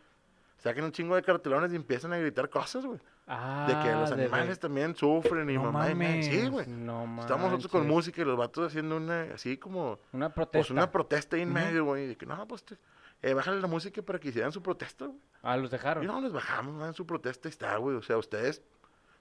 Sacan 0.57 0.83
un 0.83 0.91
chingo 0.91 1.15
de 1.15 1.23
cartelones 1.23 1.71
y 1.73 1.75
empiezan 1.77 2.13
a 2.13 2.17
gritar 2.17 2.49
cosas, 2.49 2.85
güey. 2.85 2.99
Ah, 3.27 3.65
De 3.67 3.73
que 3.89 3.95
los 3.95 4.09
de- 4.09 4.21
animales 4.23 4.59
también 4.59 4.95
sufren 4.95 5.49
y 5.49 5.55
No 5.55 5.63
mamá 5.63 5.89
y 5.89 5.95
media. 5.95 6.23
Sí, 6.23 6.47
güey. 6.47 6.67
No 6.67 7.03
Estamos 7.19 7.45
nosotros 7.49 7.71
con 7.71 7.87
música 7.87 8.21
y 8.21 8.25
los 8.25 8.37
vatos 8.37 8.67
haciendo 8.67 8.97
una, 8.97 9.21
así 9.33 9.57
como, 9.57 9.97
Una 10.13 10.29
protesta. 10.29 10.59
pues 10.59 10.69
una 10.69 10.91
protesta 10.91 11.35
ahí 11.35 11.41
en 11.41 11.51
medio, 11.51 11.85
güey. 11.85 12.07
De 12.07 12.15
que 12.15 12.25
no, 12.27 12.47
pues, 12.47 12.63
te- 12.63 12.77
eh, 13.23 13.33
bájale 13.33 13.59
la 13.59 13.67
música 13.67 14.01
para 14.03 14.19
que 14.19 14.27
hicieran 14.29 14.51
su 14.51 14.61
protesta, 14.61 15.05
güey. 15.07 15.17
Ah, 15.41 15.57
los 15.57 15.71
dejaron. 15.71 16.03
Y 16.03 16.07
no, 16.07 16.21
les 16.21 16.33
bajamos, 16.33 16.79
hagan 16.81 16.93
su 16.93 17.07
protesta 17.07 17.47
y 17.47 17.51
está, 17.51 17.75
güey. 17.77 17.95
O 17.95 18.03
sea, 18.03 18.17
ustedes 18.17 18.61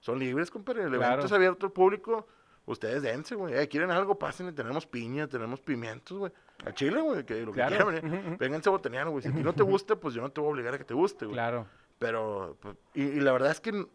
son 0.00 0.18
libres, 0.18 0.50
compadre. 0.50 0.82
El 0.82 0.90
Claro. 0.90 1.04
evento 1.14 1.26
es 1.26 1.32
abierto 1.32 1.64
al 1.66 1.72
público. 1.72 2.26
Ustedes 2.66 3.02
dense, 3.02 3.34
güey. 3.34 3.54
Eh, 3.54 3.68
quieren 3.68 3.90
algo, 3.90 4.18
pásenle. 4.18 4.52
Tenemos 4.52 4.86
piña, 4.86 5.26
tenemos 5.28 5.60
pimientos, 5.60 6.18
güey. 6.18 6.32
A 6.66 6.72
Chile, 6.72 7.00
güey, 7.00 7.24
que 7.24 7.40
lo 7.44 7.52
que 7.52 7.62
quieran, 7.64 7.94
eh. 7.96 8.36
Vénganse 8.38 8.68
a 8.68 8.72
botanear, 8.72 9.08
güey. 9.08 9.22
Si 9.22 9.28
a 9.28 9.32
ti 9.32 9.42
no 9.42 9.52
te 9.54 9.62
gusta, 9.62 9.96
pues 9.96 10.14
yo 10.14 10.20
no 10.22 10.30
te 10.30 10.40
voy 10.40 10.48
a 10.48 10.52
obligar 10.52 10.74
a 10.74 10.78
que 10.78 10.84
te 10.84 10.94
guste, 10.94 11.24
güey. 11.26 11.34
Claro. 11.34 11.66
Pero, 11.98 12.56
pues, 12.60 12.76
y, 12.94 13.02
y 13.02 13.20
la 13.20 13.32
verdad 13.32 13.50
es 13.50 13.60
que 13.60 13.86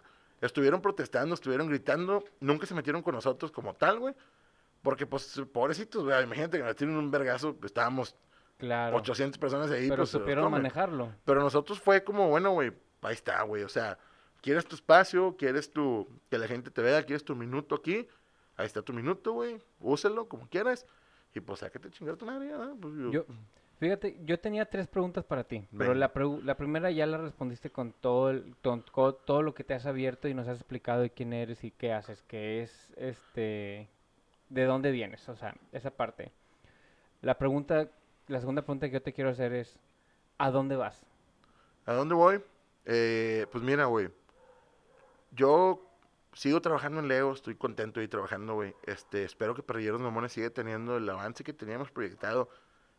estuvieron 0.41 0.81
protestando, 0.81 1.33
estuvieron 1.35 1.67
gritando, 1.67 2.23
nunca 2.39 2.65
se 2.65 2.73
metieron 2.73 3.01
con 3.01 3.15
nosotros 3.15 3.51
como 3.51 3.73
tal, 3.75 3.99
güey. 3.99 4.15
Porque, 4.81 5.05
pues, 5.05 5.41
pobrecitos, 5.51 6.03
güey, 6.05 6.23
imagínate 6.23 6.57
que 6.57 6.63
nos 6.63 6.75
tienen 6.75 6.95
un 6.95 7.11
vergazo, 7.11 7.57
estábamos 7.63 8.15
Claro. 8.57 8.97
800 8.97 9.37
personas 9.39 9.71
ahí. 9.71 9.87
Pero 9.89 10.01
pues, 10.03 10.09
supieron 10.09 10.51
manejarlo. 10.51 11.13
Pero 11.25 11.41
nosotros 11.41 11.79
fue 11.79 12.03
como, 12.03 12.27
bueno, 12.29 12.51
güey, 12.51 12.73
ahí 13.01 13.13
está, 13.13 13.41
güey, 13.43 13.63
o 13.63 13.69
sea, 13.69 13.97
quieres 14.41 14.65
tu 14.65 14.75
espacio, 14.75 15.35
quieres 15.37 15.71
tu, 15.71 16.07
que 16.29 16.37
la 16.37 16.47
gente 16.47 16.69
te 16.71 16.81
vea, 16.81 17.03
quieres 17.05 17.23
tu 17.23 17.35
minuto 17.35 17.75
aquí, 17.75 18.07
ahí 18.57 18.65
está 18.65 18.81
tu 18.81 18.91
minuto, 18.93 19.31
güey, 19.33 19.61
úsalo 19.79 20.27
como 20.27 20.47
quieras, 20.49 20.85
y 21.33 21.39
pues 21.39 21.59
sácate 21.59 21.89
chingar 21.89 22.17
tu 22.17 22.25
madre, 22.25 22.49
ya, 22.49 22.73
pues, 22.81 22.93
yo- 22.95 23.11
Yo, 23.11 23.25
fíjate, 23.80 24.17
yo 24.25 24.39
tenía 24.39 24.65
tres 24.65 24.88
preguntas 24.88 25.23
para 25.23 25.43
ti, 25.45 25.65
pero 25.77 25.93
la, 25.93 26.13
pregu- 26.13 26.41
la 26.43 26.55
primera 26.55 26.91
ya 26.91 27.05
la 27.05 27.17
respondiste 27.17 27.69
con 27.69 27.93
todo, 27.93 28.30
el, 28.30 28.55
con, 28.61 28.84
todo 28.84 29.41
lo 29.41 29.53
que 29.53 29.63
te 29.63 29.73
has 29.73 29.86
abierto 29.86 30.27
y 30.27 30.34
nos 30.34 30.47
has 30.47 30.57
explicado 30.57 31.01
de 31.01 31.09
quién 31.09 31.34
eres 31.34 31.63
y 31.63 31.71
qué 31.71 31.93
haces, 31.93 32.21
que 32.23 32.61
es, 32.61 32.89
este, 32.97 33.89
de 34.49 34.65
dónde 34.65 34.91
vienes, 34.91 35.27
o 35.30 35.36
sea, 35.36 35.55
esa 35.71 35.91
parte. 35.91 36.32
La 37.21 37.38
pregunta, 37.38 37.89
la 38.27 38.39
segunda 38.39 38.61
pregunta 38.61 38.88
que 38.88 38.93
yo 38.93 39.01
te 39.01 39.13
quiero 39.13 39.30
hacer 39.30 39.53
es, 39.53 39.80
¿a 40.38 40.51
dónde 40.51 40.75
vas? 40.75 41.05
¿A 41.86 41.93
dónde 41.93 42.15
voy? 42.15 42.41
Eh, 42.86 43.45
pues 43.51 43.63
mira, 43.63 43.86
güey. 43.86 44.09
Yo 45.32 45.86
sigo 46.34 46.61
trabajando 46.61 46.99
en 46.99 47.07
Leo, 47.07 47.34
estoy 47.34 47.55
contento 47.55 47.99
ahí 47.99 48.07
trabajando, 48.07 48.55
güey. 48.55 48.73
Este, 48.86 49.23
espero 49.23 49.53
que 49.55 49.63
Parrilleros 49.63 50.01
Mamones 50.01 50.32
siga 50.34 50.49
teniendo 50.49 50.97
el 50.97 51.09
avance 51.09 51.43
que 51.43 51.53
teníamos 51.53 51.91
proyectado. 51.91 52.49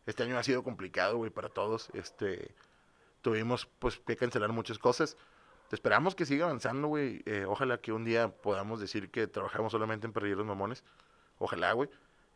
Este 0.05 0.23
año 0.23 0.37
ha 0.37 0.43
sido 0.43 0.63
complicado, 0.63 1.17
güey, 1.17 1.29
para 1.31 1.49
todos. 1.49 1.89
Este, 1.93 2.53
tuvimos, 3.21 3.67
pues, 3.79 3.99
que 3.99 4.15
cancelar 4.17 4.51
muchas 4.51 4.79
cosas. 4.79 5.17
Esperamos 5.71 6.15
que 6.15 6.25
siga 6.25 6.45
avanzando, 6.45 6.87
güey. 6.87 7.21
Eh, 7.25 7.45
ojalá 7.47 7.79
que 7.79 7.91
un 7.93 8.03
día 8.03 8.29
podamos 8.29 8.79
decir 8.79 9.09
que 9.11 9.27
trabajamos 9.27 9.71
solamente 9.71 10.05
en 10.07 10.13
Parrilleros 10.13 10.45
Mamones. 10.45 10.83
Ojalá, 11.37 11.71
güey. 11.73 11.89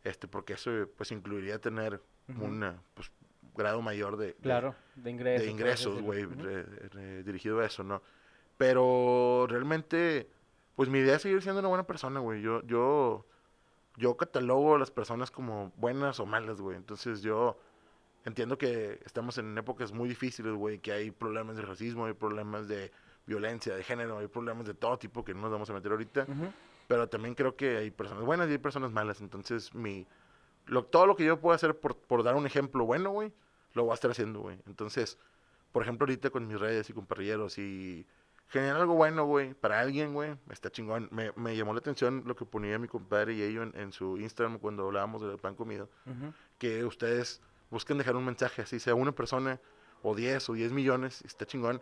Este, 0.04 0.28
porque 0.28 0.54
eso, 0.54 0.72
pues, 0.96 1.12
incluiría 1.12 1.60
tener 1.60 2.02
Ujú. 2.30 2.46
un 2.46 2.80
grado 3.56 3.82
mayor 3.82 4.18
de, 4.18 4.28
de- 4.28 4.34
Claro, 4.36 4.76
de 4.96 5.10
ingresos. 5.10 5.46
de 5.46 5.52
por 5.52 5.52
así 5.52 5.52
ingresos, 5.52 6.02
güey, 6.02 6.26
re- 6.26 6.64
re- 6.64 7.24
dirigido 7.24 7.60
a 7.60 7.66
eso, 7.66 7.84
¿no? 7.84 8.02
Pero 8.58 9.46
realmente, 9.50 10.30
pues 10.76 10.90
mi 10.90 11.00
idea 11.00 11.16
es 11.16 11.22
seguir 11.22 11.42
siendo 11.42 11.60
una 11.60 11.70
buena 11.70 11.86
persona, 11.88 12.20
güey. 12.20 12.42
Yo, 12.42 12.62
yo, 12.64 13.26
yo 13.98 14.18
catalogo 14.18 14.76
a 14.76 14.80
las 14.80 14.92
personas 14.92 15.32
como 15.32 15.72
buenas 15.78 16.20
o 16.20 16.26
malas, 16.26 16.62
güey. 16.62 16.78
Entonces 16.78 17.22
yo 17.22 17.58
entiendo 18.26 18.58
que 18.58 19.00
estamos 19.06 19.38
en 19.38 19.58
épocas 19.58 19.92
muy 19.92 20.10
difíciles, 20.10 20.54
güey, 20.54 20.80
que 20.80 20.92
hay 20.92 21.12
problemas 21.12 21.56
de 21.56 21.62
racismo, 21.62 22.06
hay 22.06 22.14
problemas 22.14 22.68
de 22.68 22.92
violencia 23.26 23.76
de 23.76 23.84
género, 23.84 24.20
hay 24.20 24.28
problemas 24.28 24.66
de 24.68 24.74
todo 24.74 24.98
tipo 24.98 25.24
que 25.24 25.34
no 25.34 25.42
nos 25.42 25.52
vamos 25.52 25.70
a 25.70 25.74
meter 25.74 25.92
ahorita 25.92 26.28
pero 26.88 27.10
también 27.10 27.36
creo 27.36 27.56
que 27.56 27.78
hay 27.78 27.92
personas 27.92 28.24
buenas 28.26 28.48
y 28.50 28.54
hay 28.54 28.58
personas 28.58 28.92
malas. 28.92 29.22
Entonces, 29.22 29.74
mi, 29.74 30.06
lo, 30.66 30.86
todo 30.86 31.08
lo 31.08 31.16
que 31.16 31.26
yo 31.26 31.40
pueda 31.40 31.56
hacer 31.56 31.80
por, 31.80 31.98
por 31.98 32.24
dar 32.24 32.36
un 32.36 32.46
ejemplo 32.46 32.86
bueno, 32.86 33.12
güey, 33.12 33.32
lo 33.74 33.84
voy 33.84 33.92
a 33.92 33.96
estar 33.96 34.12
haciendo, 34.12 34.42
güey. 34.42 34.60
Entonces, 34.68 35.18
por 35.72 35.84
ejemplo, 35.84 36.06
ahorita 36.06 36.30
con 36.30 36.48
mis 36.48 36.60
redes 36.60 36.90
y 36.90 36.94
con 36.94 37.06
parrilleros 37.06 37.58
y 37.58 38.06
generar 38.48 38.78
algo 38.82 38.94
bueno, 38.96 39.26
güey, 39.26 39.54
para 39.54 39.80
alguien, 39.80 40.14
güey, 40.14 40.36
está 40.50 40.72
chingón. 40.72 41.08
Me, 41.12 41.32
me 41.36 41.56
llamó 41.58 41.74
la 41.74 41.80
atención 41.80 42.24
lo 42.26 42.36
que 42.36 42.46
ponía 42.46 42.78
mi 42.80 42.88
compadre 42.88 43.34
y 43.34 43.42
ello 43.42 43.64
en, 43.64 43.74
en 43.78 43.92
su 43.92 44.18
Instagram 44.18 44.60
cuando 44.60 44.86
hablábamos 44.86 45.22
del 45.22 45.38
pan 45.38 45.56
comido, 45.56 45.90
Ujú. 46.06 46.34
que 46.58 46.84
ustedes 46.86 47.42
busquen 47.72 47.98
dejar 47.98 48.16
un 48.16 48.26
mensaje, 48.26 48.62
así 48.62 48.80
sea 48.80 48.96
una 48.96 49.12
persona 49.12 49.60
o 50.04 50.16
10 50.16 50.50
o 50.50 50.54
10 50.54 50.72
millones, 50.72 51.22
está 51.26 51.46
chingón. 51.46 51.82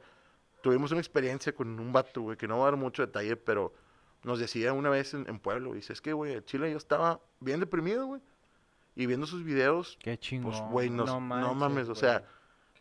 Tuvimos 0.61 0.91
una 0.91 1.01
experiencia 1.01 1.53
con 1.53 1.78
un 1.80 1.91
vato, 1.91 2.22
güey, 2.22 2.38
que 2.38 2.47
no 2.47 2.57
va 2.59 2.68
a 2.68 2.72
dar 2.72 2.80
mucho 2.80 3.05
detalle, 3.05 3.36
pero 3.36 3.74
nos 4.24 4.39
decía 4.39 4.72
una 4.72 4.89
vez 4.89 5.14
en, 5.14 5.28
en 5.28 5.39
Pueblo, 5.39 5.74
dice, 5.74 5.91
es 5.91 5.99
que, 5.99 6.14
güey, 6.14 6.34
en 6.36 6.45
Chile 6.45 6.72
yo 6.72 6.78
estaba 6.78 7.20
bien 7.41 7.59
deprimido, 7.59 8.05
güey, 8.07 8.22
y 8.95 9.05
viendo 9.07 9.28
sus 9.28 9.43
videos, 9.43 9.97
Qué 10.01 10.18
chingón. 10.18 10.51
pues, 10.51 10.64
güey, 10.72 10.89
no 10.89 11.03
no, 11.05 11.20
mames, 11.20 11.84
o 11.84 11.88
güey. 11.88 11.99
sea, 11.99 12.26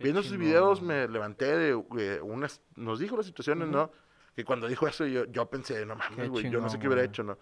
viendo 0.02 0.22
sus 0.22 0.36
videos 0.36 0.82
me 0.82 1.08
levanté 1.08 1.56
de 1.56 1.84
eh, 1.98 2.20
unas, 2.22 2.60
nos 2.76 2.98
dijo 2.98 3.16
las 3.16 3.26
situaciones, 3.26 3.68
Ujú. 3.68 3.76
¿no? 3.76 3.90
Que 4.34 4.44
cuando 4.44 4.66
dijo 4.66 4.86
eso 4.88 5.06
yo, 5.06 5.24
yo 5.26 5.48
pensé, 5.50 5.84
no 5.86 5.94
mames, 5.96 6.28
güey, 6.30 6.50
yo 6.50 6.60
no 6.60 6.68
sé 6.68 6.78
qué 6.78 6.86
hubiera 6.86 7.04
hecho, 7.04 7.22
¿no? 7.22 7.38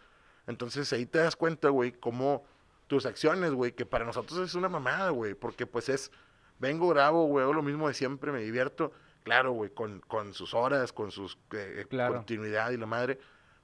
Entonces 0.47 0.93
ahí 0.93 1.07
te 1.07 1.19
das 1.19 1.37
cuenta, 1.37 1.69
güey, 1.69 1.93
cómo 1.93 2.45
tus 2.89 3.07
acciones, 3.07 3.53
güey, 3.53 3.73
que 3.73 3.87
para 3.87 4.05
nosotros 4.05 4.41
es 4.41 4.55
una 4.55 4.69
mamada, 4.69 5.11
güey, 5.11 5.35
porque 5.35 5.67
pues 5.67 5.89
es, 5.89 6.11
vengo, 6.59 6.89
grabo, 6.89 7.27
güey, 7.27 7.45
hago 7.45 7.53
lo 7.53 7.63
mismo 7.63 7.87
de 7.87 7.95
siempre, 7.95 8.33
me 8.33 8.41
divierto, 8.41 8.91
claro, 9.23 9.53
güey, 9.53 9.71
con, 9.71 10.01
con 10.01 10.35
sus 10.35 10.55
horas, 10.55 10.93
con 10.93 11.13
sus 11.13 11.39
eh, 11.53 11.87
Claro. 11.89 12.15
continuidad 12.15 12.73
y 12.73 12.77
la 12.77 12.87
madre, 12.87 13.21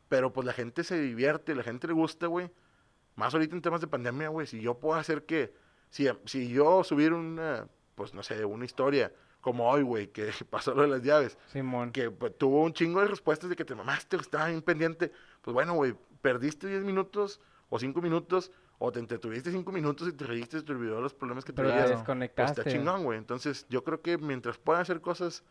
pero 0.08 0.32
pues 0.32 0.46
la 0.46 0.52
gente 0.52 0.84
se 0.84 1.00
divierte, 1.00 1.56
la 1.56 1.64
gente 1.64 1.88
le 1.88 1.94
gusta, 1.94 2.28
güey, 2.28 2.48
más 3.16 3.34
ahorita 3.34 3.56
en 3.56 3.62
temas 3.62 3.80
de 3.80 3.88
pandemia, 3.88 4.28
güey, 4.28 4.46
si 4.46 4.60
yo 4.60 4.78
puedo 4.78 4.94
hacer 4.96 5.24
que, 5.26 5.52
si, 5.90 6.06
si 6.26 6.48
yo 6.48 6.84
subir 6.84 7.12
una, 7.12 7.66
pues 7.96 8.14
no 8.14 8.22
sé, 8.22 8.44
una 8.44 8.64
historia 8.64 9.12
como 9.40 9.68
hoy, 9.68 9.82
güey, 9.82 10.08
que 10.08 10.30
pasó 10.50 10.74
lo 10.74 10.82
de 10.82 10.88
las 10.88 11.02
llaves, 11.02 11.36
Simón. 11.48 11.90
que 11.90 12.10
pues, 12.10 12.36
tuvo 12.38 12.62
un 12.62 12.72
chingo 12.72 13.00
de 13.00 13.08
respuestas 13.08 13.50
de 13.50 13.56
que 13.56 13.64
te 13.64 13.74
mamaste, 13.74 14.16
estaba 14.16 14.46
bien 14.46 14.62
pendiente. 14.62 15.10
Pues 15.42 15.52
bueno, 15.52 15.74
güey, 15.74 15.96
perdiste 16.22 16.68
10 16.68 16.84
minutos 16.84 17.40
o 17.68 17.78
5 17.78 18.00
minutos, 18.00 18.52
o 18.78 18.92
te 18.92 19.00
entretuviste 19.00 19.50
5 19.50 19.72
minutos 19.72 20.08
y 20.08 20.12
te 20.12 20.24
reíste 20.24 20.58
y 20.58 20.62
te 20.62 20.72
olvidó 20.72 21.00
los 21.00 21.14
problemas 21.14 21.44
que 21.44 21.52
Pero 21.52 21.68
te 21.68 21.72
traías. 21.72 21.86
Claro. 21.86 21.96
Pues 21.96 22.06
desconectaste. 22.06 22.60
está 22.60 22.70
chingón, 22.70 23.04
güey. 23.04 23.18
Entonces, 23.18 23.66
yo 23.68 23.82
creo 23.82 24.02
que 24.02 24.18
mientras 24.18 24.58
puedan 24.58 24.82
hacer 24.82 25.00
cosas 25.00 25.42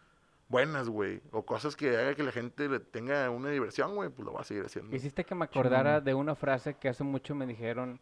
buenas, 0.47 0.89
güey, 0.89 1.21
o 1.31 1.43
cosas 1.45 1.75
que 1.75 1.97
haga 1.97 2.13
que 2.13 2.23
la 2.23 2.31
gente 2.31 2.69
le 2.69 2.79
tenga 2.79 3.29
una 3.29 3.49
diversión, 3.49 3.95
güey, 3.95 4.09
pues 4.09 4.25
lo 4.25 4.33
va 4.33 4.41
a 4.41 4.43
seguir 4.43 4.65
haciendo. 4.65 4.95
Hiciste 4.95 5.23
que 5.23 5.33
me 5.35 5.45
acordara 5.45 6.01
de 6.01 6.13
una 6.13 6.35
frase 6.35 6.75
que 6.75 6.87
hace 6.87 7.03
mucho 7.03 7.33
me 7.33 7.47
dijeron 7.47 7.99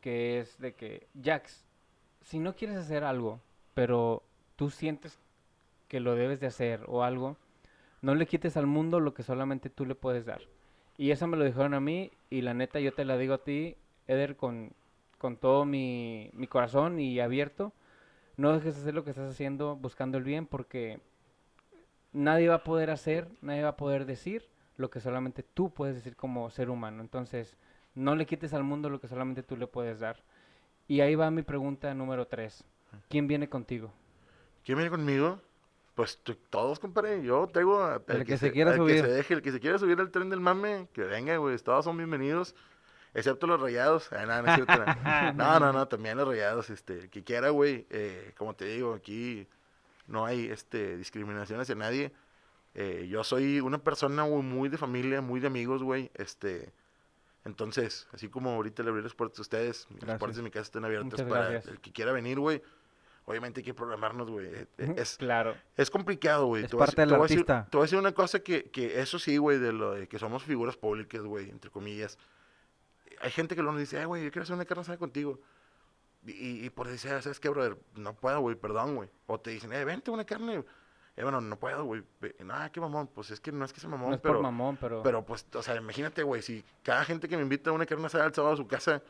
que 0.00 0.40
es 0.40 0.58
de 0.58 0.74
que, 0.74 1.08
Jax, 1.22 1.64
si 2.22 2.38
no 2.38 2.56
quieres 2.56 2.76
hacer 2.78 3.04
algo, 3.04 3.40
pero 3.74 4.22
tú 4.56 4.70
sientes 4.70 5.18
que 5.88 6.00
lo 6.00 6.14
debes 6.14 6.40
de 6.40 6.46
hacer 6.46 6.84
o 6.86 7.02
algo, 7.02 7.36
no 8.00 8.14
le 8.14 8.26
quites 8.26 8.56
al 8.56 8.66
mundo 8.66 9.00
lo 9.00 9.14
que 9.14 9.22
solamente 9.22 9.70
tú 9.70 9.86
le 9.86 9.94
puedes 9.94 10.26
dar. 10.26 10.42
Y 10.98 11.10
eso 11.10 11.26
me 11.26 11.36
lo 11.36 11.44
dijeron 11.44 11.74
a 11.74 11.80
mí 11.80 12.10
y 12.30 12.42
la 12.42 12.54
neta 12.54 12.80
yo 12.80 12.92
te 12.92 13.04
la 13.04 13.16
digo 13.16 13.34
a 13.34 13.44
ti, 13.44 13.76
Eder, 14.06 14.36
con, 14.36 14.72
con 15.18 15.36
todo 15.36 15.64
mi, 15.64 16.30
mi 16.34 16.46
corazón 16.46 16.98
y 16.98 17.20
abierto. 17.20 17.72
No 18.36 18.52
dejes 18.52 18.74
de 18.74 18.80
hacer 18.82 18.94
lo 18.94 19.04
que 19.04 19.10
estás 19.10 19.30
haciendo 19.30 19.76
buscando 19.76 20.18
el 20.18 20.24
bien 20.24 20.46
porque 20.46 21.00
nadie 22.12 22.48
va 22.48 22.56
a 22.56 22.64
poder 22.64 22.90
hacer, 22.90 23.28
nadie 23.40 23.62
va 23.62 23.70
a 23.70 23.76
poder 23.76 24.06
decir 24.06 24.48
lo 24.76 24.90
que 24.90 25.00
solamente 25.00 25.42
tú 25.42 25.70
puedes 25.70 25.94
decir 25.94 26.16
como 26.16 26.50
ser 26.50 26.70
humano. 26.70 27.02
Entonces, 27.02 27.56
no 27.94 28.16
le 28.16 28.26
quites 28.26 28.54
al 28.54 28.64
mundo 28.64 28.90
lo 28.90 29.00
que 29.00 29.08
solamente 29.08 29.42
tú 29.42 29.56
le 29.56 29.66
puedes 29.66 30.00
dar. 30.00 30.22
Y 30.88 31.00
ahí 31.00 31.14
va 31.14 31.30
mi 31.30 31.42
pregunta 31.42 31.94
número 31.94 32.26
tres. 32.26 32.64
¿Quién 33.08 33.26
viene 33.26 33.48
contigo? 33.48 33.92
¿Quién 34.64 34.78
viene 34.78 34.90
conmigo? 34.90 35.40
Pues 35.94 36.20
todos, 36.50 36.78
compadre. 36.78 37.22
Yo 37.22 37.50
a- 37.82 38.02
El 38.08 38.24
que 38.24 38.38
se 38.38 38.50
quiera 38.52 38.70
al 38.72 38.76
subir. 38.78 38.96
Que 38.96 39.02
se 39.02 39.08
deje, 39.08 39.34
el 39.34 39.42
que 39.42 39.52
se 39.52 39.60
quiera 39.60 39.78
subir 39.78 40.00
al 40.00 40.10
tren 40.10 40.30
del 40.30 40.40
mame, 40.40 40.88
que 40.92 41.02
venga, 41.02 41.36
güey. 41.36 41.56
Todos 41.58 41.84
son 41.84 41.96
bienvenidos. 41.96 42.54
Excepto 43.14 43.46
los 43.46 43.60
rayados. 43.60 44.10
Ah, 44.12 44.24
no, 44.24 44.40
no, 44.42 44.48
es 44.48 44.54
cierto, 44.54 44.72
no. 45.36 45.60
no, 45.60 45.72
no, 45.72 45.88
también 45.88 46.16
los 46.16 46.26
rayados. 46.26 46.70
Este, 46.70 46.98
el 47.00 47.10
que 47.10 47.22
quiera, 47.24 47.50
güey. 47.50 47.86
eh, 47.90 48.32
como 48.38 48.54
te 48.54 48.64
digo, 48.64 48.94
aquí 48.94 49.46
no 50.06 50.24
hay 50.24 50.46
este, 50.46 50.96
discriminación 50.96 51.60
hacia 51.60 51.74
nadie. 51.74 52.12
Eh, 52.74 53.06
yo 53.10 53.22
soy 53.22 53.60
una 53.60 53.76
persona, 53.76 54.24
muy 54.24 54.70
de 54.70 54.78
familia, 54.78 55.20
muy 55.20 55.40
de 55.40 55.48
amigos, 55.48 55.82
güey. 55.82 56.10
Este, 56.14 56.72
entonces, 57.44 58.08
así 58.14 58.28
como 58.28 58.50
ahorita 58.52 58.82
le 58.82 58.88
abrí 58.90 59.02
las 59.02 59.14
puertas 59.14 59.40
a 59.40 59.42
ustedes, 59.42 59.86
las 59.90 59.98
Gracias. 60.00 60.18
puertas 60.18 60.36
de 60.38 60.42
mi 60.42 60.50
casa 60.50 60.62
están 60.62 60.84
abiertas 60.86 61.10
Muchas 61.12 61.26
para 61.28 61.50
gracias. 61.50 61.74
el 61.74 61.80
que 61.80 61.92
quiera 61.92 62.12
venir, 62.12 62.38
güey. 62.38 62.62
Obviamente 63.32 63.60
hay 63.60 63.64
que 63.64 63.74
programarnos, 63.74 64.30
güey. 64.30 64.46
Eh, 64.46 64.66
eh, 64.78 64.94
Es, 64.98 65.16
claro. 65.16 65.56
es 65.76 65.90
complicado, 65.90 66.46
güey. 66.46 66.64
Es 66.64 66.70
Te 66.70 66.76
parte 66.76 67.00
del 67.02 67.08
te 67.10 67.14
voy 67.16 67.24
a 67.24 67.28
decir- 67.28 67.38
artista. 67.38 67.68
Te 67.70 67.76
voy 67.76 67.82
a 67.82 67.86
decir 67.86 67.98
una 67.98 68.12
cosa 68.12 68.40
que, 68.40 68.70
que 68.70 69.00
eso 69.00 69.18
sí, 69.18 69.36
güey, 69.38 69.58
de 69.58 69.72
lo 69.72 69.92
de 69.92 70.06
que 70.06 70.18
somos 70.18 70.42
figuras 70.44 70.76
públicas, 70.76 71.22
güey, 71.22 71.50
entre 71.50 71.70
comillas. 71.70 72.18
Hay 73.20 73.30
gente 73.30 73.54
que 73.54 73.62
luego 73.62 73.72
nos 73.72 73.80
dice, 73.80 73.98
"Ay, 73.98 74.04
güey, 74.04 74.24
yo 74.24 74.30
quiero 74.30 74.42
hacer 74.44 74.54
una 74.54 74.64
carne 74.64 74.82
asada 74.82 74.98
contigo. 74.98 75.40
Y, 76.26 76.64
y- 76.66 76.70
por 76.70 76.86
decir, 76.88 77.10
"Ah, 77.12 77.20
¿sabes 77.22 77.40
qué, 77.40 77.48
brother? 77.48 77.76
No 77.96 78.14
puedo, 78.14 78.40
güey, 78.40 78.54
perdón, 78.56 78.94
güey. 78.96 79.08
O 79.26 79.40
te 79.40 79.50
dicen, 79.50 79.72
eh, 79.72 79.84
vente 79.84 80.10
una 80.10 80.24
carne. 80.24 80.64
Eh, 81.16 81.22
bueno, 81.24 81.40
no 81.40 81.58
puedo, 81.58 81.84
güey. 81.84 82.02
No, 82.44 82.54
qué 82.72 82.80
mamón. 82.80 83.06
Pues 83.08 83.30
es 83.30 83.40
que 83.40 83.52
no 83.52 83.64
es 83.64 83.72
que 83.72 83.80
sea 83.80 83.90
mamón, 83.90 84.10
No 84.10 84.14
es 84.16 84.20
pero... 84.22 84.34
por 84.34 84.42
mamón, 84.44 84.76
pero... 84.78 85.02
Pero 85.02 85.24
pues, 85.24 85.46
o 85.54 85.62
sea, 85.62 85.76
imagínate, 85.76 86.22
güey, 86.22 86.42
si 86.42 86.64
cada 86.82 87.04
gente 87.04 87.28
que 87.28 87.36
me 87.36 87.42
invita 87.42 87.70
a 87.70 87.72
una 87.72 87.84
carne 87.86 88.06
asada 88.06 88.24
al 88.24 88.34
sábado 88.34 88.54
a 88.54 88.56
su 88.56 88.66
casa, 88.66 89.02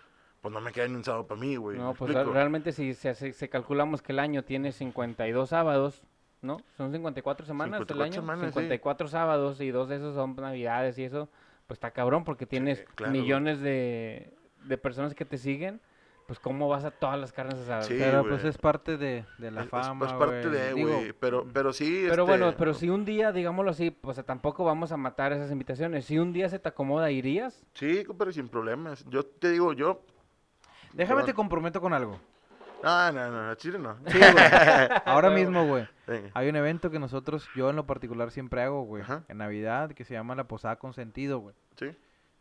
pues 0.43 0.53
no 0.53 0.61
me 0.61 0.73
queda 0.73 0.87
ni 0.89 0.97
un 0.97 1.05
sábado 1.05 1.27
para 1.27 1.41
mí, 1.41 1.57
güey. 1.57 1.79
no, 1.79 1.93
¿me 1.93 1.95
pues 1.95 2.11
explico? 2.11 2.31
re- 2.33 2.39
realmente 2.39 2.73
si 2.73 2.93
se, 2.93 3.09
hace- 3.09 3.33
se 3.33 3.49
calculamos 3.49 4.03
que 4.03 4.13
el 4.13 4.19
año 4.19 4.43
tiene 4.45 4.73
52 4.73 5.49
sábados, 5.49 6.03
¿no? 6.43 6.59
Son 6.77 6.93
54 6.93 7.47
semanas 7.47 7.79
54 7.79 7.97
el 7.97 8.03
año. 8.03 8.13
semanas, 8.21 8.47
sí. 8.53 8.61
54 8.61 9.09
sábados 9.09 9.61
y 9.61 9.71
dos 9.71 9.89
de 9.89 9.97
esos 9.97 10.15
son 10.15 10.37
navidades 10.37 10.99
y 10.99 11.05
eso, 11.05 11.29
pues 11.67 11.77
está 11.77 11.93
cabrón 11.93 12.25
porque 12.25 12.45
tienes 12.45 12.85
claro, 12.97 13.13
güey. 13.13 13.23
millones 13.23 13.61
de, 13.61 14.35
de 14.65 14.79
personas 14.79 15.15
que 15.15 15.25
te 15.25 15.39
siguen, 15.39 15.81
pues 16.27 16.39
cómo 16.39 16.69
vas 16.69 16.85
a 16.85 16.91
todas 16.91 17.19
las 17.21 17.33
carnes 17.33 17.55
asadas. 17.61 17.87
Sí, 17.87 17.95
Pero 17.99 18.21
güey. 18.21 18.33
pues 18.33 18.45
es 18.45 18.59
parte 18.59 18.97
de, 18.97 19.25
de 19.39 19.51
la 19.53 19.63
Es- 19.63 19.69
fama, 19.69 20.07
es 20.07 20.13
parte 20.15 20.49
güey. 20.49 20.61
de, 20.61 20.73
güey. 20.73 21.13
Pero, 21.13 21.47
pero 21.53 21.73
sí. 21.73 22.07
Pero 22.09 22.27
bueno, 22.27 22.49
este, 22.49 22.59
pero 22.59 22.75
si 22.75 22.89
un 22.91 23.05
día, 23.05 23.31
digámoslo 23.33 23.71
así, 23.71 23.91
pues 23.93 24.25
tampoco 24.25 24.65
vamos 24.65 24.91
a 24.93 24.97
matar 24.97 25.33
esas 25.33 25.51
invitaciones. 25.53 26.05
Si 26.07 26.19
un 26.19 26.33
día 26.33 26.49
se 26.49 26.59
te 26.59 26.69
acomoda, 26.69 27.11
¿irías? 27.13 27.65
Sí, 27.75 28.05
compadre, 28.05 28.33
sin 28.33 28.49
problemas. 28.49 29.05
Yo 29.09 29.25
te 29.25 29.51
digo, 29.51 29.73
yo. 29.73 30.01
Déjame 30.93 31.23
te 31.25 31.35
comprometo 31.35 31.81
con 31.81 31.93
algo. 31.93 32.19
No, 32.83 33.13
no, 33.13 33.31
no, 33.31 33.51
a 33.51 33.57
Chile 33.57 33.79
no. 33.79 33.97
Sí, 34.09 34.19
güey. 34.19 34.35
Ahora 35.05 35.31
mismo, 35.31 35.65
güey. 35.67 35.87
Venga. 36.07 36.31
Hay 36.35 36.49
un 36.49 36.57
evento 36.57 36.91
que 36.91 36.99
nosotros, 36.99 37.49
yo 37.55 37.71
en 37.71 37.77
lo 37.77 37.87
particular 37.87 38.33
siempre 38.33 38.63
hago, 38.63 38.83
güey. 38.83 39.03
Ajá. 39.03 39.23
En 39.29 39.39
Navidad, 39.39 39.93
que 39.93 40.05
se 40.05 40.15
llama 40.15 40.35
la 40.35 40.49
Posada 40.49 40.77
con 40.77 40.93
Sentido, 40.93 41.39
güey. 41.39 41.55
Sí. 41.77 41.97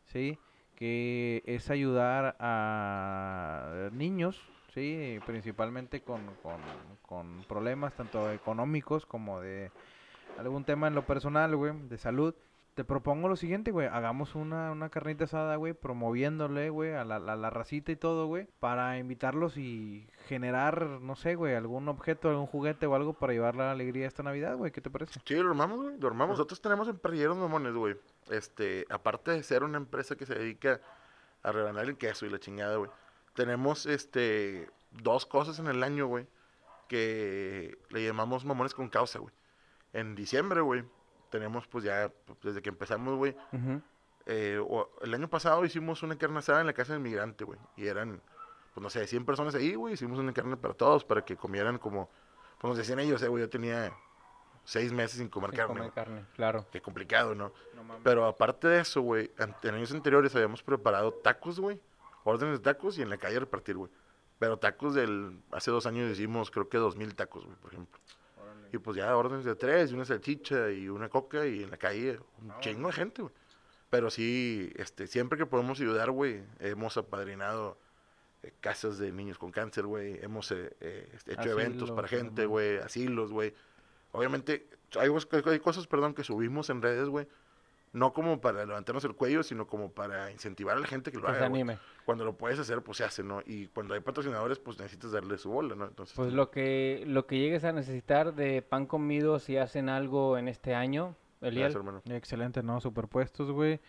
Sí. 0.06 0.40
Que 0.76 1.44
es 1.46 1.70
ayudar 1.70 2.36
a 2.40 3.90
niños, 3.92 4.42
sí, 4.74 5.20
principalmente 5.28 6.02
con, 6.02 6.26
con, 6.42 6.60
con 7.04 7.44
problemas 7.44 7.94
tanto 7.94 8.32
económicos 8.32 9.06
como 9.06 9.42
de 9.42 9.72
algún 10.40 10.64
tema 10.64 10.88
en 10.88 10.96
lo 10.96 11.06
personal, 11.06 11.56
güey, 11.56 11.74
de 11.88 12.00
salud. 12.00 12.34
Te 12.74 12.86
propongo 12.86 13.28
lo 13.28 13.36
siguiente, 13.36 13.72
güey, 13.72 13.88
hagamos 13.88 14.34
una, 14.34 14.72
una 14.72 14.90
carnita 14.90 15.26
asada, 15.26 15.58
güey, 15.58 15.74
promoviéndole, 15.74 16.70
güey, 16.70 16.94
a 16.94 17.04
la, 17.04 17.20
la, 17.20 17.36
la 17.36 17.50
racita 17.50 17.92
y 17.92 17.98
todo, 17.98 18.28
güey, 18.28 18.48
para 18.60 18.98
invitarlos 18.98 19.58
y 19.58 20.08
generar, 20.28 20.88
no 21.02 21.18
sé, 21.18 21.36
güey, 21.36 21.54
algún 21.54 21.90
objeto, 21.90 22.30
algún 22.30 22.48
juguete 22.48 22.86
o 22.88 22.96
algo 22.96 23.12
para 23.12 23.34
llevar 23.34 23.58
la 23.58 23.72
alegría 23.72 24.08
esta 24.08 24.24
Navidad, 24.24 24.56
güey, 24.56 24.72
¿qué 24.72 24.80
te 24.80 24.90
parece? 24.90 25.20
Sí, 25.26 25.36
lo 25.36 25.50
armamos, 25.50 25.82
güey. 25.82 26.00
Lo 26.00 26.08
armamos. 26.08 26.38
Nosotros 26.38 26.62
tenemos 26.62 26.88
en 26.88 26.98
Parrilleros 26.98 27.38
Mamones, 27.38 27.74
güey. 27.74 27.98
Este, 28.30 28.86
aparte 28.90 29.32
de 29.32 29.44
ser 29.44 29.64
una 29.64 29.78
empresa 29.78 30.16
que 30.16 30.26
se 30.26 30.36
dedica 30.36 30.80
a 31.44 31.52
rebanar 31.52 31.86
el 31.86 31.98
queso 31.98 32.26
y 32.26 32.30
la 32.30 32.40
chingada, 32.40 32.78
güey. 32.78 32.90
Tenemos, 33.34 33.86
este, 33.86 34.70
dos 34.92 35.26
cosas 35.26 35.60
en 35.60 35.68
el 35.68 35.84
año, 35.84 36.08
güey, 36.08 36.28
que 36.88 37.78
le 37.90 38.06
llamamos 38.06 38.46
Mamones 38.46 38.74
con 38.74 38.90
Causa, 38.90 39.20
güey. 39.20 39.34
En 39.94 40.16
diciembre, 40.16 40.62
güey, 40.62 40.86
tenemos, 41.32 41.68
pues 41.68 41.84
ya, 41.84 42.12
pues, 42.26 42.38
desde 42.44 42.62
que 42.62 42.70
empezamos, 42.70 43.16
güey, 43.18 43.36
eh, 44.28 44.60
o- 44.64 44.90
el 45.02 45.14
año 45.16 45.28
pasado 45.28 45.66
hicimos 45.66 46.04
una 46.04 46.16
carne 46.18 46.38
asada 46.40 46.62
en 46.62 46.68
la 46.68 46.74
casa 46.74 46.94
del 46.94 47.02
migrante, 47.02 47.44
güey. 47.44 47.58
Y 47.76 47.88
eran, 47.88 48.22
pues 48.74 48.84
no 48.84 48.90
sé, 48.92 49.08
100 49.08 49.26
personas 49.26 49.56
ahí, 49.56 49.74
güey. 49.74 49.96
Hicimos 49.96 50.20
una 50.20 50.34
carne 50.34 50.58
para 50.58 50.74
todos, 50.76 51.04
para 51.04 51.26
que 51.26 51.36
comieran 51.36 51.80
como, 51.80 52.10
pues 52.60 52.70
nos 52.70 52.78
decían 52.78 53.00
ellos, 53.00 53.22
eh, 53.24 53.28
güey, 53.28 53.44
yo 53.44 53.50
tenía 53.50 53.92
seis 54.64 54.94
meses 54.94 55.18
sin 55.18 55.28
comer 55.30 55.50
Sin 55.50 55.58
carne. 55.58 55.76
comer 55.76 55.92
carne, 55.92 56.26
claro. 56.36 56.68
Qué 56.72 56.82
complicado, 56.82 57.34
¿no? 57.34 57.52
Pero 58.04 58.26
aparte 58.28 58.68
de 58.68 58.80
eso, 58.82 59.02
güey, 59.02 59.32
en 59.64 59.74
años 59.76 59.92
anteriores 59.92 60.36
habíamos 60.36 60.62
preparado 60.62 61.12
tacos, 61.14 61.60
güey. 61.60 61.80
Órdenes 62.24 62.60
de 62.60 62.64
tacos 62.64 63.00
y 63.00 63.02
en 63.02 63.10
la 63.10 63.18
calle 63.18 63.38
a 63.38 63.40
repartir, 63.40 63.76
güey. 63.76 63.90
Pero 64.38 64.58
tacos 64.58 64.94
del, 64.94 65.40
hace 65.52 65.72
dos 65.72 65.88
años 65.88 66.12
hicimos 66.12 66.52
creo 66.52 66.70
que 66.70 66.78
dos 66.78 66.96
mil 66.96 67.16
tacos, 67.16 67.44
güey, 67.46 67.56
por 67.58 67.74
ejemplo. 67.74 68.00
Y 68.72 68.78
pues 68.78 68.98
ya 68.98 69.16
órdenes 69.16 69.46
de 69.46 69.56
tres, 69.56 69.92
y 69.92 69.96
una 69.96 70.06
salchicha 70.06 70.72
y 70.72 70.88
una 70.88 71.10
coca 71.10 71.46
y 71.46 71.64
en 71.64 71.72
la 71.72 71.78
calle 71.78 72.20
un 72.42 72.60
chingo 72.62 72.88
de 72.88 72.94
gente, 72.94 73.22
güey. 73.22 73.34
Pero 73.90 74.10
sí, 74.10 74.72
este, 74.78 75.06
siempre 75.08 75.38
que 75.38 75.46
podemos 75.46 75.80
ayudar, 75.82 76.12
güey, 76.12 76.42
hemos 76.60 76.96
apadrinado 76.96 77.78
eh, 78.42 78.54
casas 78.62 78.98
de 78.98 79.12
niños 79.12 79.38
con 79.38 79.52
cáncer, 79.52 79.86
güey. 79.86 80.18
Hemos 80.24 80.50
eh, 80.52 80.74
eh, 80.80 81.18
hecho 81.28 81.50
eventos 81.50 81.92
para 81.92 82.08
gente, 82.08 82.46
güey, 82.46 82.78
asilos, 82.78 83.34
güey. 83.34 83.54
Obviamente, 84.14 84.68
hay, 84.98 85.10
hay 85.46 85.60
cosas, 85.60 85.88
perdón, 85.88 86.14
que 86.14 86.24
subimos 86.24 86.70
en 86.70 86.82
redes, 86.82 87.10
güey. 87.10 87.28
No 87.94 88.14
como 88.14 88.40
para 88.40 88.66
levantarnos 88.66 89.04
el 89.04 89.16
cuello, 89.16 89.44
sino 89.44 89.68
como 89.68 89.92
para 89.92 90.32
incentivar 90.32 90.78
a 90.78 90.80
la 90.80 90.88
gente 90.88 91.12
que 91.12 91.18
lo 91.20 91.28
haga, 91.28 91.46
anime. 91.46 91.78
Cuando 92.06 92.24
lo 92.24 92.38
puedes 92.38 92.58
hacer, 92.58 92.82
pues 92.82 92.98
se 93.00 93.04
hace, 93.04 93.22
¿no? 93.24 93.42
Y 93.46 93.68
cuando 93.68 93.94
hay 93.94 94.00
patrocinadores, 94.00 94.60
pues 94.60 94.80
necesitas 94.80 95.12
darle 95.12 95.38
su 95.38 95.50
bola, 95.52 95.76
¿no? 95.76 95.86
Entonces, 95.86 96.16
Pues 96.16 96.32
lo 96.32 96.52
que, 96.52 97.04
lo 97.06 97.28
que 97.28 97.38
llegues 97.38 97.64
a 97.66 97.74
necesitar 97.74 98.34
de 98.34 98.62
pan 98.62 98.86
comido 98.86 99.40
si 99.40 99.58
hacen 99.58 99.90
algo 99.90 100.38
en 100.38 100.48
este 100.48 100.74
año, 100.74 101.16
Eliel. 101.42 101.64
gracias, 101.64 101.76
hermano. 101.76 102.02
Excelente, 102.06 102.64
¿no? 102.64 102.80
Superpuestos, 102.80 103.52
güey. 103.52 103.82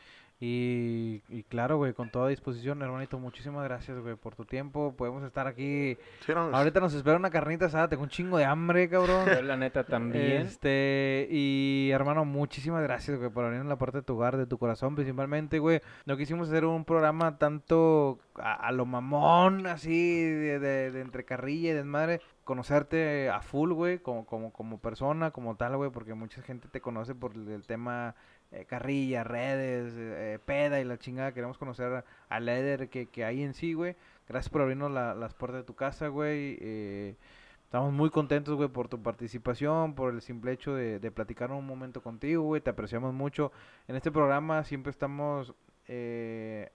Y, 0.45 1.22
y 1.28 1.45
claro, 1.45 1.76
güey, 1.76 1.93
con 1.93 2.11
toda 2.11 2.26
disposición, 2.28 2.82
hermanito. 2.82 3.16
Muchísimas 3.16 3.62
gracias, 3.62 3.97
güey, 4.01 4.16
por 4.16 4.34
tu 4.34 4.45
tiempo. 4.45 4.93
Podemos 4.97 5.22
estar 5.22 5.47
aquí. 5.47 5.97
Sí, 6.26 6.32
no, 6.34 6.51
Ahorita 6.53 6.80
nos 6.80 6.93
espera 6.95 7.16
una 7.16 7.30
carnita 7.30 7.66
asada. 7.66 7.88
Tengo 7.88 8.03
un 8.03 8.09
chingo 8.09 8.38
de 8.38 8.45
hambre, 8.45 8.88
cabrón. 8.88 9.24
Yo 9.32 9.40
la 9.43 9.57
neta 9.57 9.84
también. 9.84 10.43
Este, 10.43 11.28
y 11.30 11.90
hermano, 11.93 12.24
muchísimas 12.24 12.82
gracias, 12.82 13.16
güey, 13.18 13.30
por 13.30 13.45
venir 13.45 13.61
en 13.61 13.68
la 13.68 13.76
parte 13.78 13.99
de 13.99 14.03
tu 14.03 14.14
hogar, 14.16 14.36
de 14.36 14.47
tu 14.47 14.59
corazón, 14.59 14.97
principalmente, 14.97 15.61
güey. 15.61 15.80
No 16.07 16.16
quisimos 16.16 16.49
hacer 16.49 16.64
un 16.64 16.84
programa 16.84 17.38
tanto 17.38 18.18
a, 18.34 18.55
a 18.66 18.72
lo 18.72 18.84
mamón, 18.84 19.68
así, 19.68 20.24
de, 20.24 20.59
de- 20.59 20.90
de 20.90 21.01
entre 21.03 21.24
carrilla 21.24 21.70
y 21.70 21.74
desmadre. 21.74 22.20
Conocerte 22.45 23.30
a 23.30 23.40
full, 23.40 23.72
güey, 23.72 23.99
como, 24.01 24.26
como, 24.26 24.53
como 24.53 24.78
persona, 24.78 25.30
como 25.30 25.57
tal, 25.57 25.76
güey, 25.76 25.90
porque 25.90 26.14
mucha 26.14 26.43
gente 26.43 26.68
te 26.68 26.80
conoce 26.80 27.14
por 27.14 27.34
el, 27.36 27.62
tema 27.66 28.16
eh, 28.51 28.64
carrilla, 28.64 29.22
redes, 29.22 29.95
eh, 29.97 30.38
peda 30.45 30.80
y 30.80 30.84
la 30.84 30.99
chingada. 30.99 31.32
Queremos 31.32 31.57
conocer 31.57 32.05
al 32.28 32.45
líder 32.47 32.88
que, 32.88 33.07
que 33.07 33.24
hay 33.24 33.43
en 33.45 33.55
sí, 33.55 33.74
güey. 33.74 33.95
Gracias 34.28 34.51
por 34.51 34.61
abrirnos 34.62 34.90
la- 34.90 35.14
las 35.14 35.34
puertas 35.34 35.61
de 35.61 35.64
tu 35.64 35.74
casa, 35.74 36.09
güey. 36.09 36.59
eh, 36.61 37.16
Estamos 37.64 37.93
muy 37.93 38.11
contentos, 38.11 38.55
güey, 38.57 38.68
por 38.68 38.88
tu 38.88 39.01
participación, 39.03 39.95
por 39.95 40.12
el 40.12 40.20
simple 40.20 40.53
hecho 40.53 40.74
de, 40.74 40.99
de 40.99 41.11
platicar 41.11 41.51
un 41.53 41.64
momento 41.66 42.03
contigo, 42.03 42.43
güey. 42.43 42.61
Te 42.61 42.68
apreciamos 42.70 43.14
mucho. 43.14 43.51
En 43.88 43.97
este 43.97 44.11
programa 44.11 44.62
siempre 44.64 44.90
estamos 44.90 45.55
eh, 45.88 46.70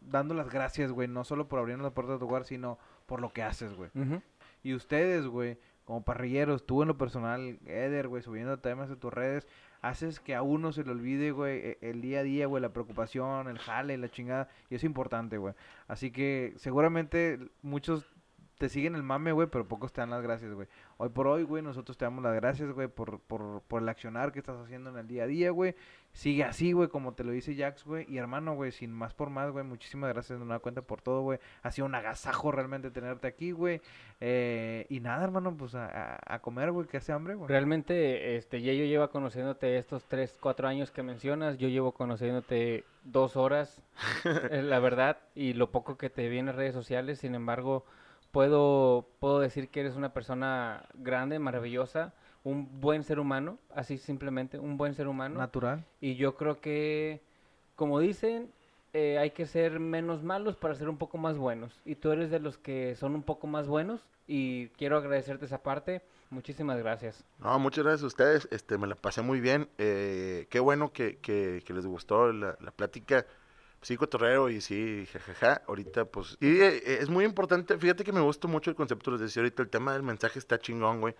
dando 0.00 0.32
las 0.34 0.48
gracias, 0.48 0.90
güey, 0.90 1.06
no 1.08 1.24
solo 1.24 1.48
por 1.48 1.58
abrirnos 1.58 1.84
la 1.84 1.90
puerta 1.90 2.12
de 2.14 2.18
tu 2.18 2.24
hogar, 2.26 2.44
sino 2.44 2.78
por 3.06 3.20
lo 3.20 3.30
que 3.32 3.42
haces, 3.42 3.74
güey. 3.74 3.90
Ujú. 3.94 4.22
Y 4.62 4.74
ustedes, 4.74 5.26
güey, 5.26 5.58
como 5.84 6.04
parrilleros, 6.04 6.64
tú 6.66 6.82
en 6.82 6.88
lo 6.88 6.98
personal, 6.98 7.58
Eder, 7.66 8.08
güey, 8.08 8.22
subiendo 8.22 8.58
temas 8.58 8.90
a 8.90 8.96
tus 8.96 9.12
redes, 9.12 9.46
haces 9.80 10.20
que 10.20 10.34
a 10.34 10.42
uno 10.42 10.72
se 10.72 10.84
le 10.84 10.92
olvide, 10.92 11.32
güey, 11.32 11.58
e- 11.58 11.78
el 11.82 12.00
día 12.02 12.20
a 12.20 12.22
día, 12.22 12.46
güey, 12.46 12.62
la 12.62 12.72
preocupación, 12.72 13.48
el 13.48 13.58
jale, 13.58 13.98
la 13.98 14.08
chingada, 14.10 14.48
y 14.70 14.76
es 14.76 14.84
importante, 14.84 15.38
güey. 15.38 15.54
Así 15.88 16.10
que 16.12 16.54
seguramente 16.56 17.38
muchos 17.62 18.11
te 18.62 18.68
siguen 18.68 18.94
el 18.94 19.02
mame, 19.02 19.32
güey, 19.32 19.48
pero 19.48 19.66
pocos 19.66 19.92
te 19.92 20.00
dan 20.02 20.10
las 20.10 20.22
gracias, 20.22 20.52
güey. 20.54 20.68
Hoy 20.98 21.08
por 21.08 21.26
hoy, 21.26 21.42
güey, 21.42 21.64
nosotros 21.64 21.98
te 21.98 22.04
damos 22.04 22.22
las 22.22 22.32
gracias, 22.32 22.70
güey, 22.70 22.86
por, 22.86 23.18
por, 23.18 23.60
por 23.62 23.82
el 23.82 23.88
accionar 23.88 24.30
que 24.30 24.38
estás 24.38 24.56
haciendo 24.60 24.90
en 24.90 24.98
el 24.98 25.08
día 25.08 25.24
a 25.24 25.26
día, 25.26 25.50
güey. 25.50 25.74
Sigue 26.12 26.44
así, 26.44 26.70
güey, 26.72 26.88
como 26.88 27.14
te 27.14 27.24
lo 27.24 27.32
dice 27.32 27.56
Jax, 27.56 27.84
güey. 27.84 28.06
Y 28.08 28.18
hermano, 28.18 28.54
güey, 28.54 28.70
sin 28.70 28.92
más 28.92 29.14
por 29.14 29.30
más, 29.30 29.50
güey, 29.50 29.64
muchísimas 29.64 30.12
gracias 30.12 30.38
de 30.38 30.44
nueva 30.44 30.60
cuenta 30.60 30.80
por 30.82 31.00
todo, 31.00 31.22
güey. 31.22 31.40
Ha 31.64 31.72
sido 31.72 31.86
un 31.86 31.94
agasajo 31.96 32.52
realmente 32.52 32.92
tenerte 32.92 33.26
aquí, 33.26 33.50
güey. 33.50 33.80
Eh, 34.20 34.86
y 34.88 35.00
nada, 35.00 35.24
hermano, 35.24 35.56
pues 35.56 35.74
a, 35.74 35.86
a- 35.86 36.34
a 36.34 36.38
comer, 36.40 36.70
güey, 36.70 36.86
que 36.86 36.98
hace 36.98 37.10
hambre, 37.12 37.34
güey. 37.34 37.48
Realmente, 37.48 38.36
este, 38.36 38.60
Yeyo 38.62 38.84
lleva 38.84 39.08
conociéndote 39.10 39.76
estos 39.76 40.04
3, 40.04 40.38
4 40.40 40.68
años 40.68 40.92
que 40.92 41.02
mencionas. 41.02 41.58
Yo 41.58 41.66
llevo 41.66 41.90
conociéndote 41.92 42.84
dos 43.02 43.36
horas, 43.36 43.82
eh, 44.50 44.62
la 44.62 44.78
verdad, 44.78 45.18
y 45.34 45.54
lo 45.54 45.72
poco 45.72 45.96
que 45.98 46.10
te 46.10 46.28
vi 46.28 46.38
en 46.38 46.46
las 46.46 46.54
redes 46.54 46.74
sociales. 46.74 47.18
Sin 47.18 47.34
embargo, 47.34 47.84
puedo, 48.32 49.06
puedo 49.20 49.38
decir 49.38 49.68
que 49.68 49.80
eres 49.80 49.94
una 49.94 50.12
persona 50.12 50.84
grande, 50.94 51.38
maravillosa, 51.38 52.12
un 52.44 52.80
buen 52.80 53.04
ser 53.04 53.20
humano, 53.20 53.58
así 53.74 53.98
simplemente, 53.98 54.58
un 54.58 54.76
buen 54.76 54.94
ser 54.94 55.06
humano. 55.06 55.38
Natural. 55.38 55.84
Y 56.00 56.16
yo 56.16 56.34
creo 56.34 56.60
que, 56.60 57.20
como 57.76 58.00
dicen, 58.00 58.50
eh, 58.94 59.18
hay 59.18 59.30
que 59.30 59.46
ser 59.46 59.78
menos 59.78 60.22
malos 60.24 60.56
para 60.56 60.74
ser 60.74 60.88
un 60.88 60.98
poco 60.98 61.18
más 61.18 61.38
buenos. 61.38 61.78
Y 61.84 61.94
tú 61.94 62.10
eres 62.10 62.30
de 62.30 62.40
los 62.40 62.58
que 62.58 62.96
son 62.96 63.14
un 63.14 63.22
poco 63.22 63.46
más 63.46 63.68
buenos. 63.68 64.00
Y 64.26 64.68
quiero 64.78 64.96
agradecerte 64.96 65.44
esa 65.44 65.62
parte. 65.62 66.02
Muchísimas 66.30 66.78
gracias. 66.78 67.24
No, 67.38 67.58
muchas 67.58 67.84
gracias 67.84 68.02
a 68.04 68.06
ustedes. 68.06 68.48
Este, 68.50 68.78
me 68.78 68.86
la 68.86 68.94
pasé 68.94 69.20
muy 69.22 69.40
bien. 69.40 69.68
Eh, 69.78 70.46
qué 70.50 70.60
bueno 70.60 70.92
que, 70.92 71.18
que- 71.18 71.62
que 71.64 71.74
les 71.74 71.86
gustó 71.86 72.32
la, 72.32 72.56
la 72.60 72.70
plática. 72.70 73.26
Sí, 73.82 73.96
cotorreo 73.96 74.48
y 74.48 74.60
sí, 74.60 75.06
jajaja. 75.12 75.62
Ahorita, 75.66 76.04
pues. 76.04 76.36
Y 76.40 76.60
eh, 76.60 77.00
es 77.02 77.08
muy 77.10 77.24
importante. 77.24 77.76
Fíjate 77.78 78.04
que 78.04 78.12
me 78.12 78.20
gustó 78.20 78.46
mucho 78.48 78.70
el 78.70 78.76
concepto, 78.76 79.10
les 79.10 79.20
decía 79.20 79.42
ahorita. 79.42 79.62
El 79.62 79.68
tema 79.70 79.92
del 79.92 80.02
mensaje 80.04 80.38
está 80.38 80.58
chingón, 80.58 81.00
güey. 81.00 81.14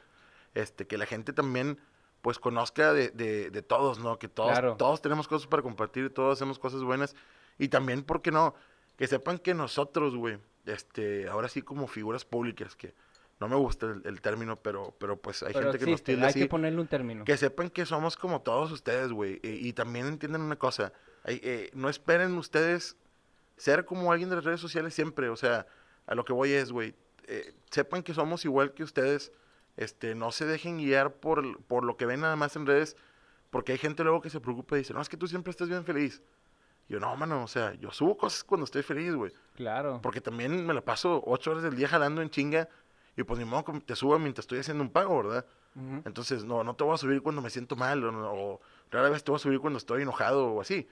Este, 0.55 0.87
que 0.87 0.97
la 0.97 1.07
gente 1.07 1.33
también, 1.33 1.79
pues, 2.21 2.39
conozca 2.39 2.93
de, 2.93 3.11
de, 3.11 3.51
de 3.51 3.63
todos, 3.63 3.99
¿no? 3.99 4.19
Que 4.19 4.29
todos, 4.29 4.53
Claro. 4.53 4.77
todos 4.77 5.03
tenemos 5.03 5.27
cosas 5.27 5.49
para 5.49 5.63
compartir, 5.63 6.15
todos 6.15 6.39
hacemos 6.39 6.59
cosas 6.59 6.83
buenas. 6.85 7.17
Y 7.59 7.69
también, 7.69 8.05
¿por 8.05 8.23
qué 8.23 8.31
no? 8.31 8.55
Que 8.97 9.07
sepan 9.09 9.39
que 9.39 9.55
nosotros, 9.55 10.15
güey, 10.15 10.39
este, 10.67 11.29
ahora 11.29 11.49
sí 11.49 11.63
como 11.63 11.89
figuras 11.89 12.25
públicas, 12.25 12.77
que 12.77 12.95
no 13.41 13.49
me 13.49 13.57
gusta 13.57 13.87
el, 13.87 14.03
el 14.05 14.21
término, 14.21 14.55
pero, 14.55 14.95
pero 15.01 15.17
pues 15.17 15.43
hay 15.43 15.53
Pero 15.53 15.65
gente 15.73 15.79
que 15.81 15.85
nos 15.87 15.93
existe, 15.95 16.13
tilda 16.13 16.27
hay 16.27 16.31
así. 16.31 16.41
que 16.41 16.47
ponerle 16.47 16.81
un 16.81 16.87
término. 16.87 17.25
Que 17.25 17.37
sepan 17.37 17.71
que 17.71 17.85
somos 17.87 18.17
como 18.17 18.41
todos 18.43 18.71
ustedes, 18.71 19.11
güey. 19.11 19.41
Y, 19.43 19.67
y 19.69 19.73
también 19.73 20.07
entiendan 20.07 20.43
una 20.43 20.55
cosa. 20.57 20.93
Eh, 21.25 21.71
no 21.75 21.89
esperen 21.89 22.37
ustedes 22.37 22.97
ser 23.57 23.85
como 23.85 24.11
alguien 24.13 24.29
de 24.29 24.37
las 24.37 24.45
redes 24.45 24.61
sociales 24.61 24.95
siempre. 24.95 25.29
O 25.29 25.37
sea, 25.37 25.67
a 26.07 26.15
lo 26.15 26.25
que 26.25 26.33
voy 26.33 26.53
es, 26.53 26.73
güey. 26.73 26.95
eh, 27.29 27.55
sepan 27.71 28.03
que 28.03 28.15
somos 28.15 28.45
igual 28.45 28.73
que 28.73 28.83
ustedes. 28.83 29.33
Este, 29.77 30.15
no 30.15 30.33
se 30.33 30.45
dejen 30.45 30.79
guiar 30.79 31.15
por, 31.15 31.63
por 31.65 31.85
lo 31.85 31.97
que 31.97 32.05
ven 32.07 32.21
nada 32.21 32.37
más 32.37 32.57
en 32.57 32.67
redes. 32.67 32.97
Porque 33.51 33.73
hay 33.73 33.79
gente 33.79 34.03
luego 34.03 34.21
que 34.21 34.31
se 34.31 34.41
preocupa 34.41 34.77
y 34.77 34.81
dice, 34.81 34.95
no, 34.95 35.01
es 35.01 35.09
que 35.09 35.17
tú 35.17 35.27
siempre 35.27 35.51
estás 35.51 35.69
bien 35.69 35.85
feliz. 35.85 36.23
Yo, 36.89 36.99
no, 36.99 37.15
mano, 37.17 37.45
o 37.45 37.49
sea, 37.49 37.75
yo 37.75 37.91
subo 37.91 38.17
cosas 38.17 38.45
cuando 38.45 38.65
estoy 38.65 38.83
feliz, 38.83 39.15
güey. 39.15 39.33
Claro. 39.55 40.01
Porque 40.03 40.21
también 40.21 40.67
me 40.67 40.75
la 40.75 40.81
paso 40.81 41.23
ocho 41.27 41.53
horas 41.53 41.63
del 41.63 41.77
día 41.77 41.89
jalando 41.89 42.23
en 42.23 42.31
chinga. 42.31 42.69
Y 43.17 43.25
pues 43.25 43.39
ni 43.39 43.45
modo 43.45 43.65
que 43.65 43.81
te 43.81 43.95
suba 43.95 44.19
mientras 44.19 44.45
estoy 44.45 44.59
haciendo 44.59 44.83
un 44.83 44.91
pago, 44.91 45.23
¿verdad? 45.23 45.47
Entonces, 46.07 46.45
no, 46.45 46.65
no 46.65 46.75
te 46.75 46.85
voy 46.85 46.95
a 46.95 46.99
subir 46.99 47.23
cuando 47.23 47.41
me 47.41 47.51
siento 47.51 47.77
mal, 47.77 48.03
o, 48.05 48.33
o 48.33 48.61
rara 48.91 49.09
vez 49.11 49.23
te 49.23 49.31
voy 49.31 49.37
a 49.37 49.39
subir 49.39 49.61
cuando 49.61 49.79
estoy 49.79 50.03
enojado 50.03 50.47
o 50.49 50.61
así. 50.61 50.89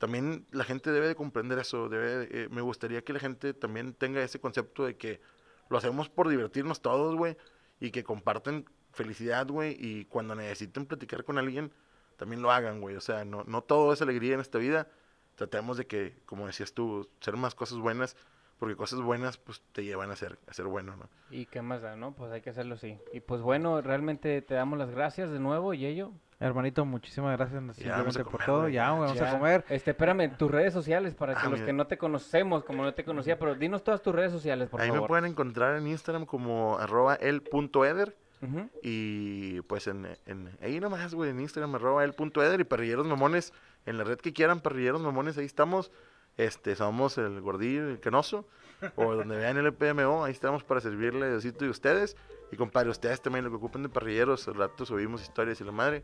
También 0.00 0.46
la 0.50 0.64
gente 0.64 0.90
debe 0.92 1.08
de 1.08 1.14
comprender 1.14 1.58
eso, 1.58 1.90
debe, 1.90 2.26
de- 2.26 2.44
eh, 2.44 2.48
me 2.50 2.62
gustaría 2.62 3.04
que 3.04 3.12
la 3.12 3.18
gente 3.20 3.52
también 3.52 3.92
tenga 3.92 4.22
ese 4.22 4.40
concepto 4.40 4.86
de 4.86 4.96
que 4.96 5.20
lo 5.68 5.76
hacemos 5.76 6.08
por 6.08 6.28
divertirnos 6.28 6.80
todos, 6.80 7.14
güey, 7.16 7.36
y 7.80 7.90
que 7.90 8.02
compartan 8.02 8.64
felicidad, 8.92 9.46
güey, 9.46 9.76
y 9.78 10.06
cuando 10.06 10.34
necesiten 10.34 10.86
platicar 10.86 11.22
con 11.22 11.36
alguien, 11.36 11.70
también 12.16 12.40
lo 12.40 12.50
hagan, 12.50 12.80
güey. 12.80 12.96
O 12.96 13.00
sea, 13.02 13.26
no, 13.26 13.44
no 13.44 13.62
todo 13.62 13.92
es 13.92 14.00
alegría 14.00 14.34
en 14.34 14.40
esta 14.40 14.56
vida. 14.58 14.88
Tratemos 15.36 15.76
de 15.76 15.86
que, 15.86 16.16
como 16.24 16.46
decías 16.46 16.72
tú, 16.72 17.06
ser 17.20 17.36
más 17.36 17.54
cosas 17.54 17.76
buenas, 17.78 18.16
porque 18.58 18.76
cosas 18.76 19.00
buenas, 19.02 19.36
pues, 19.36 19.62
te 19.72 19.84
llevan 19.84 20.10
a 20.10 20.16
ser, 20.16 20.38
a 20.46 20.54
ser 20.54 20.64
bueno, 20.64 20.96
¿no? 20.96 21.08
¿Y 21.30 21.44
qué 21.44 21.60
más 21.60 21.82
da, 21.82 21.94
no? 21.94 22.12
Pues 22.14 22.32
hay 22.32 22.40
que 22.40 22.50
hacerlo 22.50 22.76
así. 22.76 22.98
Y 23.12 23.20
pues 23.20 23.42
bueno, 23.42 23.80
realmente 23.82 24.40
te 24.42 24.54
damos 24.54 24.78
las 24.78 24.90
gracias 24.90 25.30
de 25.30 25.40
nuevo, 25.40 25.72
Yeyo. 25.74 26.12
Hermanito, 26.40 26.86
muchísimas 26.86 27.36
gracias 27.36 27.76
simplemente 27.76 28.24
por 28.24 28.42
todo. 28.44 28.68
Ya, 28.70 28.88
güey, 28.92 29.02
vamos 29.02 29.18
Ya. 29.18 29.28
a 29.30 29.38
comer. 29.38 29.62
Este, 29.68 29.90
espérame, 29.90 30.34
tus 30.38 30.50
redes 30.50 30.72
sociales 30.72 31.14
para 31.14 31.34
que 31.34 31.40
Ah, 31.40 31.50
los 31.50 31.52
mira. 31.60 31.66
que 31.66 31.72
no 31.74 31.86
te 31.86 31.98
conocemos, 31.98 32.64
como 32.64 32.82
no 32.82 32.94
te 32.94 33.04
conocía, 33.04 33.38
pero 33.38 33.54
dinos 33.54 33.84
todas 33.84 34.00
tus 34.00 34.14
redes 34.14 34.32
sociales, 34.32 34.70
por 34.70 34.80
Ahí 34.80 34.88
me 34.88 34.94
favor. 34.94 35.08
pueden 35.08 35.26
encontrar 35.26 35.76
en 35.76 35.86
Instagram 35.86 36.24
como 36.24 36.78
arroba 36.78 37.14
el.eder. 37.16 38.16
Ujú. 38.42 38.70
Y 38.82 39.60
pues 39.62 39.86
en, 39.86 40.08
en- 40.24 40.56
ahí 40.62 40.80
nomás, 40.80 41.14
güey, 41.14 41.28
en 41.28 41.40
Instagram, 41.40 41.74
arroba 41.74 42.04
el.eder 42.04 42.58
y 42.60 42.64
parrilleros 42.64 43.06
mamones, 43.06 43.52
en 43.84 43.98
la 43.98 44.04
red 44.04 44.16
que 44.18 44.32
quieran, 44.32 44.60
parrilleros 44.60 45.02
mamones, 45.02 45.36
ahí 45.36 45.44
estamos. 45.44 45.92
Este, 46.38 46.74
somos 46.74 47.18
el 47.18 47.38
gordillo 47.42 47.90
el 47.90 48.00
canoso, 48.00 48.48
o 48.96 49.14
donde 49.14 49.36
vean 49.36 49.58
el 49.58 49.74
PMO, 49.74 50.24
ahí 50.24 50.32
estamos 50.32 50.64
para 50.64 50.80
servirle 50.80 51.26
a 51.26 51.28
Diosito 51.28 51.66
y 51.66 51.68
ustedes. 51.68 52.16
Y 52.50 52.56
compadre, 52.56 52.88
ustedes 52.88 53.20
también 53.20 53.44
lo 53.44 53.50
que 53.50 53.56
ocupen 53.56 53.82
de 53.82 53.90
parrilleros, 53.90 54.48
al 54.48 54.54
rato 54.54 54.86
subimos 54.86 55.20
historias 55.20 55.60
y 55.60 55.64
la 55.64 55.72
madre. 55.72 56.02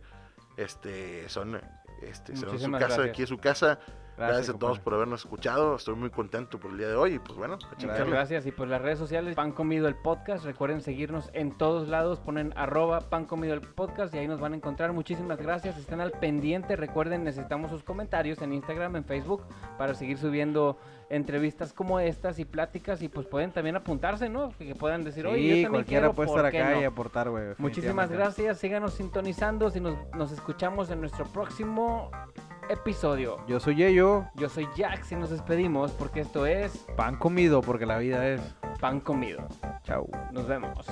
Este, 0.56 1.28
son, 1.28 1.60
este, 2.02 2.36
son 2.36 2.58
su 2.58 2.70
casa, 2.72 2.86
gracias. 2.86 3.08
aquí 3.08 3.22
es 3.22 3.28
su 3.28 3.38
casa. 3.38 3.78
Gracias, 4.16 4.54
a 4.54 4.58
todos 4.58 4.78
por 4.78 4.94
habernos 4.94 5.20
escuchado, 5.20 5.76
estoy 5.76 5.94
muy 5.94 6.08
contento 6.10 6.58
por 6.58 6.70
el 6.70 6.78
día 6.78 6.88
de 6.88 6.94
hoy 6.94 7.14
y 7.14 7.18
pues 7.18 7.38
bueno, 7.38 7.58
Muchas 7.70 8.08
gracias. 8.08 8.46
Y 8.46 8.52
pues 8.52 8.70
las 8.70 8.80
redes 8.80 8.98
sociales, 8.98 9.34
Pan 9.34 9.52
Comido 9.52 9.88
el 9.88 9.94
Podcast. 9.94 10.44
Recuerden 10.44 10.80
seguirnos 10.80 11.30
en 11.34 11.52
todos 11.56 11.88
lados. 11.88 12.18
Ponen 12.20 12.52
arroba 12.56 13.00
Pan 13.00 13.26
Comido 13.26 13.52
el 13.52 13.60
Podcast 13.60 14.14
y 14.14 14.18
ahí 14.18 14.26
nos 14.28 14.40
van 14.40 14.54
a 14.54 14.56
encontrar. 14.56 14.92
Muchísimas 14.92 15.38
gracias. 15.38 15.76
Estén 15.76 16.00
al 16.00 16.12
pendiente. 16.12 16.76
Recuerden, 16.76 17.24
necesitamos 17.24 17.70
sus 17.70 17.82
comentarios 17.82 18.40
en 18.40 18.52
Instagram, 18.54 18.96
en 18.96 19.04
Facebook, 19.04 19.42
para 19.76 19.94
seguir 19.94 20.16
subiendo 20.18 20.78
entrevistas 21.10 21.72
como 21.72 22.00
estas 22.00 22.38
y 22.38 22.44
pláticas. 22.44 23.02
Y 23.02 23.08
pues 23.08 23.26
pueden 23.26 23.52
también 23.52 23.76
apuntarse, 23.76 24.28
¿no? 24.30 24.50
Que 24.58 24.74
puedan 24.74 25.04
decir, 25.04 25.26
oye, 25.26 25.36
yo 25.36 25.42
Sí, 25.42 25.62
también 25.62 25.70
cualquiera 25.70 26.00
quiero, 26.06 26.14
puede 26.14 26.28
¿por 26.28 26.38
estar 26.38 26.46
acá 26.62 26.74
no?". 26.74 26.80
y 26.80 26.84
aportar, 26.84 27.30
güey. 27.30 27.44
Muchísimas 27.58 28.10
gracias. 28.10 28.58
Síganos 28.58 28.94
sintonizando. 28.94 29.70
Si 29.70 29.80
nos, 29.80 29.94
nos 30.14 30.32
escuchamos 30.32 30.90
en 30.90 31.00
nuestro 31.00 31.26
próximo 31.26 32.10
episodio. 32.68 33.38
Yo 33.46 33.60
soy 33.60 33.76
Yeyo, 33.76 34.24
Yo 34.34 34.48
soy 34.48 34.66
Jax 34.76 35.12
y 35.12 35.16
nos 35.16 35.30
despedimos 35.30 35.92
porque 35.92 36.20
esto 36.20 36.46
es 36.46 36.86
pan 36.96 37.16
comido 37.16 37.60
porque 37.60 37.86
la 37.86 37.98
vida 37.98 38.26
es. 38.28 38.40
Pan 38.80 39.00
Comido. 39.00 39.46
Chau. 39.84 40.08
Nos 40.32 40.46
vemos. 40.46 40.86